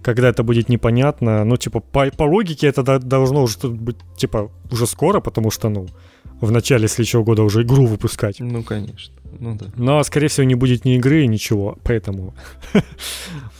Когда 0.01 0.29
это 0.29 0.43
будет 0.43 0.69
непонятно. 0.69 1.43
Ну, 1.43 1.57
типа, 1.57 1.81
по, 1.81 2.09
по 2.11 2.23
логике 2.23 2.67
это 2.67 2.99
должно 2.99 3.43
уже 3.43 3.57
быть, 3.67 3.97
типа, 4.15 4.49
уже 4.71 4.87
скоро, 4.87 5.19
потому 5.19 5.51
что, 5.51 5.67
ну, 5.67 5.87
в 6.39 6.51
начале 6.51 6.87
следующего 6.87 7.23
года 7.23 7.43
уже 7.43 7.63
игру 7.63 7.85
выпускать. 7.85 8.39
Ну, 8.39 8.63
конечно. 8.63 9.13
Ну 9.39 9.55
да. 9.55 9.65
Но, 9.75 10.01
скорее 10.03 10.27
всего, 10.27 10.45
не 10.45 10.55
будет 10.55 10.85
ни 10.85 10.95
игры, 10.95 11.25
ничего. 11.27 11.77
Поэтому 11.83 12.33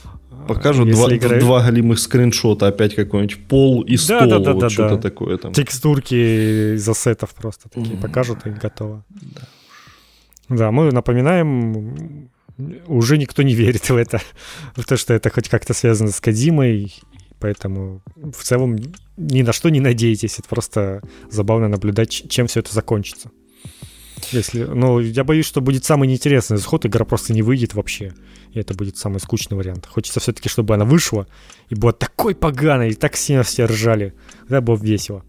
покажут 0.55 0.91
два, 0.91 1.15
играет... 1.15 1.41
два 1.41 1.63
голимых 1.63 1.99
скриншота, 1.99 2.67
опять 2.67 2.95
какой-нибудь 2.95 3.47
пол 3.47 3.81
и 3.81 3.97
стол, 3.97 4.19
да, 4.21 4.25
да, 4.25 4.39
да, 4.39 4.53
вот 4.53 4.61
да, 4.61 4.69
что-то 4.69 4.95
да. 4.95 5.01
такое 5.01 5.37
там. 5.37 5.53
Текстурки 5.53 6.75
из 6.75 6.87
ассетов 6.87 7.33
просто 7.35 7.69
такие 7.69 7.95
mm-hmm. 7.95 8.01
покажут 8.01 8.45
и 8.45 8.49
готово. 8.49 9.05
Да. 9.09 9.41
да, 10.49 10.71
мы 10.71 10.91
напоминаем, 10.91 12.29
уже 12.87 13.17
никто 13.17 13.43
не 13.43 13.53
верит 13.53 13.89
в 13.89 13.95
это, 13.95 14.21
в 14.75 14.85
то, 14.85 14.97
что 14.97 15.13
это 15.13 15.29
хоть 15.29 15.49
как-то 15.49 15.73
связано 15.73 16.11
с 16.11 16.19
Кадимой, 16.19 16.93
поэтому 17.39 18.01
в 18.15 18.43
целом 18.43 18.77
ни 19.17 19.41
на 19.41 19.53
что 19.53 19.69
не 19.69 19.79
надейтесь, 19.79 20.39
это 20.39 20.47
просто 20.47 21.01
забавно 21.29 21.67
наблюдать, 21.67 22.09
чем 22.09 22.47
все 22.47 22.59
это 22.59 22.73
закончится. 22.73 23.31
Если, 24.31 24.63
ну, 24.63 24.99
я 24.99 25.23
боюсь, 25.23 25.45
что 25.45 25.61
будет 25.61 25.85
самый 25.85 26.07
неинтересный 26.07 26.57
исход, 26.57 26.85
игра 26.85 27.05
просто 27.05 27.33
не 27.33 27.41
выйдет 27.41 27.73
вообще. 27.73 28.13
И 28.53 28.59
это 28.59 28.73
будет 28.73 28.97
самый 28.97 29.19
скучный 29.19 29.57
вариант. 29.57 29.85
Хочется 29.85 30.19
все-таки, 30.19 30.49
чтобы 30.49 30.73
она 30.73 30.85
вышла 30.85 31.27
и 31.69 31.75
была 31.75 31.91
такой 31.91 32.35
поганой, 32.35 32.91
и 32.91 32.93
так 32.95 33.15
сильно 33.15 33.43
все 33.43 33.65
ржали. 33.65 34.13
Тогда 34.41 34.61
было 34.61 34.77
весело. 34.77 35.23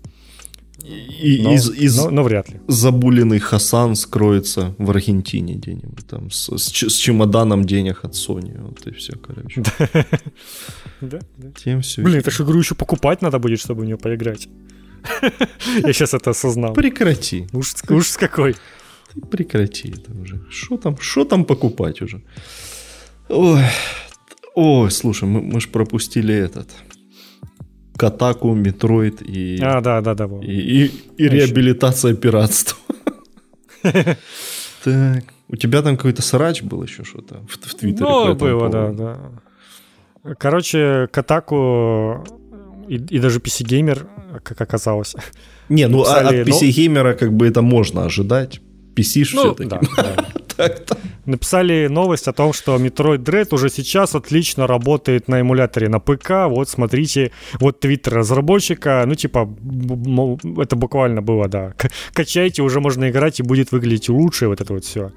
И, 0.82 1.42
но, 1.42 1.54
из, 1.54 1.70
из 1.70 1.96
но, 1.96 2.10
но 2.10 2.22
вряд 2.22 2.48
ли. 2.48 2.60
Забуленный 2.66 3.38
Хасан 3.38 3.94
скроется 3.96 4.74
в 4.78 4.90
Аргентине 4.90 5.54
где-нибудь 5.54 6.06
там 6.06 6.30
с, 6.30 6.56
с, 6.56 6.88
с 6.88 6.94
чемоданом 6.94 7.64
денег 7.64 8.00
от 8.04 8.14
Sony. 8.14 8.58
Вот 8.62 8.86
и 8.86 8.92
все, 8.92 9.14
короче. 9.16 9.62
Да, 11.00 11.18
да. 11.38 11.48
Тем 11.56 11.80
все. 11.80 12.02
Блин, 12.02 12.18
это 12.18 12.30
же 12.30 12.42
игру 12.42 12.58
еще 12.58 12.74
покупать 12.74 13.22
надо 13.22 13.38
будет, 13.38 13.58
чтобы 13.58 13.82
в 13.82 13.84
нее 13.86 13.96
поиграть. 13.96 14.48
Я 15.82 15.92
сейчас 15.94 16.12
это 16.12 16.30
осознал. 16.30 16.74
Прекрати. 16.74 17.46
Уж, 17.54 17.74
уж 17.88 18.06
с 18.06 18.16
какой. 18.18 18.54
Ты 19.14 19.20
прекрати 19.20 19.90
это 19.90 20.12
уже. 20.20 20.40
Что 20.50 20.76
там, 20.76 20.96
что 21.00 21.24
там 21.24 21.44
покупать 21.44 22.02
уже? 22.02 22.22
Ой, 23.28 23.62
ой 24.54 24.90
слушай, 24.90 25.28
мы, 25.28 25.40
мы 25.40 25.60
же 25.60 25.68
пропустили 25.68 26.34
этот. 26.34 26.68
Kotaku, 27.96 28.54
Metroid 28.54 29.20
и... 29.22 29.58
А, 29.62 29.80
да, 29.80 30.00
да, 30.00 30.14
да. 30.14 30.26
И, 30.42 30.52
и, 30.52 30.90
и 31.18 31.28
реабилитация 31.28 32.14
пиратства. 32.14 32.78
Так. 34.82 35.24
У 35.48 35.56
тебя 35.56 35.82
там 35.82 35.96
какой-то 35.98 36.22
срач 36.22 36.62
был 36.62 36.82
еще 36.82 37.04
что-то 37.04 37.42
в, 37.46 37.58
в 37.58 37.74
Твиттере? 37.74 38.08
Ну, 38.08 38.34
было, 38.34 38.70
да, 38.70 38.92
да. 38.92 40.34
Короче, 40.38 41.06
Kotaku 41.12 42.24
и, 42.88 42.94
и 42.94 43.18
даже 43.18 43.40
PC 43.40 43.66
Gamer, 43.66 44.06
как 44.42 44.60
оказалось. 44.60 45.14
Не, 45.68 45.86
ну 45.86 46.02
а 46.04 46.20
от 46.20 46.34
PC 46.34 46.70
Gamer 46.70 47.14
как 47.14 47.32
бы 47.32 47.46
это 47.46 47.62
можно 47.62 48.04
ожидать. 48.04 48.60
PC 48.94 49.26
ну, 49.32 49.54
все-таки. 49.54 49.68
Да, 49.68 49.80
да. 49.96 50.26
так-то. 50.60 50.98
Написали 51.26 51.88
новость 51.88 52.28
о 52.28 52.32
том, 52.32 52.52
что 52.52 52.76
Metroid 52.76 53.18
Dread 53.18 53.54
уже 53.54 53.70
сейчас 53.70 54.14
отлично 54.14 54.66
работает 54.66 55.28
на 55.28 55.40
эмуляторе 55.40 55.88
на 55.88 56.00
ПК. 56.00 56.30
Вот 56.48 56.68
смотрите, 56.68 57.30
вот 57.60 57.80
твиттер 57.80 58.14
разработчика. 58.14 59.04
Ну, 59.06 59.14
типа, 59.14 59.48
это 60.58 60.76
буквально 60.76 61.22
было, 61.22 61.48
да. 61.48 61.72
Качайте, 62.12 62.62
уже 62.62 62.80
можно 62.80 63.08
играть 63.08 63.40
и 63.40 63.42
будет 63.42 63.72
выглядеть 63.72 64.08
лучше, 64.08 64.48
вот 64.48 64.60
это 64.60 64.74
вот 64.74 64.84
все. 64.84 65.12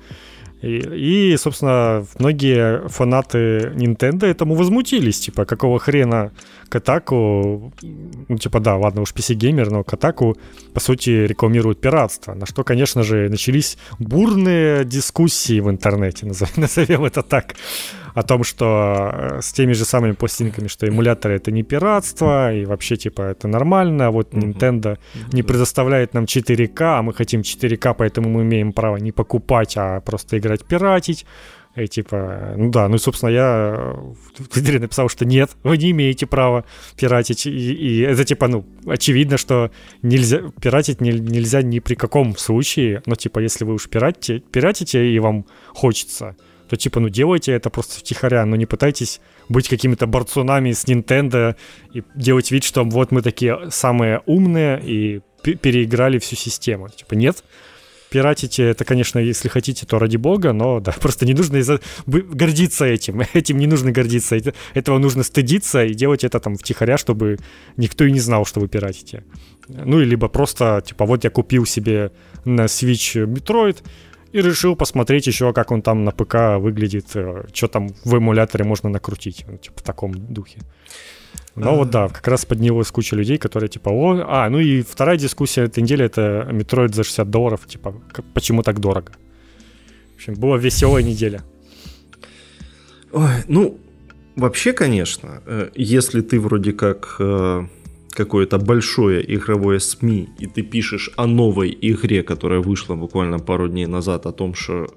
И, 0.64 1.34
и, 1.34 1.38
собственно, 1.38 2.06
многие 2.20 2.88
фанаты 2.88 3.74
Nintendo 3.76 4.26
этому 4.26 4.56
возмутились. 4.56 5.20
Типа, 5.20 5.44
какого 5.46 5.78
хрена 5.78 6.32
Катаку... 6.70 7.74
Ну, 8.30 8.38
типа, 8.38 8.62
да, 8.62 8.78
ладно 8.78 9.02
уж 9.02 9.14
PC-геймер, 9.14 9.70
но 9.70 9.84
Катаку, 9.84 10.38
по 10.74 10.80
сути, 10.80 11.10
рекламирует 11.28 11.82
пиратство. 11.82 12.34
На 12.34 12.46
что, 12.46 12.64
конечно 12.64 13.04
же, 13.04 13.30
начались 13.30 13.78
бурные 14.00 14.86
дискуссии 14.86 15.60
в 15.60 15.70
интернете, 15.70 16.26
назовем 16.56 17.04
это 17.04 17.24
так 17.24 17.56
о 18.14 18.24
том, 18.24 18.44
что 18.44 19.12
э, 19.14 19.42
с 19.42 19.52
теми 19.54 19.74
же 19.74 19.86
самыми 19.86 20.14
пластинками, 20.14 20.68
что 20.68 20.88
эмуляторы 20.88 21.36
это 21.36 21.52
не 21.52 21.64
пиратство, 21.64 22.54
и 22.54 22.66
вообще, 22.66 22.96
типа, 22.96 23.22
это 23.22 23.48
нормально, 23.48 24.08
а 24.08 24.12
вот 24.12 24.34
Nintendo 24.34 24.98
не 25.32 25.44
предоставляет 25.44 26.14
нам 26.14 26.26
4К, 26.26 27.00
а 27.00 27.02
мы 27.02 27.14
хотим 27.14 27.42
4К, 27.42 27.96
поэтому 27.98 28.30
мы 28.30 28.44
имеем 28.44 28.74
право 28.74 28.98
не 28.98 29.12
покупать, 29.12 29.78
а 29.78 30.00
просто 30.02 30.38
играть 30.38 30.64
пиратить. 30.66 31.26
И 31.76 31.88
типа, 31.88 32.54
ну 32.56 32.70
да, 32.70 32.88
ну 32.88 32.98
и, 32.98 33.00
собственно, 33.00 33.32
я 33.32 33.96
в 34.38 34.48
Твиттере 34.48 34.80
написал, 34.80 35.10
что 35.10 35.26
нет, 35.26 35.50
вы 35.64 35.78
не 35.78 35.90
имеете 35.90 36.28
права 36.28 36.66
пиратить. 36.96 37.48
И, 37.48 37.74
и 37.74 38.00
это, 38.02 38.24
типа, 38.26 38.48
ну, 38.48 38.64
очевидно, 38.86 39.38
что 39.38 39.72
нельзя, 40.04 40.42
пиратить 40.62 41.02
не, 41.02 41.12
нельзя 41.12 41.64
ни 41.64 41.80
при 41.80 41.96
каком 41.96 42.38
случае. 42.38 43.02
Но, 43.08 43.16
типа, 43.16 43.40
если 43.40 43.66
вы 43.66 43.74
уж 43.74 43.90
пиратите, 43.90 44.40
пиратите 44.52 45.12
и 45.12 45.18
вам 45.18 45.48
хочется, 45.70 46.36
то 46.74 46.78
типа, 46.78 47.00
ну 47.00 47.10
делайте 47.10 47.52
это 47.52 47.70
просто 47.70 48.00
втихаря, 48.00 48.44
но 48.48 48.56
не 48.56 48.66
пытайтесь 48.66 49.22
быть 49.48 49.70
какими-то 49.70 50.08
борцунами 50.08 50.72
с 50.72 50.86
Nintendo 50.86 51.56
и 51.94 52.02
делать 52.16 52.50
вид, 52.50 52.64
что 52.64 52.84
вот 52.84 53.12
мы 53.12 53.22
такие 53.22 53.70
самые 53.70 54.22
умные 54.26 54.82
и 54.84 55.22
переиграли 55.44 56.18
всю 56.18 56.36
систему. 56.36 56.90
Типа, 56.90 57.14
нет, 57.14 57.44
пиратите, 58.10 58.64
это, 58.64 58.86
конечно, 58.86 59.20
если 59.20 59.50
хотите, 59.50 59.86
то 59.86 60.00
ради 60.00 60.18
бога, 60.18 60.52
но 60.52 60.80
да, 60.80 60.92
просто 61.00 61.28
не 61.28 61.36
нужно 61.36 61.58
из-за... 61.58 61.80
гордиться 62.08 62.86
этим. 62.86 63.22
Этим 63.34 63.60
не 63.60 63.68
нужно 63.68 63.92
гордиться. 63.92 64.36
Этого 64.74 64.98
нужно 64.98 65.22
стыдиться 65.22 65.86
и 65.86 65.94
делать 65.94 66.24
это 66.24 66.40
там 66.40 66.56
втихаря, 66.56 66.98
чтобы 66.98 67.38
никто 67.78 68.04
и 68.04 68.12
не 68.12 68.20
знал, 68.20 68.46
что 68.46 68.60
вы 68.60 68.68
пиратите. 68.68 69.24
Ну, 69.68 70.02
и 70.02 70.06
либо 70.06 70.28
просто, 70.28 70.82
типа, 70.84 71.06
вот 71.06 71.24
я 71.24 71.30
купил 71.30 71.68
себе 71.68 72.12
на 72.46 72.66
Switch 72.66 73.28
Metroid, 73.28 73.84
и 74.34 74.42
решил 74.42 74.76
посмотреть 74.76 75.28
еще, 75.28 75.54
как 75.54 75.72
он 75.72 75.82
там 75.82 76.04
на 76.04 76.12
ПК 76.12 76.60
выглядит, 76.60 77.16
э, 77.16 77.46
что 77.54 77.68
там 77.68 77.90
в 78.04 78.18
эмуляторе 78.18 78.66
можно 78.66 78.90
накрутить, 78.90 79.46
ну, 79.48 79.58
типа 79.58 79.80
в 79.80 79.84
таком 79.84 80.14
духе. 80.14 80.60
А 81.56 81.72
вот 81.72 81.92
да, 81.92 82.08
как 82.08 82.28
раз 82.28 82.46
поднялась 82.46 82.92
куча 82.92 83.16
людей, 83.16 83.38
которые 83.38 83.70
типа, 83.70 83.90
о, 83.90 84.26
а, 84.28 84.50
ну 84.50 84.60
и 84.60 84.82
вторая 84.82 85.18
дискуссия 85.18 85.64
этой 85.66 85.84
недели 85.84 86.04
это 86.04 86.48
Metroid 86.52 86.94
за 86.94 87.04
60 87.04 87.30
долларов, 87.30 87.68
типа, 87.68 87.94
почему 88.34 88.64
так 88.64 88.80
дорого? 88.80 89.12
В 90.14 90.16
общем, 90.16 90.34
была 90.34 90.58
веселая 90.58 91.04
неделя. 91.04 91.44
Ой, 93.12 93.30
ну, 93.48 93.80
вообще, 94.36 94.74
конечно, 94.74 95.44
э, 95.46 95.70
если 95.76 96.22
ты 96.22 96.40
вроде 96.40 96.74
как 96.74 97.18
э, 97.20 97.68
какое-то 98.16 98.58
большое 98.58 99.24
игровое 99.36 99.80
СМИ, 99.80 100.30
и 100.40 100.48
ты 100.48 100.62
пишешь 100.62 101.10
о 101.18 101.28
новой 101.28 101.78
игре, 101.82 102.24
которая 102.24 102.60
вышла 102.60 102.96
буквально 102.96 103.40
пару 103.40 103.68
дней 103.68 103.88
назад, 103.88 104.26
о 104.26 104.32
том, 104.32 104.54
что 104.54 104.88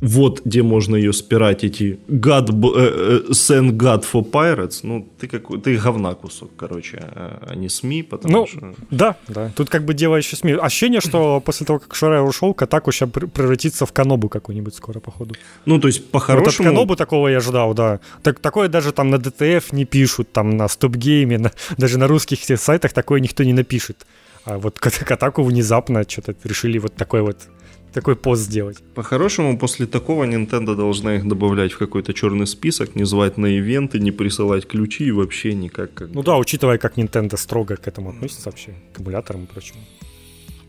вот 0.00 0.42
где 0.44 0.62
можно 0.62 0.94
ее 0.96 1.12
спиратить 1.12 1.80
и 1.80 1.98
God, 2.08 2.50
э, 2.76 3.22
э, 3.28 3.32
Send 3.32 3.72
God 3.72 4.04
for 4.10 4.30
Pirates, 4.30 4.80
ну, 4.82 5.08
ты, 5.18 5.26
какой, 5.26 5.60
ты 5.60 5.76
говна 5.76 6.14
кусок, 6.14 6.50
короче, 6.56 6.98
а, 7.02 7.46
а 7.48 7.54
не 7.54 7.68
СМИ, 7.68 8.02
потому 8.02 8.34
ну, 8.34 8.46
что... 8.46 8.74
Да, 8.90 9.16
да, 9.28 9.50
тут 9.56 9.70
как 9.70 9.84
бы 9.84 9.94
дело 9.94 10.16
еще 10.16 10.36
СМИ. 10.36 10.52
Ощущение, 10.52 11.00
что 11.00 11.40
после 11.44 11.66
того, 11.66 11.78
как 11.78 11.94
Шарай 11.94 12.22
ушел, 12.22 12.52
Катаку 12.52 12.92
сейчас 12.92 13.08
превратится 13.08 13.86
в 13.86 13.92
Канобу 13.92 14.28
какую-нибудь 14.28 14.74
скоро, 14.74 15.00
походу. 15.00 15.34
Ну, 15.64 15.80
то 15.80 15.88
есть, 15.88 16.10
по-хорошему... 16.10 16.44
Вот 16.44 16.60
от 16.60 16.74
Канобу 16.74 16.96
такого 16.96 17.28
я 17.28 17.40
ждал, 17.40 17.72
да. 17.72 18.00
Так, 18.22 18.40
такое 18.40 18.68
даже 18.68 18.92
там 18.92 19.08
на 19.08 19.18
ДТФ 19.18 19.72
не 19.72 19.86
пишут, 19.86 20.30
там 20.32 20.56
на 20.56 20.68
Стопгейме, 20.68 21.38
на, 21.38 21.52
даже 21.78 21.98
на 21.98 22.06
русских 22.06 22.40
сайтах 22.60 22.92
такое 22.92 23.20
никто 23.20 23.44
не 23.44 23.54
напишет. 23.54 24.06
А 24.44 24.58
вот 24.58 24.78
Катаку 24.78 25.42
внезапно 25.42 26.04
что-то 26.08 26.34
решили 26.44 26.78
вот 26.78 26.94
такой 26.94 27.22
вот 27.22 27.48
такой 27.96 28.14
пост 28.14 28.42
сделать. 28.42 28.82
По-хорошему, 28.94 29.58
после 29.58 29.86
такого 29.86 30.24
Nintendo 30.24 30.76
должна 30.76 31.16
их 31.16 31.26
добавлять 31.26 31.72
в 31.72 31.78
какой-то 31.78 32.12
черный 32.12 32.46
список, 32.46 32.94
не 32.94 33.04
звать 33.06 33.38
на 33.38 33.46
ивенты, 33.46 33.98
не 33.98 34.12
присылать 34.12 34.66
ключи 34.66 35.06
и 35.06 35.12
вообще 35.12 35.54
никак. 35.54 35.94
Как... 35.94 36.10
Ну 36.12 36.22
да, 36.22 36.36
учитывая, 36.36 36.76
как 36.76 36.98
Nintendo 36.98 37.38
строго 37.38 37.76
к 37.76 37.88
этому 37.88 38.10
относится 38.10 38.50
вообще, 38.50 38.74
к 38.92 39.00
эмуляторам 39.00 39.44
и 39.44 39.46
прочему. 39.46 39.80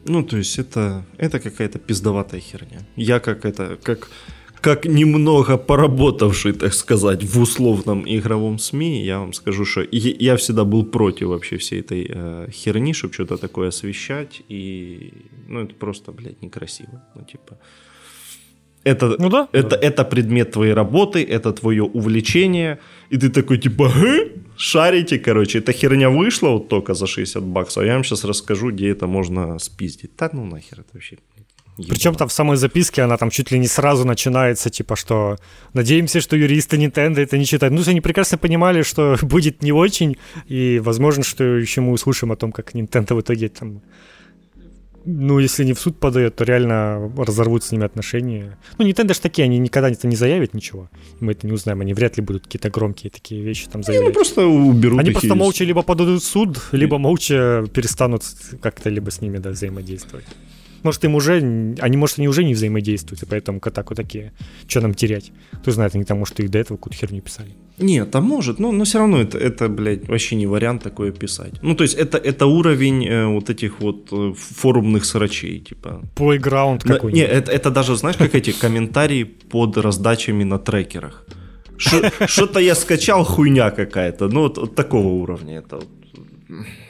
Ну, 0.06 0.24
то 0.24 0.38
есть 0.38 0.58
это, 0.58 1.06
это 1.18 1.42
какая-то 1.42 1.80
пиздоватая 1.80 2.40
херня. 2.40 2.88
Я 2.96 3.20
как 3.20 3.44
это, 3.44 3.78
как 3.84 4.08
как 4.68 4.86
немного 4.86 5.58
поработавший, 5.58 6.52
так 6.52 6.74
сказать, 6.74 7.24
в 7.24 7.40
условном 7.40 8.04
игровом 8.06 8.60
СМИ, 8.60 9.06
я 9.06 9.20
вам 9.20 9.32
скажу, 9.34 9.66
что 9.66 9.82
я 9.92 10.36
всегда 10.36 10.64
был 10.64 10.86
против 10.86 11.28
вообще 11.28 11.56
всей 11.58 11.80
этой 11.80 12.06
э, 12.10 12.50
херни, 12.52 12.94
чтобы 12.94 13.14
что-то 13.14 13.38
такое 13.38 13.70
освещать, 13.70 14.42
и, 14.50 15.14
ну, 15.48 15.62
это 15.62 15.74
просто, 15.74 16.12
блядь, 16.12 16.42
некрасиво, 16.42 17.02
ну, 17.16 17.24
типа... 17.32 17.58
Это, 18.84 19.16
ну 19.20 19.30
да, 19.30 19.48
это, 19.54 19.70
да. 19.70 19.78
это 19.88 20.04
предмет 20.04 20.52
твоей 20.52 20.74
работы, 20.74 21.24
это 21.24 21.54
твое 21.54 21.84
увлечение, 21.84 22.78
и 23.10 23.18
ты 23.18 23.30
такой 23.30 23.58
типа, 23.58 23.90
Гэ? 23.96 24.32
шарите, 24.58 25.18
короче, 25.18 25.60
эта 25.60 25.72
херня 25.72 26.10
вышла 26.10 26.50
вот 26.50 26.68
только 26.68 26.94
за 26.94 27.08
60 27.08 27.44
баксов, 27.44 27.84
а 27.84 27.86
я 27.86 27.94
вам 27.94 28.04
сейчас 28.04 28.26
расскажу, 28.26 28.72
где 28.72 28.90
это 28.90 29.08
можно 29.08 29.60
спиздить. 29.60 30.12
Да 30.18 30.30
ну 30.34 30.46
нахер 30.46 30.80
это 30.80 30.90
вообще 30.94 31.18
причем 31.78 32.16
там 32.16 32.28
в 32.28 32.34
самой 32.34 32.58
записке 32.58 33.04
она 33.04 33.18
там 33.18 33.30
чуть 33.30 33.52
ли 33.52 33.60
не 33.60 33.68
сразу 33.68 34.06
начинается, 34.06 34.70
типа, 34.70 34.96
что 34.96 35.38
надеемся, 35.74 36.22
что 36.22 36.36
юристы 36.36 36.78
Nintendo 36.78 37.20
это 37.20 37.38
не 37.38 37.46
читают. 37.46 37.74
Ну, 37.74 37.82
они 37.88 38.02
прекрасно 38.02 38.38
понимали, 38.38 38.82
что 38.82 39.18
будет 39.22 39.62
не 39.64 39.72
очень, 39.72 40.18
и 40.48 40.80
возможно, 40.84 41.24
что 41.24 41.44
еще 41.44 41.82
мы 41.82 41.92
услышим 41.94 42.32
о 42.32 42.36
том, 42.36 42.52
как 42.52 42.74
Nintendo 42.74 43.16
в 43.16 43.22
итоге 43.22 43.50
там 43.50 43.82
ну, 45.10 45.40
если 45.40 45.64
не 45.64 45.72
в 45.74 45.80
суд 45.80 45.98
подает, 46.00 46.36
то 46.36 46.44
реально 46.44 47.10
разорвут 47.18 47.64
с 47.64 47.72
ними 47.72 47.86
отношения. 47.86 48.58
Ну, 48.78 48.86
Nintendo 48.86 49.14
же 49.14 49.22
такие, 49.22 49.46
они 49.46 49.58
никогда 49.58 49.90
это 49.90 50.06
не 50.06 50.18
заявят 50.18 50.54
ничего. 50.54 50.90
Мы 51.22 51.32
это 51.32 51.48
не 51.48 51.54
узнаем, 51.54 51.80
они 51.80 51.94
вряд 51.94 52.18
ли 52.18 52.24
будут 52.24 52.44
какие-то 52.44 52.70
громкие 52.70 53.10
такие 53.10 53.42
вещи 53.42 53.70
там 53.70 53.84
заявлять. 53.84 54.10
Ну, 54.10 54.14
просто 54.14 54.46
уберут 54.46 55.00
Они 55.00 55.12
просто 55.12 55.34
молча 55.36 55.64
либо 55.64 55.82
подадут 55.82 56.24
в 56.24 56.26
суд, 56.26 56.60
либо 56.74 56.98
молча 56.98 57.66
перестанут 57.74 58.24
как-то 58.62 58.90
либо 58.90 59.10
с 59.10 59.22
ними 59.22 59.38
да, 59.38 59.52
взаимодействовать. 59.52 60.26
Может, 60.84 61.04
им 61.06 61.16
уже, 61.16 61.38
они, 61.82 61.98
может, 61.98 62.20
они 62.20 62.28
уже 62.28 62.44
не 62.44 62.54
взаимодействуют, 62.54 63.24
и 63.24 63.26
поэтому 63.26 63.60
Катаку 63.60 63.96
такие, 63.96 64.34
что 64.68 64.82
нам 64.82 64.94
терять? 64.94 65.32
Кто 65.62 65.72
знает, 65.72 65.96
они 65.96 66.04
там, 66.04 66.20
может, 66.20 66.40
и 66.40 66.48
до 66.48 66.60
этого 66.60 66.78
какую-то 66.78 67.00
херню 67.00 67.22
писали. 67.22 67.56
Нет, 67.80 68.12
там 68.12 68.24
может, 68.24 68.60
но, 68.60 68.72
но 68.72 68.84
все 68.84 69.00
равно 69.00 69.22
это, 69.22 69.38
это, 69.38 69.70
блядь, 69.70 70.08
вообще 70.08 70.36
не 70.36 70.48
вариант 70.48 70.84
такое 70.84 71.12
писать. 71.12 71.54
Ну, 71.62 71.76
то 71.76 71.84
есть 71.84 71.96
это, 71.96 72.18
это 72.18 72.46
уровень 72.46 73.06
э, 73.06 73.28
вот 73.28 73.50
этих 73.50 73.80
вот 73.80 74.10
э, 74.12 74.34
форумных 74.36 75.06
срачей, 75.06 75.60
типа. 75.60 76.02
Playground 76.16 76.80
какой-нибудь. 76.80 77.14
Не, 77.14 77.22
это, 77.22 77.52
это 77.52 77.70
даже, 77.70 77.96
знаешь, 77.96 78.18
как 78.18 78.34
эти 78.36 78.52
комментарии 78.52 79.24
под 79.24 79.78
раздачами 79.78 80.44
на 80.44 80.58
трекерах. 80.58 81.26
Что-то 81.78 82.60
я 82.60 82.74
скачал, 82.74 83.24
хуйня 83.24 83.70
какая-то. 83.70 84.28
Ну, 84.28 84.42
вот, 84.42 84.58
вот 84.58 84.76
такого 84.76 85.08
уровня 85.10 85.60
это. 85.60 85.80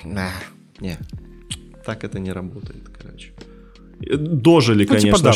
Вот. 0.04 0.16
Не, 0.80 0.98
так 1.86 2.04
это 2.04 2.20
не 2.20 2.32
работает, 2.32 2.84
короче 3.02 3.32
дожили, 4.00 4.84
ну, 4.84 4.90
конечно, 4.90 5.18
типа, 5.18 5.34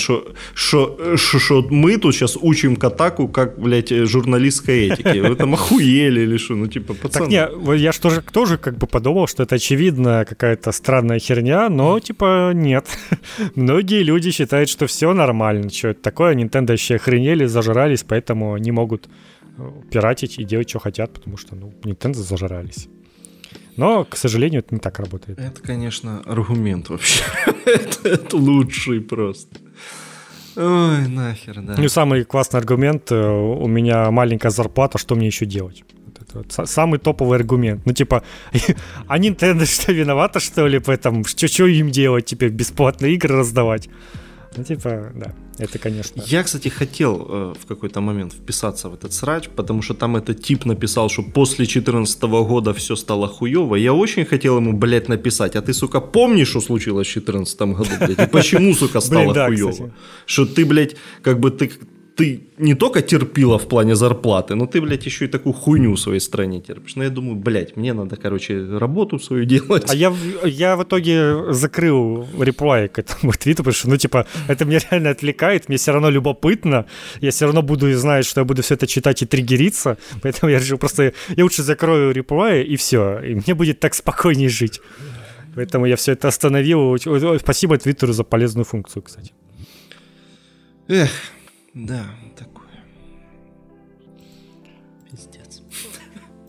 что 0.53 0.97
да. 0.99 1.17
что 1.17 1.67
мы 1.69 1.97
тут 1.97 2.15
сейчас 2.15 2.37
учим 2.39 2.75
Катаку, 2.75 3.27
как, 3.27 3.59
блядь, 3.59 3.89
журналистской 3.89 4.87
этики. 4.87 5.19
Вы 5.19 5.35
там 5.35 5.53
охуели 5.53 6.21
или 6.21 6.37
что? 6.37 6.55
Ну, 6.55 6.67
типа, 6.67 6.93
пацаны. 6.93 7.25
Так 7.25 7.29
не, 7.29 7.77
я 7.77 7.91
же 7.91 7.99
тоже, 7.99 8.21
тоже 8.21 8.57
как 8.57 8.77
бы 8.77 8.87
подумал, 8.87 9.27
что 9.27 9.43
это 9.43 9.55
очевидно 9.55 10.25
какая-то 10.27 10.71
странная 10.71 11.19
херня, 11.19 11.69
но, 11.69 11.99
типа, 11.99 12.51
нет. 12.53 12.85
Многие 13.55 14.03
люди 14.03 14.31
считают, 14.31 14.69
что 14.69 14.85
все 14.85 15.13
нормально. 15.13 15.69
Что 15.69 15.89
это 15.89 16.01
такое? 16.01 16.35
Nintendo 16.35 16.73
еще 16.73 16.95
охренели, 16.95 17.45
зажрались, 17.45 18.03
поэтому 18.03 18.57
не 18.57 18.71
могут 18.71 19.09
э, 19.57 19.71
пиратить 19.89 20.37
и 20.39 20.43
делать, 20.43 20.69
что 20.69 20.79
хотят, 20.79 21.13
потому 21.13 21.37
что, 21.37 21.55
ну, 21.55 21.73
Nintendo 21.83 22.13
зажрались. 22.13 22.87
Но, 23.77 24.05
к 24.05 24.17
сожалению, 24.17 24.59
это 24.59 24.75
не 24.75 24.79
так 24.79 24.99
работает. 24.99 25.39
Это, 25.39 25.61
конечно, 25.61 26.21
аргумент 26.25 26.89
вообще. 26.89 27.23
это, 27.65 28.09
это 28.09 28.37
лучший 28.37 29.01
просто. 29.01 29.57
Ой, 30.55 31.07
нахер, 31.07 31.61
да. 31.61 31.75
Ну, 31.77 31.89
самый 31.89 32.23
классный 32.25 32.59
аргумент. 32.59 33.11
Э, 33.11 33.29
у 33.29 33.67
меня 33.67 34.11
маленькая 34.11 34.49
зарплата, 34.49 34.97
что 34.97 35.15
мне 35.15 35.27
еще 35.27 35.45
делать? 35.45 35.83
Это 36.33 36.65
самый 36.65 36.99
топовый 36.99 37.37
аргумент. 37.37 37.85
Ну, 37.85 37.93
типа, 37.93 38.23
а 39.07 39.17
Nintendo 39.17 39.65
что, 39.65 39.91
виновата, 39.91 40.39
что 40.39 40.67
ли, 40.67 40.79
поэтому? 40.79 41.23
Что 41.23 41.65
им 41.65 41.89
делать 41.89 42.25
теперь? 42.25 42.49
Бесплатные 42.49 43.13
игры 43.13 43.37
раздавать? 43.37 43.89
Ну, 44.57 44.63
типа, 44.63 45.11
да, 45.15 45.33
это, 45.59 45.79
конечно. 45.79 46.21
Я, 46.25 46.43
кстати, 46.43 46.67
хотел 46.67 47.25
э, 47.29 47.53
в 47.57 47.65
какой-то 47.65 48.01
момент 48.01 48.33
вписаться 48.33 48.89
в 48.89 48.93
этот 48.93 49.13
срач, 49.13 49.47
потому 49.47 49.81
что 49.81 49.93
там 49.93 50.17
этот 50.17 50.43
тип 50.43 50.65
написал, 50.65 51.09
что 51.09 51.23
после 51.23 51.65
2014 51.65 52.21
года 52.23 52.73
все 52.73 52.95
стало 52.95 53.27
хуево. 53.27 53.75
Я 53.75 53.93
очень 53.93 54.25
хотел 54.25 54.57
ему, 54.57 54.73
блядь, 54.73 55.07
написать, 55.07 55.55
а 55.55 55.61
ты, 55.61 55.73
сука, 55.73 56.01
помнишь, 56.01 56.49
что 56.49 56.61
случилось 56.61 57.07
в 57.07 57.13
2014 57.13 57.61
году, 57.61 57.89
блядь, 57.99 58.27
и 58.27 58.31
почему, 58.31 58.73
сука, 58.73 58.99
стало 58.99 59.33
хуево? 59.33 59.91
Что 60.25 60.45
ты, 60.45 60.65
блядь, 60.65 60.95
как 61.23 61.39
бы 61.39 61.49
ты 61.51 61.71
ты 62.21 62.41
не 62.59 62.75
только 62.75 63.01
терпила 63.01 63.57
в 63.57 63.67
плане 63.67 63.95
зарплаты, 63.95 64.53
но 64.53 64.67
ты, 64.67 64.79
блядь, 64.79 65.05
еще 65.05 65.25
и 65.25 65.27
такую 65.27 65.53
хуйню 65.53 65.93
в 65.93 65.99
своей 65.99 66.19
стране 66.19 66.61
терпишь. 66.61 66.95
Но 66.95 66.99
ну, 66.99 67.03
я 67.03 67.09
думаю, 67.09 67.35
блядь, 67.35 67.75
мне 67.75 67.93
надо, 67.93 68.15
короче, 68.15 68.77
работу 68.77 69.17
свою 69.17 69.45
делать. 69.53 69.89
А 69.89 69.95
я, 69.95 70.13
я 70.45 70.75
в 70.75 70.83
итоге 70.83 71.51
закрыл 71.51 72.27
реплай 72.39 72.89
к 72.89 72.99
этому 72.99 73.31
твиту, 73.39 73.63
потому 73.63 73.73
что, 73.73 73.89
ну, 73.89 73.97
типа, 73.97 74.27
это 74.47 74.65
меня 74.65 74.79
реально 74.91 75.09
отвлекает, 75.09 75.67
мне 75.67 75.77
все 75.77 75.93
равно 75.93 76.11
любопытно, 76.11 76.85
я 77.21 77.31
все 77.31 77.45
равно 77.45 77.63
буду 77.63 77.91
знать, 77.93 78.25
что 78.25 78.41
я 78.41 78.45
буду 78.45 78.61
все 78.61 78.75
это 78.75 78.85
читать 78.85 79.23
и 79.23 79.25
триггериться, 79.25 79.97
поэтому 80.21 80.51
я 80.51 80.59
решил 80.59 80.77
просто, 80.77 81.13
я 81.35 81.43
лучше 81.43 81.63
закрою 81.63 82.11
реплай 82.11 82.61
и 82.61 82.75
все, 82.75 83.19
и 83.19 83.33
мне 83.33 83.55
будет 83.55 83.79
так 83.79 83.95
спокойнее 83.95 84.49
жить. 84.49 84.79
Поэтому 85.55 85.85
я 85.85 85.95
все 85.95 86.11
это 86.11 86.27
остановил. 86.27 86.97
Спасибо 87.39 87.77
Твиттеру 87.77 88.13
за 88.13 88.23
полезную 88.23 88.63
функцию, 88.63 89.01
кстати. 89.01 89.33
Эх, 90.87 91.09
да, 91.73 92.05
такое. 92.37 92.67
Пиздец. 95.09 95.61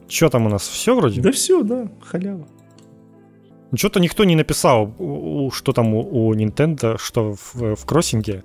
Что 0.08 0.28
там 0.28 0.46
у 0.46 0.48
нас? 0.48 0.66
Все 0.66 0.94
вроде? 0.94 1.20
Да 1.20 1.32
все, 1.32 1.62
да, 1.62 1.90
халява. 2.02 2.46
Ну, 3.70 3.78
что-то 3.78 4.00
никто 4.00 4.24
не 4.24 4.36
написал, 4.36 4.94
что 5.52 5.72
там 5.72 5.94
у, 5.94 6.00
у 6.00 6.34
Nintendo, 6.34 6.98
что 6.98 7.34
в, 7.34 7.74
в 7.76 7.86
кроссинге. 7.86 8.44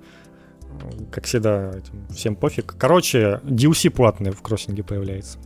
Как 1.10 1.24
всегда, 1.24 1.74
всем 2.10 2.36
пофиг. 2.36 2.74
Короче, 2.78 3.40
DLC 3.44 3.90
платный 3.90 4.30
в 4.30 4.40
кроссинге 4.42 4.82
появляется. 4.82 5.38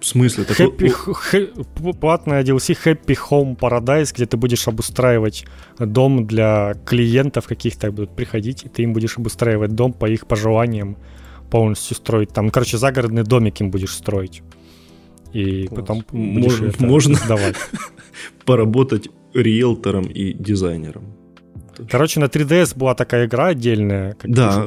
В 0.00 0.06
смысле? 0.06 0.44
Happy, 0.44 0.88
хэ, 0.90 1.46
платная 2.00 2.44
DLC 2.44 2.76
Happy 2.84 3.18
Home 3.30 3.58
Paradise, 3.58 4.12
где 4.14 4.26
ты 4.26 4.36
будешь 4.36 4.68
обустраивать 4.68 5.44
дом 5.78 6.26
для 6.26 6.74
клиентов 6.86 7.46
каких-то 7.46 7.90
будут 7.90 8.14
приходить, 8.14 8.64
и 8.64 8.68
ты 8.68 8.82
им 8.82 8.92
будешь 8.92 9.18
обустраивать 9.18 9.74
дом 9.74 9.92
по 9.92 10.08
их 10.08 10.26
пожеланиям, 10.26 10.96
полностью 11.50 11.96
строить. 11.96 12.30
Там, 12.30 12.50
короче, 12.50 12.78
загородный 12.78 13.24
домик 13.24 13.60
им 13.60 13.70
будешь 13.70 13.94
строить. 13.94 14.42
И 15.32 15.66
Класс. 15.66 15.80
потом 15.80 16.04
Мож, 16.12 16.60
можно 16.78 17.16
сдавать. 17.16 17.56
поработать 18.44 19.08
риэлтором 19.34 20.04
и 20.04 20.32
дизайнером. 20.32 21.14
Короче, 21.90 22.20
на 22.20 22.24
3DS 22.24 22.76
была 22.76 22.94
такая 22.94 23.26
игра 23.26 23.48
отдельная. 23.48 24.14
Как 24.14 24.30
да, 24.30 24.64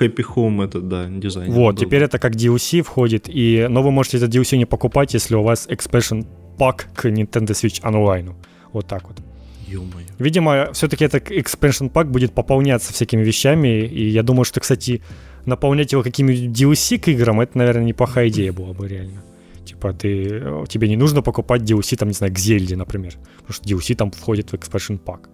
Happy 0.00 0.24
Home 0.34 0.64
это, 0.64 0.80
да, 0.80 1.06
дизайн. 1.08 1.50
Вот, 1.52 1.76
был. 1.76 1.84
теперь 1.84 2.02
это 2.02 2.18
как 2.18 2.34
DLC 2.34 2.82
входит, 2.82 3.28
и, 3.28 3.66
но 3.68 3.82
вы 3.82 3.90
можете 3.90 4.18
этот 4.18 4.34
DLC 4.34 4.56
не 4.56 4.66
покупать, 4.66 5.14
если 5.14 5.34
у 5.36 5.42
вас 5.42 5.68
expansion 5.68 6.26
pack 6.58 6.82
к 6.94 7.06
Nintendo 7.06 7.52
Switch 7.52 7.82
Online. 7.82 8.34
Вот 8.72 8.86
так 8.86 9.08
вот. 9.08 9.18
Ё-моё. 9.66 10.06
Видимо, 10.18 10.72
все-таки 10.72 11.04
этот 11.04 11.30
expansion 11.30 11.90
pack 11.90 12.04
будет 12.04 12.32
пополняться 12.32 12.92
всякими 12.92 13.22
вещами, 13.22 13.86
и 13.86 14.08
я 14.08 14.22
думаю, 14.22 14.44
что, 14.44 14.60
кстати, 14.60 15.00
наполнять 15.46 15.92
его 15.92 16.02
какими-нибудь 16.02 16.58
DLC 16.58 16.98
к 16.98 17.08
играм, 17.08 17.40
это, 17.40 17.58
наверное, 17.58 17.84
неплохая 17.84 18.28
идея 18.28 18.52
была 18.52 18.72
бы 18.72 18.88
реально. 18.88 19.22
Типа 19.64 19.92
ты, 19.92 20.42
тебе 20.68 20.88
не 20.88 20.96
нужно 20.96 21.22
покупать 21.22 21.62
DLC, 21.62 21.96
там, 21.96 22.08
не 22.08 22.14
знаю, 22.14 22.34
к 22.34 22.38
Зельде, 22.38 22.76
например, 22.76 23.14
потому 23.38 23.52
что 23.52 23.64
DLC 23.64 23.94
там 23.94 24.10
входит 24.10 24.50
в 24.50 24.54
expansion 24.54 25.00
pack. 25.02 25.28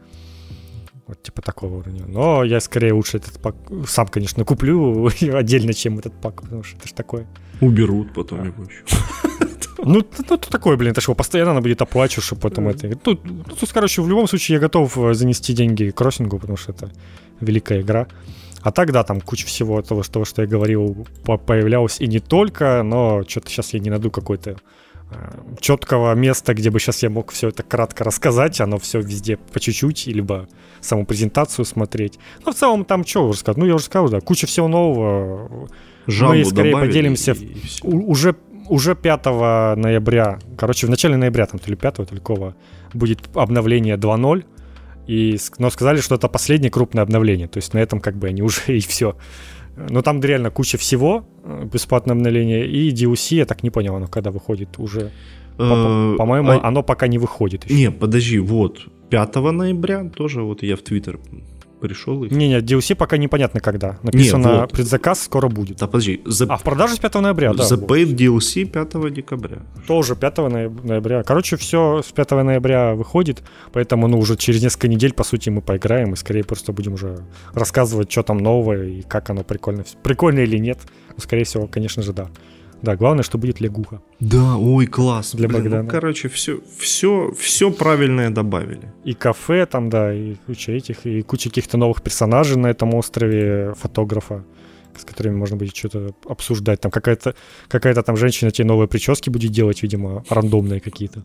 Вот 1.10 1.20
типа 1.24 1.42
такого 1.42 1.78
уровня. 1.78 2.04
Но 2.06 2.44
я 2.44 2.60
скорее 2.60 2.92
лучше 2.92 3.16
этот 3.16 3.40
пак 3.40 3.56
сам, 3.88 4.06
конечно, 4.06 4.44
куплю 4.44 5.06
отдельно, 5.34 5.74
чем 5.74 5.98
этот 5.98 6.12
пак, 6.20 6.42
потому 6.42 6.62
что 6.62 6.76
это 6.76 6.86
же 6.86 6.94
такое. 6.94 7.26
Уберут 7.60 8.14
потом 8.14 8.42
а. 8.42 8.46
его 8.46 8.62
еще. 8.62 8.84
Ну, 9.82 10.04
ну, 10.28 10.36
такое, 10.36 10.76
блин, 10.76 10.92
это 10.92 11.00
что, 11.00 11.14
постоянно 11.14 11.54
надо 11.54 11.62
будет 11.62 11.80
оплачивать, 11.80 12.26
чтобы 12.26 12.42
потом 12.42 12.68
это... 12.68 12.86
Ну, 12.86 12.96
тут, 12.96 13.72
короче, 13.72 14.02
в 14.02 14.08
любом 14.10 14.28
случае 14.28 14.56
я 14.56 14.60
готов 14.60 14.98
э, 14.98 15.14
занести 15.14 15.54
деньги 15.54 15.88
кроссингу, 15.88 16.38
потому 16.38 16.58
что 16.58 16.72
это 16.72 16.90
великая 17.40 17.80
игра. 17.80 18.06
А 18.60 18.72
так, 18.72 18.92
да, 18.92 19.04
там 19.04 19.22
куча 19.22 19.46
всего 19.46 19.80
того, 19.80 20.02
что, 20.02 20.26
что 20.26 20.42
я 20.42 20.48
говорил, 20.48 21.06
появлялось 21.24 21.98
и 21.98 22.06
не 22.06 22.20
только, 22.20 22.82
но 22.82 23.24
что-то 23.26 23.48
сейчас 23.48 23.72
я 23.72 23.80
не 23.80 23.88
найду 23.88 24.10
какой-то 24.10 24.58
четкого 25.60 26.14
места, 26.14 26.54
где 26.54 26.70
бы 26.70 26.78
сейчас 26.78 27.02
я 27.02 27.10
мог 27.10 27.32
все 27.32 27.48
это 27.48 27.62
кратко 27.62 28.04
рассказать, 28.04 28.60
оно 28.60 28.78
все 28.78 29.00
везде 29.00 29.36
по 29.36 29.60
чуть-чуть, 29.60 30.06
либо 30.06 30.48
саму 30.80 31.04
презентацию 31.04 31.64
смотреть. 31.64 32.18
Но 32.44 32.52
в 32.52 32.54
целом 32.54 32.84
там 32.84 33.04
что 33.04 33.28
уже 33.28 33.40
сказать? 33.40 33.58
Ну, 33.58 33.66
я 33.66 33.74
уже 33.74 33.84
сказал, 33.84 34.08
да, 34.08 34.20
куча 34.20 34.46
всего 34.46 34.68
нового. 34.68 35.68
Жамбу 36.06 36.38
Мы 36.38 36.44
скорее 36.44 36.72
поделимся 36.72 37.32
и, 37.32 37.56
уже, 37.82 38.34
уже 38.68 38.94
5 38.94 39.26
ноября, 39.76 40.38
короче, 40.56 40.86
в 40.86 40.90
начале 40.90 41.16
ноября, 41.16 41.46
там 41.46 41.58
то 41.58 41.68
ли 41.68 41.76
5, 41.76 41.94
то 41.94 42.06
ли 42.10 42.20
кого, 42.20 42.54
будет 42.94 43.20
обновление 43.34 43.96
2.0. 43.96 44.44
И, 45.06 45.38
но 45.58 45.70
сказали, 45.70 46.00
что 46.00 46.14
это 46.14 46.28
последнее 46.28 46.70
крупное 46.70 47.02
обновление. 47.02 47.48
То 47.48 47.58
есть 47.58 47.74
на 47.74 47.78
этом 47.78 48.00
как 48.00 48.16
бы 48.16 48.28
они 48.28 48.42
уже 48.42 48.60
и 48.68 48.80
все. 48.80 49.16
Но 49.88 50.02
там 50.02 50.20
реально 50.20 50.50
куча 50.50 50.78
всего, 50.78 51.24
э, 51.44 51.64
бесплатное 51.72 52.14
обновление, 52.14 52.66
и 52.66 52.90
DLC, 52.90 53.36
я 53.36 53.46
так 53.46 53.62
не 53.62 53.70
понял, 53.70 53.96
оно 53.96 54.06
когда 54.06 54.30
выходит 54.30 54.78
уже. 54.78 55.10
Э, 55.58 56.14
по-моему, 56.18 56.50
а 56.50 56.68
оно 56.68 56.82
пока 56.82 57.06
не 57.06 57.18
выходит 57.18 57.64
еще. 57.64 57.74
Не, 57.74 57.90
подожди, 57.90 58.38
вот, 58.38 58.86
5 59.10 59.52
ноября 59.52 60.04
тоже, 60.04 60.42
вот 60.42 60.62
я 60.62 60.76
в 60.76 60.82
Твиттер 60.82 61.18
пришел. 61.80 62.24
И... 62.24 62.34
Не-не, 62.34 62.58
DLC 62.58 62.94
пока 62.94 63.16
непонятно 63.16 63.60
когда. 63.60 63.98
Написано, 64.02 64.46
не, 64.46 64.60
вот. 64.60 64.72
предзаказ 64.72 65.22
скоро 65.24 65.48
будет. 65.48 65.78
Да, 65.78 65.86
подожди. 65.86 66.20
The... 66.24 66.46
А 66.48 66.56
в 66.56 66.62
продаже 66.62 66.94
с 66.94 66.98
5 66.98 67.14
ноября, 67.14 67.52
да. 67.54 67.64
The 67.64 67.86
Paid 67.86 68.14
DLC 68.14 68.64
5 68.66 69.12
декабря. 69.12 69.58
Тоже 69.86 70.16
5 70.16 70.38
ноября. 70.38 71.22
Короче, 71.22 71.56
все 71.56 72.02
с 72.02 72.12
5 72.12 72.30
ноября 72.30 72.94
выходит, 72.94 73.42
поэтому, 73.72 74.08
ну, 74.08 74.18
уже 74.18 74.36
через 74.36 74.62
несколько 74.62 74.88
недель, 74.88 75.12
по 75.12 75.24
сути, 75.24 75.50
мы 75.50 75.62
поиграем 75.62 76.12
и 76.12 76.16
скорее 76.16 76.44
просто 76.44 76.72
будем 76.72 76.94
уже 76.94 77.18
рассказывать, 77.52 78.10
что 78.12 78.22
там 78.22 78.38
новое 78.38 78.84
и 78.86 79.02
как 79.02 79.30
оно 79.30 79.42
прикольно. 79.42 79.84
Прикольно 80.02 80.40
или 80.40 80.58
нет. 80.58 80.78
Ну, 81.08 81.22
скорее 81.22 81.44
всего, 81.44 81.66
конечно 81.66 82.02
же, 82.02 82.12
да. 82.12 82.30
Да, 82.82 82.96
главное, 82.96 83.22
что 83.22 83.38
будет 83.38 83.60
лягуха. 83.60 84.00
Да, 84.20 84.56
ой, 84.56 84.86
класс. 84.86 85.34
Для 85.34 85.48
Блин, 85.48 85.62
Богдана. 85.62 85.82
Ну, 85.82 85.88
короче, 85.88 86.28
все, 86.28 86.60
все, 86.78 87.32
все 87.38 87.70
правильное 87.70 88.30
добавили. 88.30 88.92
И 89.04 89.14
кафе 89.14 89.66
там, 89.66 89.90
да, 89.90 90.14
и 90.14 90.36
куча 90.46 90.72
этих, 90.72 91.06
и 91.06 91.22
куча 91.22 91.48
каких-то 91.50 91.76
новых 91.76 92.02
персонажей 92.02 92.56
на 92.56 92.68
этом 92.68 92.94
острове, 92.94 93.74
фотографа, 93.76 94.44
с 94.96 95.04
которыми 95.04 95.36
можно 95.36 95.56
будет 95.56 95.76
что-то 95.76 96.14
обсуждать. 96.28 96.80
Там 96.80 96.90
какая-то, 96.90 97.34
какая-то 97.68 98.02
там 98.02 98.16
женщина 98.16 98.50
тебе 98.50 98.66
новые 98.66 98.88
прически 98.88 99.30
будет 99.30 99.52
делать, 99.52 99.82
видимо, 99.82 100.24
рандомные 100.30 100.80
какие-то. 100.80 101.22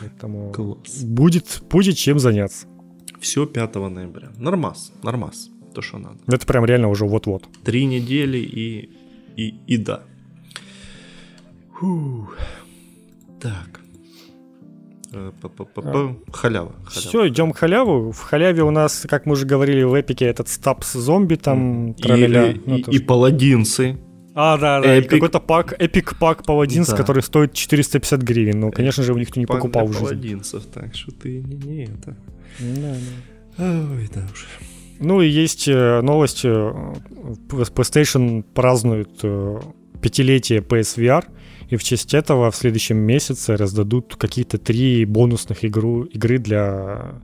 Поэтому 0.00 0.52
Класс. 0.52 1.02
Будет, 1.02 1.62
будет 1.70 1.96
чем 1.96 2.18
заняться. 2.18 2.66
Все 3.20 3.46
5 3.46 3.74
ноября. 3.74 4.30
Нормас, 4.38 4.92
нормас. 5.02 5.50
То, 5.74 5.82
что 5.82 5.98
надо. 5.98 6.18
Это 6.26 6.46
прям 6.46 6.64
реально 6.64 6.88
уже 6.88 7.04
вот-вот. 7.04 7.48
Три 7.64 7.84
недели 7.84 8.38
и, 8.38 8.90
и, 9.36 9.54
и 9.66 9.76
да. 9.76 10.02
Фу. 11.78 12.28
Так. 13.40 13.80
Э, 15.12 15.30
а. 15.76 16.16
Халява. 16.32 16.74
Все, 16.90 17.28
идем 17.28 17.52
к 17.52 17.58
халяву. 17.58 18.10
В 18.10 18.20
халяве 18.20 18.62
у 18.64 18.70
нас, 18.70 19.06
как 19.08 19.26
мы 19.26 19.32
уже 19.34 19.46
говорили, 19.46 19.84
в 19.84 19.98
эпике 19.98 20.26
этот 20.26 20.48
стапс 20.48 20.92
зомби 20.92 21.36
там 21.36 21.94
травеля. 21.94 22.50
И, 22.50 22.60
ну, 22.66 22.76
и, 22.76 22.96
и 22.96 22.98
паладинцы. 22.98 23.96
А, 24.34 24.56
да, 24.58 24.80
да, 24.80 24.98
Epic... 24.98 25.08
какой-то 25.08 25.40
пак, 25.40 25.74
эпик 25.80 26.18
пак 26.18 26.44
паладинс, 26.44 26.88
да. 26.88 26.96
который 26.96 27.22
стоит 27.22 27.54
450 27.54 28.22
гривен. 28.22 28.60
Ну, 28.60 28.70
конечно 28.72 29.02
же, 29.02 29.12
у 29.12 29.18
них 29.18 29.28
никто 29.28 29.40
не 29.40 29.46
покупал 29.46 29.86
жизни. 29.88 30.00
паладинцев, 30.00 30.66
так 30.66 30.94
что 30.94 31.12
ты 31.12 31.40
не, 31.40 31.56
не 31.56 31.84
это. 31.84 32.16
Да, 32.58 32.96
да. 33.56 33.86
Ой, 33.92 34.08
да 34.14 34.26
уж. 34.32 34.46
Ну 35.00 35.22
и 35.22 35.28
есть 35.28 35.68
э, 35.68 36.00
новость. 36.02 36.44
Э, 36.44 36.72
PlayStation 37.48 38.42
празднует 38.42 39.10
пятилетие 40.00 40.60
PSVR. 40.60 41.24
И 41.70 41.76
в 41.76 41.82
честь 41.82 42.14
этого 42.14 42.50
в 42.50 42.56
следующем 42.56 42.96
месяце 42.96 43.56
раздадут 43.56 44.16
какие-то 44.16 44.58
три 44.58 45.04
бонусных 45.04 45.64
игру, 45.64 46.04
игры 46.04 46.38
для 46.38 47.20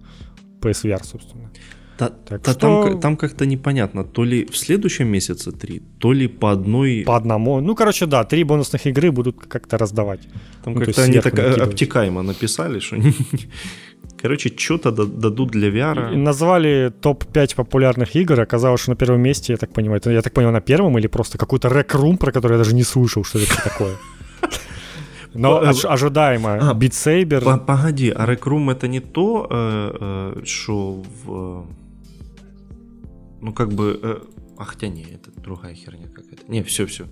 PSVR, 0.61 1.05
собственно. 1.05 1.51
Та, 1.97 2.09
так 2.09 2.43
та, 2.43 2.53
что... 2.53 2.61
там, 2.61 3.01
там 3.01 3.17
как-то 3.17 3.47
непонятно, 3.47 4.05
то 4.05 4.25
ли 4.25 4.45
в 4.45 4.57
следующем 4.57 5.07
месяце 5.07 5.53
три, 5.53 5.81
то 5.99 6.13
ли 6.13 6.29
по 6.29 6.51
одной... 6.51 7.05
По 7.07 7.17
одному. 7.17 7.61
Ну, 7.61 7.75
короче, 7.75 8.07
да, 8.07 8.25
три 8.25 8.45
бонусных 8.45 8.87
игры 8.87 9.13
будут 9.13 9.47
как-то 9.47 9.79
раздавать. 9.79 10.21
Там 10.65 10.75
ну, 10.75 10.81
как-то 10.81 11.03
они 11.03 11.21
так 11.21 11.33
накидывать. 11.33 11.61
обтекаемо 11.61 12.23
написали, 12.23 12.81
что... 12.81 12.97
Короче, 14.23 14.51
что-то 14.57 14.91
дадут 14.91 15.51
для 15.51 15.69
VR. 15.69 16.15
И 16.15 16.17
назвали 16.17 16.93
топ-5 17.01 17.55
популярных 17.57 18.17
игр. 18.17 18.41
Оказалось, 18.41 18.81
что 18.81 18.91
на 18.91 18.97
первом 18.97 19.21
месте, 19.21 19.53
я 19.53 19.57
так 19.59 19.73
понимаю, 19.73 20.01
я 20.07 20.23
так 20.23 20.33
понимаю, 20.33 20.55
на 20.55 20.61
первом 20.61 20.99
или 20.99 21.09
просто 21.09 21.37
какой-то 21.39 21.69
рек 21.69 21.95
рум, 21.95 22.17
про 22.17 22.33
который 22.33 22.53
я 22.53 22.59
даже 22.59 22.75
не 22.75 22.85
слышал, 22.85 23.25
что 23.25 23.39
это 23.39 23.63
такое. 23.63 23.97
Но 25.35 25.63
э, 25.63 25.73
ожидаемо. 25.85 26.59
А, 26.61 26.75
Beat 26.75 26.93
Saber. 26.93 27.65
Погоди, 27.67 28.11
а 28.11 28.27
Rec 28.27 28.43
Room 28.43 28.71
это 28.71 28.89
не 28.89 29.01
то, 29.01 29.47
э, 29.51 30.33
э, 30.37 30.45
что 30.45 31.03
в... 31.25 31.67
Ну, 33.41 33.53
как 33.53 33.73
бы... 33.73 34.23
А 34.57 34.65
хотя 34.65 34.89
не, 34.89 35.03
это 35.03 35.31
другая 35.41 35.75
херня 35.75 36.07
какая-то. 36.09 36.43
Не, 36.49 36.63
все, 36.63 36.87
все. 36.87 37.05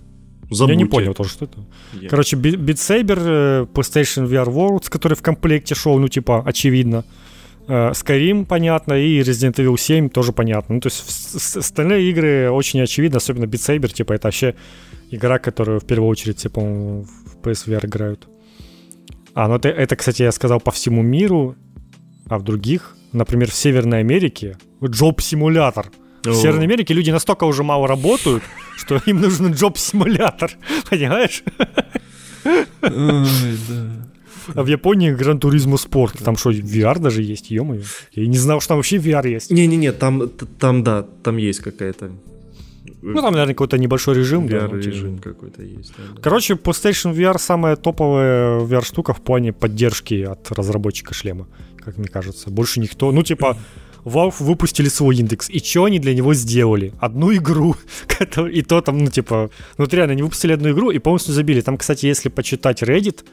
Забудьте. 0.49 0.73
Я 0.73 0.75
не 0.77 0.85
понял 0.85 1.13
тоже, 1.13 1.29
что 1.29 1.45
это. 1.45 1.57
Я... 1.93 2.09
Короче, 2.09 2.37
Beat 2.37 2.77
Saber, 2.77 3.67
PlayStation 3.67 4.27
VR 4.27 4.47
Worlds, 4.47 4.89
который 4.89 5.15
в 5.15 5.21
комплекте 5.21 5.75
шел, 5.75 5.99
ну, 5.99 6.07
типа, 6.07 6.43
очевидно. 6.45 7.03
Skyrim, 7.67 8.45
понятно, 8.45 8.93
и 8.93 9.21
Resident 9.21 9.55
Evil 9.55 9.77
7 9.77 10.09
тоже 10.09 10.33
понятно. 10.33 10.75
Ну, 10.75 10.81
то 10.81 10.87
есть 10.87 11.57
остальные 11.57 12.09
игры 12.09 12.51
очень 12.51 12.81
очевидно, 12.81 13.17
особенно 13.17 13.45
Beat 13.45 13.79
Saber, 13.79 13.93
типа, 13.93 14.13
это 14.13 14.27
вообще 14.27 14.55
игра, 15.11 15.39
которую 15.39 15.79
в 15.79 15.85
первую 15.85 16.09
очередь 16.09 16.43
в 16.43 17.05
PSVR 17.43 17.85
играют. 17.85 18.27
А, 19.35 19.47
ну 19.47 19.55
это, 19.55 19.69
это, 19.69 19.95
кстати, 19.95 20.23
я 20.23 20.31
сказал 20.31 20.59
по 20.59 20.71
всему 20.71 21.01
миру, 21.01 21.55
а 22.27 22.37
в 22.37 22.43
других, 22.43 22.95
например, 23.11 23.49
в 23.49 23.55
Северной 23.55 23.99
Америке, 23.99 24.57
джоб-симулятор. 24.83 25.91
В 26.23 26.33
Северной 26.33 26.65
Америке 26.65 26.93
люди 26.93 27.11
настолько 27.11 27.43
уже 27.45 27.63
мало 27.63 27.87
работают, 27.87 28.43
что 28.77 29.01
им 29.05 29.21
нужен 29.21 29.51
джоб-симулятор. 29.51 30.51
Понимаешь? 30.89 31.43
Ой, 32.45 33.57
да. 33.69 34.07
А 34.55 34.63
в 34.63 34.67
Японии 34.67 35.11
Гран 35.11 35.39
Туризмо 35.39 35.77
Спорт. 35.77 36.19
Там 36.23 36.35
что, 36.35 36.51
VR 36.51 36.99
даже 36.99 37.23
есть, 37.23 37.49
ё 37.49 37.65
Я 38.11 38.27
не 38.27 38.37
знал, 38.37 38.59
что 38.59 38.69
там 38.69 38.77
вообще 38.77 38.97
VR 38.97 39.29
есть. 39.29 39.51
Не-не-не, 39.51 39.91
там, 39.93 40.29
там, 40.59 40.83
да, 40.83 41.05
там 41.23 41.37
есть 41.37 41.59
какая-то 41.61 42.11
ну, 43.03 43.21
там, 43.21 43.33
наверное, 43.33 43.53
какой-то 43.53 43.77
небольшой 43.77 44.15
режим. 44.15 44.47
VR-режим 44.47 45.17
да, 45.17 45.21
какой-то 45.21 45.61
есть. 45.61 45.93
Да, 45.97 46.21
Короче, 46.21 46.53
PlayStation 46.53 47.13
VR 47.13 47.37
самая 47.37 47.75
топовая 47.75 48.59
VR-штука 48.61 49.13
в 49.13 49.21
плане 49.21 49.51
поддержки 49.51 50.23
от 50.23 50.51
разработчика 50.51 51.13
шлема, 51.13 51.47
как 51.83 51.97
мне 51.97 52.07
кажется. 52.07 52.49
Больше 52.49 52.79
никто... 52.79 53.11
Ну, 53.11 53.23
типа, 53.23 53.57
Valve 54.05 54.35
выпустили 54.39 54.89
свой 54.89 55.17
индекс, 55.17 55.49
и 55.49 55.59
что 55.59 55.85
они 55.85 55.99
для 55.99 56.13
него 56.13 56.33
сделали? 56.33 56.93
Одну 56.99 57.33
игру, 57.33 57.75
и 58.51 58.61
то 58.61 58.81
там, 58.81 58.97
ну, 58.99 59.11
типа, 59.11 59.49
ну, 59.77 59.85
вот 59.85 59.93
реально, 59.93 60.13
они 60.13 60.23
выпустили 60.23 60.53
одну 60.53 60.71
игру 60.71 60.91
и 60.91 60.99
полностью 60.99 61.33
забили. 61.33 61.61
Там, 61.61 61.77
кстати, 61.77 62.05
если 62.05 62.29
почитать 62.29 62.83
Reddit, 62.83 63.23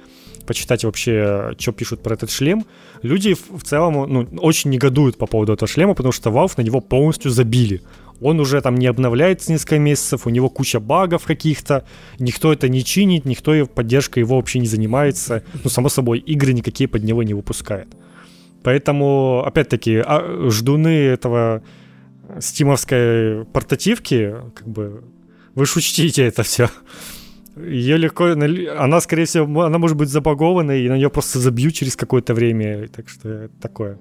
почитать 0.46 0.84
вообще, 0.84 1.52
что 1.58 1.72
пишут 1.72 2.02
про 2.02 2.14
этот 2.14 2.30
шлем, 2.30 2.64
люди 3.02 3.34
в 3.34 3.62
целом 3.62 4.12
ну, 4.12 4.28
очень 4.38 4.70
негодуют 4.70 5.16
по 5.16 5.26
поводу 5.26 5.52
этого 5.52 5.68
шлема, 5.68 5.94
потому 5.94 6.12
что 6.12 6.30
Valve 6.30 6.52
на 6.56 6.62
него 6.62 6.80
полностью 6.80 7.30
забили. 7.30 7.82
Он 8.20 8.38
уже 8.40 8.60
там 8.60 8.76
не 8.76 8.86
обновляется 8.86 9.52
несколько 9.52 9.78
месяцев, 9.78 10.26
у 10.26 10.30
него 10.30 10.50
куча 10.50 10.78
багов 10.78 11.24
каких-то, 11.24 11.84
никто 12.18 12.52
это 12.52 12.68
не 12.68 12.84
чинит, 12.84 13.24
никто 13.24 13.66
поддержкой 13.66 14.20
его 14.20 14.36
вообще 14.36 14.58
не 14.58 14.66
занимается. 14.66 15.42
Ну, 15.64 15.70
само 15.70 15.88
собой, 15.88 16.18
игры 16.18 16.52
никакие 16.52 16.88
под 16.88 17.02
него 17.04 17.22
не 17.22 17.34
выпускает. 17.34 17.88
Поэтому, 18.62 19.42
опять-таки, 19.46 20.02
а, 20.04 20.48
ждуны 20.50 20.88
этого 20.88 21.62
стимовской 22.40 23.44
портативки, 23.46 24.34
как 24.54 24.68
бы, 24.68 25.02
вы 25.54 25.66
ж 25.66 25.76
учтите 25.76 26.24
это 26.24 26.42
все. 26.42 26.68
Ее 27.56 27.96
легко, 27.96 28.26
она, 28.26 29.00
скорее 29.00 29.24
всего, 29.24 29.62
она 29.62 29.78
может 29.78 29.96
быть 29.96 30.08
забагованной, 30.08 30.84
и 30.84 30.88
на 30.88 30.96
нее 30.96 31.10
просто 31.10 31.38
забьют 31.38 31.74
через 31.74 31.96
какое-то 31.96 32.34
время, 32.34 32.88
так 32.88 33.08
что 33.08 33.48
такое. 33.60 33.98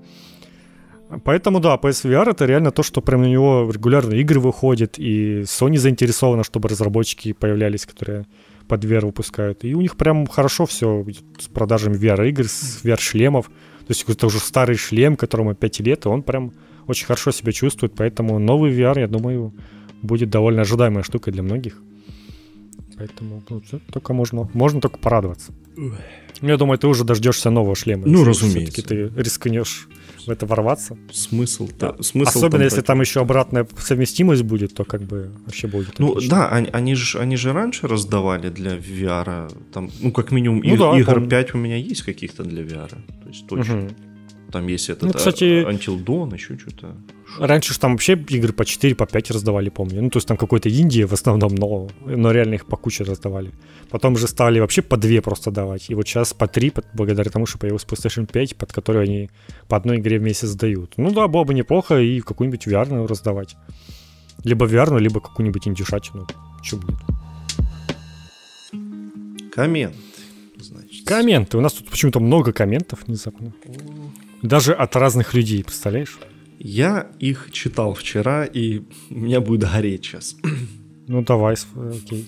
Поэтому, 1.23 1.59
да, 1.59 1.75
PSVR 1.75 2.29
это 2.29 2.45
реально 2.45 2.71
то, 2.71 2.83
что 2.83 3.01
прям 3.01 3.23
на 3.23 3.27
него 3.27 3.69
регулярно 3.73 4.13
игры 4.13 4.39
выходят, 4.39 4.99
и 4.99 5.41
Sony 5.41 5.77
заинтересована, 5.77 6.43
чтобы 6.43 6.69
разработчики 6.69 7.33
появлялись, 7.33 7.85
которые 7.85 8.25
под 8.67 8.85
VR 8.85 9.05
выпускают. 9.05 9.63
И 9.65 9.73
у 9.73 9.81
них 9.81 9.97
прям 9.97 10.27
хорошо 10.27 10.65
все 10.65 11.05
с 11.39 11.47
продажами 11.47 11.97
VR-игр, 11.97 12.45
с 12.47 12.81
VR-шлемов. 12.83 13.47
То 13.47 13.89
есть 13.89 14.07
это 14.07 14.27
уже 14.27 14.39
старый 14.39 14.75
шлем, 14.75 15.15
которому 15.15 15.55
5 15.55 15.79
лет, 15.79 16.05
и 16.05 16.09
он 16.09 16.21
прям 16.21 16.53
очень 16.85 17.07
хорошо 17.07 17.31
себя 17.31 17.51
чувствует, 17.51 17.93
поэтому 17.95 18.37
новый 18.39 18.71
VR, 18.71 18.99
я 18.99 19.07
думаю, 19.07 19.53
будет 20.03 20.29
довольно 20.29 20.61
ожидаемой 20.61 21.03
штукой 21.03 21.33
для 21.33 21.41
многих. 21.41 21.81
Поэтому 22.97 23.41
ну, 23.49 23.61
только 23.91 24.13
можно, 24.13 24.49
можно 24.53 24.81
только 24.81 24.99
порадоваться. 24.99 25.53
Я 26.41 26.57
думаю, 26.57 26.77
ты 26.77 26.87
уже 26.87 27.03
дождешься 27.03 27.49
нового 27.49 27.75
шлема. 27.75 28.03
Ну, 28.05 28.23
разумеется. 28.23 28.83
Ты 28.83 29.11
рискнешь 29.15 29.87
в 30.25 30.29
это 30.29 30.45
ворваться. 30.45 30.97
Смысл, 31.11 31.69
да. 31.79 31.95
Смысл 32.01 32.29
Особенно 32.29 32.51
там 32.51 32.61
если 32.61 32.81
там 32.81 33.01
еще 33.01 33.21
обратная 33.21 33.67
совместимость 33.77 34.43
будет, 34.43 34.73
то 34.73 34.85
как 34.85 35.01
бы 35.01 35.31
вообще 35.45 35.67
будет. 35.67 35.99
Ну 35.99 36.11
отлично. 36.11 36.35
да, 36.35 36.49
они, 36.49 36.69
они 36.71 36.95
же 36.95 37.19
они 37.19 37.37
же 37.37 37.53
раньше 37.53 37.87
раздавали 37.87 38.49
для 38.49 38.77
VR, 38.77 39.51
там, 39.71 39.89
ну 40.01 40.11
как 40.11 40.31
минимум 40.31 40.61
ну, 40.63 40.73
иг- 40.73 40.79
да, 40.79 40.97
игр 40.97 41.13
помню. 41.15 41.29
5 41.29 41.53
у 41.55 41.57
меня 41.57 41.75
есть 41.75 42.01
каких-то 42.03 42.43
для 42.43 42.63
VR, 42.63 42.89
то 42.89 43.29
есть 43.29 43.47
точно. 43.47 43.85
Угу. 43.85 43.89
Там 44.51 44.67
есть 44.67 44.89
этот 44.89 45.03
ну, 45.03 45.13
кстати, 45.13 45.63
Until 45.65 46.03
Dawn, 46.03 46.33
еще 46.33 46.57
что-то. 46.57 46.95
Раньше 47.37 47.73
же 47.73 47.79
там 47.79 47.91
вообще 47.91 48.13
игры 48.13 48.53
по 48.53 48.65
4, 48.65 48.95
по 48.95 49.05
5 49.05 49.31
раздавали, 49.31 49.69
помню. 49.69 50.01
Ну, 50.01 50.09
то 50.09 50.17
есть 50.17 50.27
там 50.27 50.37
какой-то 50.37 50.69
Индия 50.69 51.05
в 51.05 51.13
основном, 51.13 51.55
но, 51.55 51.89
но 52.05 52.31
реально 52.31 52.55
их 52.55 52.65
по 52.65 52.77
куче 52.77 53.03
раздавали. 53.03 53.51
Потом 53.89 54.17
же 54.17 54.27
стали 54.27 54.59
вообще 54.59 54.81
по 54.81 54.97
2 54.97 55.21
просто 55.21 55.51
давать. 55.51 55.89
И 55.89 55.95
вот 55.95 56.07
сейчас 56.07 56.33
по 56.33 56.47
3, 56.47 56.73
благодаря 56.93 57.29
тому, 57.29 57.45
что 57.45 57.57
появился 57.57 57.87
PlayStation 57.87 58.25
5, 58.25 58.55
под 58.55 58.73
который 58.73 59.03
они 59.03 59.29
по 59.67 59.77
одной 59.77 59.97
игре 59.97 60.19
в 60.19 60.23
месяц 60.23 60.53
дают. 60.53 60.93
Ну 60.97 61.11
да, 61.11 61.27
было 61.27 61.43
бы 61.43 61.53
неплохо 61.53 61.99
и 61.99 62.19
какую-нибудь 62.19 62.67
VR 62.67 63.07
раздавать. 63.07 63.55
Либо 64.43 64.65
VR, 64.65 64.99
либо 64.99 65.19
какую-нибудь 65.19 65.67
индюшатину. 65.67 66.27
Что 66.63 66.77
будет? 66.77 66.97
Коммент. 69.53 69.95
Значит. 70.57 71.05
Комменты. 71.05 71.57
У 71.57 71.61
нас 71.61 71.73
тут 71.73 71.89
почему-то 71.89 72.19
много 72.19 72.53
комментов 72.53 72.99
внезапно. 73.05 73.53
Даже 74.41 74.73
от 74.73 74.95
разных 74.95 75.33
людей, 75.33 75.63
представляешь? 75.63 76.17
Я 76.61 77.07
их 77.19 77.49
читал 77.53 77.93
вчера, 77.93 78.43
и 78.43 78.81
меня 79.09 79.39
будет 79.39 79.61
гореть 79.61 80.03
сейчас. 80.03 80.35
Ну 81.07 81.23
давай, 81.23 81.55
окей. 81.75 82.27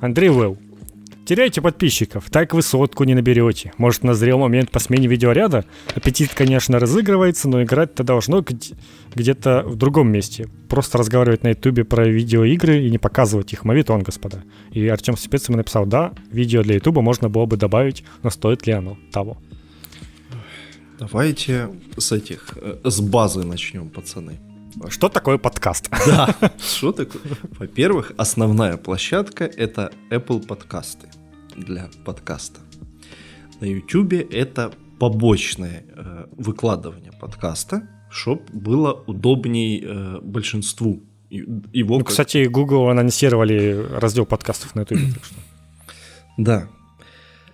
Андрей 0.00 0.30
Вэлл. 0.30 0.56
Теряйте 1.24 1.60
подписчиков, 1.60 2.30
так 2.30 2.54
вы 2.54 2.62
сотку 2.62 3.04
не 3.04 3.14
наберете. 3.14 3.72
Может, 3.78 4.04
назрел 4.04 4.38
момент 4.38 4.70
по 4.70 4.78
смене 4.78 5.06
видеоряда? 5.06 5.64
Аппетит, 5.94 6.34
конечно, 6.34 6.78
разыгрывается, 6.78 7.48
но 7.48 7.62
играть-то 7.62 8.04
должно 8.04 8.44
где-то 9.14 9.62
в 9.66 9.76
другом 9.76 10.10
месте. 10.10 10.48
Просто 10.68 10.98
разговаривать 10.98 11.42
на 11.42 11.48
ютубе 11.48 11.84
про 11.84 12.06
видеоигры 12.06 12.86
и 12.86 12.90
не 12.90 12.98
показывать 12.98 13.52
их. 13.52 13.64
Мавитон, 13.64 14.02
господа. 14.02 14.42
И 14.72 14.86
Артем 14.88 15.16
Спецев 15.16 15.54
написал, 15.54 15.86
да, 15.86 16.12
видео 16.30 16.62
для 16.62 16.76
ютуба 16.76 17.02
можно 17.02 17.28
было 17.28 17.46
бы 17.46 17.56
добавить, 17.56 18.04
но 18.22 18.30
стоит 18.30 18.66
ли 18.66 18.72
оно 18.72 18.96
того? 19.12 19.38
Давайте 20.98 21.70
с 21.96 22.12
этих, 22.12 22.56
э, 22.56 22.78
с 22.84 23.00
базы 23.00 23.44
начнем, 23.44 23.88
пацаны. 23.88 24.38
Что 24.88 25.08
такое 25.08 25.38
подкаст? 25.38 25.88
Да, 26.06 26.34
что 26.58 26.92
такое? 26.92 27.22
Во-первых, 27.58 28.12
основная 28.16 28.76
площадка— 28.76 29.44
это 29.56 29.92
Apple 30.10 30.46
подкасты 30.46 31.08
для 31.56 31.90
подкаста. 32.04 32.60
На 33.60 33.66
YouTube 33.66 34.12
это 34.30 34.72
побочное 34.98 35.84
э, 35.94 36.26
выкладывание 36.32 37.12
подкаста, 37.12 37.88
чтобы 38.10 38.42
было 38.52 38.92
удобней 39.06 39.82
э, 39.84 40.20
большинству 40.20 41.02
его. 41.30 41.98
Ну, 41.98 42.00
как... 42.00 42.08
кстати, 42.08 42.44
Google 42.44 42.88
анонсировали 42.88 43.86
раздел 43.98 44.26
подкастов 44.26 44.74
на 44.74 44.80
YouTube. 44.80 45.14
Так 45.14 45.24
что... 45.24 45.34
Да. 46.36 46.68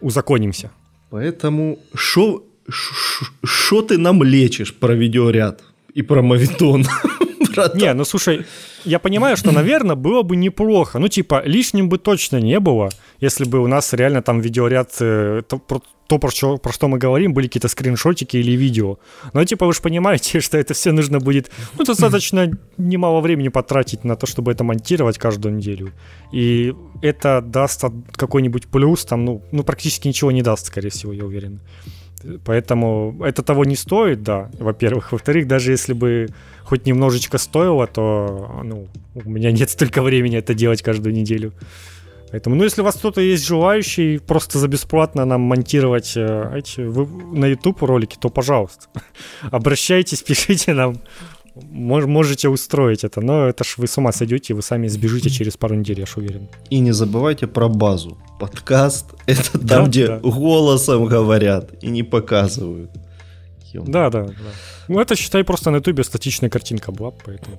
Узаконимся. 0.01 0.71
Поэтому 1.11 1.79
что 1.95 2.48
что 2.69 3.83
ты 3.83 3.99
нам 3.99 4.23
лечишь 4.23 4.75
про 4.75 4.95
видеоряд 4.95 5.63
и 5.95 6.03
про 6.03 6.23
мавитон? 6.23 6.87
Не, 7.75 7.95
ну 7.95 8.05
слушай, 8.05 8.47
я 8.85 8.99
понимаю, 8.99 9.37
что, 9.37 9.53
наверное, 9.53 9.97
было 9.97 10.23
бы 10.23 10.37
неплохо. 10.37 10.99
Ну, 10.99 11.09
типа, 11.09 11.43
лишним 11.45 11.89
бы 11.89 11.99
точно 11.99 12.41
не 12.41 12.61
было, 12.61 12.91
если 13.21 13.45
бы 13.45 13.59
у 13.59 13.67
нас 13.67 13.93
реально 13.93 14.23
там 14.23 14.41
видеоряд, 14.41 14.97
э, 15.01 15.43
то, 15.49 15.59
про, 15.59 15.83
то 16.07 16.19
про, 16.19 16.31
что, 16.31 16.59
про 16.59 16.73
что 16.73 16.89
мы 16.89 16.99
говорим, 16.99 17.35
были 17.35 17.47
какие-то 17.47 17.69
скриншотики 17.69 18.37
или 18.37 18.53
видео. 18.53 18.99
Но, 19.33 19.45
типа, 19.45 19.67
вы 19.67 19.73
же 19.73 19.81
понимаете, 19.83 20.41
что 20.41 20.59
это 20.59 20.75
все 20.75 20.93
нужно 20.93 21.19
будет, 21.19 21.51
ну, 21.79 21.85
достаточно 21.85 22.51
немало 22.77 23.21
времени 23.21 23.49
потратить 23.49 24.05
на 24.05 24.17
то, 24.17 24.27
чтобы 24.27 24.53
это 24.53 24.65
монтировать 24.65 25.19
каждую 25.19 25.57
неделю. 25.57 25.93
И 26.33 26.75
это 27.03 27.41
даст 27.41 27.85
какой-нибудь 28.13 28.69
плюс, 28.69 29.05
там, 29.05 29.25
ну, 29.25 29.43
ну 29.53 29.65
практически 29.65 30.09
ничего 30.09 30.31
не 30.31 30.43
даст, 30.43 30.67
скорее 30.67 30.91
всего, 30.91 31.13
я 31.13 31.25
уверен. 31.25 31.61
Поэтому 32.45 33.17
это 33.25 33.43
того 33.43 33.65
не 33.65 33.77
стоит, 33.77 34.23
да, 34.23 34.51
во-первых. 34.59 35.13
Во-вторых, 35.13 35.47
даже 35.47 35.73
если 35.73 35.93
бы 35.93 36.29
хоть 36.65 36.87
немножечко 36.87 37.39
стоило, 37.39 37.87
то 37.87 38.61
ну, 38.65 38.89
у 39.15 39.31
меня 39.31 39.53
нет 39.53 39.71
столько 39.71 40.03
времени 40.03 40.37
это 40.37 40.55
делать 40.55 40.83
каждую 40.83 41.15
неделю. 41.15 41.53
Поэтому, 42.31 42.57
ну, 42.57 42.65
если 42.65 42.83
у 42.83 42.85
вас 42.85 42.97
кто-то 42.97 43.21
есть 43.21 43.47
желающий 43.47 44.19
просто 44.19 44.59
за 44.59 44.69
бесплатно 44.69 45.25
нам 45.25 45.41
монтировать 45.41 46.13
э, 46.17 46.53
эти, 46.57 46.81
вы, 46.81 47.07
на 47.07 47.47
YouTube 47.47 47.83
ролики, 47.83 48.19
то, 48.21 48.29
пожалуйста, 48.29 48.89
обращайтесь, 49.51 50.23
пишите 50.27 50.75
нам 50.75 50.99
можете 51.63 52.49
устроить 52.49 53.05
это, 53.05 53.21
но 53.21 53.49
это 53.49 53.65
ж 53.65 53.75
вы 53.79 53.87
с 53.87 53.99
ума 53.99 54.13
сойдете, 54.13 54.55
вы 54.55 54.63
сами 54.63 54.89
сбежите 54.89 55.31
через 55.31 55.57
пару 55.57 55.75
недель, 55.75 56.01
я 56.01 56.07
ж 56.07 56.17
уверен. 56.17 56.49
И 56.71 56.81
не 56.81 56.93
забывайте 56.93 57.47
про 57.47 57.69
базу. 57.69 58.19
Подкаст— 58.41 59.07
это 59.27 59.53
там, 59.53 59.67
да, 59.67 59.87
где 59.87 60.07
да. 60.07 60.19
голосом 60.19 61.07
говорят 61.07 61.73
и 61.83 61.91
не 61.91 62.03
показывают. 62.03 62.91
Да, 63.75 64.11
да, 64.11 64.25
да. 64.25 64.35
Ну, 64.89 65.01
это, 65.01 65.17
считай, 65.17 65.45
просто 65.45 65.71
на 65.71 65.77
ютубе 65.77 66.03
статичная 66.05 66.51
картинка 66.51 66.93
была, 66.93 67.11
поэтому... 67.11 67.59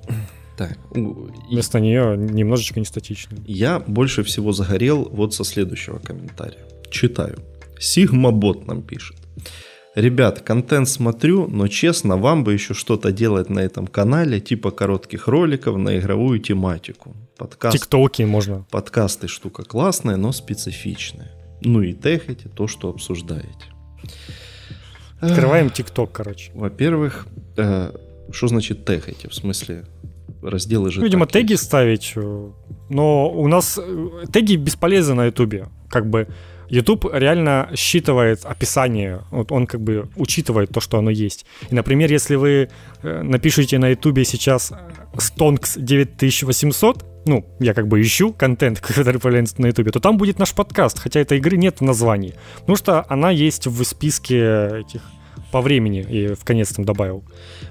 Так. 0.56 0.76
Вместо 0.90 1.80
нее 1.80 2.16
немножечко 2.18 2.80
не 2.80 2.86
статичная. 2.86 3.40
Я 3.46 3.78
больше 3.78 4.22
всего 4.22 4.52
загорел 4.52 5.08
вот 5.10 5.32
со 5.34 5.44
следующего 5.44 5.98
комментария. 5.98 6.64
Читаю. 6.90 7.38
Сигмабот 7.78 8.66
нам 8.66 8.82
пишет. 8.82 9.16
Ребят, 9.96 10.40
контент 10.40 10.88
смотрю, 10.88 11.48
но 11.48 11.66
честно, 11.66 12.16
вам 12.16 12.44
бы 12.44 12.52
еще 12.52 12.74
что-то 12.74 13.10
делать 13.10 13.50
на 13.50 13.58
этом 13.58 13.88
канале, 13.88 14.40
типа 14.40 14.70
коротких 14.70 15.26
роликов 15.26 15.76
на 15.76 15.98
игровую 15.98 16.38
тематику. 16.38 17.16
Подкаст, 17.36 17.76
Тиктоки 17.76 18.22
можно. 18.22 18.64
Подкасты 18.70 19.26
штука 19.26 19.64
классная, 19.64 20.16
но 20.16 20.30
специфичная. 20.30 21.32
Ну 21.62 21.82
и 21.82 21.92
техайте 21.92 22.48
то, 22.48 22.68
что 22.68 22.88
обсуждаете. 22.88 23.66
Открываем 25.18 25.70
ТикТок, 25.70 26.12
короче. 26.12 26.52
Во-первых, 26.54 27.26
э, 27.56 27.92
что 28.30 28.48
значит 28.48 28.84
техайте? 28.84 29.28
В 29.28 29.34
смысле, 29.34 29.84
разделы 30.40 30.90
же. 30.90 31.02
Видимо, 31.02 31.26
теги 31.26 31.54
ставить. 31.54 32.12
Э, 32.14 32.50
но 32.88 33.30
у 33.30 33.48
нас 33.48 33.76
э, 33.76 34.08
теги 34.32 34.54
бесполезны 34.54 35.14
на 35.14 35.24
Ютубе. 35.26 35.66
Как 35.88 36.08
бы 36.08 36.28
YouTube 36.70 37.06
реально 37.12 37.70
считывает 37.74 38.44
описание, 38.44 39.22
вот 39.30 39.52
он 39.52 39.66
как 39.66 39.80
бы 39.80 40.08
учитывает 40.16 40.70
то, 40.70 40.80
что 40.80 40.98
оно 40.98 41.10
есть. 41.10 41.44
И, 41.68 41.74
например, 41.74 42.10
если 42.10 42.36
вы 42.36 42.68
э, 43.02 43.22
напишите 43.22 43.78
на 43.78 43.88
YouTube 43.88 44.24
сейчас 44.24 44.72
Stonks 45.14 45.78
9800, 45.78 47.04
ну, 47.26 47.44
я 47.58 47.74
как 47.74 47.88
бы 47.88 48.00
ищу 48.00 48.32
контент, 48.32 48.80
который 48.96 49.20
появляется 49.20 49.60
на 49.60 49.66
YouTube, 49.66 49.92
то 49.92 50.00
там 50.00 50.16
будет 50.16 50.38
наш 50.38 50.54
подкаст, 50.54 50.98
хотя 50.98 51.20
этой 51.20 51.38
игры 51.38 51.56
нет 51.56 51.80
в 51.80 51.84
названии, 51.84 52.34
потому 52.60 52.76
что 52.76 53.04
она 53.08 53.30
есть 53.30 53.66
в 53.66 53.84
списке 53.84 54.80
этих 54.80 55.02
по 55.50 55.60
времени 55.60 56.00
и 56.00 56.34
в 56.34 56.44
конец 56.44 56.72
там 56.72 56.84
добавил. 56.84 57.24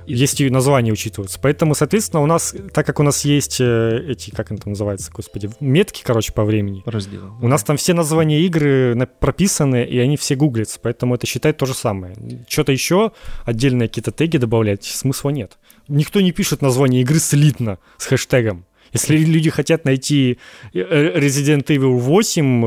Есть 0.06 0.42
и 0.42 0.50
названия 0.50 0.92
учитываются. 0.92 1.40
Поэтому, 1.42 1.76
соответственно, 1.76 2.22
у 2.24 2.26
нас, 2.26 2.56
так 2.74 2.86
как 2.86 3.00
у 3.00 3.04
нас 3.04 3.26
есть 3.26 3.60
э, 3.60 4.06
эти, 4.10 4.32
как 4.32 4.52
они 4.52 4.60
там 4.60 4.72
называются, 4.72 5.12
господи, 5.12 5.50
метки, 5.60 6.02
короче, 6.04 6.34
по 6.34 6.44
времени. 6.44 6.84
Разделы. 6.86 7.32
У 7.42 7.48
нас 7.48 7.64
там 7.64 7.78
все 7.78 7.94
названия 7.94 8.42
игры 8.42 8.96
прописаны, 9.20 9.84
и 9.84 9.98
они 10.00 10.18
все 10.18 10.36
гуглятся. 10.36 10.80
Поэтому 10.82 11.16
это 11.16 11.28
считает 11.28 11.58
то 11.58 11.66
же 11.66 11.74
самое. 11.74 12.16
Что-то 12.48 12.72
еще, 12.72 13.12
отдельные 13.46 13.88
какие-то 13.88 14.12
теги 14.12 14.38
добавлять, 14.38 14.84
смысла 14.84 15.30
нет. 15.30 15.58
Никто 15.88 16.22
не 16.22 16.32
пишет 16.32 16.62
название 16.62 17.02
игры 17.02 17.20
слитно 17.20 17.80
с 17.98 18.06
хэштегом. 18.06 18.66
Если 18.94 19.18
люди 19.18 19.50
хотят 19.50 19.86
найти 19.86 20.40
э, 20.74 21.20
Resident 21.20 21.66
Evil 21.66 21.98
8, 21.98 22.66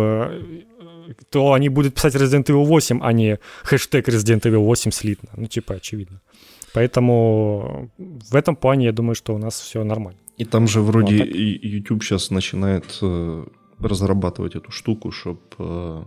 то 1.30 1.52
они 1.52 1.68
будут 1.68 1.94
писать 1.94 2.14
Resident 2.14 2.44
Evil 2.44 2.64
8, 2.64 3.00
а 3.02 3.12
не 3.12 3.38
хэштег 3.64 4.08
Resident 4.08 4.42
Evil 4.42 4.64
8 4.64 4.90
слитно. 4.90 5.28
Ну, 5.36 5.46
типа, 5.46 5.74
очевидно. 5.74 6.20
Поэтому 6.74 7.90
в 7.98 8.34
этом 8.34 8.56
плане 8.56 8.86
я 8.86 8.92
думаю, 8.92 9.14
что 9.14 9.34
у 9.34 9.38
нас 9.38 9.60
все 9.60 9.84
нормально. 9.84 10.18
И 10.38 10.44
там 10.44 10.66
же 10.66 10.80
вроде 10.80 11.16
ну, 11.16 11.22
а 11.22 11.26
так... 11.26 11.34
YouTube 11.34 12.02
сейчас 12.02 12.30
начинает 12.30 12.98
э, 13.02 13.44
разрабатывать 13.80 14.56
эту 14.56 14.72
штуку, 14.72 15.10
чтобы 15.10 15.40
э, 15.58 16.02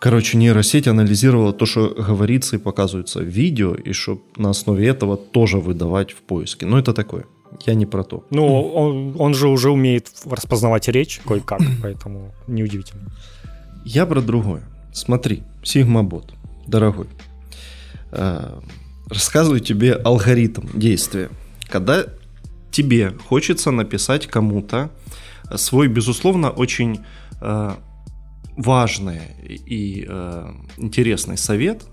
короче, 0.00 0.38
нейросеть 0.38 0.88
анализировала 0.88 1.52
то, 1.52 1.66
что 1.66 1.88
говорится 1.88 2.56
и 2.56 2.58
показывается 2.58 3.20
в 3.20 3.24
видео, 3.24 3.74
и 3.74 3.92
чтобы 3.92 4.20
на 4.36 4.50
основе 4.50 4.86
этого 4.86 5.16
тоже 5.16 5.58
выдавать 5.58 6.12
в 6.12 6.22
поиске. 6.22 6.66
Ну, 6.66 6.78
это 6.78 6.92
такое. 6.92 7.24
Я 7.66 7.74
не 7.74 7.86
про 7.86 8.02
то. 8.02 8.24
Ну, 8.30 8.72
он, 8.74 9.14
он 9.18 9.34
же 9.34 9.48
уже 9.48 9.70
умеет 9.70 10.08
распознавать 10.24 10.88
речь 10.88 11.20
кое-как, 11.26 11.60
поэтому 11.82 12.32
неудивительно. 12.46 13.10
Я 13.86 14.04
про 14.04 14.20
другое. 14.20 14.64
Смотри, 14.92 15.44
Сигмабот, 15.62 16.34
дорогой, 16.66 17.06
э, 18.10 18.60
рассказываю 19.08 19.60
тебе 19.60 19.92
алгоритм 19.92 20.66
действия. 20.74 21.30
Когда 21.68 22.04
тебе 22.72 23.12
хочется 23.28 23.70
написать 23.70 24.26
кому-то 24.26 24.90
свой, 25.54 25.86
безусловно, 25.86 26.50
очень 26.50 26.98
э, 27.40 27.74
важный 28.56 29.20
и 29.44 30.04
э, 30.08 30.52
интересный 30.78 31.38
совет, 31.38 31.84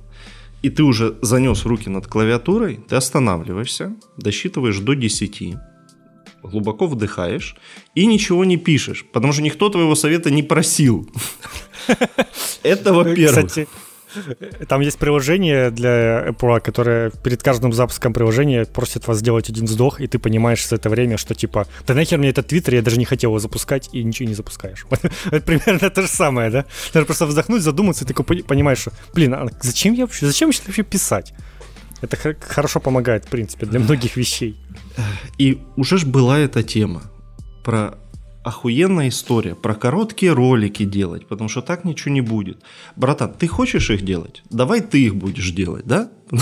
и 0.63 0.71
ты 0.71 0.81
уже 0.81 1.19
занес 1.21 1.63
руки 1.63 1.89
над 1.89 2.07
клавиатурой, 2.07 2.79
ты 2.89 2.95
останавливаешься, 2.95 3.93
досчитываешь 4.17 4.79
до 4.79 4.95
10, 4.95 5.57
глубоко 6.43 6.87
вдыхаешь 6.87 7.55
и 7.95 8.05
ничего 8.05 8.45
не 8.45 8.57
пишешь, 8.57 9.05
потому 9.11 9.33
что 9.33 9.41
никто 9.41 9.69
твоего 9.69 9.95
совета 9.95 10.31
не 10.31 10.43
просил. 10.43 11.09
Это 12.63 12.93
во-первых. 12.93 13.47
Кстати, 13.47 13.67
там 14.67 14.81
есть 14.81 14.97
приложение 14.97 15.71
для 15.71 16.27
Apple, 16.27 16.59
которое 16.61 17.09
перед 17.09 17.41
каждым 17.41 17.73
запуском 17.73 18.13
приложения 18.13 18.65
просит 18.65 19.07
вас 19.07 19.19
сделать 19.19 19.49
один 19.49 19.65
вздох, 19.65 20.01
и 20.01 20.07
ты 20.07 20.19
понимаешь 20.19 20.67
за 20.67 20.75
это 20.75 20.89
время, 20.89 21.17
что 21.17 21.33
типа, 21.33 21.67
да 21.87 21.93
нахер 21.93 22.17
мне 22.17 22.29
этот 22.29 22.47
твиттер, 22.47 22.75
я 22.75 22.81
даже 22.81 22.97
не 22.97 23.05
хотел 23.05 23.31
его 23.31 23.39
запускать, 23.39 23.89
и 23.93 24.03
ничего 24.03 24.27
не 24.27 24.35
запускаешь. 24.35 24.85
Это 25.31 25.41
примерно 25.41 25.89
то 25.89 26.01
же 26.01 26.07
самое, 26.07 26.49
да? 26.49 26.65
Надо 26.93 27.05
просто 27.05 27.25
вздохнуть, 27.25 27.61
задуматься, 27.61 28.05
и 28.05 28.07
ты 28.07 28.13
понимаешь, 28.13 28.79
что, 28.79 28.91
блин, 29.13 29.33
а 29.33 29.47
зачем 29.61 29.93
я 29.93 30.05
вообще, 30.05 30.27
зачем 30.27 30.51
вообще 30.65 30.83
писать? 30.83 31.33
Это 32.03 32.17
хорошо 32.41 32.81
помогает, 32.81 33.25
в 33.25 33.29
принципе, 33.29 33.65
для 33.65 33.79
многих 33.79 34.17
вещей. 34.17 34.57
И 35.37 35.61
уже 35.77 35.97
ж 35.97 36.05
была 36.05 36.37
эта 36.37 36.61
тема 36.61 37.01
про 37.63 37.97
охуенная 38.43 39.07
история 39.07 39.55
про 39.55 39.73
короткие 39.73 40.33
ролики 40.33 40.83
делать, 40.83 41.25
потому 41.27 41.49
что 41.49 41.61
так 41.61 41.85
ничего 41.85 42.13
не 42.13 42.19
будет. 42.19 42.57
Братан, 42.97 43.33
ты 43.33 43.47
хочешь 43.47 43.89
их 43.89 44.01
делать? 44.01 44.43
Давай 44.49 44.81
ты 44.81 45.01
их 45.01 45.15
будешь 45.15 45.51
делать, 45.51 45.85
да? 45.85 46.11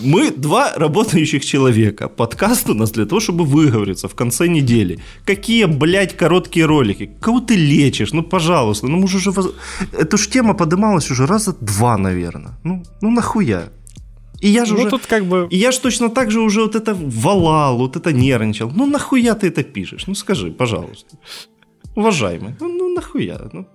Мы 0.00 0.30
два 0.30 0.72
работающих 0.76 1.44
человека. 1.44 2.08
Подкаст 2.08 2.70
у 2.70 2.74
нас 2.74 2.90
для 2.90 3.04
того, 3.04 3.20
чтобы 3.20 3.44
выговориться 3.44 4.08
в 4.08 4.14
конце 4.14 4.48
недели. 4.48 4.98
Какие, 5.24 5.66
блядь, 5.66 6.16
короткие 6.16 6.66
ролики? 6.66 7.10
Кого 7.20 7.40
ты 7.40 7.56
лечишь? 7.56 8.12
Ну, 8.12 8.22
пожалуйста. 8.22 8.86
Ну, 8.86 8.96
мы 8.96 9.04
уже... 9.04 9.30
Воз... 9.30 9.52
Эту 9.92 10.16
ж 10.16 10.28
тема 10.28 10.54
подымалась 10.54 11.10
уже 11.10 11.26
раза 11.26 11.52
два, 11.60 11.96
наверное. 11.98 12.58
Ну, 12.64 12.82
ну 13.00 13.10
нахуя? 13.10 13.68
И 14.40 14.48
я 14.48 14.64
же 14.64 14.74
ну, 14.74 14.80
уже... 14.80 14.90
тут 14.90 15.06
как 15.06 15.24
бы... 15.24 15.48
И 15.50 15.56
я 15.56 15.72
же 15.72 15.80
точно 15.80 16.08
так 16.08 16.30
же 16.30 16.40
уже 16.40 16.60
вот 16.60 16.74
это 16.74 16.94
валал, 16.94 17.78
вот 17.78 17.96
это 17.96 18.12
нервничал. 18.12 18.70
Ну 18.74 18.86
нахуя 18.86 19.34
ты 19.34 19.48
это 19.48 19.62
пишешь? 19.62 20.06
Ну 20.06 20.14
скажи, 20.14 20.50
пожалуйста. 20.50 21.16
Уважаемый, 21.94 22.54
ну, 22.60 22.68
ну 22.68 22.94
нахуя? 22.94 23.40
Ну... 23.52 23.66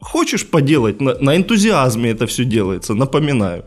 Хочешь 0.00 0.46
поделать? 0.46 1.00
На, 1.00 1.14
на 1.20 1.36
энтузиазме 1.36 2.10
это 2.10 2.26
все 2.26 2.44
делается, 2.44 2.94
напоминаю. 2.94 3.64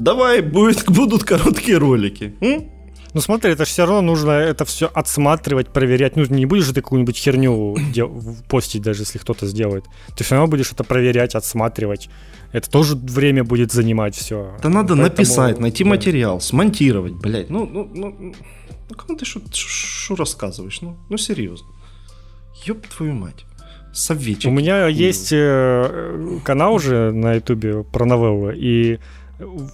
Давай, 0.00 0.40
будет, 0.40 0.84
будут 0.90 1.24
короткие 1.24 1.76
ролики. 1.76 2.34
М? 2.40 2.70
Ну 3.12 3.20
смотри, 3.20 3.52
это 3.52 3.64
же 3.64 3.70
все 3.70 3.84
равно 3.84 4.00
нужно 4.00 4.30
это 4.30 4.64
все 4.64 4.86
отсматривать, 4.86 5.72
проверять. 5.72 6.16
Ну 6.16 6.24
не 6.28 6.46
будешь 6.46 6.64
же 6.64 6.72
ты 6.72 6.80
какую-нибудь 6.80 7.16
херню 7.16 7.76
постить, 8.48 8.82
даже 8.82 9.02
если 9.02 9.18
кто-то 9.18 9.46
сделает. 9.46 9.84
Ты 10.16 10.24
все 10.24 10.36
равно 10.36 10.48
будешь 10.48 10.72
это 10.72 10.84
проверять, 10.84 11.34
отсматривать. 11.34 12.08
Это 12.52 12.70
тоже 12.70 12.96
время 12.96 13.44
будет 13.44 13.72
занимать 13.72 14.14
все. 14.14 14.56
Да 14.62 14.68
надо 14.68 14.94
Поэтому... 14.94 15.02
написать, 15.02 15.58
найти 15.58 15.84
да. 15.84 15.90
материал, 15.90 16.40
смонтировать, 16.40 17.14
блядь. 17.14 17.50
Ну, 17.50 17.66
ну, 17.66 17.90
ну, 17.92 18.34
ну 18.88 18.96
кому 18.96 19.18
ты 19.18 19.24
что 19.24 20.14
рассказываешь? 20.14 20.80
Ну, 20.80 20.96
ну 21.08 21.16
серьезно. 21.16 21.66
Ёб 22.64 22.86
твою 22.86 23.12
мать. 23.12 23.44
Советчик. 23.92 24.50
У 24.50 24.54
меня 24.54 24.86
есть 24.86 25.30
э, 25.32 26.38
канал 26.44 26.74
уже 26.74 27.10
на 27.10 27.34
ютубе 27.34 27.82
про 27.82 28.04
новеллы, 28.04 28.54
и 28.56 29.00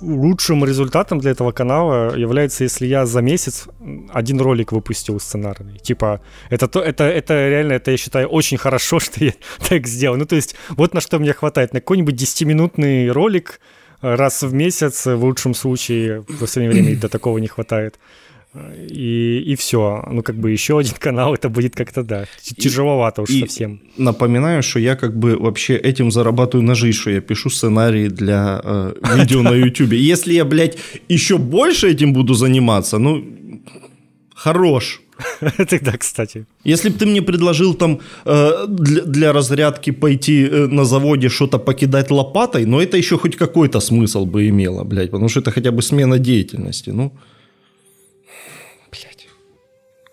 лучшим 0.00 0.64
результатом 0.64 1.18
для 1.18 1.32
этого 1.32 1.52
канала 1.52 2.16
является, 2.16 2.64
если 2.64 2.86
я 2.86 3.06
за 3.06 3.20
месяц 3.20 3.66
один 4.12 4.40
ролик 4.40 4.72
выпустил 4.72 5.20
сценарный. 5.20 5.78
Типа, 5.78 6.20
это, 6.50 6.68
то, 6.68 6.80
это, 6.80 7.04
это 7.04 7.48
реально, 7.48 7.74
это 7.74 7.90
я 7.90 7.96
считаю 7.96 8.28
очень 8.28 8.58
хорошо, 8.58 9.00
что 9.00 9.24
я 9.24 9.32
так 9.68 9.86
сделал. 9.86 10.16
Ну, 10.16 10.26
то 10.26 10.36
есть, 10.36 10.56
вот 10.70 10.94
на 10.94 11.00
что 11.00 11.18
мне 11.18 11.32
хватает. 11.32 11.72
На 11.72 11.80
какой-нибудь 11.80 12.14
10-минутный 12.14 13.10
ролик 13.10 13.60
раз 14.00 14.42
в 14.42 14.52
месяц, 14.52 15.06
в 15.06 15.24
лучшем 15.24 15.54
случае, 15.54 16.20
в 16.20 16.38
последнее 16.38 16.72
время 16.72 17.00
до 17.00 17.08
такого 17.08 17.38
не 17.38 17.48
хватает 17.48 17.98
и, 18.88 19.52
и 19.52 19.54
все. 19.56 20.02
Ну, 20.10 20.22
как 20.22 20.36
бы 20.36 20.50
еще 20.50 20.78
один 20.78 20.94
канал, 20.98 21.34
это 21.34 21.48
будет 21.48 21.74
как-то, 21.74 22.02
да, 22.02 22.24
тяжеловато 22.42 23.22
уж 23.22 23.30
и 23.30 23.40
совсем. 23.40 23.80
Напоминаю, 23.96 24.62
что 24.62 24.78
я 24.78 24.96
как 24.96 25.16
бы 25.18 25.36
вообще 25.36 25.76
этим 25.76 26.10
зарабатываю 26.10 26.66
на 26.66 26.74
жизнь, 26.74 26.98
что 26.98 27.10
я 27.10 27.20
пишу 27.20 27.50
сценарии 27.50 28.08
для 28.08 28.60
э, 28.64 28.94
видео 29.16 29.42
на 29.42 29.54
YouTube. 29.54 29.92
Если 30.12 30.34
я, 30.34 30.44
блядь, 30.44 30.78
еще 31.08 31.38
больше 31.38 31.88
этим 31.88 32.12
буду 32.12 32.34
заниматься, 32.34 32.98
ну, 32.98 33.24
хорош. 34.34 35.00
Это 35.58 35.78
да, 35.84 35.92
кстати. 35.92 36.44
Если 36.64 36.90
бы 36.90 36.98
ты 36.98 37.06
мне 37.06 37.22
предложил 37.22 37.74
там 37.74 38.00
э, 38.24 38.66
для, 38.68 39.02
для 39.02 39.32
разрядки 39.32 39.92
пойти 39.92 40.48
э, 40.50 40.66
на 40.66 40.84
заводе 40.84 41.28
что-то 41.28 41.58
покидать 41.58 42.10
лопатой, 42.10 42.66
но 42.66 42.80
это 42.80 42.96
еще 42.96 43.16
хоть 43.16 43.36
какой-то 43.36 43.80
смысл 43.80 44.26
бы 44.26 44.48
имело, 44.48 44.84
блядь, 44.84 45.10
потому 45.10 45.28
что 45.28 45.40
это 45.40 45.50
хотя 45.50 45.70
бы 45.70 45.82
смена 45.82 46.18
деятельности, 46.18 46.90
ну... 46.90 47.12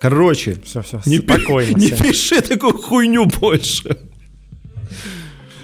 Короче, 0.03 0.57
все, 0.65 0.81
все, 0.81 1.01
не, 1.05 1.19
спокойно. 1.19 1.77
Не 1.77 1.89
пиши 1.89 2.41
такую 2.41 2.77
хуйню 2.77 3.25
больше. 3.25 3.97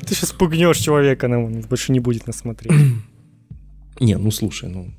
Ты 0.05 0.15
сейчас 0.15 0.31
пугнешь 0.31 0.77
человека, 0.77 1.25
он 1.25 1.59
больше 1.69 1.91
не 1.91 1.99
будет 1.99 2.25
нас 2.25 2.37
смотреть. 2.37 2.71
Не, 3.99 4.17
ну 4.17 4.31
слушай, 4.31 4.69
ну, 4.69 4.93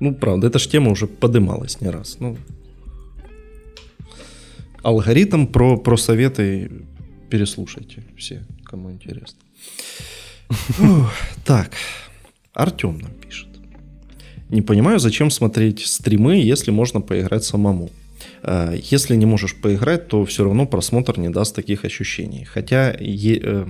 ну 0.00 0.14
правда, 0.14 0.46
эта 0.46 0.58
ж 0.58 0.66
тема 0.68 0.90
уже 0.90 1.06
подымалась 1.06 1.82
не 1.82 1.90
раз. 1.90 2.16
Ну, 2.20 2.38
алгоритм 4.82 5.46
про, 5.46 5.76
про 5.76 5.98
советы 5.98 6.70
переслушайте 7.28 8.04
все, 8.16 8.42
кому 8.64 8.90
интересно. 8.90 9.38
Так, 11.44 11.72
Артем 12.54 12.98
нам 13.00 13.12
пишет. 13.12 13.48
Не 14.48 14.62
понимаю, 14.62 14.98
зачем 14.98 15.30
смотреть 15.30 15.84
стримы, 15.86 16.36
если 16.36 16.70
можно 16.70 17.02
поиграть 17.02 17.44
самому. 17.44 17.90
Э, 18.42 18.76
если 18.92 19.16
не 19.16 19.26
можешь 19.26 19.54
поиграть, 19.54 20.08
то 20.08 20.24
все 20.24 20.44
равно 20.44 20.66
просмотр 20.66 21.18
не 21.18 21.28
даст 21.28 21.54
таких 21.54 21.84
ощущений. 21.84 22.44
Хотя, 22.44 22.96
е, 23.00 23.40
э, 23.42 23.66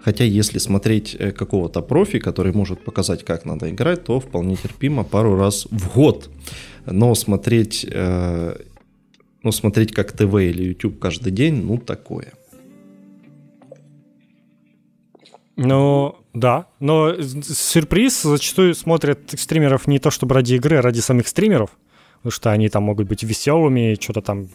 хотя 0.00 0.24
если 0.24 0.58
смотреть 0.58 1.16
э, 1.18 1.32
какого-то 1.32 1.82
профи, 1.82 2.18
который 2.18 2.52
может 2.52 2.84
показать, 2.84 3.24
как 3.24 3.44
надо 3.44 3.70
играть, 3.70 4.04
то 4.04 4.20
вполне 4.20 4.56
терпимо 4.56 5.04
пару 5.04 5.36
раз 5.36 5.66
в 5.70 5.94
год. 5.94 6.30
Но 6.86 7.14
смотреть, 7.14 7.86
но 9.42 9.52
смотреть 9.52 9.92
как 9.92 10.12
ТВ 10.12 10.34
или 10.34 10.64
YouTube 10.64 10.98
каждый 10.98 11.30
день, 11.30 11.62
ну 11.62 11.76
такое. 11.76 12.32
Ну, 15.56 16.16
да. 16.32 16.66
Но 16.80 17.14
сюрприз 17.20 18.22
зачастую 18.22 18.74
смотрят 18.74 19.34
стримеров 19.36 19.86
не 19.86 19.98
то 19.98 20.10
чтобы 20.10 20.34
ради 20.34 20.54
игры, 20.54 20.78
а 20.78 20.82
ради 20.82 21.00
самих 21.00 21.28
стримеров 21.28 21.76
потому 22.22 22.32
что 22.32 22.50
они 22.50 22.68
там 22.68 22.82
могут 22.82 23.08
быть 23.08 23.22
веселыми, 23.22 23.96
что-то 23.98 24.20
там 24.20 24.48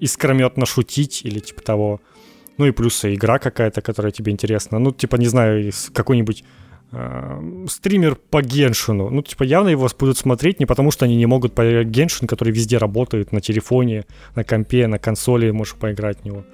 искрометно 0.00 0.64
шутить 0.64 1.22
или 1.24 1.40
типа 1.40 1.62
того. 1.62 2.00
Ну 2.56 2.66
и 2.66 2.70
плюс 2.70 3.04
игра 3.04 3.38
какая-то, 3.38 3.82
которая 3.82 4.12
тебе 4.12 4.32
интересна. 4.32 4.78
Ну, 4.78 4.92
типа, 4.92 5.16
не 5.16 5.26
знаю, 5.26 5.72
какой-нибудь 5.92 6.44
э, 6.92 7.66
стример 7.68 8.16
по 8.16 8.42
Геншину. 8.42 9.10
Ну, 9.10 9.22
типа, 9.22 9.44
явно 9.44 9.68
его 9.68 9.88
будут 9.98 10.18
смотреть 10.18 10.60
не 10.60 10.66
потому, 10.66 10.90
что 10.92 11.04
они 11.04 11.16
не 11.16 11.26
могут 11.26 11.54
поиграть 11.54 11.88
Геншин, 11.88 12.28
который 12.28 12.52
везде 12.52 12.78
работает, 12.78 13.32
на 13.32 13.40
телефоне, 13.40 14.04
на 14.36 14.44
компе, 14.44 14.86
на 14.86 14.98
консоли 14.98 15.50
можешь 15.50 15.74
поиграть 15.74 16.20
в 16.20 16.24
него. 16.24 16.44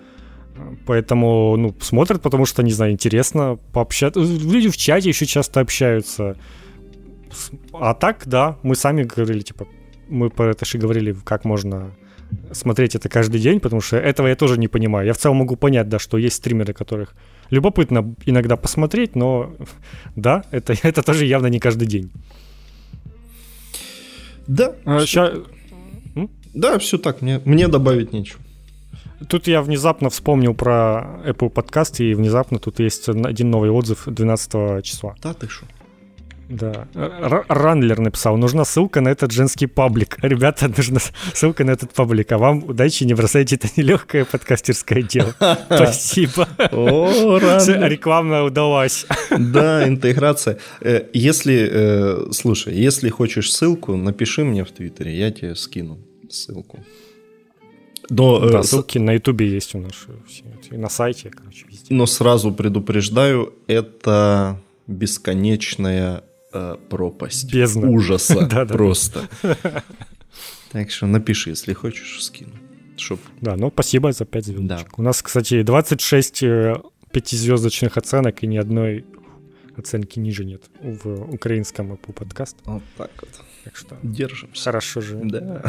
Поэтому, 0.86 1.56
ну, 1.56 1.74
смотрят, 1.80 2.22
потому 2.22 2.46
что, 2.46 2.62
не 2.62 2.72
знаю, 2.72 2.92
интересно 2.92 3.58
пообщаться. 3.72 4.20
Люди 4.20 4.68
в 4.68 4.76
чате 4.76 5.08
еще 5.08 5.26
часто 5.26 5.60
общаются. 5.60 6.36
А 7.72 7.94
так, 7.94 8.22
да, 8.26 8.58
мы 8.62 8.76
сами 8.76 9.02
говорили, 9.02 9.40
типа, 9.40 9.66
мы 10.08 10.30
про 10.30 10.50
это 10.50 10.64
же 10.64 10.78
говорили, 10.78 11.14
как 11.24 11.44
можно 11.44 11.92
смотреть 12.52 12.94
это 12.94 13.08
каждый 13.08 13.40
день, 13.40 13.60
потому 13.60 13.80
что 13.80 13.96
этого 13.96 14.28
я 14.28 14.36
тоже 14.36 14.58
не 14.58 14.68
понимаю. 14.68 15.06
Я 15.06 15.12
в 15.12 15.18
целом 15.18 15.38
могу 15.38 15.56
понять, 15.56 15.88
да, 15.88 15.98
что 15.98 16.18
есть 16.18 16.36
стримеры, 16.36 16.72
которых 16.72 17.14
любопытно 17.50 18.14
иногда 18.26 18.56
посмотреть, 18.56 19.16
но 19.16 19.54
да, 20.16 20.44
это, 20.50 20.74
это 20.82 21.02
тоже 21.02 21.26
явно 21.26 21.48
не 21.48 21.60
каждый 21.60 21.86
день. 21.86 22.10
Да. 24.46 24.74
А, 24.84 25.06
ща... 25.06 25.32
Да, 26.54 26.78
все 26.78 26.98
так, 26.98 27.22
мне, 27.22 27.40
мне 27.44 27.68
добавить 27.68 28.12
нечего. 28.12 28.40
Тут 29.28 29.48
я 29.48 29.62
внезапно 29.62 30.10
вспомнил 30.10 30.54
про 30.54 31.20
Apple 31.26 31.50
подкаст, 31.50 32.00
и 32.00 32.14
внезапно 32.14 32.58
тут 32.58 32.78
есть 32.80 33.08
один 33.08 33.50
новый 33.50 33.70
отзыв 33.70 34.04
12 34.06 34.84
числа. 34.84 35.14
Да, 35.22 35.32
ты 35.34 35.48
что? 35.48 35.66
Да. 36.48 36.86
Ранлер 37.48 38.00
написал, 38.00 38.36
нужна 38.36 38.64
ссылка 38.64 39.00
на 39.00 39.08
этот 39.08 39.32
женский 39.32 39.66
паблик. 39.66 40.18
Ребята, 40.22 40.68
нужна 40.68 41.00
ссылка 41.32 41.64
на 41.64 41.72
этот 41.72 41.92
паблик. 41.92 42.32
А 42.32 42.38
вам 42.38 42.64
удачи, 42.64 43.04
не 43.04 43.14
бросайте, 43.14 43.56
это 43.56 43.68
нелегкое 43.76 44.24
подкастерское 44.24 45.02
дело. 45.02 45.34
Спасибо. 45.66 46.48
О, 46.72 47.38
Реклама 47.88 48.42
удалась. 48.42 49.06
Да, 49.54 49.86
интеграция. 49.88 50.58
Э, 50.80 51.06
если, 51.12 51.68
э, 51.70 52.32
слушай, 52.32 52.74
если 52.74 53.08
хочешь 53.08 53.52
ссылку, 53.52 53.96
напиши 53.96 54.44
мне 54.44 54.64
в 54.64 54.70
Твиттере, 54.70 55.16
я 55.16 55.30
тебе 55.30 55.54
скину 55.54 55.98
ссылку. 56.30 56.84
Но, 58.10 58.40
да, 58.40 58.60
э, 58.60 58.62
ссылки 58.62 58.98
на 58.98 59.12
Ютубе 59.12 59.48
есть 59.48 59.74
у 59.74 59.78
нас, 59.78 60.06
и 60.70 60.76
на 60.76 60.88
сайте, 60.88 61.30
короче, 61.30 61.66
везде. 61.68 61.94
Но 61.94 62.06
сразу 62.06 62.52
предупреждаю, 62.52 63.54
это 63.66 64.60
бесконечная 64.86 66.24
э, 66.54 66.76
пропасть 66.88 67.52
Бездна. 67.52 67.88
ужаса 67.88 68.66
просто. 68.68 69.28
Так 70.72 70.90
что 70.90 71.06
напиши, 71.06 71.50
если 71.50 71.72
хочешь, 71.72 72.20
скину. 72.24 72.50
Чтоб... 72.96 73.20
Да, 73.40 73.54
ну 73.56 73.70
спасибо 73.70 74.10
за 74.12 74.24
5 74.24 74.44
звездочек. 74.44 74.88
Да. 74.88 74.94
У 74.96 75.02
нас, 75.02 75.22
кстати, 75.22 75.62
26 75.62 76.42
э, 76.42 76.76
пятизвездочных 77.12 77.96
оценок 77.96 78.42
и 78.42 78.48
ни 78.48 78.56
одной 78.56 79.04
оценки 79.76 80.18
ниже 80.18 80.44
нет 80.44 80.62
в 80.80 81.32
украинском 81.32 81.92
Apple 81.92 82.12
подкаст. 82.12 82.56
Вот 82.64 82.82
так 82.96 83.10
вот. 83.20 83.30
Так 83.64 83.76
что 83.76 83.96
держимся. 84.02 84.64
Хорошо 84.64 85.00
же. 85.00 85.20
Да. 85.22 85.62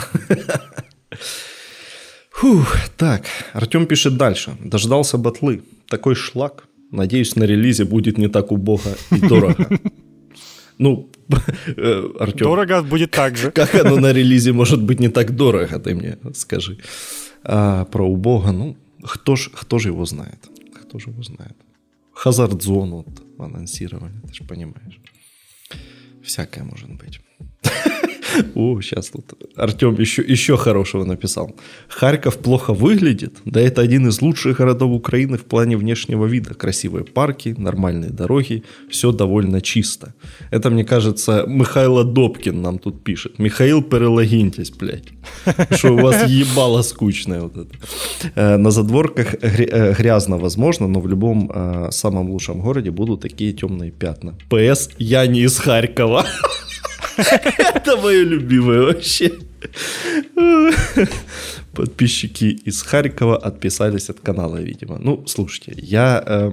Фух, 2.31 2.75
так, 2.97 3.25
Артем 3.53 3.85
пишет 3.85 4.17
дальше. 4.17 4.57
Дождался 4.59 5.17
батлы. 5.17 5.61
Такой 5.87 6.15
шлак. 6.15 6.67
Надеюсь, 6.91 7.35
на 7.35 7.43
релизе 7.43 7.85
будет 7.85 8.17
не 8.17 8.27
так 8.27 8.51
убого 8.51 8.95
и 9.11 9.19
дорого. 9.19 9.67
Ну, 10.77 11.09
э, 11.77 12.09
Артем. 12.19 12.45
Дорого 12.45 12.83
будет 12.83 13.11
так 13.11 13.37
же. 13.37 13.51
Как 13.55 13.75
оно 13.75 13.97
на 13.97 14.13
релизе 14.13 14.51
может 14.51 14.81
быть 14.81 14.99
не 14.99 15.09
так 15.09 15.35
дорого, 15.35 15.79
ты 15.79 15.95
мне 15.95 16.17
скажи. 16.33 16.77
А 17.43 17.85
про 17.85 18.07
убого, 18.07 18.51
ну, 18.51 18.75
кто 19.03 19.35
ж, 19.35 19.49
кто 19.53 19.79
же 19.79 19.89
его 19.89 20.05
знает? 20.05 20.49
Кто 20.81 20.99
же 20.99 21.09
его 21.11 21.23
знает? 21.23 21.55
Хазард-зон 22.13 22.91
вот 22.91 23.07
анонсировали, 23.37 24.13
ты 24.27 24.33
же 24.33 24.43
понимаешь. 24.43 24.99
Всякое 26.23 26.63
может 26.63 26.89
быть. 26.89 27.21
О, 28.55 28.81
сейчас 28.81 29.09
тут 29.09 29.33
Артем 29.55 29.95
еще, 29.99 30.21
еще 30.21 30.57
хорошего 30.57 31.05
написал. 31.05 31.55
Харьков 31.87 32.37
плохо 32.37 32.73
выглядит, 32.73 33.37
да 33.45 33.61
это 33.61 33.81
один 33.81 34.07
из 34.07 34.21
лучших 34.21 34.57
городов 34.57 34.91
Украины 34.91 35.37
в 35.37 35.43
плане 35.43 35.77
внешнего 35.77 36.25
вида. 36.25 36.53
Красивые 36.53 37.05
парки, 37.05 37.55
нормальные 37.57 38.11
дороги, 38.11 38.63
все 38.89 39.11
довольно 39.11 39.61
чисто. 39.61 40.13
Это, 40.51 40.69
мне 40.69 40.83
кажется, 40.83 41.45
Михайло 41.47 42.03
Добкин 42.03 42.61
нам 42.61 42.79
тут 42.79 43.03
пишет. 43.03 43.39
Михаил, 43.39 43.81
перелогиньтесь, 43.81 44.71
блядь. 44.71 45.09
Что 45.71 45.93
у 45.93 45.97
вас 45.97 46.27
ебало 46.29 46.81
скучное 46.81 47.41
вот 47.41 47.57
это. 47.57 47.75
Э, 48.35 48.57
на 48.57 48.71
задворках 48.71 49.35
э, 49.41 49.93
грязно, 49.93 50.37
возможно, 50.37 50.87
но 50.87 50.99
в 50.99 51.07
любом 51.07 51.51
э, 51.53 51.91
самом 51.91 52.29
лучшем 52.29 52.61
городе 52.61 52.91
будут 52.91 53.21
такие 53.21 53.53
темные 53.53 53.91
пятна. 53.91 54.35
ПС, 54.49 54.89
я 54.97 55.27
не 55.27 55.41
из 55.41 55.57
Харькова. 55.57 56.25
Это 57.17 57.97
мое 57.97 58.23
любимое 58.23 58.81
вообще. 58.81 59.31
Подписчики 61.73 62.45
из 62.45 62.81
Харькова 62.81 63.37
отписались 63.37 64.09
от 64.09 64.19
канала, 64.19 64.61
видимо. 64.61 64.97
Ну, 64.97 65.25
слушайте, 65.27 65.73
я 65.77 66.23
э, 66.25 66.51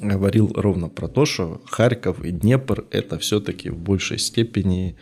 говорил 0.00 0.52
ровно 0.54 0.88
про 0.88 1.08
то, 1.08 1.24
что 1.26 1.62
Харьков 1.66 2.24
и 2.24 2.30
Днепр 2.30 2.84
это 2.90 3.18
все-таки 3.18 3.70
в 3.70 3.78
большей 3.78 4.18
степени... 4.18 4.96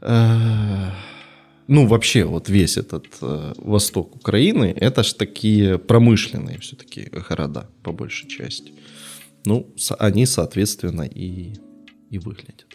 Э, 0.00 0.90
ну, 1.68 1.86
вообще, 1.86 2.24
вот 2.24 2.48
весь 2.48 2.76
этот 2.76 3.06
э, 3.20 3.52
восток 3.58 4.16
Украины, 4.16 4.72
это 4.76 5.02
ж 5.02 5.12
такие 5.14 5.78
промышленные 5.78 6.58
все-таки 6.58 7.10
города, 7.28 7.68
по 7.82 7.92
большей 7.92 8.28
части. 8.28 8.72
Ну, 9.44 9.66
они, 9.98 10.26
соответственно, 10.26 11.02
и, 11.02 11.54
и 12.10 12.18
выглядят. 12.18 12.65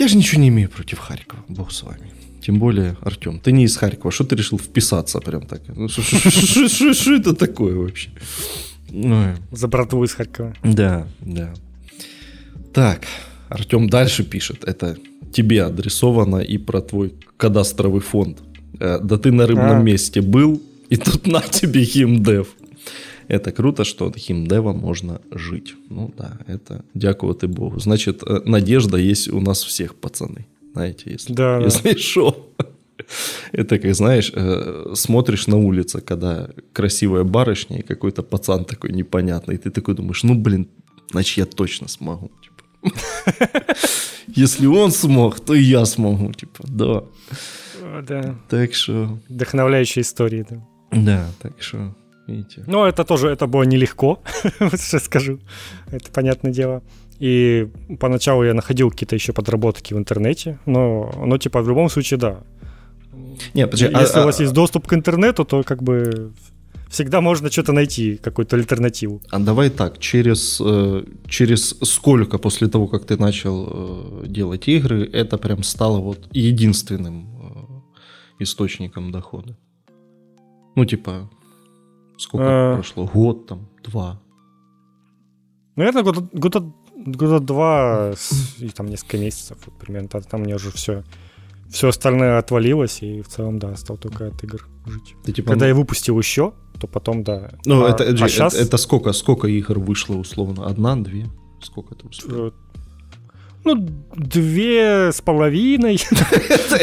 Я 0.00 0.08
же 0.08 0.16
ничего 0.16 0.40
не 0.40 0.48
имею 0.48 0.70
против 0.70 0.98
Харькова, 0.98 1.44
бог 1.48 1.70
с 1.72 1.82
вами. 1.82 2.10
Тем 2.40 2.58
более, 2.58 2.96
Артем, 3.02 3.38
ты 3.38 3.52
не 3.52 3.64
из 3.64 3.76
Харькова, 3.76 4.10
что 4.10 4.24
ты 4.24 4.34
решил 4.34 4.58
вписаться 4.58 5.20
прям 5.20 5.42
так? 5.42 5.60
Ну, 5.76 5.88
что 5.88 7.14
это 7.14 7.34
такое 7.34 7.74
вообще? 7.76 8.08
За 9.52 9.68
братву 9.68 10.02
из 10.02 10.14
Харькова. 10.14 10.54
Да, 10.64 11.06
да. 11.20 11.52
Так, 12.72 13.02
Артем 13.50 13.90
дальше 13.90 14.24
пишет. 14.24 14.64
Это 14.64 14.96
тебе 15.34 15.64
адресовано 15.64 16.38
и 16.38 16.56
про 16.56 16.80
твой 16.80 17.12
кадастровый 17.36 18.00
фонд. 18.00 18.38
Э, 18.80 19.00
да 19.02 19.18
ты 19.18 19.30
на 19.30 19.46
рыбном 19.46 19.80
а. 19.80 19.82
месте 19.82 20.22
был, 20.22 20.62
и 20.88 20.96
тут 20.96 21.26
на 21.26 21.42
тебе 21.42 21.84
химдев. 21.84 22.48
Это 23.30 23.52
круто, 23.52 23.84
что 23.84 24.06
от 24.06 24.16
химдева 24.16 24.72
можно 24.72 25.20
жить. 25.30 25.74
Ну 25.90 26.12
да, 26.18 26.32
это 26.48 26.82
дякувати 26.94 27.46
Богу. 27.46 27.80
Значит, 27.80 28.22
э, 28.26 28.42
надежда 28.44 28.96
есть 28.96 29.32
у 29.32 29.40
нас 29.40 29.64
всех, 29.64 29.94
пацаны. 29.94 30.44
Знаете, 30.74 31.12
если, 31.12 31.34
да, 31.34 31.60
если 31.64 31.92
да. 31.92 31.98
шо. 31.98 32.34
Это 33.52 33.78
как, 33.78 33.94
знаешь, 33.94 34.32
э, 34.36 34.94
смотришь 34.94 35.46
на 35.46 35.56
улице, 35.56 36.00
когда 36.00 36.48
красивая 36.72 37.22
барышня 37.24 37.78
и 37.78 37.82
какой-то 37.82 38.22
пацан 38.22 38.64
такой 38.64 38.92
непонятный, 38.92 39.54
и 39.54 39.58
ты 39.58 39.70
такой 39.70 39.94
думаешь, 39.94 40.24
ну, 40.24 40.34
блин, 40.34 40.66
значит, 41.12 41.38
я 41.38 41.46
точно 41.46 41.88
смогу. 41.88 42.30
Типа. 42.42 42.94
Если 44.36 44.66
он 44.66 44.90
смог, 44.90 45.38
то 45.40 45.54
и 45.54 45.62
я 45.62 45.86
смогу, 45.86 46.32
типа, 46.32 46.64
да. 46.68 47.02
Да. 48.08 48.34
Так 48.48 48.74
что... 48.74 49.18
Вдохновляющая 49.28 50.02
история, 50.02 50.44
да. 50.50 50.66
Да, 50.92 51.30
так 51.42 51.62
что 51.62 51.94
видите. 52.30 52.64
Но 52.66 52.86
это 52.86 53.04
тоже, 53.04 53.28
это 53.28 53.46
было 53.46 53.62
нелегко, 53.64 54.20
вот 54.60 54.80
что 54.80 54.98
скажу, 54.98 55.38
это 55.90 56.10
понятное 56.12 56.52
дело. 56.52 56.82
И 57.18 57.68
поначалу 57.98 58.44
я 58.44 58.54
находил 58.54 58.90
какие-то 58.90 59.14
еще 59.14 59.32
подработки 59.32 59.94
в 59.94 59.98
интернете, 59.98 60.58
но, 60.66 61.12
но 61.26 61.38
типа 61.38 61.60
в 61.60 61.68
любом 61.68 61.90
случае, 61.90 62.18
да. 62.18 62.40
Не, 63.54 63.66
подожди, 63.66 63.86
Если 63.86 64.18
а, 64.18 64.22
у 64.22 64.24
вас 64.24 64.40
а, 64.40 64.42
есть 64.42 64.54
доступ 64.54 64.86
к 64.86 64.94
интернету, 64.94 65.44
то 65.44 65.62
как 65.62 65.82
бы 65.82 66.32
всегда 66.90 67.20
можно 67.20 67.50
что-то 67.50 67.72
найти, 67.72 68.16
какую-то 68.16 68.56
альтернативу. 68.56 69.20
А 69.30 69.38
давай 69.38 69.70
так, 69.70 69.98
через, 69.98 70.60
э, 70.60 71.04
через 71.28 71.76
сколько 71.82 72.38
после 72.38 72.68
того, 72.68 72.88
как 72.88 73.04
ты 73.04 73.16
начал 73.16 73.68
э, 73.70 74.26
делать 74.26 74.68
игры, 74.68 75.08
это 75.12 75.38
прям 75.38 75.62
стало 75.62 76.00
вот 76.00 76.28
единственным 76.32 77.82
э, 78.38 78.42
источником 78.42 79.12
дохода? 79.12 79.56
Ну, 80.76 80.84
типа, 80.84 81.30
Сколько 82.20 82.46
а... 82.46 82.74
прошло? 82.74 83.06
Год 83.06 83.46
там, 83.46 83.68
два. 83.82 84.20
Наверное, 85.76 86.02
года, 86.02 86.28
года, 86.32 86.72
года 86.94 87.40
два 87.40 88.12
и 88.58 88.68
там 88.68 88.86
несколько 88.86 89.16
месяцев 89.16 89.56
вот, 89.64 89.78
примерно. 89.78 90.08
Там 90.08 90.42
мне 90.42 90.54
уже 90.54 90.70
все, 90.70 91.02
все 91.70 91.88
остальное 91.88 92.38
отвалилось, 92.38 93.02
и 93.02 93.22
в 93.22 93.28
целом, 93.28 93.58
да, 93.58 93.74
стал 93.76 93.96
только 93.96 94.26
от 94.26 94.44
игр 94.44 94.68
жить. 94.84 95.14
Ты, 95.24 95.32
типа, 95.32 95.50
Когда 95.50 95.64
ну... 95.64 95.68
я 95.70 95.74
выпустил 95.74 96.18
еще, 96.18 96.52
то 96.78 96.86
потом, 96.86 97.24
да. 97.24 97.52
Ну, 97.64 97.86
а, 97.86 97.88
это, 97.88 98.04
а 98.04 98.08
это, 98.08 98.28
сейчас... 98.28 98.52
это, 98.52 98.64
это 98.64 98.76
сколько, 98.76 99.12
сколько 99.12 99.48
игр 99.48 99.78
вышло 99.78 100.16
условно? 100.16 100.66
Одна, 100.66 100.96
две? 100.96 101.26
Сколько 101.62 101.94
это 101.94 102.06
успело? 102.06 102.52
Ну, 103.64 103.74
две 104.16 105.12
с 105.12 105.20
половиной. 105.20 105.98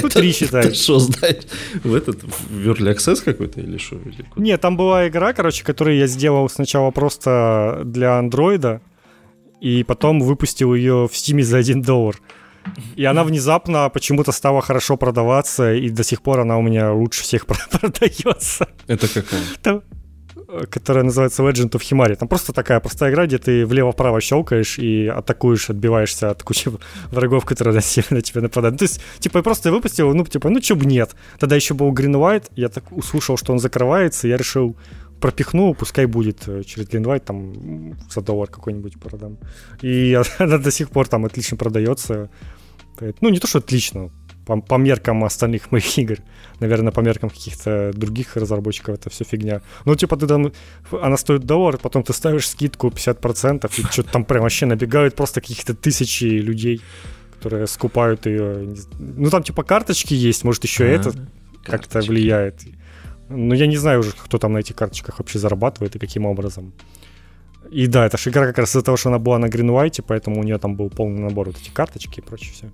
Ну, 0.01 0.09
три 0.09 0.31
считай. 0.31 0.73
Что 0.73 0.99
знать? 0.99 1.47
В 1.83 1.95
этот 1.95 2.23
в 2.23 2.67
Early 2.67 2.93
Access 2.95 3.23
какой-то 3.23 3.61
или 3.61 3.77
что? 3.77 3.99
Нет, 4.35 4.61
там 4.61 4.77
была 4.77 5.07
игра, 5.07 5.33
короче, 5.33 5.63
которую 5.63 5.97
я 5.97 6.07
сделал 6.07 6.47
сначала 6.49 6.91
просто 6.91 7.81
для 7.83 8.17
андроида. 8.19 8.81
и 9.59 9.83
потом 9.83 10.19
выпустил 10.19 10.75
ее 10.75 11.07
в 11.07 11.13
Steam 11.13 11.41
за 11.41 11.57
1 11.57 11.81
доллар. 11.81 12.15
И 12.95 13.05
она 13.05 13.23
внезапно 13.23 13.89
почему-то 13.89 14.31
стала 14.31 14.61
хорошо 14.61 14.97
продаваться, 14.97 15.73
и 15.73 15.89
до 15.89 16.03
сих 16.03 16.21
пор 16.21 16.41
она 16.41 16.57
у 16.57 16.61
меня 16.61 16.91
лучше 16.93 17.23
всех 17.23 17.45
продается. 17.71 18.67
Это 18.87 19.07
какая? 19.07 19.41
Там, 19.63 19.81
которая 20.69 21.03
называется 21.03 21.43
Legend 21.43 21.71
of 21.71 21.81
Himari. 21.81 22.15
Там 22.15 22.27
просто 22.27 22.53
такая 22.53 22.79
простая 22.79 23.11
игра, 23.11 23.25
где 23.25 23.37
ты 23.37 23.65
влево-вправо 23.65 24.21
щелкаешь 24.21 24.79
и 24.79 25.07
атакуешь, 25.07 25.69
отбиваешься 25.69 26.31
от 26.31 26.43
кучи 26.43 26.71
врагов, 27.11 27.45
которые 27.45 27.75
на, 27.75 28.15
на 28.15 28.21
тебя 28.21 28.41
нападают. 28.41 28.73
Ну, 28.73 28.77
то 28.77 28.85
есть, 28.85 29.01
типа, 29.19 29.37
я 29.37 29.43
просто 29.43 29.71
выпустил, 29.71 30.13
ну, 30.13 30.25
типа, 30.25 30.49
ну, 30.49 30.59
чё 30.59 30.75
бы 30.75 30.85
нет. 30.85 31.15
Тогда 31.39 31.55
еще 31.55 31.73
был 31.73 31.91
Green 31.93 32.13
White, 32.13 32.51
я 32.55 32.69
так 32.69 32.91
услышал, 32.91 33.37
что 33.37 33.53
он 33.53 33.59
закрывается, 33.59 34.27
я 34.27 34.37
решил 34.37 34.75
пропихну, 35.19 35.73
пускай 35.73 36.05
будет 36.05 36.47
э, 36.47 36.63
через 36.63 36.87
Greenlight 36.87 37.21
там 37.25 37.97
за 38.09 38.21
доллар 38.21 38.47
какой-нибудь 38.47 38.99
продам. 38.99 39.37
И 39.81 40.17
она 40.39 40.57
до 40.57 40.71
сих 40.71 40.89
пор 40.89 41.07
там 41.07 41.25
отлично 41.25 41.57
продается. 41.57 42.29
Ну, 43.21 43.29
не 43.29 43.39
то, 43.39 43.47
что 43.47 43.59
отлично, 43.59 44.09
по, 44.47 44.61
по 44.61 44.75
меркам 44.75 45.23
остальных 45.23 45.71
моих 45.71 45.97
игр. 46.03 46.17
Наверное, 46.59 46.91
по 46.91 47.01
меркам 47.01 47.29
каких-то 47.29 47.91
других 47.93 48.37
разработчиков 48.37 48.95
это 48.95 49.09
все 49.09 49.25
фигня. 49.25 49.61
Ну, 49.85 49.95
типа, 49.95 50.15
ты 50.15 50.27
там, 50.27 50.51
она 50.91 51.17
стоит 51.17 51.43
доллар, 51.43 51.77
потом 51.77 52.03
ты 52.03 52.13
ставишь 52.13 52.49
скидку 52.49 52.87
50%, 52.87 53.71
и 53.77 53.83
что-то 53.91 54.11
там 54.11 54.25
прям 54.25 54.41
вообще 54.41 54.65
набегают 54.65 55.15
просто 55.15 55.41
каких-то 55.41 55.73
тысячи 55.73 56.23
людей, 56.23 56.81
которые 57.35 57.67
скупают 57.67 58.25
ее. 58.25 58.75
Ну, 58.99 59.29
там, 59.29 59.43
типа, 59.43 59.63
карточки 59.63 60.13
есть, 60.13 60.43
может, 60.43 60.63
еще 60.63 60.85
а, 60.85 60.87
это 60.87 61.13
как-то 61.63 61.99
влияет. 61.99 62.61
Но 63.29 63.53
я 63.55 63.67
не 63.67 63.77
знаю 63.77 63.99
уже, 63.99 64.11
кто 64.11 64.37
там 64.37 64.53
на 64.53 64.59
этих 64.59 64.75
карточках 64.75 65.19
вообще 65.19 65.39
зарабатывает 65.39 65.95
и 65.95 65.99
каким 65.99 66.25
образом. 66.25 66.71
И 67.69 67.87
да, 67.87 68.05
это 68.05 68.17
же 68.17 68.29
игра 68.29 68.45
как 68.45 68.57
раз 68.57 68.69
из-за 68.69 68.81
того, 68.81 68.95
что 68.97 69.09
она 69.09 69.19
была 69.19 69.39
на 69.39 69.47
Green 69.47 69.69
White, 69.69 70.05
поэтому 70.07 70.39
у 70.39 70.43
нее 70.43 70.57
там 70.57 70.75
был 70.75 70.89
полный 70.89 71.19
набор 71.19 71.47
вот 71.47 71.57
эти 71.57 71.69
карточки 71.69 72.21
и 72.21 72.23
прочее 72.23 72.53
все. 72.53 72.71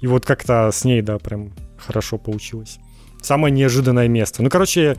И 0.00 0.06
вот 0.06 0.24
как-то 0.24 0.70
с 0.72 0.84
ней, 0.84 1.02
да, 1.02 1.18
прям 1.18 1.52
хорошо 1.78 2.18
получилось. 2.18 2.78
Самое 3.22 3.52
неожиданное 3.52 4.08
место. 4.08 4.42
Ну, 4.42 4.48
короче, 4.48 4.96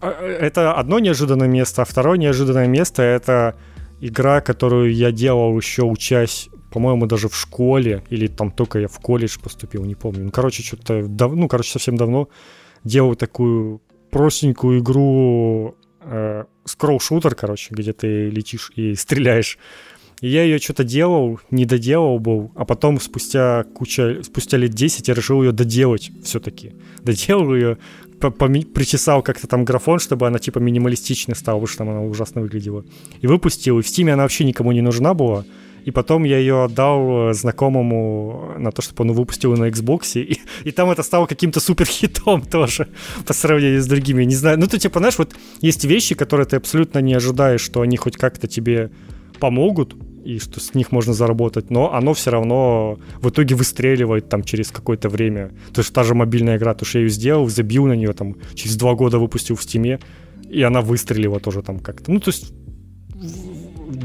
а, 0.00 0.26
это 0.26 0.72
одно 0.74 0.98
неожиданное 0.98 1.48
место, 1.48 1.82
а 1.82 1.84
второе 1.84 2.18
неожиданное 2.18 2.66
место— 2.66 3.02
это 3.02 3.56
игра, 4.00 4.40
которую 4.40 4.94
я 4.94 5.12
делал 5.12 5.56
еще 5.56 5.82
учась, 5.82 6.48
по-моему, 6.72 7.06
даже 7.06 7.28
в 7.28 7.36
школе, 7.36 8.02
или 8.08 8.26
там 8.26 8.50
только 8.50 8.78
я 8.78 8.88
в 8.88 8.98
колледж 8.98 9.38
поступил, 9.38 9.84
не 9.84 9.94
помню. 9.94 10.24
Ну, 10.24 10.30
короче, 10.30 10.62
что-то 10.62 11.06
давно, 11.06 11.42
ну, 11.42 11.48
короче, 11.48 11.72
совсем 11.72 11.96
давно 11.96 12.28
делал 12.84 13.14
такую 13.14 13.80
простенькую 14.10 14.80
игру 14.80 15.76
э, 16.00 16.44
скролл-шутер, 16.64 17.34
короче, 17.34 17.74
где 17.74 17.92
ты 17.92 18.28
летишь 18.28 18.72
и 18.76 18.94
стреляешь. 18.94 19.58
И 20.22 20.28
я 20.28 20.44
ее 20.44 20.60
что-то 20.60 20.84
делал, 20.84 21.40
не 21.50 21.66
доделал 21.66 22.20
был, 22.20 22.52
а 22.54 22.64
потом 22.64 23.00
спустя 23.00 23.64
куча, 23.74 24.22
спустя 24.22 24.56
лет 24.56 24.70
10 24.70 25.08
я 25.08 25.14
решил 25.14 25.42
ее 25.42 25.50
доделать 25.50 26.12
все-таки. 26.22 26.74
Доделал 27.02 27.52
ее, 27.52 27.78
причесал 28.20 29.22
как-то 29.22 29.48
там 29.48 29.64
графон, 29.64 29.98
чтобы 29.98 30.28
она 30.28 30.38
типа 30.38 30.60
минималистичной 30.60 31.34
стала, 31.34 31.56
потому 31.56 31.66
что 31.66 31.78
там 31.78 31.90
она 31.90 32.02
ужасно 32.02 32.40
выглядела. 32.40 32.84
И 33.20 33.26
выпустил, 33.26 33.80
и 33.80 33.82
в 33.82 33.86
Steam 33.86 34.12
она 34.12 34.22
вообще 34.22 34.44
никому 34.44 34.70
не 34.70 34.80
нужна 34.80 35.12
была. 35.12 35.44
И 35.84 35.90
потом 35.90 36.22
я 36.22 36.38
ее 36.38 36.62
отдал 36.62 37.30
э, 37.30 37.34
знакомому 37.34 38.54
на 38.58 38.70
то, 38.70 38.80
чтобы 38.80 39.02
он 39.02 39.12
выпустил 39.14 39.56
на 39.56 39.68
Xbox. 39.70 40.20
И, 40.20 40.38
и 40.62 40.70
там 40.70 40.88
это 40.90 41.02
стало 41.02 41.26
каким-то 41.26 41.58
супер 41.58 41.86
хитом 41.86 42.42
тоже 42.52 42.86
по 43.26 43.32
сравнению 43.32 43.82
с 43.82 43.88
другими. 43.88 44.22
Не 44.22 44.36
знаю. 44.36 44.56
Ну, 44.60 44.68
ты 44.68 44.78
типа, 44.78 45.00
знаешь, 45.00 45.18
вот 45.18 45.34
есть 45.60 45.84
вещи, 45.84 46.14
которые 46.14 46.46
ты 46.46 46.54
абсолютно 46.54 47.00
не 47.00 47.14
ожидаешь, 47.14 47.60
что 47.60 47.80
они 47.80 47.96
хоть 47.96 48.16
как-то 48.16 48.46
тебе 48.46 48.92
помогут, 49.40 49.96
и 50.24 50.38
что 50.38 50.60
с 50.60 50.74
них 50.74 50.92
можно 50.92 51.12
заработать, 51.12 51.70
но 51.70 51.92
оно 51.92 52.14
все 52.14 52.30
равно 52.30 52.98
в 53.20 53.28
итоге 53.28 53.54
выстреливает 53.54 54.28
там 54.28 54.42
через 54.42 54.70
какое-то 54.70 55.08
время. 55.08 55.50
То 55.72 55.80
есть 55.80 55.92
та 55.92 56.04
же 56.04 56.14
мобильная 56.14 56.56
игра, 56.56 56.74
то, 56.74 56.84
что 56.84 56.98
я 56.98 57.04
ее 57.04 57.10
сделал, 57.10 57.48
забил 57.48 57.86
на 57.86 57.94
нее 57.94 58.12
там, 58.12 58.36
через 58.54 58.76
два 58.76 58.94
года 58.94 59.18
выпустил 59.18 59.56
в 59.56 59.62
стиме, 59.62 59.98
и 60.48 60.62
она 60.62 60.80
выстрелила 60.80 61.40
тоже 61.40 61.62
там 61.62 61.78
как-то. 61.78 62.10
Ну, 62.10 62.20
то 62.20 62.30
есть 62.30 62.52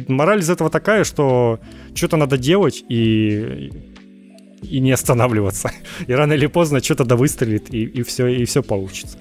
мораль 0.08 0.40
из 0.40 0.50
этого 0.50 0.70
такая, 0.70 1.04
что 1.04 1.60
что-то 1.94 2.18
надо 2.18 2.38
делать 2.38 2.84
и, 2.90 3.72
и 4.62 4.80
не 4.80 4.92
останавливаться. 4.92 5.72
И 6.08 6.14
рано 6.14 6.34
или 6.34 6.48
поздно 6.48 6.82
что-то 6.82 7.04
да 7.06 7.16
выстрелит, 7.16 7.74
и, 7.74 7.84
и, 7.84 8.04
все, 8.04 8.28
и 8.28 8.46
все 8.46 8.64
получится. 8.64 9.18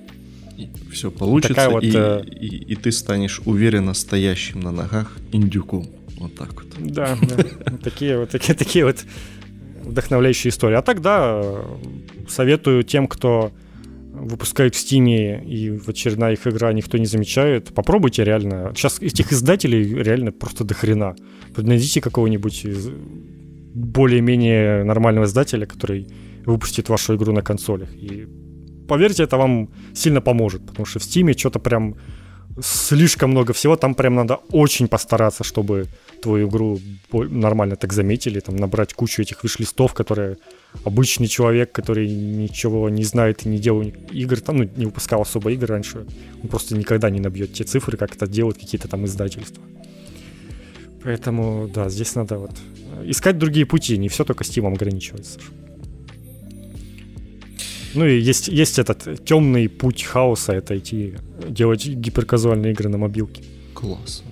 И 0.57 0.69
все 0.91 1.11
получится, 1.11 1.55
Такая 1.55 1.71
вот, 1.71 1.85
и, 1.85 1.93
э... 1.95 2.25
и, 2.25 2.47
и 2.73 2.77
ты 2.77 2.91
станешь 2.93 3.41
уверенно 3.45 3.95
стоящим 3.95 4.61
на 4.61 4.73
ногах 4.73 5.17
индюком. 5.33 5.87
Вот 6.27 6.35
так 6.35 6.55
вот. 6.55 6.67
Да. 6.79 7.17
Такие 7.83 8.19
вот 8.19 8.31
такие, 8.31 8.55
такие 8.55 8.85
вот 8.85 9.05
вдохновляющие 9.83 10.51
истории. 10.51 10.77
А 10.77 10.83
тогда 10.83 11.43
советую 12.29 12.83
тем, 12.83 13.07
кто 13.07 13.53
выпускают 14.13 14.75
в 14.75 14.79
Стиме, 14.79 15.45
и 15.45 15.71
в 15.71 15.89
очередная 15.89 16.33
их 16.33 16.47
игра 16.47 16.73
никто 16.73 16.99
не 16.99 17.07
замечает, 17.07 17.75
попробуйте 17.75 18.25
реально. 18.25 18.73
Сейчас 18.75 19.01
этих 19.01 19.33
издателей 19.33 20.03
реально 20.03 20.33
просто 20.33 20.65
до 20.65 20.75
хрена. 20.75 21.15
Найдите 21.57 22.01
какого-нибудь 22.01 22.67
более-менее 23.75 24.85
нормального 24.85 25.27
издателя, 25.27 25.67
который 25.67 26.09
выпустит 26.47 26.89
вашу 26.89 27.15
игру 27.17 27.33
на 27.33 27.43
консолях. 27.43 27.95
И 27.95 28.27
поверьте, 28.89 29.23
это 29.23 29.37
вам 29.37 29.69
сильно 29.95 30.21
поможет, 30.21 30.67
потому 30.67 30.87
что 30.87 30.99
в 30.99 31.05
Стиме 31.05 31.35
что-то 31.35 31.59
прям 31.59 31.97
слишком 32.61 33.31
много 33.31 33.53
всего, 33.53 33.77
там 33.77 33.95
прям 33.95 34.15
надо 34.15 34.37
очень 34.51 34.89
постараться, 34.89 35.45
чтобы 35.45 35.87
твою 36.23 36.49
игру 36.49 36.81
нормально 37.13 37.77
так 37.77 37.93
заметили, 37.93 38.41
там 38.41 38.57
набрать 38.57 38.95
кучу 38.95 39.23
этих 39.23 39.45
виш-листов, 39.45 39.95
которые 39.95 40.39
обычный 40.85 41.27
человек, 41.27 41.73
который 41.73 42.09
ничего 42.09 42.89
не 42.89 43.05
знает 43.05 43.45
и 43.45 43.49
не 43.49 43.59
делал 43.59 43.83
игр, 43.83 44.41
там, 44.41 44.57
ну, 44.57 44.71
не 44.77 44.87
выпускал 44.87 45.23
особо 45.23 45.53
игр 45.53 45.67
раньше, 45.67 46.07
он 46.43 46.49
просто 46.49 46.77
никогда 46.77 47.11
не 47.11 47.21
набьет 47.21 47.53
те 47.53 47.65
цифры, 47.65 47.97
как 47.99 48.15
это 48.17 48.27
делают 48.27 48.59
какие-то 48.59 48.89
там 48.89 49.05
издательства. 49.05 49.63
Поэтому, 51.03 51.69
да, 51.73 51.89
здесь 51.89 52.15
надо 52.15 52.39
вот 52.39 52.53
искать 53.05 53.39
другие 53.39 53.67
пути, 53.67 53.99
не 53.99 54.09
все 54.09 54.25
только 54.25 54.45
Steam 54.45 54.67
ограничивается. 54.67 55.39
Ну 57.97 58.07
и 58.07 58.21
есть, 58.21 58.49
есть 58.49 58.79
этот 58.79 59.25
темный 59.25 59.69
путь 59.69 60.05
хаоса, 60.05 60.53
это 60.53 60.79
идти 60.79 61.15
делать 61.49 61.87
гиперказуальные 61.87 62.73
игры 62.73 62.89
на 62.89 62.99
мобилке. 62.99 63.43
Класс. 63.75 64.23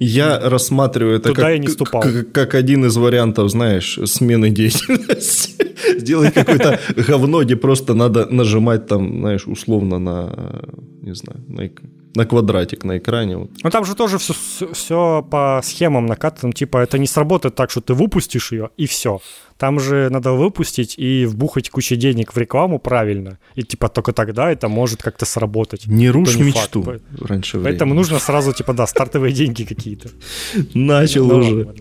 Я 0.00 0.38
рассматриваю 0.38 1.16
это 1.16 1.30
Туда 1.30 1.42
как, 1.42 1.50
я 1.50 1.58
не 1.58 1.66
ступал. 1.66 2.02
Как, 2.02 2.32
как 2.32 2.54
один 2.54 2.84
из 2.84 2.96
вариантов, 2.96 3.50
знаешь, 3.50 3.98
смены 4.04 4.50
деятельности. 4.50 5.54
Сделать 5.98 6.34
какое-то 6.34 6.78
говно, 6.96 7.42
где 7.42 7.56
просто 7.56 7.94
надо 7.94 8.26
нажимать 8.26 8.86
там, 8.86 9.20
знаешь, 9.20 9.46
условно 9.46 9.98
на, 9.98 10.62
не 11.02 11.14
знаю, 11.14 11.44
на 11.48 11.70
на 12.14 12.26
квадратик 12.26 12.84
на 12.84 12.98
экране. 12.98 13.36
Вот. 13.36 13.50
Ну 13.62 13.70
там 13.70 13.84
же 13.84 13.94
тоже 13.94 14.18
все, 14.18 14.34
все 14.72 15.26
по 15.30 15.60
схемам 15.62 16.06
накатано, 16.06 16.52
типа 16.52 16.78
это 16.78 16.98
не 16.98 17.06
сработает 17.06 17.54
так, 17.54 17.70
что 17.70 17.80
ты 17.80 17.94
выпустишь 17.94 18.52
ее 18.52 18.70
и 18.76 18.86
все. 18.86 19.20
Там 19.58 19.80
же 19.80 20.08
надо 20.10 20.32
выпустить 20.32 20.94
и 20.98 21.26
вбухать 21.26 21.68
кучу 21.68 21.96
денег 21.96 22.32
в 22.32 22.38
рекламу 22.38 22.78
правильно. 22.78 23.38
И 23.56 23.64
типа 23.64 23.88
только 23.88 24.12
тогда 24.12 24.52
это 24.52 24.68
может 24.68 25.02
как-то 25.02 25.26
сработать. 25.26 25.88
Не 25.88 26.10
рушь 26.10 26.36
не 26.36 26.44
мечту 26.44 26.82
факт. 26.82 27.02
раньше 27.20 27.58
времени. 27.58 27.72
Поэтому 27.72 27.94
нужно 27.94 28.20
сразу, 28.20 28.52
типа, 28.52 28.72
да, 28.72 28.86
стартовые 28.86 29.32
деньги 29.32 29.64
какие-то. 29.64 30.10
Начал 30.74 31.26
ну, 31.26 31.36
уже. 31.38 31.74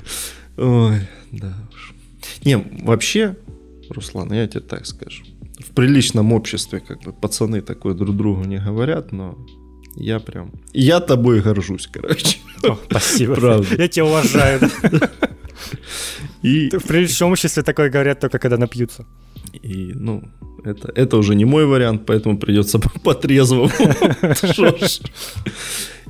Ой, 0.57 1.01
да 1.31 1.53
уж. 1.71 1.93
Не, 2.43 2.57
вообще, 2.57 3.35
Руслан, 3.91 4.33
я 4.33 4.47
тебе 4.47 4.61
так 4.61 4.87
скажу. 4.87 5.23
В 5.59 5.71
приличном 5.75 6.33
обществе 6.33 6.79
как 6.79 7.03
бы 7.03 7.13
пацаны 7.13 7.61
такое 7.61 7.93
друг 7.93 8.15
другу 8.17 8.43
не 8.43 8.57
говорят, 8.57 9.11
но 9.11 9.37
я 9.95 10.19
прям... 10.19 10.51
Я 10.73 10.99
тобой 10.99 11.41
горжусь, 11.41 11.87
короче. 11.91 12.39
О, 12.63 12.75
спасибо. 12.89 13.35
Правда. 13.39 13.67
Я 13.77 13.87
тебя 13.87 14.05
уважаю. 14.05 14.61
И... 16.43 16.69
В 16.69 16.87
приличном 16.87 17.31
обществе 17.31 17.63
такое 17.63 17.89
говорят 17.89 18.19
только 18.19 18.39
когда 18.39 18.57
напьются. 18.57 19.05
И, 19.63 19.93
ну, 19.95 20.23
это, 20.63 20.91
это 20.95 21.17
уже 21.17 21.35
не 21.35 21.45
мой 21.45 21.65
вариант, 21.65 22.05
поэтому 22.05 22.37
придется 22.37 22.79
по-трезвому. 23.03 23.69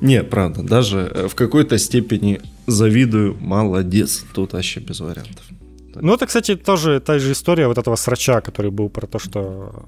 Не, 0.02 0.24
правда, 0.24 0.64
даже 0.64 0.98
э, 0.98 1.28
в 1.28 1.36
какой-то 1.36 1.80
степени 1.80 2.42
завидую, 2.68 3.36
молодец, 3.40 4.26
тут 4.34 4.54
вообще 4.54 4.80
без 4.80 5.00
вариантов. 5.00 5.44
Ну, 5.96 6.14
это, 6.14 6.28
кстати, 6.28 6.56
тоже 6.56 7.00
та 7.00 7.20
же 7.20 7.32
история 7.32 7.68
вот 7.68 7.78
этого 7.78 7.96
срача, 7.96 8.42
который 8.42 8.70
был 8.70 8.90
про 8.90 9.08
то, 9.08 9.20
что 9.20 9.86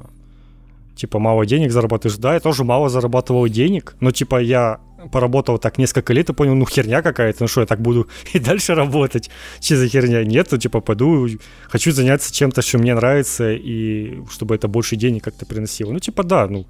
типа 0.95 1.19
мало 1.19 1.45
денег 1.45 1.71
зарабатываешь. 1.71 2.17
Да, 2.17 2.33
я 2.33 2.39
тоже 2.39 2.63
мало 2.63 2.89
зарабатывал 2.89 3.47
денег, 3.47 3.95
но 3.99 4.11
типа 4.11 4.41
я 4.41 4.79
поработал 5.11 5.57
так 5.57 5.77
несколько 5.77 6.13
лет 6.13 6.29
и 6.29 6.33
понял, 6.33 6.55
ну 6.55 6.65
херня 6.65 7.01
какая-то, 7.01 7.43
ну 7.43 7.47
что, 7.47 7.61
я 7.61 7.67
так 7.67 7.81
буду 7.81 8.07
и 8.33 8.39
дальше 8.39 8.75
работать? 8.75 9.29
Че 9.59 9.75
за 9.77 9.87
херня? 9.87 10.23
Нет, 10.23 10.47
ну 10.51 10.57
типа 10.57 10.81
пойду, 10.81 11.27
хочу 11.69 11.91
заняться 11.91 12.33
чем-то, 12.33 12.61
что 12.61 12.77
мне 12.77 12.95
нравится, 12.95 13.51
и 13.51 14.19
чтобы 14.29 14.55
это 14.55 14.67
больше 14.67 14.95
денег 14.95 15.23
как-то 15.23 15.45
приносило. 15.45 15.91
Ну 15.91 15.99
типа 15.99 16.23
да, 16.23 16.47
ну 16.47 16.65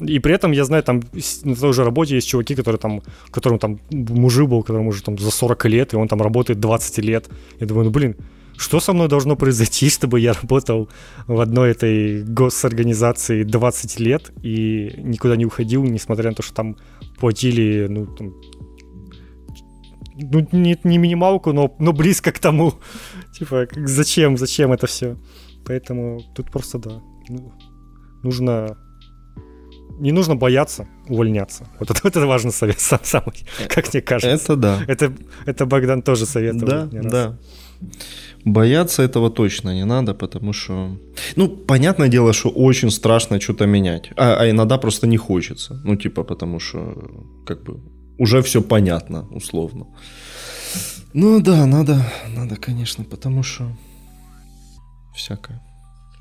И 0.00 0.18
при 0.18 0.34
этом 0.34 0.52
я 0.52 0.64
знаю, 0.64 0.82
там 0.82 1.02
на 1.44 1.56
той 1.56 1.72
же 1.72 1.84
работе 1.84 2.14
есть 2.14 2.28
чуваки, 2.28 2.54
которые 2.54 2.78
там, 2.78 3.02
которым 3.30 3.58
там 3.58 3.78
мужик 3.90 4.48
был, 4.48 4.62
которому 4.62 4.90
уже 4.90 5.02
там 5.02 5.18
за 5.18 5.30
40 5.30 5.64
лет, 5.66 5.92
и 5.94 5.96
он 5.96 6.08
там 6.08 6.22
работает 6.22 6.60
20 6.60 6.98
лет. 6.98 7.28
Я 7.60 7.66
думаю, 7.66 7.84
ну 7.84 7.90
блин, 7.90 8.16
что 8.60 8.78
со 8.78 8.92
мной 8.92 9.08
должно 9.08 9.36
произойти, 9.36 9.88
чтобы 9.90 10.20
я 10.20 10.34
работал 10.34 10.88
в 11.26 11.40
одной 11.40 11.70
этой 11.70 12.22
госорганизации 12.22 13.42
20 13.42 14.00
лет 14.00 14.32
и 14.42 14.92
никуда 14.98 15.36
не 15.36 15.46
уходил, 15.46 15.82
несмотря 15.84 16.28
на 16.28 16.36
то, 16.36 16.42
что 16.42 16.54
там 16.54 16.76
платили, 17.18 17.86
ну, 17.88 18.06
там, 18.06 18.34
ну, 20.16 20.46
не, 20.52 20.78
не 20.84 20.98
минималку, 20.98 21.52
но, 21.52 21.74
но 21.78 21.92
близко 21.92 22.32
к 22.32 22.38
тому. 22.38 22.74
Типа, 23.38 23.66
зачем, 23.86 24.36
зачем 24.36 24.72
это 24.72 24.86
все? 24.86 25.16
Поэтому 25.64 26.20
тут 26.34 26.50
просто, 26.50 26.78
да, 26.78 27.02
ну, 27.28 27.52
нужно... 28.22 28.76
Не 29.98 30.12
нужно 30.12 30.34
бояться 30.34 30.86
увольняться. 31.08 31.66
Вот 31.78 31.90
это, 31.90 32.08
это 32.08 32.26
важный 32.26 32.52
совет 32.52 32.80
сам 32.80 33.00
самый, 33.02 33.46
как 33.68 33.92
мне 33.92 34.02
кажется. 34.02 34.52
Это 34.52 34.56
да. 34.56 34.80
Это, 34.86 35.12
это 35.46 35.66
Богдан 35.66 36.02
тоже 36.02 36.26
советовал. 36.26 36.66
Да, 36.66 36.88
да. 36.90 37.38
Бояться 38.44 39.02
этого 39.02 39.30
точно 39.30 39.74
не 39.74 39.84
надо, 39.84 40.14
потому 40.14 40.52
что... 40.52 40.96
Ну, 41.36 41.48
понятное 41.48 42.08
дело, 42.08 42.32
что 42.32 42.48
очень 42.48 42.90
страшно 42.90 43.40
что-то 43.40 43.66
менять. 43.66 44.10
А, 44.16 44.36
а 44.40 44.50
иногда 44.50 44.78
просто 44.78 45.06
не 45.06 45.16
хочется. 45.16 45.80
Ну, 45.84 45.96
типа, 45.96 46.24
потому 46.24 46.60
что, 46.60 46.94
как 47.46 47.62
бы, 47.62 47.80
уже 48.18 48.40
все 48.42 48.62
понятно, 48.62 49.26
условно. 49.30 49.86
Ну 51.12 51.40
да, 51.40 51.66
надо, 51.66 52.02
надо, 52.36 52.56
конечно, 52.56 53.04
потому 53.04 53.42
что 53.42 53.64
всякое. 55.14 55.60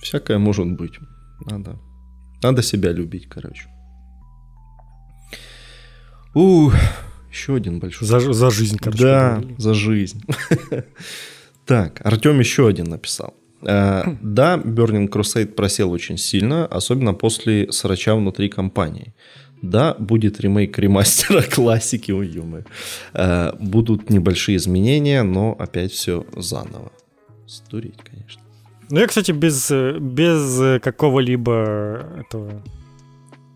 Всякое 0.01 0.39
может 0.39 0.67
быть. 0.67 0.99
Надо. 1.51 1.77
Надо 2.43 2.63
себя 2.63 2.91
любить, 2.91 3.27
короче. 3.29 3.67
У, 6.33 6.71
еще 7.31 7.55
один 7.55 7.79
большой. 7.79 8.07
За, 8.07 8.19
за 8.19 8.49
жизнь, 8.49 8.77
короче. 8.77 9.03
Да, 9.03 9.29
говорили. 9.29 9.55
за 9.57 9.73
жизнь. 9.73 10.23
Так, 11.69 12.01
Артем 12.03 12.39
еще 12.39 12.67
один 12.67 12.85
написал. 12.85 13.35
Э, 13.61 14.01
да, 14.23 14.57
Burning 14.57 15.07
Crusade 15.07 15.53
просел 15.53 15.91
очень 15.91 16.17
сильно, 16.17 16.65
особенно 16.65 17.13
после 17.13 17.71
срача 17.71 18.15
внутри 18.15 18.49
компании. 18.49 19.13
Да, 19.61 19.93
будет 19.93 20.39
ремейк 20.39 20.79
ремастера 20.79 21.43
классики, 21.55 22.11
ой, 22.11 22.27
ё 22.27 22.43
э, 23.13 23.51
Будут 23.59 24.09
небольшие 24.09 24.55
изменения, 24.57 25.21
но 25.21 25.55
опять 25.59 25.91
все 25.91 26.25
заново. 26.35 26.91
Стурить, 27.45 27.99
конечно. 28.03 28.41
Ну, 28.89 28.99
я, 28.99 29.05
кстати, 29.05 29.31
без, 29.31 29.69
без 29.69 30.81
какого-либо 30.81 32.03
этого 32.19 32.63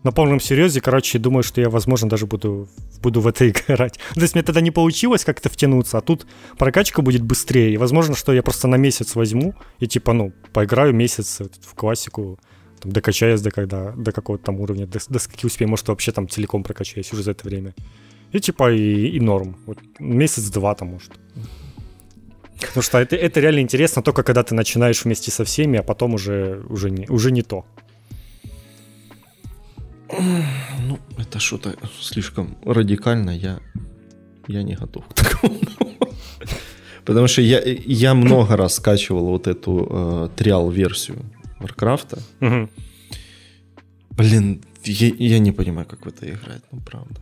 на 0.04 0.12
полном 0.12 0.38
серьезе, 0.38 0.80
короче, 0.80 1.18
думаю, 1.18 1.42
что 1.42 1.60
я, 1.60 1.70
возможно, 1.70 2.08
даже 2.08 2.26
буду, 2.26 2.68
буду 3.02 3.20
в 3.20 3.26
это 3.26 3.48
играть. 3.48 3.98
То 4.14 4.20
есть 4.20 4.34
мне 4.34 4.42
тогда 4.42 4.60
не 4.60 4.70
получилось 4.70 5.24
как-то 5.24 5.48
втянуться, 5.48 5.98
а 5.98 6.00
тут 6.02 6.26
прокачка 6.58 7.02
будет 7.02 7.22
быстрее. 7.22 7.72
И 7.72 7.76
возможно, 7.78 8.14
что 8.14 8.32
я 8.32 8.42
просто 8.42 8.68
на 8.68 8.76
месяц 8.76 9.16
возьму 9.16 9.54
и 9.80 9.86
типа, 9.86 10.12
ну, 10.12 10.32
поиграю 10.52 10.94
месяц 10.94 11.40
в 11.40 11.74
классику, 11.74 12.38
там, 12.80 12.92
докачаюсь 12.92 13.40
до 13.40 13.50
когда, 13.50 13.92
до 13.92 14.12
какого-то 14.12 14.44
там 14.44 14.60
уровня, 14.60 14.86
до, 14.86 14.98
до 15.08 15.18
скольки 15.18 15.46
успею, 15.46 15.70
может, 15.70 15.88
вообще 15.88 16.12
там 16.12 16.28
целиком 16.28 16.62
прокачаюсь 16.62 17.12
уже 17.12 17.22
за 17.22 17.30
это 17.30 17.48
время. 17.48 17.74
И 18.32 18.40
типа 18.40 18.72
и, 18.72 19.08
и 19.08 19.20
норм. 19.20 19.56
Вот 19.66 19.78
месяц-два 19.98 20.74
там, 20.74 20.88
может. 20.88 21.12
Потому 22.60 22.82
что 22.82 22.98
это, 22.98 23.16
это 23.16 23.40
реально 23.40 23.60
интересно 23.60 24.02
только 24.02 24.22
когда 24.22 24.42
ты 24.42 24.54
начинаешь 24.54 25.04
вместе 25.04 25.30
со 25.30 25.44
всеми, 25.44 25.78
а 25.78 25.82
потом 25.82 26.14
уже, 26.14 26.62
уже, 26.68 26.90
не, 26.90 27.06
уже 27.08 27.32
не 27.32 27.42
то. 27.42 27.64
Ну, 30.10 30.98
это 31.18 31.38
что-то 31.38 31.74
слишком 32.00 32.56
радикально, 32.64 33.30
я, 33.30 33.60
я 34.48 34.62
не 34.62 34.74
готов 34.74 35.04
к 35.06 35.14
такому. 35.14 35.60
Потому 37.04 37.28
что 37.28 37.42
я, 37.42 37.60
я 37.64 38.14
много 38.14 38.56
раз 38.56 38.74
скачивал 38.74 39.26
вот 39.26 39.46
эту 39.46 39.88
э, 39.90 40.28
триал-версию 40.36 41.18
Варкрафта. 41.60 42.18
Угу. 42.40 42.68
Блин, 44.10 44.62
я, 44.84 45.08
я 45.18 45.38
не 45.38 45.52
понимаю, 45.52 45.86
как 45.86 46.06
в 46.06 46.08
это 46.08 46.26
играть, 46.26 46.62
ну 46.72 46.80
правда. 46.80 47.20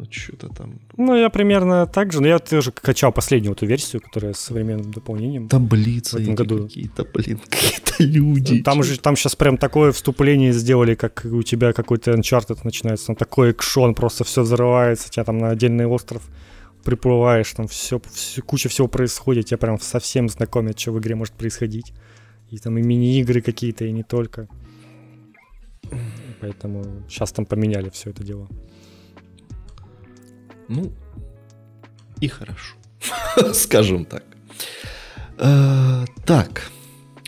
Ну 0.00 0.06
что-то 0.10 0.48
там. 0.48 0.80
Ну, 0.96 1.14
я 1.14 1.28
примерно 1.28 1.86
так 1.86 2.12
же. 2.12 2.22
Но 2.22 2.28
я 2.28 2.38
тоже 2.38 2.72
качал 2.72 3.12
последнюю 3.12 3.52
эту 3.52 3.66
версию, 3.66 4.00
которая 4.00 4.32
с 4.32 4.38
современным 4.38 4.90
дополнением. 4.92 5.48
Таблицы 5.48 6.16
в 6.16 6.20
этом 6.20 6.34
году. 6.34 6.62
какие-то, 6.62 7.04
блин, 7.04 7.38
какие-то 7.50 8.02
люди. 8.02 8.62
Там 8.62 8.82
же 8.82 8.98
там 8.98 9.14
сейчас 9.14 9.36
прям 9.36 9.58
такое 9.58 9.92
вступление 9.92 10.52
сделали, 10.52 10.94
как 10.94 11.26
у 11.30 11.42
тебя 11.42 11.74
какой-то 11.74 12.12
Uncharted 12.12 12.60
начинается. 12.64 13.08
Там 13.08 13.16
такой 13.16 13.50
экшон, 13.50 13.94
просто 13.94 14.24
все 14.24 14.40
взрывается, 14.40 15.10
тебя 15.10 15.24
там 15.24 15.36
на 15.36 15.50
отдельный 15.50 15.84
остров 15.84 16.22
приплываешь, 16.82 17.52
там 17.52 17.68
все, 17.68 18.00
все 18.10 18.40
куча 18.40 18.70
всего 18.70 18.88
происходит, 18.88 19.46
тебя 19.46 19.58
прям 19.58 19.78
совсем 19.78 20.30
знакомят, 20.30 20.80
что 20.80 20.92
в 20.92 20.98
игре 20.98 21.14
может 21.14 21.34
происходить. 21.34 21.92
И 22.48 22.56
там 22.56 22.78
и 22.78 22.82
мини-игры 22.82 23.42
какие-то, 23.42 23.84
и 23.84 23.92
не 23.92 24.02
только. 24.02 24.48
Поэтому 26.40 26.84
сейчас 27.06 27.32
там 27.32 27.44
поменяли 27.44 27.90
все 27.90 28.10
это 28.10 28.24
дело. 28.24 28.48
Ну, 30.70 30.92
и 32.20 32.28
хорошо. 32.28 32.76
Скажем 33.52 34.04
так. 34.04 34.22
Э, 35.38 36.04
так. 36.24 36.70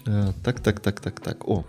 Э, 0.07 0.33
так, 0.45 0.61
так, 0.61 0.81
так, 0.81 1.01
так, 1.01 1.21
так. 1.21 1.49
О. 1.49 1.65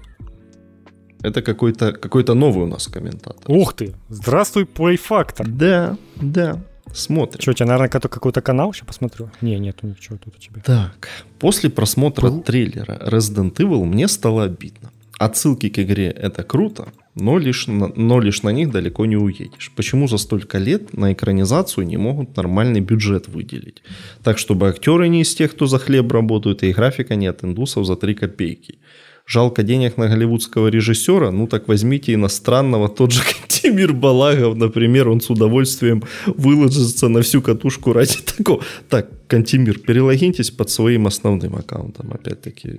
Это 1.24 1.42
какой-то 1.42 1.94
какой 1.94 2.24
новый 2.26 2.66
у 2.66 2.68
нас 2.68 2.88
комментатор. 2.88 3.44
Ух 3.48 3.74
ты! 3.74 3.96
Здравствуй, 4.10 4.66
Play 4.66 5.00
Factor. 5.10 5.48
Да, 5.48 5.98
да. 6.16 6.62
Смотрим. 6.94 7.42
Что, 7.42 7.52
у 7.52 7.54
тебя, 7.56 7.66
наверное, 7.66 7.90
какой-то 7.90 8.42
канал? 8.42 8.72
Сейчас 8.72 8.86
посмотрю. 8.86 9.32
Не, 9.42 9.58
нету 9.58 9.88
ничего 9.88 10.18
тут 10.18 10.36
у 10.36 10.40
тебя. 10.40 10.62
Так, 10.62 11.08
после 11.40 11.72
просмотра 11.72 12.30
Пу? 12.30 12.42
трейлера 12.42 13.00
Resident 13.10 13.56
Evil 13.56 13.84
мне 13.86 14.08
стало 14.08 14.44
обидно. 14.44 14.92
Отсылки 15.18 15.70
к 15.70 15.80
игре 15.80 16.10
это 16.12 16.44
круто, 16.44 16.90
но 17.16 17.38
лишь, 17.38 17.68
на, 17.68 17.92
но 17.96 18.20
лишь 18.20 18.44
на 18.44 18.50
них 18.50 18.72
далеко 18.72 19.06
не 19.06 19.18
уедешь. 19.18 19.72
Почему 19.76 20.08
за 20.08 20.18
столько 20.18 20.58
лет 20.58 20.98
на 20.98 21.14
экранизацию 21.14 21.86
не 21.86 21.98
могут 21.98 22.36
нормальный 22.36 22.80
бюджет 22.80 23.28
выделить? 23.28 23.84
Так, 24.24 24.38
чтобы 24.38 24.68
актеры 24.68 25.08
не 25.10 25.22
из 25.22 25.36
тех, 25.36 25.52
кто 25.52 25.68
за 25.68 25.78
хлеб 25.78 26.12
работают, 26.12 26.64
и 26.64 26.74
графика 26.74 27.16
не 27.16 27.28
от 27.28 27.44
индусов 27.44 27.86
за 27.86 27.96
3 27.96 28.16
копейки. 28.16 28.80
Жалко 29.26 29.64
денег 29.64 29.98
на 29.98 30.08
голливудского 30.10 30.68
режиссера, 30.68 31.32
ну 31.32 31.48
так 31.48 31.68
возьмите 31.68 32.14
иностранного, 32.14 32.90
тот 32.90 33.12
же 33.12 33.22
Кантемир 33.42 33.94
Балагов, 33.94 34.58
например, 34.58 35.08
он 35.08 35.22
с 35.22 35.30
удовольствием 35.30 36.04
выложится 36.26 37.08
на 37.08 37.22
всю 37.22 37.42
катушку 37.42 37.94
ради 37.94 38.18
такого. 38.38 38.64
Так, 38.90 39.10
Кантемир, 39.28 39.80
перелогиньтесь 39.80 40.52
под 40.52 40.70
своим 40.70 41.08
основным 41.08 41.56
аккаунтом, 41.56 42.12
опять-таки. 42.12 42.72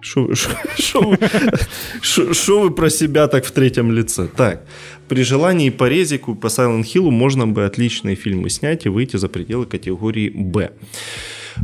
Что 0.00 1.00
вы 2.60 2.70
про 2.70 2.90
себя 2.90 3.26
так 3.28 3.44
в 3.44 3.50
третьем 3.50 3.92
лице? 3.92 4.28
Так, 4.28 4.64
при 5.08 5.22
желании 5.22 5.70
по 5.70 5.88
резику, 5.88 6.34
по 6.34 6.46
Silent 6.46 6.84
Hill 6.84 7.10
можно 7.10 7.46
бы 7.46 7.64
отличные 7.64 8.14
фильмы 8.14 8.50
снять 8.50 8.86
и 8.86 8.88
выйти 8.88 9.16
за 9.16 9.28
пределы 9.28 9.66
категории 9.66 10.30
«Б». 10.30 10.70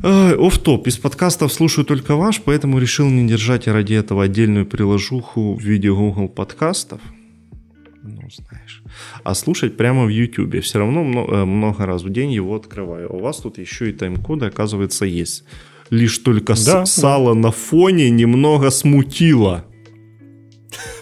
Оф-топ. 0.03 0.89
Из 0.89 0.99
подкастов 0.99 1.53
слушаю 1.53 1.85
только 1.85 2.17
ваш, 2.17 2.41
поэтому 2.41 2.79
решил 2.81 3.09
не 3.09 3.29
держать 3.29 3.69
ради 3.69 3.95
этого 3.95 4.25
отдельную 4.25 4.67
приложуху 4.67 5.55
в 5.55 5.61
виде 5.63 5.89
Google 5.91 6.29
подкастов. 6.29 7.01
Ну, 8.03 8.29
знаешь. 8.29 8.83
А 9.23 9.35
слушать 9.35 9.77
прямо 9.77 10.05
в 10.05 10.09
YouTube. 10.09 10.61
Все 10.63 10.79
равно 10.81 11.05
много, 11.05 11.33
э, 11.33 11.45
много 11.45 11.87
раз 11.87 12.03
в 12.03 12.11
день 12.11 12.33
его 12.33 12.55
открываю. 12.57 13.11
А 13.11 13.15
у 13.15 13.21
вас 13.21 13.39
тут 13.39 13.59
еще 13.59 13.89
и 13.89 13.93
тайм-коды, 13.93 14.47
оказывается, 14.47 15.07
есть 15.07 15.45
лишь 15.91 16.19
только 16.19 16.55
да, 16.65 16.87
сало 16.87 17.35
на 17.35 17.51
фоне 17.51 18.11
немного 18.11 18.71
смутило. 18.71 19.65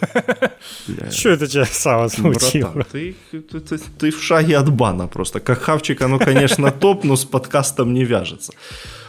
Что 1.11 1.29
это 1.29 1.47
тебя 1.47 1.65
сало 1.65 2.07
смутило? 2.09 2.85
ты, 2.91 3.15
в 4.11 4.21
шаге 4.21 4.57
от 4.57 4.71
бана 4.71 5.07
просто. 5.07 5.39
Как 5.39 5.61
хавчик, 5.61 6.01
оно, 6.01 6.19
конечно, 6.19 6.71
топ, 6.79 7.03
но 7.03 7.15
с 7.15 7.25
подкастом 7.25 7.93
не 7.93 8.03
вяжется. 8.03 8.53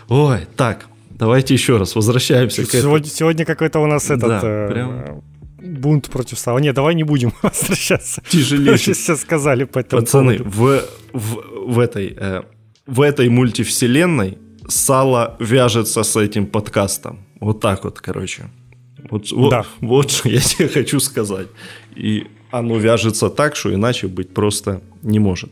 Ой, 0.09 0.46
так, 0.56 0.86
давайте 1.10 1.55
еще 1.55 1.76
раз 1.76 1.96
возвращаемся 1.96 2.64
к 2.64 2.70
Сегодня, 2.70 3.09
сегодня 3.09 3.44
какой-то 3.44 3.80
у 3.80 3.86
нас 3.86 4.10
этот... 4.10 4.40
Э. 4.44 5.20
Бунт 5.59 6.10
против 6.10 6.38
сала. 6.38 6.59
Нет, 6.59 6.74
давай 6.74 6.94
не 6.94 7.05
будем 7.05 7.32
возвращаться. 7.42 8.22
Тяжелее. 8.28 8.76
Сейчас 8.76 8.98
все 8.98 9.16
сказали 9.16 9.64
по 9.64 9.78
этому 9.78 10.02
Пацаны, 10.02 10.38
в, 10.38 10.82
в, 11.12 11.42
в, 11.72 11.78
этой, 11.78 12.14
э, 12.18 12.42
в 12.86 13.01
этой 13.01 13.30
мультивселенной 13.30 14.38
сало 14.68 15.36
вяжется 15.38 16.02
с 16.02 16.16
этим 16.16 16.46
подкастом. 16.46 17.18
Вот 17.40 17.60
так 17.60 17.84
вот, 17.84 18.00
короче. 18.00 18.44
Вот, 19.10 19.30
вот, 19.32 19.50
да. 19.50 19.64
вот 19.80 20.10
что 20.10 20.28
я 20.28 20.40
тебе 20.40 20.68
хочу 20.68 21.00
сказать. 21.00 21.48
И 21.94 22.26
оно 22.50 22.78
вяжется 22.78 23.30
так, 23.30 23.56
что 23.56 23.74
иначе 23.74 24.06
быть 24.06 24.32
просто 24.32 24.80
не 25.02 25.18
может. 25.18 25.50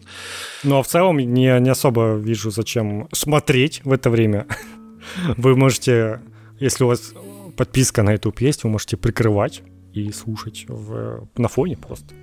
Ну, 0.64 0.78
а 0.78 0.82
в 0.82 0.86
целом 0.86 1.18
не, 1.18 1.60
не 1.60 1.70
особо 1.70 2.14
вижу, 2.16 2.50
зачем 2.50 3.08
смотреть 3.12 3.82
в 3.84 3.92
это 3.92 4.08
время. 4.10 4.46
Вы 5.36 5.56
можете, 5.56 6.20
если 6.60 6.84
у 6.84 6.86
вас 6.86 7.14
подписка 7.56 8.02
на 8.02 8.12
YouTube 8.12 8.40
есть, 8.40 8.64
вы 8.64 8.70
можете 8.70 8.96
прикрывать 8.96 9.62
и 9.92 10.10
слушать 10.12 10.64
в, 10.68 11.28
на 11.36 11.48
фоне 11.48 11.76
просто. 11.76 12.14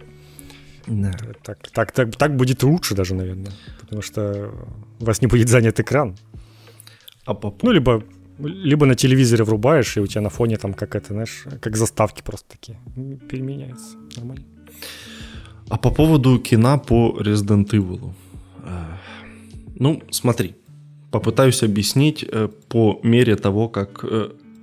Да. 0.87 1.11
Так, 1.43 1.59
так, 1.71 1.91
так, 1.91 2.15
так 2.15 2.35
будет 2.35 2.63
лучше 2.63 2.95
даже, 2.95 3.13
наверное. 3.13 3.51
Потому 3.79 4.01
что 4.01 4.51
у 4.99 5.05
вас 5.05 5.21
не 5.21 5.27
будет 5.27 5.49
занят 5.49 5.79
экран. 5.79 6.17
А 7.29 7.33
по... 7.35 7.53
Ну, 7.61 7.71
либо, 7.71 8.03
либо 8.39 8.85
на 8.85 8.95
телевизоре 8.95 9.43
врубаешь, 9.43 9.97
и 9.97 10.01
у 10.01 10.07
тебя 10.07 10.21
на 10.21 10.29
фоне 10.29 10.57
там 10.57 10.73
как 10.73 10.95
это, 10.95 11.13
знаешь, 11.13 11.45
как 11.61 11.77
заставки 11.77 12.23
просто 12.23 12.47
такие 12.49 12.77
переменяются. 13.29 13.97
Нормально. 14.17 14.43
А 15.69 15.77
по 15.77 15.91
поводу 15.91 16.39
кино 16.39 16.79
по 16.79 17.21
Resident 17.21 17.69
Evil. 17.69 18.13
Ну, 19.75 20.01
смотри, 20.11 20.55
попытаюсь 21.11 21.63
объяснить 21.63 22.25
э, 22.27 22.49
по 22.67 22.99
мере 23.03 23.35
того, 23.35 23.69
как 23.69 24.05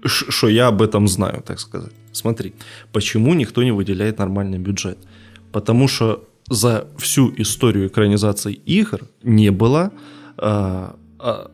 что 0.05 0.49
я 0.49 0.69
об 0.69 0.83
этом 0.83 1.09
знаю, 1.09 1.43
так 1.43 1.61
сказать. 1.61 1.93
Смотри, 2.13 2.53
почему 2.93 3.35
никто 3.35 3.63
не 3.63 3.73
выделяет 3.73 4.19
нормальный 4.19 4.59
бюджет? 4.59 4.99
Потому 5.53 5.89
что 5.89 6.29
за 6.51 6.85
всю 6.99 7.33
историю 7.37 7.87
экранизации 7.87 8.53
игр 8.53 9.01
не 9.23 9.51
было 9.51 9.91
э, 10.39 10.91
э, 11.21 11.47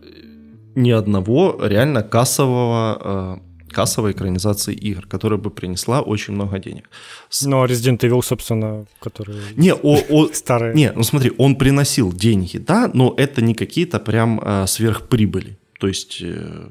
ни 0.75 0.91
одного 0.91 1.59
реально 1.63 2.03
кассового 2.03 3.39
э, 3.41 3.53
кассовой 3.73 4.13
экранизации 4.13 4.75
игр, 4.75 5.07
которая 5.07 5.39
бы 5.39 5.51
принесла 5.51 6.01
очень 6.01 6.35
много 6.35 6.59
денег. 6.59 6.89
Ну, 7.43 7.63
а 7.63 7.67
Resident 7.67 7.99
Evil, 7.99 8.23
собственно, 8.23 8.85
который... 9.01 9.37
Не, 9.57 9.75
о, 9.75 9.99
о... 10.11 10.29
старый. 10.33 10.75
Не, 10.75 10.93
ну 10.93 11.03
смотри, 11.03 11.33
он 11.39 11.57
приносил 11.57 12.13
деньги, 12.13 12.59
да, 12.59 12.91
но 12.95 13.15
это 13.17 13.43
не 13.43 13.55
какие-то 13.55 13.99
прям 13.99 14.41
э, 14.45 14.67
сверхприбыли. 14.67 15.57
То 15.81 15.89
есть 15.89 16.23
э, 16.23 16.69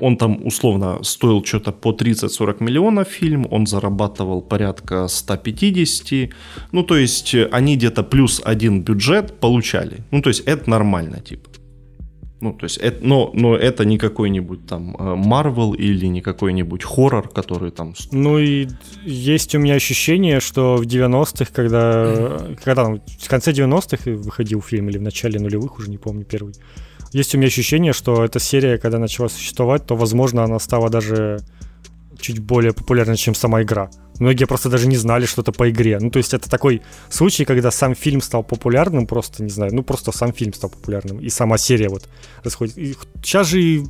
он 0.00 0.16
там 0.16 0.46
условно 0.46 1.02
стоил 1.02 1.44
что-то 1.44 1.72
по 1.72 1.92
30-40 1.92 2.62
миллионов 2.62 3.08
фильм, 3.08 3.46
он 3.50 3.66
зарабатывал 3.66 4.42
порядка 4.42 5.08
150, 5.08 6.30
ну 6.72 6.82
то 6.82 6.96
есть 6.96 7.34
э, 7.34 7.48
они 7.52 7.76
где-то 7.76 8.02
плюс 8.04 8.40
один 8.44 8.82
бюджет 8.82 9.40
получали. 9.40 10.04
Ну 10.10 10.22
то 10.22 10.30
есть 10.30 10.42
это 10.46 10.70
нормально 10.70 11.20
типа. 11.20 11.48
Ну, 12.42 12.52
то 12.52 12.64
есть, 12.64 12.78
это, 12.78 13.06
но, 13.06 13.30
но 13.34 13.54
это 13.54 13.84
не 13.84 13.98
какой-нибудь 13.98 14.66
там 14.66 14.96
Marvel 14.96 15.76
или 15.76 16.06
не 16.06 16.20
какой-нибудь 16.20 16.82
хоррор, 16.82 17.28
который 17.28 17.70
там... 17.70 17.94
Ну 18.10 18.40
и 18.40 18.66
есть 19.04 19.54
у 19.54 19.60
меня 19.60 19.74
ощущение, 19.74 20.40
что 20.40 20.74
в 20.74 20.82
90-х, 20.82 21.52
когда, 21.54 22.40
когда 22.64 22.84
там, 22.84 23.00
в 23.06 23.28
конце 23.28 23.52
90-х 23.52 24.10
выходил 24.10 24.60
фильм, 24.60 24.88
или 24.88 24.98
в 24.98 25.02
начале 25.02 25.38
нулевых, 25.38 25.78
уже 25.78 25.88
не 25.88 25.98
помню, 25.98 26.24
первый, 26.24 26.52
есть 27.12 27.32
у 27.36 27.38
меня 27.38 27.46
ощущение, 27.46 27.92
что 27.92 28.24
эта 28.24 28.40
серия, 28.40 28.76
когда 28.76 28.98
начала 28.98 29.28
существовать, 29.28 29.86
то, 29.86 29.94
возможно, 29.94 30.42
она 30.42 30.58
стала 30.58 30.90
даже 30.90 31.38
чуть 32.18 32.40
более 32.40 32.72
популярной, 32.72 33.16
чем 33.16 33.36
сама 33.36 33.62
игра. 33.62 33.88
Многие 34.22 34.44
просто 34.44 34.68
даже 34.68 34.86
не 34.86 34.96
знали 34.96 35.26
что-то 35.26 35.50
по 35.50 35.68
игре. 35.68 35.98
Ну, 36.00 36.08
то 36.08 36.18
есть 36.18 36.32
это 36.32 36.48
такой 36.48 36.80
случай, 37.08 37.44
когда 37.44 37.72
сам 37.72 37.96
фильм 37.96 38.20
стал 38.20 38.44
популярным, 38.44 39.08
просто, 39.08 39.42
не 39.42 39.50
знаю, 39.50 39.74
ну, 39.74 39.82
просто 39.82 40.12
сам 40.12 40.32
фильм 40.32 40.54
стал 40.54 40.70
популярным, 40.70 41.18
и 41.18 41.28
сама 41.28 41.58
серия 41.58 41.88
вот 41.88 42.08
расходит. 42.44 42.78
И 42.78 42.94
сейчас 43.20 43.48
же 43.48 43.60
и 43.60 43.84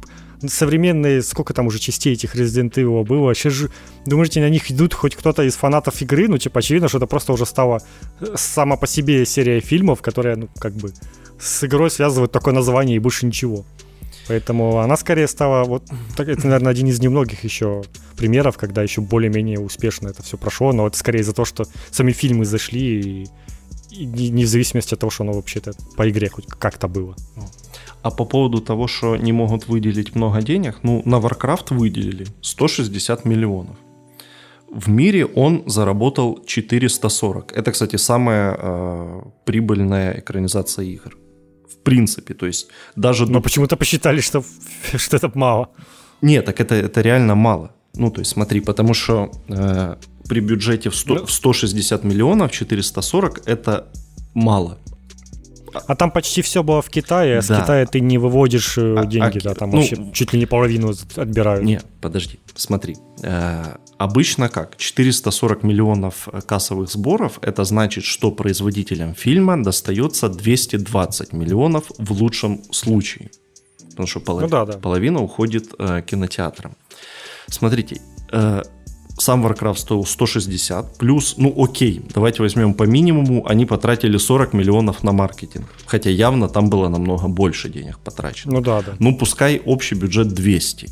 современные, 0.47 1.21
сколько 1.23 1.53
там 1.53 1.67
уже 1.67 1.79
частей 1.79 2.15
этих 2.15 2.35
Resident 2.35 2.73
Evil 2.73 3.05
было, 3.05 3.35
сейчас 3.35 3.53
же, 3.53 3.71
думаете, 4.07 4.41
на 4.41 4.49
них 4.49 4.71
идут 4.71 4.95
хоть 4.95 5.17
кто-то 5.17 5.43
из 5.43 5.55
фанатов 5.55 6.01
игры? 6.01 6.29
Ну, 6.29 6.39
типа, 6.39 6.61
очевидно, 6.61 6.89
что 6.89 6.97
это 6.97 7.07
просто 7.07 7.35
уже 7.35 7.45
стала 7.45 7.83
э, 8.21 8.35
сама 8.35 8.77
по 8.77 8.87
себе 8.87 9.27
серия 9.27 9.61
фильмов, 9.61 10.01
которая, 10.01 10.37
ну, 10.37 10.49
как 10.59 10.73
бы 10.73 10.95
с 11.39 11.63
игрой 11.63 11.91
связывают 11.91 12.33
такое 12.33 12.55
название 12.55 12.97
и 12.97 13.01
больше 13.01 13.27
ничего. 13.27 13.67
Поэтому 14.33 14.79
она 14.79 14.97
скорее 14.97 15.29
стала, 15.29 15.65
вот, 15.65 15.85
так, 16.17 16.27
это, 16.27 16.47
наверное, 16.47 16.71
один 16.71 16.87
из 16.87 17.01
немногих 17.01 17.45
еще 17.45 17.83
примеров, 18.17 18.57
когда 18.57 18.83
еще 18.83 19.03
более-менее 19.03 19.61
успешно 19.61 20.09
это 20.09 20.23
все 20.23 20.39
прошло, 20.39 20.73
но 20.73 20.87
это 20.87 20.97
скорее 20.97 21.21
из-за 21.21 21.35
того, 21.35 21.45
что 21.45 21.65
сами 21.91 22.13
фильмы 22.13 22.47
зашли, 22.47 22.81
и, 22.81 23.27
и 23.91 24.07
не 24.07 24.45
в 24.45 24.49
зависимости 24.49 24.95
от 24.95 25.01
того, 25.01 25.11
что 25.11 25.25
оно 25.25 25.35
вообще-то 25.35 25.73
по 25.99 26.09
игре 26.09 26.31
хоть 26.31 26.47
как-то 26.47 26.89
было. 26.89 27.15
А 28.03 28.11
по 28.11 28.25
поводу 28.25 28.63
того, 28.63 28.89
что 28.89 29.17
не 29.17 29.33
могут 29.33 29.69
выделить 29.69 30.15
много 30.15 30.41
денег, 30.41 30.79
ну, 30.83 31.03
на 31.05 31.17
Warcraft 31.17 31.77
выделили 31.77 32.27
160 32.41 33.27
миллионов. 33.27 33.77
В 34.71 34.89
мире 34.89 35.27
он 35.27 35.63
заработал 35.67 36.43
440. 36.47 37.53
Это, 37.53 37.71
кстати, 37.71 37.97
самая 37.97 38.57
э, 38.59 39.23
прибыльная 39.45 40.21
экранизация 40.21 40.87
игр 40.87 41.19
принципе. 41.83 42.35
То 42.35 42.47
есть 42.47 42.69
даже... 42.97 43.27
Но 43.27 43.41
почему-то 43.41 43.77
посчитали, 43.77 44.21
что, 44.21 44.45
что 44.97 45.17
это 45.17 45.31
мало. 45.35 45.69
Нет, 46.23 46.45
так 46.45 46.61
это, 46.61 46.75
это 46.75 47.01
реально 47.01 47.35
мало. 47.35 47.75
Ну, 47.95 48.11
то 48.11 48.21
есть 48.21 48.33
смотри, 48.33 48.61
потому 48.61 48.95
что 48.95 49.31
э, 49.49 49.97
при 50.29 50.41
бюджете 50.41 50.89
в, 50.91 50.97
100, 50.97 51.15
ну... 51.15 51.27
в 51.27 51.33
160 51.33 52.05
миллионов 52.05 52.53
440 52.53 53.43
это 53.47 53.89
мало. 54.35 54.79
А 55.75 55.97
там 55.97 56.11
почти 56.11 56.43
все 56.43 56.63
было 56.63 56.83
в 56.83 56.91
Китае, 56.91 57.39
а 57.39 57.43
с 57.43 57.49
Китая 57.49 57.87
ты 57.87 58.01
не 58.01 58.19
выводишь 58.19 58.77
э, 58.77 58.95
а, 58.99 59.07
деньги, 59.07 59.39
а, 59.39 59.43
да, 59.43 59.55
там 59.55 59.71
ну, 59.71 59.79
вообще 59.79 59.97
чуть 60.13 60.33
ли 60.33 60.39
не 60.39 60.47
половину 60.47 60.93
отбирают. 61.17 61.65
Не, 61.65 61.81
подожди, 62.01 62.39
смотри. 62.55 62.97
Э, 63.23 63.77
обычно 63.98 64.48
как? 64.48 64.77
440 64.77 65.62
миллионов 65.62 66.28
э, 66.32 66.40
кассовых 66.40 66.90
сборов, 66.90 67.39
это 67.43 67.64
значит, 67.64 68.05
что 68.05 68.31
производителям 68.31 69.14
фильма 69.14 69.62
достается 69.62 70.28
220 70.28 71.32
миллионов 71.32 71.90
в 71.98 72.12
лучшем 72.12 72.62
случае. 72.73 73.31
Потому 73.90 74.06
что 74.06 74.20
полов... 74.20 74.43
ну, 74.43 74.48
да, 74.48 74.64
да. 74.64 74.78
половина 74.78 75.23
уходит 75.23 75.74
э, 75.78 76.02
кинотеатрам. 76.06 76.77
Смотрите, 77.48 78.01
э, 78.32 78.62
сам 79.19 79.47
Warcraft 79.47 79.77
стоил 79.77 80.05
160, 80.05 80.98
плюс, 80.98 81.35
ну 81.36 81.55
окей, 81.62 82.02
давайте 82.14 82.43
возьмем 82.43 82.74
по 82.74 82.85
минимуму, 82.85 83.47
они 83.47 83.66
потратили 83.66 84.16
40 84.16 84.52
миллионов 84.55 85.02
на 85.02 85.12
маркетинг. 85.12 85.66
Хотя 85.86 86.10
явно 86.10 86.48
там 86.48 86.70
было 86.70 86.89
намного 86.89 87.28
больше 87.28 87.69
денег 87.69 87.98
потрачено. 87.98 88.55
Ну 88.55 88.60
да, 88.60 88.82
да. 88.82 88.94
Ну 88.98 89.16
пускай 89.16 89.60
общий 89.64 89.94
бюджет 89.94 90.28
200. 90.28 90.89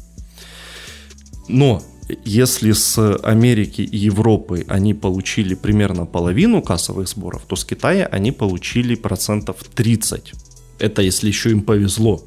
Но 1.48 1.82
если 2.24 2.72
с 2.72 3.16
Америки 3.22 3.82
и 3.82 3.96
Европы 3.96 4.64
они 4.68 4.94
получили 4.94 5.54
примерно 5.54 6.06
половину 6.06 6.62
кассовых 6.62 7.08
сборов, 7.08 7.42
то 7.46 7.56
с 7.56 7.64
Китая 7.64 8.06
они 8.06 8.32
получили 8.32 8.94
процентов 8.94 9.56
30. 9.74 10.32
Это 10.78 11.02
если 11.02 11.28
еще 11.28 11.50
им 11.50 11.62
повезло. 11.62 12.22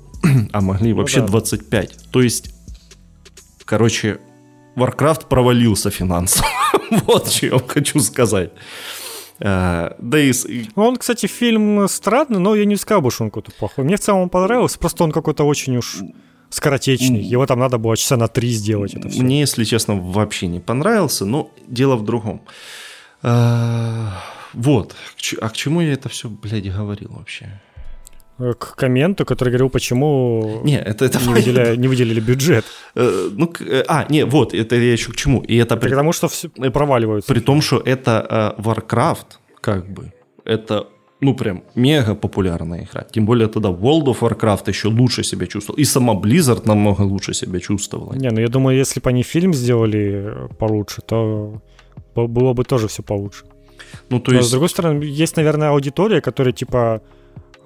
а 0.51 0.61
могли 0.61 0.91
ну, 0.91 0.97
вообще 0.97 1.21
да. 1.21 1.27
25. 1.27 2.11
То 2.11 2.21
есть, 2.21 2.53
короче, 3.65 4.19
Warcraft 4.75 5.27
провалился 5.27 5.89
финансово. 5.89 6.47
вот 7.05 7.29
что 7.29 7.45
я 7.47 7.59
хочу 7.59 7.99
сказать. 7.99 8.51
Uh, 9.39 9.95
да 9.99 10.19
и... 10.19 10.31
Он, 10.75 10.95
кстати, 10.95 11.25
фильм 11.25 11.87
странный, 11.89 12.39
но 12.39 12.55
я 12.55 12.65
не 12.65 12.75
сказал 12.75 13.01
бы, 13.01 13.11
что 13.11 13.23
он 13.23 13.31
какой-то 13.31 13.51
плохой. 13.51 13.83
Мне 13.83 13.97
в 13.97 13.99
целом 13.99 14.21
он 14.21 14.29
понравился, 14.29 14.79
просто 14.79 15.03
он 15.03 15.11
какой-то 15.11 15.43
очень 15.43 15.75
уж 15.75 15.97
скоротечный. 16.53 17.21
Его 17.21 17.45
там 17.45 17.59
надо 17.59 17.77
было 17.77 17.97
часа 17.97 18.17
на 18.17 18.27
три 18.27 18.49
сделать. 18.49 18.93
Это 18.93 19.09
все. 19.09 19.21
Мне, 19.21 19.41
если 19.41 19.63
честно, 19.63 19.95
вообще 19.95 20.47
не 20.47 20.59
понравился, 20.59 21.25
но 21.25 21.51
дело 21.67 21.95
в 21.95 22.03
другом. 22.03 22.41
Uh, 23.21 24.09
вот. 24.53 24.95
А 25.41 25.49
к 25.49 25.53
чему 25.53 25.81
я 25.81 25.93
это 25.93 26.09
все, 26.09 26.29
блядь, 26.29 26.69
говорил 26.71 27.11
вообще? 27.13 27.61
Э, 28.39 28.53
к 28.57 28.75
комменту, 28.75 29.25
который 29.25 29.49
говорил, 29.49 29.69
почему 29.69 30.61
не, 30.63 30.79
это, 30.79 31.05
это 31.05 31.19
не, 31.19 31.33
выделяли, 31.33 31.75
не 31.75 31.87
выделили 31.87 32.19
бюджет. 32.19 32.65
Э, 32.95 33.29
ну, 33.31 33.53
э, 33.59 33.83
а, 33.87 34.05
не, 34.09 34.25
вот, 34.25 34.53
это 34.53 34.75
я 34.75 34.91
еще 34.91 35.11
к 35.11 35.15
чему. 35.15 35.41
И 35.41 35.55
это 35.55 35.77
при... 35.77 35.89
Потому 35.89 36.13
что 36.13 36.27
все 36.27 36.49
проваливаются. 36.49 37.33
При 37.33 37.39
том, 37.39 37.61
что 37.61 37.79
это 37.79 38.55
Warcraft, 38.57 39.37
как 39.61 39.89
бы, 39.89 40.11
это 40.45 40.87
ну, 41.23 41.35
прям 41.35 41.63
мега 41.75 42.15
популярная 42.15 42.83
игра. 42.83 43.03
Тем 43.11 43.25
более 43.25 43.47
тогда 43.47 43.69
World 43.69 44.05
of 44.05 44.19
Warcraft 44.19 44.69
еще 44.69 44.87
лучше 44.87 45.23
себя 45.23 45.47
чувствовал. 45.47 45.79
И 45.79 45.85
сама 45.85 46.13
Blizzard 46.13 46.67
намного 46.67 47.01
лучше 47.01 47.33
себя 47.33 47.59
чувствовала. 47.59 48.13
Не, 48.13 48.29
ну 48.31 48.41
я 48.41 48.47
думаю, 48.47 48.77
если 48.77 48.99
бы 48.99 49.09
они 49.09 49.23
фильм 49.23 49.53
сделали 49.53 50.33
получше, 50.59 51.01
то 51.01 51.61
было 52.15 52.53
бы 52.53 52.63
тоже 52.63 52.87
все 52.87 53.03
получше. 53.03 53.45
Ну, 54.09 54.19
то 54.19 54.31
Но, 54.31 54.37
есть... 54.37 54.49
с 54.49 54.51
другой 54.51 54.69
стороны, 54.69 55.03
есть, 55.03 55.37
наверное, 55.37 55.69
аудитория, 55.69 56.21
которая, 56.21 56.53
типа, 56.53 57.01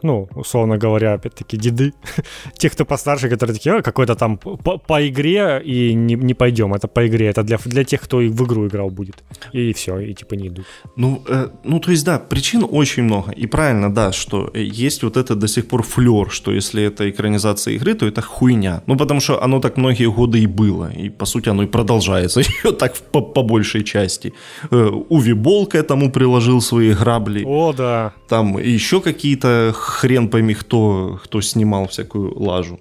ну, 0.04 0.28
условно 0.36 0.78
говоря, 0.78 1.14
опять-таки, 1.14 1.58
деды, 1.58 1.94
те, 2.58 2.70
кто 2.70 2.86
постарше, 2.86 3.30
которые 3.30 3.56
такие, 3.56 3.76
а, 3.76 3.82
какой-то 3.82 4.16
там 4.16 4.38
по, 4.38 4.78
по 4.78 5.08
игре 5.08 5.62
и 5.66 5.94
не, 5.94 6.16
не 6.16 6.34
пойдем, 6.34 6.74
это 6.74 6.88
по 6.88 7.08
игре, 7.08 7.28
это 7.28 7.44
для, 7.44 7.58
для 7.66 7.84
тех, 7.84 8.02
кто 8.02 8.22
и 8.22 8.30
в 8.30 8.44
игру 8.44 8.68
играл 8.68 8.90
будет. 8.90 9.24
И 9.54 9.74
все, 9.74 10.00
и 10.00 10.14
типа 10.14 10.36
не 10.36 10.48
идут. 10.48 10.66
Ну, 10.96 11.24
э, 11.28 11.50
ну, 11.64 11.80
то 11.80 11.92
есть, 11.92 12.06
да, 12.06 12.20
причин 12.20 12.66
очень 12.70 13.04
много. 13.04 13.32
И 13.32 13.48
правильно, 13.48 13.94
да, 13.94 14.12
что 14.12 14.52
есть 14.54 15.04
вот 15.04 15.18
это 15.18 15.36
до 15.36 15.48
сих 15.48 15.68
пор 15.68 15.84
флер, 15.84 16.30
что 16.30 16.52
если 16.52 16.84
это 16.84 17.10
экранизация 17.10 17.76
игры, 17.76 17.94
то 17.94 18.06
это 18.06 18.22
хуйня. 18.22 18.82
Ну, 18.88 18.98
потому 18.98 19.20
что 19.20 19.44
оно 19.44 19.60
так 19.60 19.78
многие 19.78 20.10
годы 20.10 20.40
и 20.40 20.48
было. 20.48 20.92
И, 20.92 21.10
по 21.10 21.26
сути, 21.26 21.50
оно 21.50 21.64
и 21.64 21.68
продолжается 21.68 22.40
еще 22.48 22.72
так 22.72 22.96
по, 23.12 23.22
по 23.22 23.44
большей 23.44 23.84
части. 23.84 24.34
Э, 24.72 24.92
Уви 25.10 25.34
Бол 25.34 25.68
к 25.68 25.76
этому 25.76 26.12
приложил 26.12 26.62
свои 26.62 26.94
грабли. 26.94 27.44
О, 27.46 27.74
да. 27.74 28.14
Там 28.28 28.58
еще 28.58 29.02
какие-то 29.02 29.74
хрен 29.88 30.30
пойми 30.30 30.54
кто, 30.54 31.20
кто 31.24 31.42
снимал 31.42 31.88
всякую 31.88 32.40
лажу. 32.40 32.80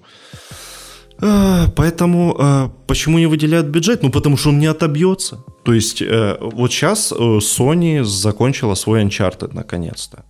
А, 1.19 1.67
поэтому 1.75 2.35
а, 2.39 2.71
почему 2.87 3.19
не 3.19 3.27
выделяют 3.27 3.67
бюджет? 3.67 4.03
Ну, 4.03 4.11
потому 4.11 4.37
что 4.37 4.49
он 4.49 4.59
не 4.59 4.67
отобьется. 4.67 5.43
То 5.63 5.73
есть 5.73 6.01
э, 6.01 6.37
вот 6.39 6.71
сейчас 6.71 7.11
э, 7.11 7.15
Sony 7.15 8.03
закончила 8.03 8.75
свой 8.75 9.03
Uncharted 9.03 9.53
наконец-то. 9.53 10.23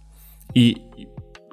И 0.56 0.78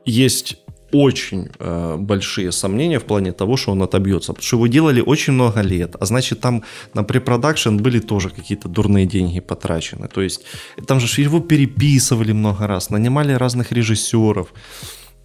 есть 0.07 0.57
очень 0.95 1.49
э, 1.59 1.97
большие 1.99 2.53
сомнения 2.53 2.99
в 2.99 3.05
плане 3.05 3.33
того, 3.33 3.57
что 3.57 3.73
он 3.73 3.83
отобьется. 3.83 4.33
Потому 4.33 4.47
что 4.47 4.57
его 4.57 4.69
делали 4.69 5.01
очень 5.01 5.33
много 5.33 5.61
лет. 5.61 5.97
А 6.01 6.07
значит, 6.07 6.41
там 6.41 6.63
на 6.95 7.03
препродакшн 7.03 7.77
были 7.77 7.99
тоже 7.99 8.31
какие-то 8.31 8.69
дурные 8.69 9.05
деньги 9.05 9.41
потрачены. 9.41 10.09
То 10.09 10.23
есть 10.23 10.45
там 10.87 11.01
же 11.01 11.21
его 11.21 11.41
переписывали 11.41 12.33
много 12.33 12.67
раз, 12.67 12.91
нанимали 12.91 13.33
разных 13.33 13.73
режиссеров. 13.73 14.53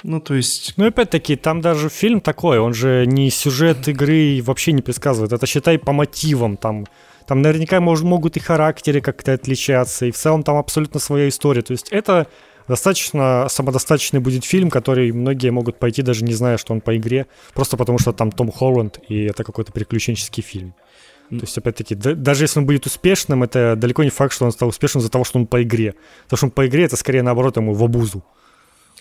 Ну, 0.04 0.20
то 0.22 0.34
есть... 0.34 0.74
Ну, 0.78 0.88
опять-таки, 0.88 1.36
там 1.36 1.62
даже 1.62 1.90
фильм 1.90 2.22
такой, 2.22 2.60
он 2.60 2.74
же 2.74 3.06
не 3.06 3.30
сюжет 3.30 3.88
игры 3.88 4.42
вообще 4.42 4.72
не 4.72 4.82
предсказывает. 4.82 5.34
Это, 5.34 5.46
считай, 5.46 5.78
по 5.78 5.92
мотивам. 5.92 6.58
Там, 6.58 6.86
там 7.28 7.42
наверняка 7.42 7.82
мож, 7.82 8.02
могут 8.02 8.38
и 8.38 8.40
характеры 8.40 9.02
как-то 9.02 9.34
отличаться, 9.34 10.06
и 10.06 10.12
в 10.12 10.18
целом 10.18 10.44
там 10.44 10.58
абсолютно 10.58 11.00
своя 11.00 11.28
история. 11.28 11.62
То 11.62 11.74
есть 11.74 11.90
это 11.90 12.28
достаточно 12.68 13.48
самодостаточный 13.50 14.20
будет 14.20 14.46
фильм, 14.46 14.70
который 14.70 15.12
многие 15.12 15.50
могут 15.50 15.80
пойти, 15.80 16.02
даже 16.02 16.24
не 16.24 16.34
зная, 16.34 16.58
что 16.58 16.74
он 16.74 16.82
по 16.82 16.96
игре, 16.96 17.28
просто 17.54 17.78
потому 17.78 18.00
что 18.00 18.14
там 18.14 18.32
Том 18.32 18.52
Холланд, 18.52 19.00
и 19.10 19.24
это 19.24 19.44
какой-то 19.44 19.72
приключенческий 19.72 20.44
фильм. 20.44 20.74
То 21.30 21.42
есть, 21.42 21.56
опять-таки, 21.60 21.94
да, 21.94 22.16
даже 22.16 22.46
если 22.46 22.60
он 22.60 22.66
будет 22.66 22.88
успешным, 22.88 23.44
это 23.44 23.76
далеко 23.76 24.04
не 24.04 24.10
факт, 24.10 24.34
что 24.34 24.46
он 24.46 24.52
стал 24.52 24.70
успешным 24.70 25.02
из-за 25.02 25.12
того, 25.12 25.24
что 25.24 25.38
он 25.38 25.46
по 25.46 25.62
игре. 25.62 25.94
Потому 26.24 26.38
что 26.38 26.46
он 26.48 26.52
по 26.52 26.66
игре, 26.66 26.86
это 26.86 26.96
скорее 26.96 27.22
наоборот 27.22 27.58
ему 27.58 27.76
в 27.76 27.84
обузу. 27.84 28.24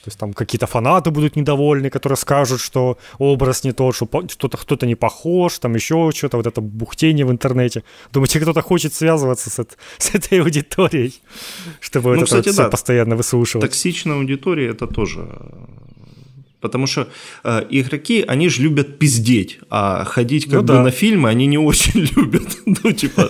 То 0.05 0.09
есть 0.09 0.19
там 0.19 0.33
какие-то 0.33 0.67
фанаты 0.67 1.11
будут 1.11 1.37
недовольны, 1.37 1.91
которые 1.91 2.17
скажут, 2.17 2.61
что 2.61 2.99
образ 3.19 3.65
не 3.65 3.73
тот, 3.73 3.95
что 3.95 4.07
кто-то 4.07 4.57
кто 4.57 4.87
не 4.87 4.95
похож, 4.95 5.59
там 5.59 5.75
еще 5.75 6.11
что-то, 6.15 6.37
вот 6.37 6.47
это 6.47 6.61
бухтение 6.61 7.25
в 7.25 7.31
интернете. 7.31 7.83
Думаете, 8.13 8.41
кто-то 8.41 8.63
хочет 8.63 8.95
связываться 8.95 9.51
с, 9.51 9.67
с 9.99 10.15
этой 10.15 10.41
аудиторией, 10.41 11.21
чтобы 11.81 12.11
ну, 12.11 12.17
это 12.17 12.25
кстати, 12.25 12.49
вот 12.49 12.57
да. 12.57 12.69
постоянно 12.69 13.17
выслушивать? 13.17 13.67
Токсичная 13.67 14.17
аудитория 14.17 14.71
это 14.71 14.87
тоже 14.87 15.29
Потому 16.61 16.87
что 16.89 17.07
э, 17.45 17.67
игроки, 17.71 18.25
они 18.27 18.49
же 18.49 18.63
любят 18.63 18.99
пиздеть, 18.99 19.61
а 19.71 20.05
ходить 20.05 20.45
как 20.45 20.55
ну, 20.55 20.61
бы 20.63 20.67
да. 20.67 20.83
на 20.83 20.91
фильмы 20.91 21.29
они 21.29 21.47
не 21.47 21.59
очень 21.59 22.01
любят. 22.17 22.49
ну, 22.67 22.93
типа, 22.93 23.29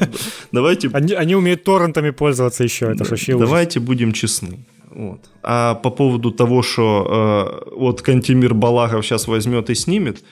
давайте... 0.53 0.89
Они, 0.95 1.13
они 1.13 1.35
умеют 1.35 1.63
торрентами 1.63 2.11
пользоваться 2.11 2.65
еще, 2.65 2.87
это 2.87 3.05
да. 3.05 3.11
вообще 3.11 3.37
Давайте 3.37 3.81
будем 3.81 4.13
честны. 4.13 4.65
Вот. 4.99 5.21
А 5.45 5.77
по 5.77 5.91
поводу 5.91 6.33
того, 6.33 6.63
что 6.63 7.71
э, 7.71 7.77
вот 7.77 8.03
Кантимир 8.03 8.53
Балагов 8.53 9.07
сейчас 9.07 9.29
возьмет 9.29 9.71
и 9.71 9.77
снимет, 9.77 10.25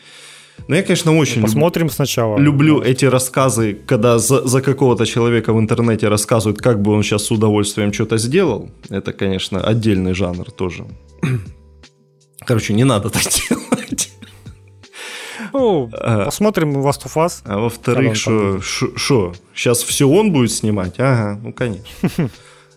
ну, 0.66 0.74
я, 0.74 0.82
конечно, 0.82 1.16
очень 1.16 1.43
Посмотрим 1.43 1.86
люб... 1.86 1.93
сначала. 1.93 2.36
люблю 2.36 2.82
эти 2.82 3.05
рассказы, 3.05 3.74
когда 3.86 4.18
за, 4.18 4.44
за 4.44 4.62
какого-то 4.62 5.06
человека 5.06 5.52
в 5.52 5.60
интернете 5.60 6.09
рассказывают, 6.09 6.60
как 6.60 6.82
бы 6.82 6.93
он 6.93 7.05
сейчас 7.05 7.26
с 7.26 7.30
удовольствием 7.30 7.93
что-то 7.93 8.18
сделал. 8.18 8.68
Это, 8.90 9.12
конечно, 9.12 9.60
отдельный 9.60 10.14
жанр 10.14 10.51
тоже. 10.51 10.84
Короче, 12.44 12.74
не 12.74 12.84
надо 12.84 13.10
так 13.10 13.22
делать. 13.22 14.10
Ну, 15.52 15.88
а, 15.93 16.24
посмотрим 16.24 16.76
Last 16.78 17.05
of 17.05 17.14
Us. 17.14 17.43
А 17.44 17.59
во-вторых, 17.59 18.16
что, 18.16 18.60
сейчас 19.55 19.84
все 19.84 20.09
он 20.09 20.32
будет 20.32 20.51
снимать? 20.51 20.98
Ага, 20.98 21.38
ну, 21.40 21.52
конечно. 21.52 21.86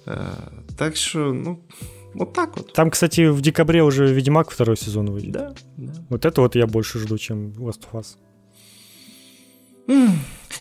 Так 0.79 0.95
что, 0.95 1.33
ну, 1.33 1.61
вот 2.13 2.33
так 2.33 2.55
вот. 2.55 2.71
Там, 2.73 2.89
кстати, 2.89 3.27
в 3.29 3.41
декабре 3.41 3.83
уже 3.83 4.07
Ведьмак 4.13 4.49
второй 4.49 4.77
сезон 4.77 5.11
выйдет. 5.11 5.31
Да, 5.31 5.53
да. 5.75 5.93
Вот 6.09 6.23
это 6.23 6.39
вот 6.39 6.55
я 6.55 6.67
больше 6.67 6.99
жду, 6.99 7.17
чем 7.17 7.49
Last 7.49 7.81
of 7.91 8.01
Us. 8.01 8.15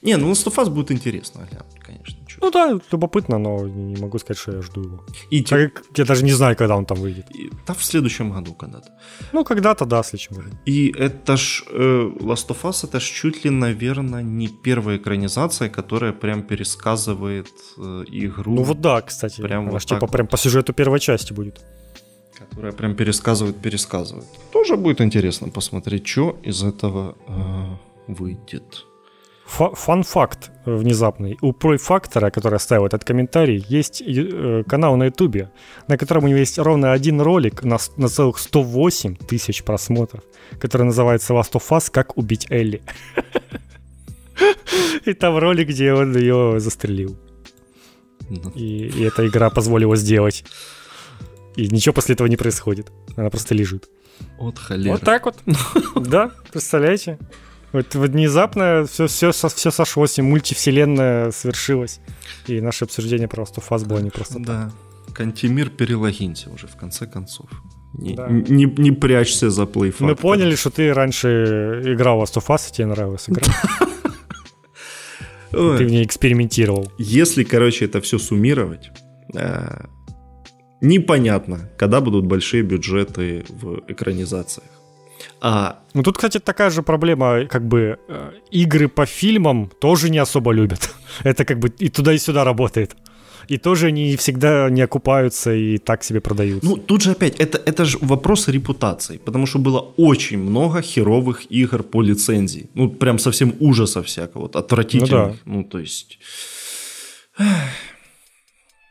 Не, 0.03 0.17
ну 0.17 0.29
Last 0.31 0.47
of 0.49 0.57
Us 0.57 0.71
будет 0.71 0.91
интересно 0.91 1.49
конечно. 1.89 2.18
Чё. 2.41 2.47
Ну 2.47 2.51
да, 2.51 2.81
любопытно, 2.93 3.39
но 3.39 3.69
не 3.69 4.01
могу 4.01 4.19
сказать, 4.19 4.39
что 4.39 4.53
я 4.53 4.63
жду 4.63 4.83
его. 4.83 5.05
И 5.31 5.43
так, 5.43 5.83
я 5.97 6.05
даже 6.05 6.25
не 6.25 6.33
знаю, 6.33 6.57
когда 6.57 6.77
он 6.77 6.85
там 6.85 6.99
выйдет. 6.99 7.27
И, 7.35 7.51
да, 7.67 7.75
в 7.75 7.85
следующем 7.85 8.31
году 8.31 8.55
когда-то. 8.55 8.89
Ну, 9.33 9.45
когда-то, 9.45 9.85
да, 9.85 10.03
в 10.03 10.07
следующем 10.07 10.37
году. 10.37 10.51
И 10.67 10.95
это 10.99 11.37
ж 11.37 11.65
э, 11.71 12.11
Last 12.21 12.49
of 12.49 12.63
Us, 12.63 12.85
это 12.85 13.01
ж 13.01 13.05
чуть 13.05 13.45
ли, 13.45 13.51
наверное, 13.51 14.23
не 14.23 14.49
первая 14.49 14.97
экранизация, 14.97 15.69
которая 15.69 16.13
прям 16.13 16.43
пересказывает 16.43 17.49
э, 17.77 18.05
игру. 18.09 18.55
Ну 18.55 18.63
вот 18.63 18.81
да, 18.81 19.01
кстати. 19.01 19.41
Прям 19.41 19.63
Она 19.63 19.71
вот 19.73 19.85
типа 19.85 20.07
прям 20.07 20.27
по 20.27 20.37
сюжету 20.37 20.73
первой 20.73 21.01
части 21.01 21.33
будет. 21.33 21.61
Которая 22.39 22.73
прям 22.73 22.95
пересказывает, 22.95 23.57
пересказывает. 23.57 24.27
Тоже 24.53 24.77
будет 24.77 25.01
интересно 25.01 25.49
посмотреть, 25.49 26.07
что 26.07 26.39
из 26.45 26.63
этого 26.63 27.17
э, 27.27 28.13
выйдет. 28.13 28.85
Фан-факт 29.49 30.51
внезапный. 30.67 31.39
У 31.41 31.53
Пройфактора, 31.53 32.31
который 32.31 32.57
оставил 32.57 32.87
этот 32.87 33.05
комментарий, 33.05 33.65
есть 33.69 34.03
э, 34.03 34.63
канал 34.69 34.97
на 34.97 35.07
Ютубе, 35.07 35.51
на 35.89 35.97
котором 35.97 36.25
у 36.25 36.29
него 36.29 36.39
есть 36.39 36.59
ровно 36.59 36.93
один 36.93 37.21
ролик 37.21 37.65
на, 37.65 37.79
на 37.97 38.09
целых 38.09 38.39
108 38.39 39.17
тысяч 39.17 39.65
просмотров, 39.65 40.23
который 40.61 40.83
называется 40.83 41.33
Last 41.33 41.53
of 41.53 41.63
Us 41.71 41.91
«Как 41.91 42.19
убить 42.19 42.47
Элли». 42.51 42.83
И 45.07 45.15
там 45.15 45.39
ролик, 45.39 45.69
где 45.69 45.95
он 45.95 46.17
ее 46.17 46.61
застрелил. 46.61 47.17
Ну. 48.29 48.51
И, 48.55 48.89
и 48.89 49.03
эта 49.03 49.27
игра 49.27 49.49
позволила 49.51 49.97
сделать. 49.97 50.45
И 51.57 51.69
ничего 51.69 51.95
после 51.95 52.15
этого 52.15 52.29
не 52.29 52.37
происходит. 52.37 52.93
Она 53.17 53.31
просто 53.31 53.55
лежит. 53.55 53.89
Вот 54.39 54.59
холера. 54.59 54.93
Вот 54.93 55.01
так 55.01 55.25
вот. 55.25 55.37
Да, 56.07 56.31
представляете? 56.53 57.19
Вот, 57.73 57.95
внезапно 57.95 58.87
все, 58.91 59.07
все, 59.07 59.33
все 59.33 59.71
сошлось, 59.71 60.19
и 60.19 60.23
мультивселенная 60.23 61.31
свершилась. 61.33 62.01
И 62.47 62.61
наше 62.61 62.85
обсуждение 62.85 63.29
просто 63.29 63.61
фаз 63.61 63.85
было 63.85 63.99
не 63.99 64.11
просто 64.11 64.39
Да. 64.39 64.71
Так. 65.07 65.15
Кантимир, 65.15 65.69
перелогинься 65.71 66.51
уже, 66.51 66.67
в 66.67 66.77
конце 66.77 67.07
концов. 67.07 67.51
Не, 67.95 68.15
да. 68.15 68.29
не, 68.29 68.65
не 68.65 68.93
прячься 68.93 69.51
за 69.51 69.67
плей 69.67 69.93
Мы 69.99 70.15
поняли, 70.15 70.55
что 70.55 70.71
ты 70.71 70.93
раньше 70.93 71.83
играл 71.85 72.19
в 72.19 72.23
Last 72.23 72.37
of 72.37 72.47
Us, 72.49 72.69
и 72.69 72.73
тебе 72.73 72.87
нравилась 72.87 73.29
игра. 73.29 73.43
Ты 75.51 75.57
в 75.59 75.91
ней 75.91 76.05
экспериментировал. 76.05 76.93
Если, 76.99 77.43
короче, 77.43 77.87
это 77.87 78.03
все 78.03 78.19
суммировать, 78.19 78.91
э, 79.35 79.87
непонятно, 80.83 81.71
когда 81.79 82.03
будут 82.03 82.27
большие 82.27 82.63
бюджеты 82.63 83.47
в 83.49 83.83
экранизациях. 83.89 84.69
А... 85.41 85.79
Ну 85.95 86.03
тут, 86.03 86.17
кстати, 86.17 86.39
такая 86.39 86.71
же 86.71 86.83
проблема, 86.83 87.47
как 87.47 87.63
бы 87.63 87.99
э, 88.09 88.33
игры 88.51 88.89
по 88.89 89.07
фильмам 89.07 89.71
тоже 89.81 90.11
не 90.11 90.19
особо 90.19 90.53
любят. 90.53 90.91
Это 91.25 91.45
как 91.45 91.59
бы 91.59 91.69
и 91.69 91.89
туда, 91.89 92.13
и 92.13 92.19
сюда 92.19 92.45
работает. 92.45 92.97
И 93.49 93.57
тоже 93.57 93.93
не 93.93 94.17
всегда 94.17 94.69
не 94.71 94.83
окупаются 94.83 95.55
и 95.55 95.79
так 95.79 96.05
себе 96.05 96.21
продаются. 96.21 96.69
Ну, 96.69 96.77
тут 96.77 97.03
же 97.03 97.13
опять, 97.13 97.41
это, 97.41 97.59
это 97.65 97.85
же 97.85 97.99
вопрос 98.03 98.49
репутации, 98.49 99.17
потому 99.17 99.47
что 99.47 99.59
было 99.59 99.95
очень 99.97 100.39
много 100.39 100.83
херовых 100.83 101.51
игр 101.51 101.83
по 101.83 102.03
лицензии. 102.03 102.69
Ну, 102.75 102.91
прям 102.91 103.19
совсем 103.19 103.55
ужаса 103.61 104.03
всякого, 104.03 104.51
отвратительных. 104.53 105.11
Ну, 105.11 105.29
да. 105.29 105.37
ну 105.45 105.65
то 105.65 105.79
есть... 105.79 106.19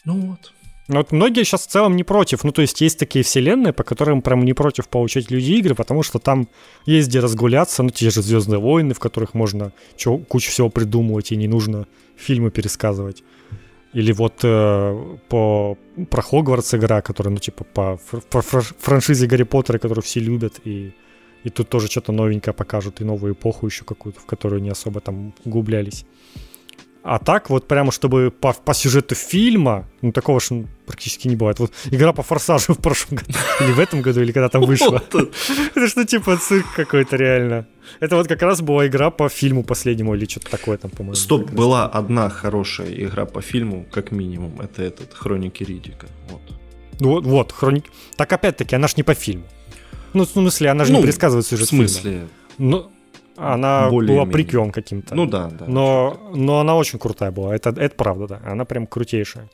Ну 0.05 0.13
вот. 0.21 0.53
Ну, 0.87 0.97
вот 0.97 1.11
многие 1.11 1.43
сейчас 1.43 1.67
в 1.67 1.67
целом 1.67 1.95
не 1.97 2.03
против. 2.03 2.43
Ну, 2.43 2.51
то 2.51 2.61
есть 2.61 2.79
есть 2.79 2.97
такие 2.97 3.23
вселенные, 3.23 3.73
по 3.73 3.83
которым 3.83 4.21
прям 4.21 4.45
не 4.45 4.53
против 4.53 4.87
получать 4.87 5.29
люди 5.29 5.51
игры, 5.53 5.75
потому 5.75 6.01
что 6.01 6.19
там 6.19 6.47
есть 6.85 7.09
где 7.09 7.19
разгуляться, 7.19 7.83
ну, 7.83 7.89
те 7.89 8.09
же 8.09 8.21
Звездные 8.21 8.59
войны, 8.59 8.93
в 8.93 8.99
которых 8.99 9.33
можно 9.33 9.73
чё, 9.97 10.17
кучу 10.17 10.49
всего 10.49 10.69
придумывать, 10.69 11.31
и 11.31 11.35
не 11.35 11.47
нужно 11.47 11.87
фильмы 12.15 12.51
пересказывать. 12.51 13.23
Или 13.93 14.13
вот 14.13 14.39
э, 14.43 15.17
по 15.29 15.77
про 16.09 16.21
Хогвартс 16.21 16.73
игра, 16.75 17.01
которая, 17.01 17.33
ну, 17.33 17.39
типа, 17.39 17.63
по, 17.63 17.99
по 18.29 18.41
франшизе 18.41 19.27
Гарри 19.27 19.43
Поттера, 19.43 19.79
которую 19.79 20.03
все 20.03 20.19
любят, 20.19 20.61
и, 20.63 20.93
и 21.43 21.49
тут 21.49 21.69
тоже 21.69 21.87
что-то 21.87 22.11
новенькое 22.11 22.53
покажут, 22.53 23.01
и 23.01 23.05
новую 23.05 23.33
эпоху 23.33 23.65
еще 23.65 23.83
какую-то, 23.83 24.19
в 24.21 24.25
которую 24.25 24.61
не 24.61 24.69
особо 24.69 24.99
там 24.99 25.33
углублялись. 25.43 26.05
А 27.09 27.19
так 27.19 27.49
вот 27.49 27.69
прямо, 27.69 27.93
чтобы 27.93 28.31
по, 28.31 28.51
по 28.51 28.73
сюжету 28.73 29.15
фильма, 29.15 29.87
ну 30.01 30.11
такого 30.11 30.41
же 30.41 30.67
практически 30.85 31.29
не 31.29 31.37
бывает. 31.37 31.57
Вот 31.57 31.71
игра 31.85 32.11
по 32.11 32.21
форсажу 32.21 32.73
в 32.73 32.79
прошлом 32.79 33.19
году, 33.19 33.31
или 33.61 33.71
в 33.71 33.79
этом 33.79 34.01
году, 34.01 34.21
или 34.21 34.33
когда 34.33 34.49
там 34.49 34.63
вышла. 34.63 35.01
Это 35.75 35.87
что 35.87 36.03
типа 36.03 36.35
цирк 36.35 36.65
какой-то 36.75 37.15
реально. 37.15 37.65
Это 38.01 38.17
вот 38.17 38.27
как 38.27 38.41
раз 38.41 38.59
была 38.59 38.87
игра 38.87 39.09
по 39.09 39.29
фильму 39.29 39.63
последнему 39.63 40.15
или 40.15 40.25
что-то 40.25 40.51
такое 40.51 40.77
там, 40.77 40.91
по-моему. 40.91 41.15
Стоп, 41.15 41.49
была 41.49 41.85
одна 41.87 42.29
хорошая 42.29 42.91
игра 42.91 43.25
по 43.25 43.41
фильму, 43.41 43.85
как 43.89 44.11
минимум. 44.11 44.59
Это 44.59 44.83
этот, 44.83 45.13
Хроники 45.13 45.63
Ридика. 45.63 46.07
Вот. 46.29 46.41
Ну 46.99 47.09
вот, 47.11 47.25
вот, 47.25 47.51
Хроники... 47.53 47.89
Так 48.17 48.33
опять-таки, 48.33 48.75
она 48.75 48.89
ж 48.89 48.97
не 48.97 49.03
по 49.03 49.13
фильму. 49.13 49.45
Ну, 50.13 50.25
в 50.25 50.29
смысле, 50.29 50.71
она 50.71 50.83
же 50.83 50.91
ну, 50.91 50.97
не 50.97 51.03
пересказывает 51.05 51.45
сюжет 51.45 51.67
В 51.67 51.69
смысле? 51.69 52.01
Фильма. 52.01 52.27
Ну, 52.57 52.91
она 53.37 53.89
Более 53.89 54.15
была 54.15 54.25
приквелом 54.25 54.71
каким-то. 54.71 55.15
Ну 55.15 55.25
да, 55.25 55.49
да. 55.49 55.65
Но, 55.67 56.19
но 56.33 56.59
она 56.59 56.75
очень 56.75 56.99
крутая 56.99 57.31
была. 57.31 57.55
Это, 57.55 57.69
это 57.69 57.95
правда, 57.95 58.27
да. 58.27 58.41
Она 58.45 58.65
прям 58.65 58.87
крутейшая. 58.87 59.49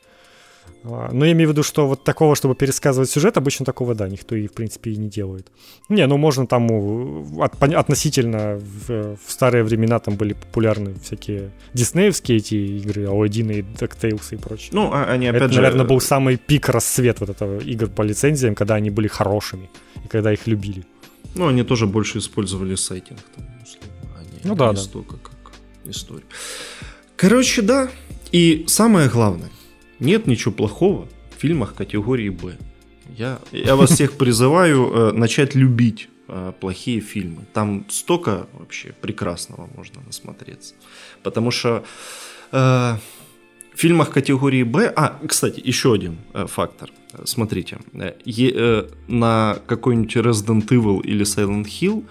А, 0.86 1.10
но 1.12 1.26
я 1.26 1.32
имею 1.32 1.50
в 1.50 1.52
виду, 1.54 1.64
что 1.64 1.88
вот 1.88 2.04
такого, 2.04 2.36
чтобы 2.36 2.56
пересказывать 2.56 3.10
сюжет, 3.10 3.38
обычно 3.38 3.66
такого, 3.66 3.96
да, 3.96 4.08
никто 4.08 4.36
и, 4.36 4.48
в 4.48 4.54
принципе, 4.54 4.92
и 4.92 4.98
не 4.98 5.08
делает. 5.08 5.48
Не, 5.90 6.06
ну 6.08 6.18
можно 6.18 6.46
там 6.46 6.70
от, 7.42 7.62
относительно 7.62 8.58
в, 8.58 9.16
в 9.16 9.32
старые 9.32 9.64
времена 9.64 10.00
там 10.00 10.16
были 10.16 10.34
популярны 10.34 10.96
всякие 11.02 11.52
диснеевские 11.74 12.38
эти 12.38 12.56
игры, 12.56 13.06
Алладин 13.06 13.52
и 13.52 13.62
DuckTales 13.62 14.24
и 14.32 14.38
прочее. 14.38 14.70
Ну, 14.74 14.92
а 14.92 15.06
они 15.06 15.28
опять 15.28 15.44
Это, 15.44 15.54
же... 15.54 15.62
наверное, 15.62 15.86
был 15.86 16.02
самый 16.02 16.38
пик 16.38 16.70
расцвет 16.70 17.20
вот 17.20 17.30
этого 17.30 17.60
игр 17.60 17.88
по 17.88 18.02
лицензиям, 18.02 18.56
когда 18.56 18.76
они 18.76 18.90
были 18.90 19.08
хорошими 19.08 19.70
и 20.04 20.08
когда 20.08 20.34
их 20.34 20.48
любили. 20.48 20.86
Ну, 21.36 21.48
они 21.48 21.64
тоже 21.64 21.88
больше 21.88 22.20
использовали 22.20 22.76
сайтинг, 22.76 23.20
там, 23.36 23.46
условно, 23.64 23.90
а 24.18 24.24
не, 24.24 24.40
ну 24.44 24.56
да, 24.56 24.70
не 24.70 24.76
да. 24.76 24.82
столько 24.82 25.18
как 25.18 25.34
история. 25.86 26.26
Короче, 27.16 27.62
да. 27.62 27.90
И 28.32 28.66
самое 28.68 29.10
главное, 29.10 29.50
нет 30.00 30.28
ничего 30.28 30.54
плохого 30.54 31.08
в 31.36 31.40
фильмах 31.40 31.76
категории 31.76 32.30
Б. 32.30 32.58
Я, 33.18 33.40
я 33.52 33.76
вас 33.76 33.92
всех 33.92 34.14
призываю 34.14 34.92
э, 34.92 35.12
начать 35.12 35.56
любить 35.56 36.10
э, 36.28 36.54
плохие 36.60 37.00
фильмы. 37.00 37.46
Там 37.54 37.86
столько 37.90 38.48
вообще 38.54 38.94
прекрасного 39.02 39.70
можно 39.76 40.02
насмотреться. 40.02 40.74
Потому 41.22 41.52
что 41.52 41.84
э, 42.52 42.58
в 42.58 43.00
фильмах 43.76 44.12
категории 44.12 44.64
Б... 44.64 44.92
А, 44.96 45.20
кстати, 45.28 45.62
еще 45.64 45.94
один 45.94 46.18
э, 46.34 46.48
фактор. 46.48 46.90
Смотрите, 47.26 47.78
э, 47.94 48.14
э, 48.26 48.84
на 49.08 49.58
какой-нибудь 49.68 50.16
Resident 50.16 50.68
Evil 50.68 51.02
или 51.02 51.24
Silent 51.24 51.66
Hill, 51.66 52.04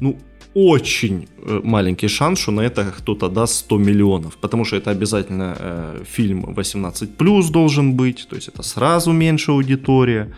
ну, 0.00 0.18
очень 0.54 1.28
э, 1.42 1.60
маленький 1.64 2.08
шанс, 2.08 2.40
что 2.40 2.52
на 2.52 2.62
это 2.62 2.84
кто-то 2.98 3.28
даст 3.28 3.54
100 3.54 3.78
миллионов, 3.78 4.36
потому 4.36 4.64
что 4.64 4.76
это 4.76 4.90
обязательно 4.90 5.56
э, 5.58 6.04
фильм 6.04 6.44
18+, 6.44 7.50
должен 7.50 7.94
быть, 7.94 8.26
то 8.28 8.36
есть 8.36 8.48
это 8.48 8.62
сразу 8.62 9.12
меньше 9.12 9.52
аудитория. 9.52 10.34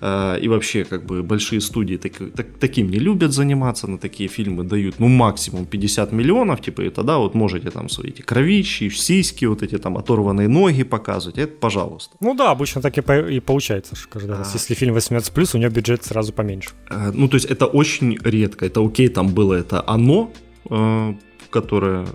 Э, 0.00 0.38
и 0.40 0.48
вообще, 0.48 0.84
как 0.84 1.04
бы, 1.04 1.22
большие 1.22 1.60
студии 1.60 1.96
так, 1.96 2.12
так, 2.34 2.46
таким 2.60 2.90
не 2.90 2.98
любят 2.98 3.32
заниматься, 3.32 3.86
на 3.86 3.98
такие 3.98 4.28
фильмы 4.28 4.64
дают, 4.64 4.98
ну, 4.98 5.08
максимум 5.08 5.66
50 5.66 6.12
миллионов, 6.12 6.60
типа, 6.60 6.82
и 6.82 6.90
тогда 6.90 7.18
вот 7.18 7.34
можете 7.34 7.70
там 7.70 7.88
свои 7.88 8.10
эти 8.10 8.22
кровищи, 8.22 8.90
сиськи, 8.90 9.46
вот 9.46 9.62
эти 9.62 9.78
там 9.78 9.96
оторванные 9.96 10.48
ноги 10.48 10.84
показывать, 10.84 11.38
это 11.38 11.52
пожалуйста. 11.60 12.16
Ну 12.20 12.34
да, 12.34 12.50
обычно 12.50 12.82
так 12.82 12.98
и, 12.98 13.00
по, 13.00 13.28
и 13.28 13.40
получается, 13.40 13.96
что 13.96 14.08
каждый 14.08 14.34
а... 14.34 14.38
раз. 14.38 14.54
Если 14.54 14.74
фильм 14.74 14.94
18+, 14.94 15.56
у 15.56 15.58
него 15.58 15.70
бюджет 15.70 16.04
сразу 16.04 16.32
поменьше. 16.32 16.70
Э, 16.90 17.10
ну, 17.14 17.28
то 17.28 17.36
есть 17.36 17.46
это 17.46 17.66
очень 17.66 18.18
редко, 18.22 18.66
это 18.66 18.84
окей, 18.84 19.08
там 19.08 19.28
было 19.28 19.54
это 19.54 19.82
«Оно», 19.86 20.30
э, 20.70 21.14
которое 21.50 22.06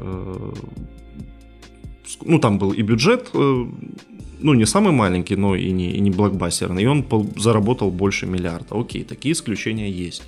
ну, 2.23 2.39
там 2.39 2.59
был 2.59 2.71
и 2.71 2.81
бюджет 2.81 3.29
ну, 4.43 4.53
не 4.53 4.65
самый 4.65 4.91
маленький, 4.91 5.35
но 5.35 5.55
и 5.55 5.71
не, 5.71 5.91
и 5.91 5.99
не 5.99 6.11
блокбастерный, 6.11 6.83
и 6.83 6.87
он 6.87 7.05
заработал 7.37 7.91
больше 7.91 8.25
миллиарда. 8.25 8.79
Окей, 8.79 9.03
такие 9.03 9.31
исключения 9.33 9.89
есть. 9.89 10.23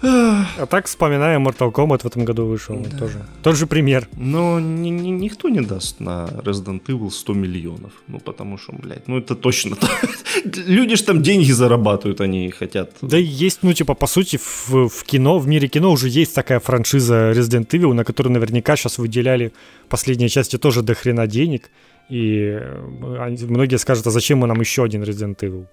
А 0.00 0.66
так 0.66 0.86
вспоминаем 0.86 1.46
Mortal 1.46 1.72
Kombat 1.72 2.02
в 2.02 2.06
этом 2.06 2.24
году 2.24 2.46
вышел. 2.46 2.76
Да. 2.76 2.98
Тоже. 2.98 3.24
Тот 3.42 3.56
же 3.56 3.66
пример. 3.66 4.08
Но 4.16 4.60
ни, 4.60 4.90
ни, 4.90 5.08
никто 5.08 5.48
не 5.48 5.60
даст 5.60 6.00
на 6.00 6.28
Resident 6.44 6.82
Evil 6.86 7.10
100 7.10 7.34
миллионов. 7.34 7.92
Ну, 8.06 8.20
потому 8.20 8.58
что, 8.58 8.72
блядь, 8.72 9.08
ну 9.08 9.18
это 9.18 9.34
точно. 9.34 9.76
Люди 10.44 10.96
же 10.96 11.02
там 11.02 11.22
деньги 11.22 11.50
зарабатывают, 11.50 12.20
они 12.20 12.50
хотят. 12.50 12.92
Да 13.02 13.16
есть, 13.16 13.60
ну, 13.62 13.72
типа, 13.72 13.94
по 13.94 14.06
сути, 14.06 14.36
в, 14.36 14.88
в 14.88 15.04
кино, 15.04 15.38
в 15.38 15.48
мире 15.48 15.68
кино 15.68 15.90
уже 15.90 16.08
есть 16.08 16.34
такая 16.34 16.60
франшиза 16.60 17.32
Resident 17.32 17.68
Evil, 17.68 17.92
на 17.92 18.04
которую 18.04 18.32
наверняка 18.32 18.76
сейчас 18.76 18.98
выделяли 18.98 19.52
последние 19.88 20.28
части 20.28 20.58
тоже 20.58 20.82
до 20.82 20.94
хрена 20.94 21.26
денег. 21.26 21.70
И 22.08 22.56
э, 22.60 23.36
многие 23.48 23.78
скажут, 23.78 24.06
а 24.06 24.10
зачем 24.10 24.38
мы 24.38 24.46
нам 24.46 24.60
еще 24.60 24.84
один 24.84 25.02
Resident 25.02 25.36
Evil? 25.40 25.66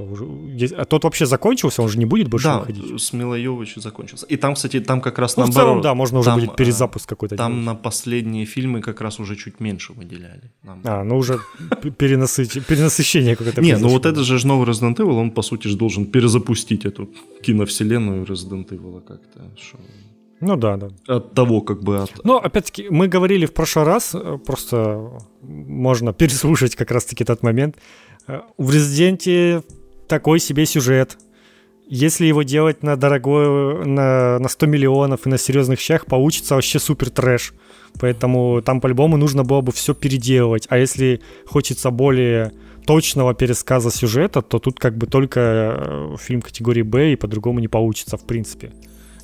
Типа, 0.00 0.12
уже, 0.12 0.74
а 0.76 0.84
тот 0.84 1.04
вообще 1.04 1.26
закончился, 1.26 1.82
он 1.82 1.88
же 1.88 1.98
не 1.98 2.06
будет 2.06 2.28
больше 2.28 2.48
да, 2.48 2.58
выходить? 2.60 3.00
с 3.00 3.12
Милой 3.12 3.66
закончился. 3.76 4.26
И 4.26 4.36
там, 4.36 4.54
кстати, 4.54 4.80
там 4.80 5.00
как 5.00 5.18
раз 5.18 5.36
ну, 5.36 5.44
наоборот. 5.44 5.62
в 5.62 5.68
целом, 5.68 5.80
да, 5.82 5.94
можно 5.94 6.18
уже 6.18 6.30
там, 6.30 6.40
будет 6.40 6.56
перезапуск 6.56 7.08
какой-то 7.08 7.36
Там 7.36 7.52
делать. 7.52 7.66
на 7.66 7.74
последние 7.74 8.46
фильмы 8.46 8.80
как 8.80 9.00
раз 9.00 9.20
уже 9.20 9.36
чуть 9.36 9.60
меньше 9.60 9.92
выделяли. 9.92 10.52
Нам. 10.62 10.80
А, 10.84 11.04
ну 11.04 11.16
уже 11.18 11.40
перенасыщение 11.98 13.36
какое-то 13.36 13.60
Не, 13.60 13.76
ну 13.76 13.88
вот 13.88 14.06
это 14.06 14.22
же 14.22 14.46
новый 14.46 14.68
Resident 14.68 14.96
Evil, 14.96 15.20
он, 15.20 15.30
по 15.30 15.42
сути, 15.42 15.68
же 15.68 15.76
должен 15.76 16.06
перезапустить 16.06 16.84
эту 16.84 17.08
киновселенную 17.42 18.24
Resident 18.24 18.68
Evil 18.68 19.00
как-то. 19.00 19.40
Ну 20.40 20.56
да, 20.56 20.76
да. 20.76 20.88
От 21.06 21.34
того, 21.34 21.60
как 21.60 21.82
бы 21.82 21.98
от... 21.98 22.24
Но 22.24 22.38
опять-таки, 22.38 22.88
мы 22.90 23.08
говорили 23.08 23.44
в 23.44 23.52
прошлый 23.52 23.84
раз, 23.84 24.14
э, 24.14 24.38
просто 24.46 25.10
можно 25.42 26.12
переслушать 26.14 26.76
как 26.76 26.90
раз-таки 26.90 27.24
тот 27.24 27.42
момент. 27.42 27.76
Э, 28.26 28.40
в 28.56 28.72
Резиденте 28.72 29.62
такой 30.10 30.40
себе 30.40 30.66
сюжет. 30.66 31.16
Если 31.88 32.26
его 32.26 32.42
делать 32.42 32.82
на 32.82 32.96
дорогой, 32.96 33.84
на, 33.86 34.38
на 34.38 34.48
100 34.48 34.66
миллионов 34.66 35.26
и 35.26 35.28
на 35.28 35.38
серьезных 35.38 35.80
щах, 35.80 36.06
получится 36.06 36.54
вообще 36.54 36.78
супер 36.78 37.10
трэш. 37.10 37.52
Поэтому 38.00 38.60
там 38.62 38.80
по-любому 38.80 39.16
нужно 39.16 39.44
было 39.44 39.60
бы 39.60 39.72
все 39.72 39.94
переделывать. 39.94 40.66
А 40.68 40.78
если 40.78 41.20
хочется 41.46 41.90
более 41.90 42.52
точного 42.86 43.34
пересказа 43.34 43.90
сюжета, 43.90 44.42
то 44.42 44.58
тут 44.58 44.78
как 44.78 44.96
бы 44.96 45.06
только 45.06 45.40
э, 45.40 46.16
фильм 46.20 46.42
категории 46.42 46.82
Б 46.82 47.12
и 47.12 47.16
по-другому 47.16 47.60
не 47.60 47.68
получится 47.68 48.16
в 48.16 48.26
принципе. 48.26 48.72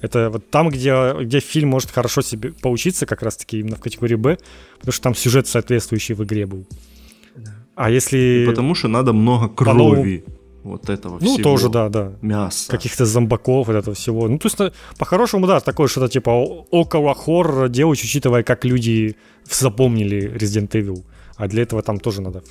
Это 0.02 0.30
вот 0.30 0.50
там, 0.50 0.68
где, 0.68 1.14
где 1.20 1.40
фильм 1.40 1.70
может 1.70 1.90
хорошо 1.90 2.22
себе 2.22 2.52
поучиться, 2.52 3.06
как 3.06 3.22
раз-таки 3.22 3.60
именно 3.60 3.76
в 3.76 3.80
категории 3.80 4.16
Б, 4.16 4.38
потому 4.78 4.92
что 4.92 5.02
там 5.02 5.14
сюжет 5.14 5.48
соответствующий 5.48 6.14
в 6.14 6.22
игре 6.22 6.46
был. 6.46 6.66
А 7.74 7.90
если... 7.90 8.44
И 8.44 8.46
потому 8.46 8.74
что 8.74 8.88
надо 8.88 9.12
много 9.12 9.48
крови. 9.48 10.24
По 10.26 10.45
вот 10.66 10.90
этого 10.90 11.14
ну, 11.14 11.18
всего. 11.18 11.36
Ну, 11.36 11.42
тоже, 11.42 11.68
да, 11.68 11.88
да. 11.88 12.12
Мясо. 12.22 12.70
Каких-то 12.70 13.06
зомбаков, 13.06 13.66
вот 13.66 13.76
этого 13.76 13.94
всего. 13.94 14.28
Ну, 14.28 14.38
то 14.38 14.48
есть, 14.48 14.74
по-хорошему, 14.98 15.46
да, 15.46 15.60
такое 15.60 15.88
что-то 15.88 16.08
типа 16.08 16.30
около 16.30 17.14
хоррора 17.14 17.68
делать, 17.68 18.02
учитывая, 18.02 18.42
как 18.42 18.64
люди 18.64 19.16
запомнили 19.50 20.32
Resident 20.34 20.70
Evil. 20.70 21.04
А 21.36 21.48
для 21.48 21.62
этого 21.62 21.82
там 21.82 21.98
тоже 21.98 22.22
надо 22.22 22.42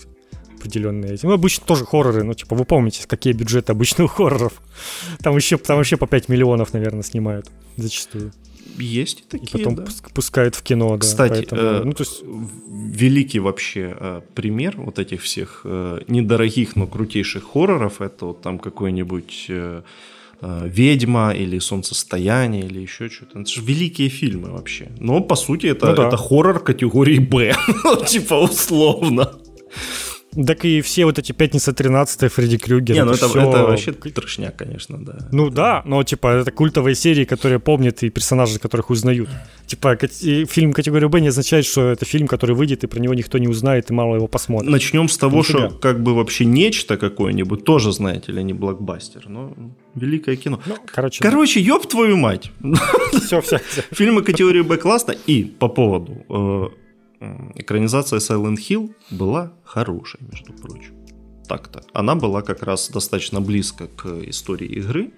определенные. 0.57 1.17
Ну, 1.21 1.31
обычно 1.31 1.65
тоже 1.65 1.85
хорроры, 1.85 2.23
ну, 2.23 2.33
типа, 2.33 2.55
вы 2.55 2.65
помните, 2.65 3.03
какие 3.07 3.33
бюджеты 3.33 3.71
обычных 3.71 4.11
хорроров. 4.11 4.61
Там 5.19 5.35
еще, 5.35 5.57
там 5.57 5.77
вообще 5.77 5.97
по 5.97 6.07
5 6.07 6.29
миллионов, 6.29 6.73
наверное, 6.73 7.03
снимают 7.03 7.49
зачастую. 7.77 8.31
Есть 8.77 9.27
такие, 9.29 9.47
И 9.47 9.51
потом 9.51 9.75
да. 9.75 9.85
пускают 10.13 10.55
в 10.55 10.63
кино, 10.63 10.91
да. 10.91 10.97
Кстати, 10.97 11.33
поэтому, 11.33 11.61
э, 11.61 11.83
ну, 11.83 11.93
то 11.93 12.03
есть... 12.03 12.23
великий 12.23 13.39
вообще 13.39 13.95
э, 13.99 14.21
пример 14.33 14.75
вот 14.77 14.99
этих 14.99 15.21
всех 15.21 15.61
э, 15.63 15.99
недорогих, 16.07 16.75
но 16.75 16.87
крутейших 16.87 17.43
хорроров, 17.43 18.01
это 18.01 18.25
вот 18.25 18.41
там 18.41 18.59
какой-нибудь... 18.59 19.45
Э, 19.49 19.81
э 20.41 20.67
ведьма 20.67 21.31
или 21.31 21.59
солнцестояние 21.59 22.65
или 22.65 22.81
еще 22.81 23.09
что-то. 23.09 23.39
Это 23.39 23.49
же 23.49 23.61
великие 23.61 24.09
фильмы 24.09 24.51
вообще. 24.51 24.89
Но 24.99 25.21
по 25.21 25.35
сути 25.35 25.67
это, 25.67 25.87
ну, 25.87 25.95
да. 25.95 26.07
это 26.07 26.17
хоррор 26.17 26.59
категории 26.59 27.19
Б. 27.19 27.55
типа 28.07 28.33
условно. 28.33 29.31
Так 30.35 30.65
и 30.65 30.81
все 30.81 31.05
вот 31.05 31.17
эти 31.17 31.31
«Пятница 31.31 31.73
13 31.73 32.31
Фредди 32.31 32.57
Крюгер. 32.57 32.95
Не, 32.95 33.05
ну 33.05 33.11
это, 33.11 33.25
это, 33.25 33.39
это 33.39 33.63
вообще 33.63 33.91
трешняк, 33.93 34.55
конечно, 34.55 34.97
да. 35.03 35.27
Ну 35.31 35.49
да, 35.49 35.81
но 35.85 36.03
типа 36.03 36.27
это 36.41 36.51
культовые 36.51 36.95
серии, 36.95 37.25
которые 37.25 37.59
помнят 37.59 38.03
и 38.03 38.09
персонажи, 38.09 38.59
которых 38.59 38.89
узнают. 38.89 39.29
Типа 39.65 39.97
фильм 39.97 40.73
категории 40.73 41.07
Б 41.07 41.21
не 41.21 41.29
означает, 41.29 41.65
что 41.65 41.89
это 41.89 42.05
фильм, 42.05 42.27
который 42.27 42.55
выйдет, 42.55 42.83
и 42.83 42.87
про 42.87 42.99
него 42.99 43.13
никто 43.13 43.37
не 43.37 43.47
узнает, 43.47 43.89
и 43.91 43.93
мало 43.93 44.15
его 44.15 44.27
посмотрит. 44.27 44.69
Начнем 44.69 45.07
с 45.07 45.17
того, 45.17 45.39
Нифига. 45.39 45.69
что 45.69 45.77
как 45.77 46.03
бы 46.03 46.13
вообще 46.13 46.45
нечто 46.45 46.97
какое-нибудь, 46.97 47.63
тоже, 47.63 47.91
знаете 47.91 48.31
ли, 48.31 48.43
не 48.43 48.53
блокбастер, 48.53 49.29
но 49.29 49.53
великое 49.95 50.35
кино. 50.35 50.61
Ну, 50.65 50.75
короче, 50.85 51.21
короче 51.21 51.59
да. 51.61 51.65
ёб 51.65 51.87
твою 51.87 52.17
мать. 52.17 52.51
Все, 53.11 53.41
все, 53.41 53.59
все. 53.59 53.83
Фильмы 53.91 54.21
категории 54.21 54.61
Б 54.61 54.77
классно. 54.77 55.15
И 55.25 55.43
по 55.43 55.67
поводу 55.67 56.25
э, 56.29 56.67
экранизация 57.55 58.19
Silent 58.19 58.57
Hill 58.57 58.93
была 59.11 59.51
хорошей, 59.63 60.19
между 60.31 60.53
прочим. 60.53 60.93
Так-то. 61.47 61.83
Она 61.93 62.15
была 62.15 62.41
как 62.41 62.63
раз 62.63 62.89
достаточно 62.89 63.39
близко 63.39 63.87
к 63.87 64.07
истории 64.29 64.67
игры, 64.67 65.11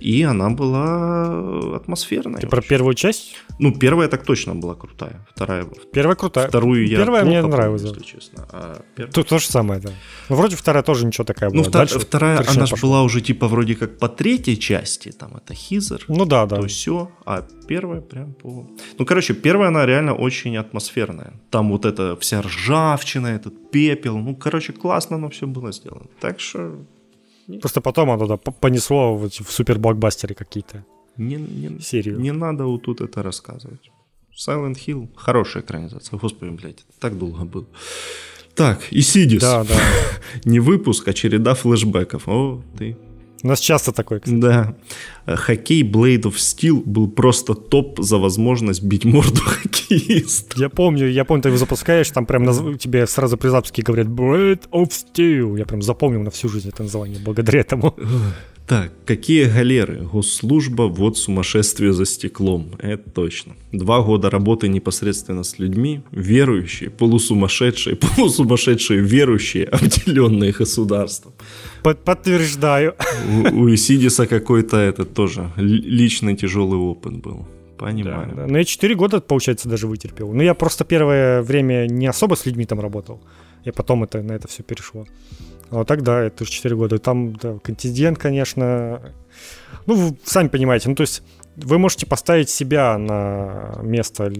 и 0.00 0.22
она 0.22 0.50
была 0.50 1.76
атмосферная. 1.76 2.40
Ты 2.40 2.48
про 2.48 2.60
первую 2.60 2.94
часть? 2.94 3.36
Ну, 3.60 3.72
первая 3.72 4.08
так 4.08 4.24
точно 4.24 4.54
была 4.56 4.74
крутая. 4.74 5.24
Вторая... 5.34 5.66
Первая 5.92 6.16
крутая. 6.16 6.48
Вторую 6.48 6.88
я 6.88 6.96
Первая 6.96 7.24
мне 7.24 7.42
нравилась. 7.42 7.82
Если 7.82 8.02
честно. 8.02 8.48
А 8.50 8.82
пер... 8.96 9.12
Тут 9.12 9.28
то 9.28 9.38
же 9.38 9.46
самое, 9.46 9.80
да. 9.80 9.90
Ну, 10.28 10.36
вроде 10.36 10.56
вторая 10.56 10.82
тоже 10.82 11.06
ничего 11.06 11.24
такая 11.24 11.50
ну, 11.50 11.56
была. 11.56 11.64
Ну, 11.64 11.68
втор... 11.68 11.80
Дальше 11.80 11.98
вторая, 12.00 12.44
она 12.48 12.66
же 12.66 12.76
была 12.76 13.02
уже 13.04 13.20
типа 13.20 13.46
вроде 13.46 13.76
как 13.76 13.98
по 13.98 14.08
третьей 14.08 14.58
части, 14.58 15.12
там 15.12 15.36
это 15.36 15.54
Хизер. 15.54 16.04
Ну 16.08 16.24
да, 16.24 16.46
да. 16.46 16.56
То 16.56 16.66
все, 16.66 17.10
а 17.24 17.46
первая 17.72 18.00
прям 18.00 18.34
по... 18.34 18.66
Ну, 18.98 19.06
короче, 19.06 19.34
первая 19.34 19.68
она 19.68 19.86
реально 19.86 20.14
очень 20.14 20.58
атмосферная. 20.58 21.32
Там 21.50 21.70
вот 21.70 21.84
эта 21.84 22.16
вся 22.16 22.42
ржавчина, 22.42 23.28
этот 23.28 23.70
пепел. 23.70 24.18
Ну, 24.18 24.36
короче, 24.36 24.72
классно 24.72 25.16
оно 25.16 25.28
все 25.28 25.46
было 25.46 25.72
сделано. 25.72 26.06
Так 26.20 26.40
что 26.40 26.74
Просто 27.60 27.80
потом 27.80 28.10
оно 28.10 28.26
да, 28.26 28.36
понесло 28.36 29.16
в, 29.16 29.28
в 29.28 29.50
суперблокбастеры 29.50 30.34
какие-то. 30.34 30.84
Не, 31.18 31.36
не, 31.36 31.80
серию. 31.80 32.20
Не 32.20 32.32
надо 32.32 32.64
вот 32.64 32.82
тут 32.82 33.00
это 33.00 33.22
рассказывать. 33.22 33.90
Silent 34.48 34.76
Hill 34.86 35.08
хорошая 35.16 35.62
экранизация. 35.62 36.18
Господи, 36.18 36.50
блядь, 36.50 36.84
так 37.00 37.18
долго 37.18 37.44
было. 37.44 37.66
Так, 38.54 38.80
и 38.92 39.02
Сидис. 39.02 39.40
Да, 39.40 39.64
да. 39.64 39.74
Не 40.44 40.60
выпуск, 40.60 41.08
а 41.08 41.12
череда 41.12 41.54
флешбеков. 41.54 42.28
О, 42.28 42.62
ты 42.78 42.96
у 43.42 43.48
нас 43.48 43.60
часто 43.60 43.92
такой, 43.92 44.20
кстати. 44.20 44.40
Да. 44.40 44.74
Хоккей 45.26 45.82
Blade 45.82 46.22
of 46.22 46.34
Steel 46.34 46.82
был 46.84 47.08
просто 47.08 47.54
топ 47.54 48.00
за 48.00 48.18
возможность 48.18 48.82
бить 48.82 49.04
морду 49.04 49.40
хоккеиста. 49.44 50.60
Я 50.60 50.68
помню, 50.68 51.08
я 51.08 51.24
помню, 51.24 51.42
ты 51.42 51.48
его 51.48 51.58
запускаешь, 51.58 52.10
там 52.10 52.26
прям 52.26 52.44
наз... 52.44 52.62
тебе 52.78 53.06
сразу 53.06 53.36
при 53.36 53.48
запуске 53.48 53.82
говорят 53.82 54.06
Blade 54.06 54.68
of 54.70 54.90
Steel. 54.90 55.58
Я 55.58 55.64
прям 55.64 55.82
запомнил 55.82 56.22
на 56.22 56.30
всю 56.30 56.48
жизнь 56.48 56.68
это 56.68 56.82
название 56.82 57.18
благодаря 57.24 57.60
этому. 57.60 57.94
Так, 58.66 58.92
какие 59.04 59.44
галеры? 59.44 60.02
Госслужба, 60.12 60.82
вот 60.82 61.18
сумасшествие 61.18 61.92
за 61.92 62.06
стеклом. 62.06 62.76
Это 62.78 63.10
точно. 63.10 63.54
Два 63.72 64.02
года 64.02 64.30
работы 64.30 64.68
непосредственно 64.68 65.42
с 65.42 65.58
людьми, 65.58 66.02
верующие, 66.12 66.88
полусумасшедшие, 66.90 67.96
полусумасшедшие 67.96 69.00
верующие, 69.00 69.64
обделенные 69.72 70.52
государством. 70.52 71.32
Под, 71.82 72.04
подтверждаю. 72.04 72.94
У, 73.28 73.62
у 73.62 73.74
Исидиса 73.74 74.26
какой-то 74.26 74.76
это 74.76 75.04
тоже 75.04 75.50
личный 75.56 76.36
тяжелый 76.36 76.78
опыт 76.78 77.14
был. 77.16 77.46
Понимаю. 77.78 78.28
Да, 78.28 78.42
да. 78.42 78.46
Но 78.46 78.58
я 78.58 78.64
4 78.64 78.94
года, 78.94 79.20
получается, 79.20 79.68
даже 79.68 79.88
вытерпел. 79.88 80.32
Ну, 80.32 80.42
я 80.42 80.54
просто 80.54 80.84
первое 80.84 81.42
время 81.42 81.86
не 81.88 82.06
особо 82.06 82.36
с 82.36 82.46
людьми 82.46 82.64
там 82.64 82.80
работал. 82.80 83.20
Я 83.64 83.72
потом 83.72 84.04
это, 84.04 84.22
на 84.22 84.32
это 84.32 84.46
все 84.46 84.62
перешло. 84.62 85.06
А 85.70 85.76
вот 85.78 85.88
так, 85.88 86.02
да, 86.02 86.20
это 86.22 86.44
уже 86.44 86.52
4 86.52 86.76
года. 86.76 86.98
Там 86.98 87.32
да, 87.34 87.58
контингент, 87.58 88.18
конечно. 88.18 89.00
Ну, 89.86 89.94
вы 89.94 90.16
сами 90.24 90.48
понимаете, 90.48 90.88
ну, 90.88 90.94
то 90.94 91.02
есть 91.02 91.22
вы 91.56 91.78
можете 91.78 92.06
поставить 92.06 92.50
себя 92.50 92.96
на 92.98 93.80
место 93.82 94.32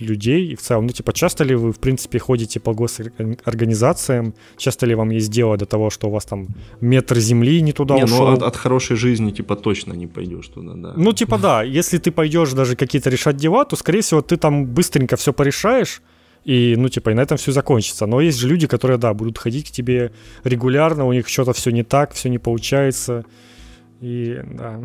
людей 0.00 0.52
и 0.52 0.54
в 0.54 0.60
целом, 0.60 0.86
ну, 0.86 0.92
типа, 0.92 1.12
часто 1.12 1.44
ли 1.44 1.54
вы, 1.54 1.72
в 1.72 1.78
принципе, 1.78 2.18
ходите 2.18 2.60
по 2.60 2.74
госорганизациям, 2.74 4.34
часто 4.56 4.86
ли 4.86 4.94
вам 4.94 5.10
есть 5.10 5.30
дело 5.30 5.56
до 5.56 5.66
того, 5.66 5.90
что 5.90 6.08
у 6.08 6.10
вас 6.10 6.24
там 6.24 6.48
метр 6.80 7.18
земли 7.18 7.62
не 7.62 7.72
туда 7.72 7.96
не, 7.96 8.04
ушел? 8.04 8.26
ну, 8.26 8.32
от, 8.32 8.42
от 8.42 8.56
хорошей 8.56 8.96
жизни, 8.96 9.30
типа, 9.30 9.56
точно 9.56 9.94
не 9.94 10.06
пойдешь 10.06 10.48
туда, 10.48 10.74
да. 10.74 10.92
Ну, 10.96 11.12
типа, 11.12 11.38
да, 11.38 11.62
если 11.62 11.98
ты 11.98 12.10
пойдешь 12.10 12.52
даже 12.52 12.76
какие-то 12.76 13.10
решать 13.10 13.36
дела, 13.36 13.64
то, 13.64 13.76
скорее 13.76 14.00
всего, 14.00 14.20
ты 14.22 14.36
там 14.36 14.66
быстренько 14.66 15.16
все 15.16 15.32
порешаешь, 15.32 16.02
и, 16.44 16.74
ну, 16.76 16.88
типа, 16.88 17.10
и 17.10 17.14
на 17.14 17.20
этом 17.20 17.36
все 17.36 17.52
закончится. 17.52 18.06
Но 18.06 18.20
есть 18.20 18.38
же 18.38 18.48
люди, 18.48 18.66
которые, 18.66 18.98
да, 18.98 19.12
будут 19.14 19.38
ходить 19.38 19.68
к 19.68 19.72
тебе 19.72 20.12
регулярно, 20.44 21.04
у 21.04 21.12
них 21.12 21.28
что-то 21.28 21.52
все 21.52 21.70
не 21.70 21.82
так, 21.82 22.12
все 22.12 22.28
не 22.30 22.38
получается. 22.38 23.24
И, 24.00 24.40
да, 24.44 24.80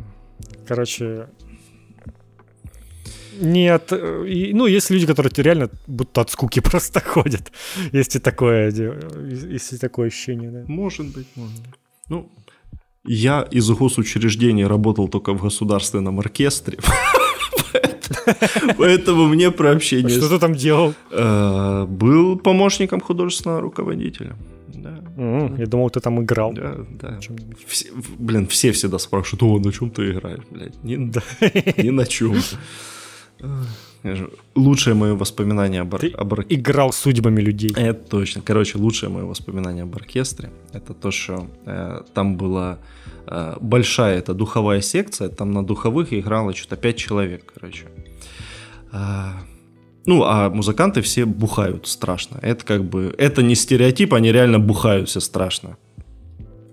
короче, 0.67 1.27
нет, 3.41 3.91
и, 3.91 4.53
ну, 4.53 4.67
есть 4.67 4.89
люди, 4.89 5.05
которые 5.05 5.31
реально 5.37 5.69
будто 5.87 6.21
от 6.21 6.29
скуки 6.29 6.59
просто 6.71 6.99
ходят. 6.99 7.51
Есть 7.93 8.15
и 8.15 8.19
такое, 8.19 8.71
есть 9.51 9.73
и 9.73 9.77
такое 9.77 10.07
ощущение, 10.07 10.51
да. 10.51 10.63
Может 10.67 11.07
быть, 11.07 11.27
может 11.35 11.61
быть. 11.61 11.75
Ну, 12.09 12.29
я 13.03 13.47
из 13.51 13.69
госучреждений 13.69 14.65
работал 14.67 15.07
только 15.07 15.33
в 15.33 15.41
государственном 15.41 16.19
оркестре. 16.19 16.77
Поэтому 18.77 19.27
мне 19.27 19.51
про 19.51 19.71
общение... 19.71 20.17
Что 20.17 20.29
ты 20.29 20.39
там 20.39 20.53
делал? 20.53 20.93
Э, 21.11 21.85
был 21.85 22.37
помощником 22.37 23.01
художественного 23.01 23.61
руководителя. 23.61 24.35
Да. 24.67 24.99
я 25.57 25.65
думал, 25.65 25.89
ты 25.89 25.99
там 25.99 26.21
играл. 26.21 26.53
Да, 26.53 26.75
да. 27.01 27.19
блин, 28.19 28.47
все 28.47 28.71
всегда 28.71 28.99
спрашивают, 28.99 29.43
о, 29.43 29.59
на 29.59 29.71
чем 29.71 29.89
ты 29.89 30.11
играешь, 30.11 30.43
блядь? 30.51 30.83
Ни, 30.83 31.89
на 31.89 32.05
чем. 32.05 32.35
Лучшее 34.55 34.93
мое 34.93 35.15
воспоминание 35.15 35.81
об, 35.81 35.97
Ты 35.97 36.09
об 36.09 36.33
оркестре. 36.33 36.57
Играл 36.57 36.93
судьбами 36.93 37.41
людей. 37.41 37.71
Это 37.75 38.09
точно. 38.09 38.41
Короче, 38.41 38.77
лучшее 38.77 39.09
мое 39.09 39.25
воспоминание 39.25 39.83
об 39.83 39.95
оркестре 39.95 40.51
это 40.73 40.93
то, 40.93 41.11
что 41.11 41.47
э, 41.65 42.01
там 42.13 42.37
была 42.37 42.77
э, 43.27 43.55
большая 43.59 44.19
эта 44.19 44.33
духовая 44.33 44.81
секция, 44.81 45.29
там 45.29 45.51
на 45.51 45.65
духовых 45.65 46.13
играло 46.13 46.53
что-то 46.53 46.75
5 46.75 46.97
человек, 46.97 47.51
короче. 47.53 47.85
Э, 48.91 49.29
ну, 50.05 50.23
а 50.23 50.49
музыканты 50.49 51.01
все 51.01 51.25
бухают 51.25 51.87
страшно. 51.87 52.37
Это 52.41 52.63
как 52.63 52.83
бы, 52.83 53.13
это 53.17 53.41
не 53.41 53.55
стереотип, 53.55 54.13
они 54.13 54.31
реально 54.31 54.59
бухают 54.59 55.09
все 55.09 55.19
страшно. 55.19 55.77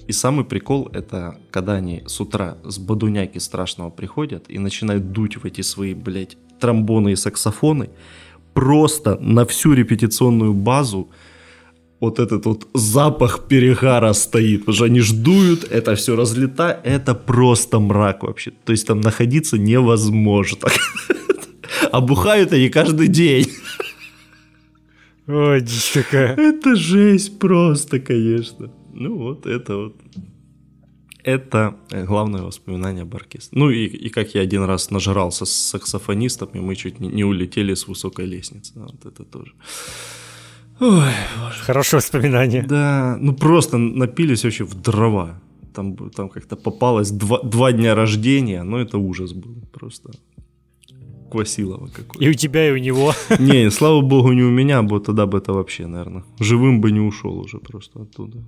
И 0.06 0.12
самый 0.12 0.44
прикол 0.44 0.90
это, 0.92 1.38
когда 1.50 1.74
они 1.74 2.02
с 2.06 2.20
утра 2.20 2.58
с 2.64 2.78
бадуняки 2.78 3.38
страшного 3.38 3.88
приходят 3.90 4.50
и 4.50 4.58
начинают 4.58 5.12
дуть 5.12 5.36
в 5.36 5.46
эти 5.46 5.62
свои, 5.62 5.94
блядь, 5.94 6.36
тромбоны 6.62 7.12
и 7.12 7.16
саксофоны, 7.16 7.90
просто 8.54 9.18
на 9.20 9.44
всю 9.44 9.74
репетиционную 9.74 10.54
базу 10.54 11.08
вот 12.00 12.18
этот 12.18 12.46
вот 12.46 12.66
запах 12.74 13.48
перегара 13.48 14.12
стоит, 14.14 14.60
потому 14.60 14.74
что 14.74 14.84
они 14.84 15.00
ждут, 15.00 15.64
это 15.64 15.94
все 15.94 16.16
разлета, 16.16 16.80
это 16.84 17.14
просто 17.14 17.80
мрак 17.80 18.22
вообще. 18.22 18.52
То 18.64 18.72
есть 18.72 18.86
там 18.86 19.00
находиться 19.00 19.58
невозможно. 19.58 20.68
А 21.90 22.00
бухают 22.00 22.52
они 22.52 22.68
каждый 22.68 23.08
день. 23.08 23.46
Ой, 25.26 25.60
дичь 25.60 25.92
какая. 25.94 26.36
Это 26.36 26.76
жесть 26.76 27.38
просто, 27.38 27.98
конечно. 27.98 28.70
Ну 28.94 29.18
вот, 29.18 29.46
это 29.46 29.76
вот 29.76 29.96
это 31.24 31.76
э, 31.90 32.04
главное 32.04 32.42
воспоминание 32.42 33.02
об 33.02 33.14
оркестре. 33.14 33.58
Ну 33.58 33.70
и, 33.70 33.86
и 33.86 34.08
как 34.08 34.34
я 34.34 34.42
один 34.42 34.64
раз 34.64 34.90
нажрался 34.90 35.44
с 35.44 35.52
саксофонистом, 35.52 36.48
и 36.54 36.60
мы 36.60 36.76
чуть 36.76 37.00
не, 37.00 37.08
не 37.08 37.24
улетели 37.24 37.74
с 37.74 37.88
высокой 37.88 38.26
лестницы. 38.26 38.72
Вот 38.74 39.06
это 39.06 39.24
тоже. 39.24 39.52
Ой, 40.80 41.12
Хорошее 41.60 41.98
воспоминание. 41.98 42.62
Да, 42.62 43.16
ну 43.20 43.34
просто 43.34 43.78
напились 43.78 44.44
вообще 44.44 44.64
в 44.64 44.74
дрова. 44.74 45.40
Там, 45.74 45.96
там 46.10 46.28
как-то 46.28 46.56
попалось 46.56 47.10
два, 47.10 47.40
два 47.42 47.72
дня 47.72 47.94
рождения, 47.94 48.62
но 48.64 48.78
это 48.78 48.98
ужас 48.98 49.32
был 49.32 49.54
просто. 49.72 50.10
Квасилова 51.30 51.86
какой 51.86 52.26
И 52.26 52.28
у 52.28 52.34
тебя, 52.34 52.68
и 52.68 52.72
у 52.72 52.76
него. 52.76 53.14
Не, 53.38 53.70
слава 53.70 54.02
богу, 54.02 54.32
не 54.32 54.42
у 54.42 54.50
меня, 54.50 54.82
бы 54.82 55.00
тогда 55.00 55.24
бы 55.24 55.38
это 55.38 55.54
вообще, 55.54 55.86
наверное, 55.86 56.24
живым 56.40 56.82
бы 56.82 56.92
не 56.92 57.00
ушел 57.00 57.38
уже 57.38 57.58
просто 57.58 58.02
оттуда. 58.02 58.38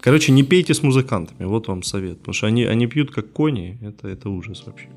Короче, 0.00 0.32
не 0.32 0.42
пейте 0.42 0.74
с 0.74 0.82
музыкантами, 0.82 1.46
вот 1.46 1.68
вам 1.68 1.82
совет. 1.82 2.18
Потому 2.18 2.34
что 2.34 2.46
они, 2.46 2.64
они 2.64 2.86
пьют 2.86 3.10
как 3.10 3.32
кони, 3.32 3.78
это, 3.82 4.08
это 4.08 4.28
ужас 4.28 4.62
вообще. 4.66 4.88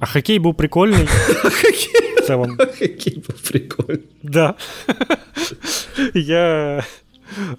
А 0.00 0.06
хоккей 0.06 0.38
был 0.38 0.54
прикольный. 0.54 1.06
В 1.06 2.26
целом. 2.26 2.56
Хоккей 2.56 3.22
был 3.26 3.34
прикольный. 3.48 4.06
Да. 4.22 4.56
Я 6.14 6.84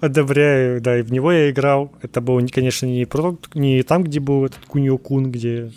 одобряю, 0.00 0.80
да, 0.80 0.98
и 0.98 1.02
в 1.02 1.12
него 1.12 1.32
я 1.32 1.50
играл. 1.50 1.92
Это 2.02 2.20
было, 2.20 2.44
конечно, 2.46 2.86
не, 2.86 3.04
про, 3.04 3.38
не 3.54 3.82
там, 3.82 4.04
где 4.04 4.20
был 4.20 4.44
этот 4.44 4.64
Куньо 4.66 4.98
Кун, 4.98 5.30
где 5.30 5.70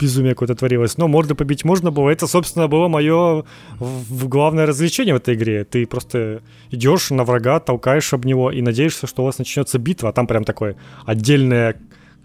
безумие 0.00 0.34
какое-то 0.34 0.54
творилось. 0.54 0.98
Но 0.98 1.08
морды 1.08 1.34
побить 1.34 1.64
можно 1.64 1.90
было. 1.90 2.10
Это, 2.10 2.26
собственно, 2.26 2.68
было 2.68 2.88
мое 2.88 3.44
главное 3.78 4.66
развлечение 4.66 5.14
в 5.14 5.18
этой 5.18 5.34
игре. 5.34 5.64
Ты 5.64 5.86
просто 5.86 6.42
идешь 6.70 7.10
на 7.10 7.24
врага, 7.24 7.60
толкаешь 7.60 8.12
об 8.12 8.24
него 8.24 8.50
и 8.50 8.62
надеешься, 8.62 9.06
что 9.06 9.22
у 9.22 9.26
вас 9.26 9.38
начнется 9.38 9.78
битва. 9.78 10.10
А 10.10 10.12
там 10.12 10.26
прям 10.26 10.44
такое 10.44 10.76
отдельная 11.04 11.76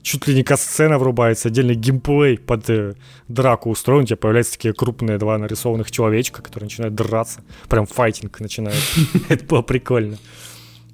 чуть 0.01 0.27
ли 0.27 0.35
не 0.35 0.43
касцена 0.43 0.97
врубается, 0.97 1.49
отдельный 1.49 1.75
геймплей 1.75 2.37
под 2.37 2.69
э, 2.69 2.93
драку 3.27 3.69
устроен, 3.69 4.03
у 4.03 4.05
тебя 4.05 4.15
появляются 4.15 4.53
такие 4.53 4.73
крупные 4.73 5.17
два 5.17 5.37
нарисованных 5.37 5.91
человечка, 5.91 6.41
которые 6.41 6.67
начинают 6.67 6.95
драться, 6.95 7.41
прям 7.67 7.85
файтинг 7.85 8.39
начинает. 8.39 8.81
Это 9.29 9.43
было 9.45 9.61
прикольно. 9.61 10.17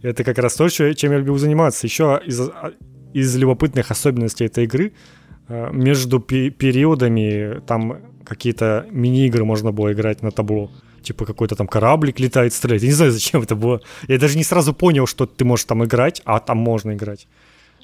Это 0.02 0.24
как 0.24 0.38
раз 0.40 0.56
то, 0.56 0.68
чем 0.70 1.12
я 1.12 1.18
любил 1.18 1.38
заниматься. 1.38 1.86
Еще 1.88 2.20
из, 2.26 2.40
а, 2.40 2.74
из 3.14 3.36
любопытных 3.36 3.92
особенностей 3.92 4.46
этой 4.46 4.66
игры— 4.66 4.94
между 5.48 6.20
периодами 6.20 7.62
там 7.68 7.98
какие-то 8.26 8.86
мини-игры 8.92 9.46
можно 9.46 9.72
было 9.72 9.94
играть 9.94 10.24
на 10.24 10.32
табло. 10.32 10.72
Типа 11.02 11.26
какой-то 11.26 11.56
там 11.56 11.68
кораблик 11.68 12.20
летает, 12.20 12.54
стреляет. 12.54 12.82
Я 12.82 12.90
не 12.90 12.96
знаю, 12.96 13.12
зачем 13.20 13.42
это 13.42 13.56
было. 13.56 13.82
Я 14.08 14.18
даже 14.18 14.38
не 14.38 14.44
сразу 14.44 14.74
понял, 14.74 15.08
что 15.08 15.26
ты 15.26 15.46
можешь 15.46 15.66
там 15.66 15.84
играть, 15.84 16.22
а 16.26 16.40
там 16.40 16.58
можно 16.58 16.94
играть. 16.94 17.28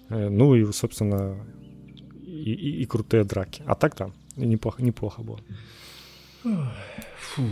Э, 0.10 0.30
ну 0.30 0.56
и, 0.56 0.72
собственно, 0.74 1.38
и, 2.26 2.54
и, 2.54 2.82
и 2.82 2.86
крутые 2.86 3.24
драки. 3.24 3.64
А 3.66 3.76
так 3.76 3.96
там 3.96 4.14
неплохо, 4.36 4.82
неплохо 4.84 5.22
было. 5.22 5.40
Фух. 6.44 7.46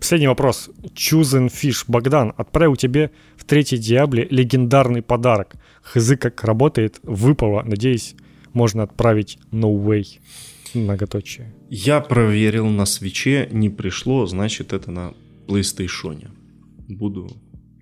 Последний 0.00 0.28
вопрос. 0.28 0.70
Chosen 0.94 1.48
Fish. 1.48 1.84
Богдан, 1.86 2.32
отправил 2.36 2.76
тебе 2.76 3.10
третьей 3.48 3.78
Диабле 3.78 4.26
легендарный 4.30 5.02
подарок. 5.02 5.56
Хз 5.82 6.12
как 6.20 6.44
работает, 6.44 7.00
выпало. 7.02 7.62
Надеюсь, 7.62 8.14
можно 8.52 8.82
отправить 8.84 9.38
No 9.50 9.74
Way. 9.74 10.20
Многоточие. 10.74 11.52
Я 11.70 12.00
проверил 12.00 12.66
на 12.66 12.86
свече, 12.86 13.48
не 13.50 13.70
пришло, 13.70 14.26
значит 14.26 14.72
это 14.72 14.90
на 14.90 15.14
PlayStation. 15.46 16.30
Буду... 16.88 17.28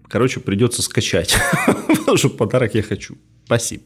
Короче, 0.09 0.41
придется 0.41 0.83
скачать. 0.83 1.37
Потому 1.89 2.17
что 2.17 2.31
подарок 2.31 2.75
я 2.75 2.83
хочу. 2.83 3.17
Спасибо. 3.45 3.85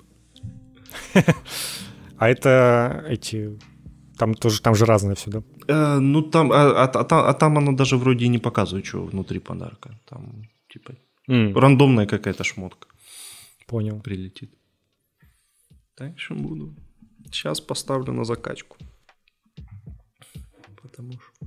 А 2.18 2.28
это 2.28 3.04
эти 3.08 3.58
Там 4.18 4.34
тоже, 4.34 4.60
там 4.60 4.74
же 4.74 4.84
разное 4.84 5.14
все, 5.14 5.30
да? 5.30 5.42
Э, 5.68 5.98
ну 5.98 6.20
там, 6.22 6.52
а, 6.52 6.70
а, 6.70 6.84
а, 6.84 7.04
там- 7.04 7.24
а 7.26 7.32
там 7.32 7.56
оно 7.56 7.72
даже 7.72 7.96
вроде 7.96 8.26
и 8.26 8.28
не 8.28 8.38
показывает, 8.38 8.84
что 8.84 9.04
внутри 9.04 9.38
подарка. 9.38 9.98
Там 10.08 10.42
типа 10.70 10.92
М, 11.30 11.56
рандомная 11.56 12.06
какая-то 12.06 12.44
шмотка 12.44 12.88
понял. 13.66 14.00
прилетит. 14.00 14.50
Что 16.16 16.34
буду. 16.34 16.74
Сейчас 17.26 17.60
поставлю 17.60 18.12
на 18.12 18.24
закачку. 18.24 18.76
Потому 20.82 21.12
что... 21.12 21.46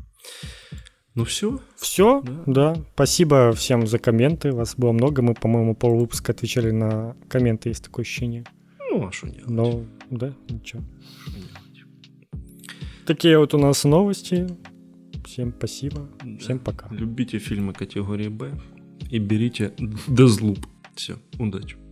Ну 1.16 1.26
все. 1.26 1.60
Все, 1.76 2.22
Да. 2.22 2.44
да. 2.46 2.76
Спасибо 2.94 3.52
всем 3.52 3.86
за 3.88 4.00
комменты. 4.00 4.52
Вас 4.52 4.76
было 4.76 4.92
много. 4.92 5.22
Мы, 5.22 5.34
по-моему, 5.34 5.76
полвыпуска 5.76 6.32
отвечали 6.32 6.72
на 6.72 7.16
комменты, 7.30 7.70
есть 7.70 7.84
такое 7.84 8.04
ощущение. 8.04 8.46
Ну, 8.92 9.08
а 9.08 9.12
что 9.12 9.28
делать? 9.28 9.50
Но, 9.50 9.86
да, 10.10 10.34
ничего. 10.50 10.82
Делать? 11.28 13.06
Такие 13.06 13.38
вот 13.38 13.54
у 13.54 13.58
нас 13.58 13.84
новости. 13.84 14.48
Всем 15.26 15.52
спасибо. 15.58 16.10
Да. 16.24 16.38
Всем 16.40 16.60
пока. 16.60 16.88
Любите 16.92 17.40
фильмы 17.40 17.74
категории 17.74 18.30
Б 18.30 18.52
и 19.12 19.20
берите 19.20 19.72
Дезлуп. 20.08 20.68
Все, 20.96 21.16
удачи. 21.40 21.83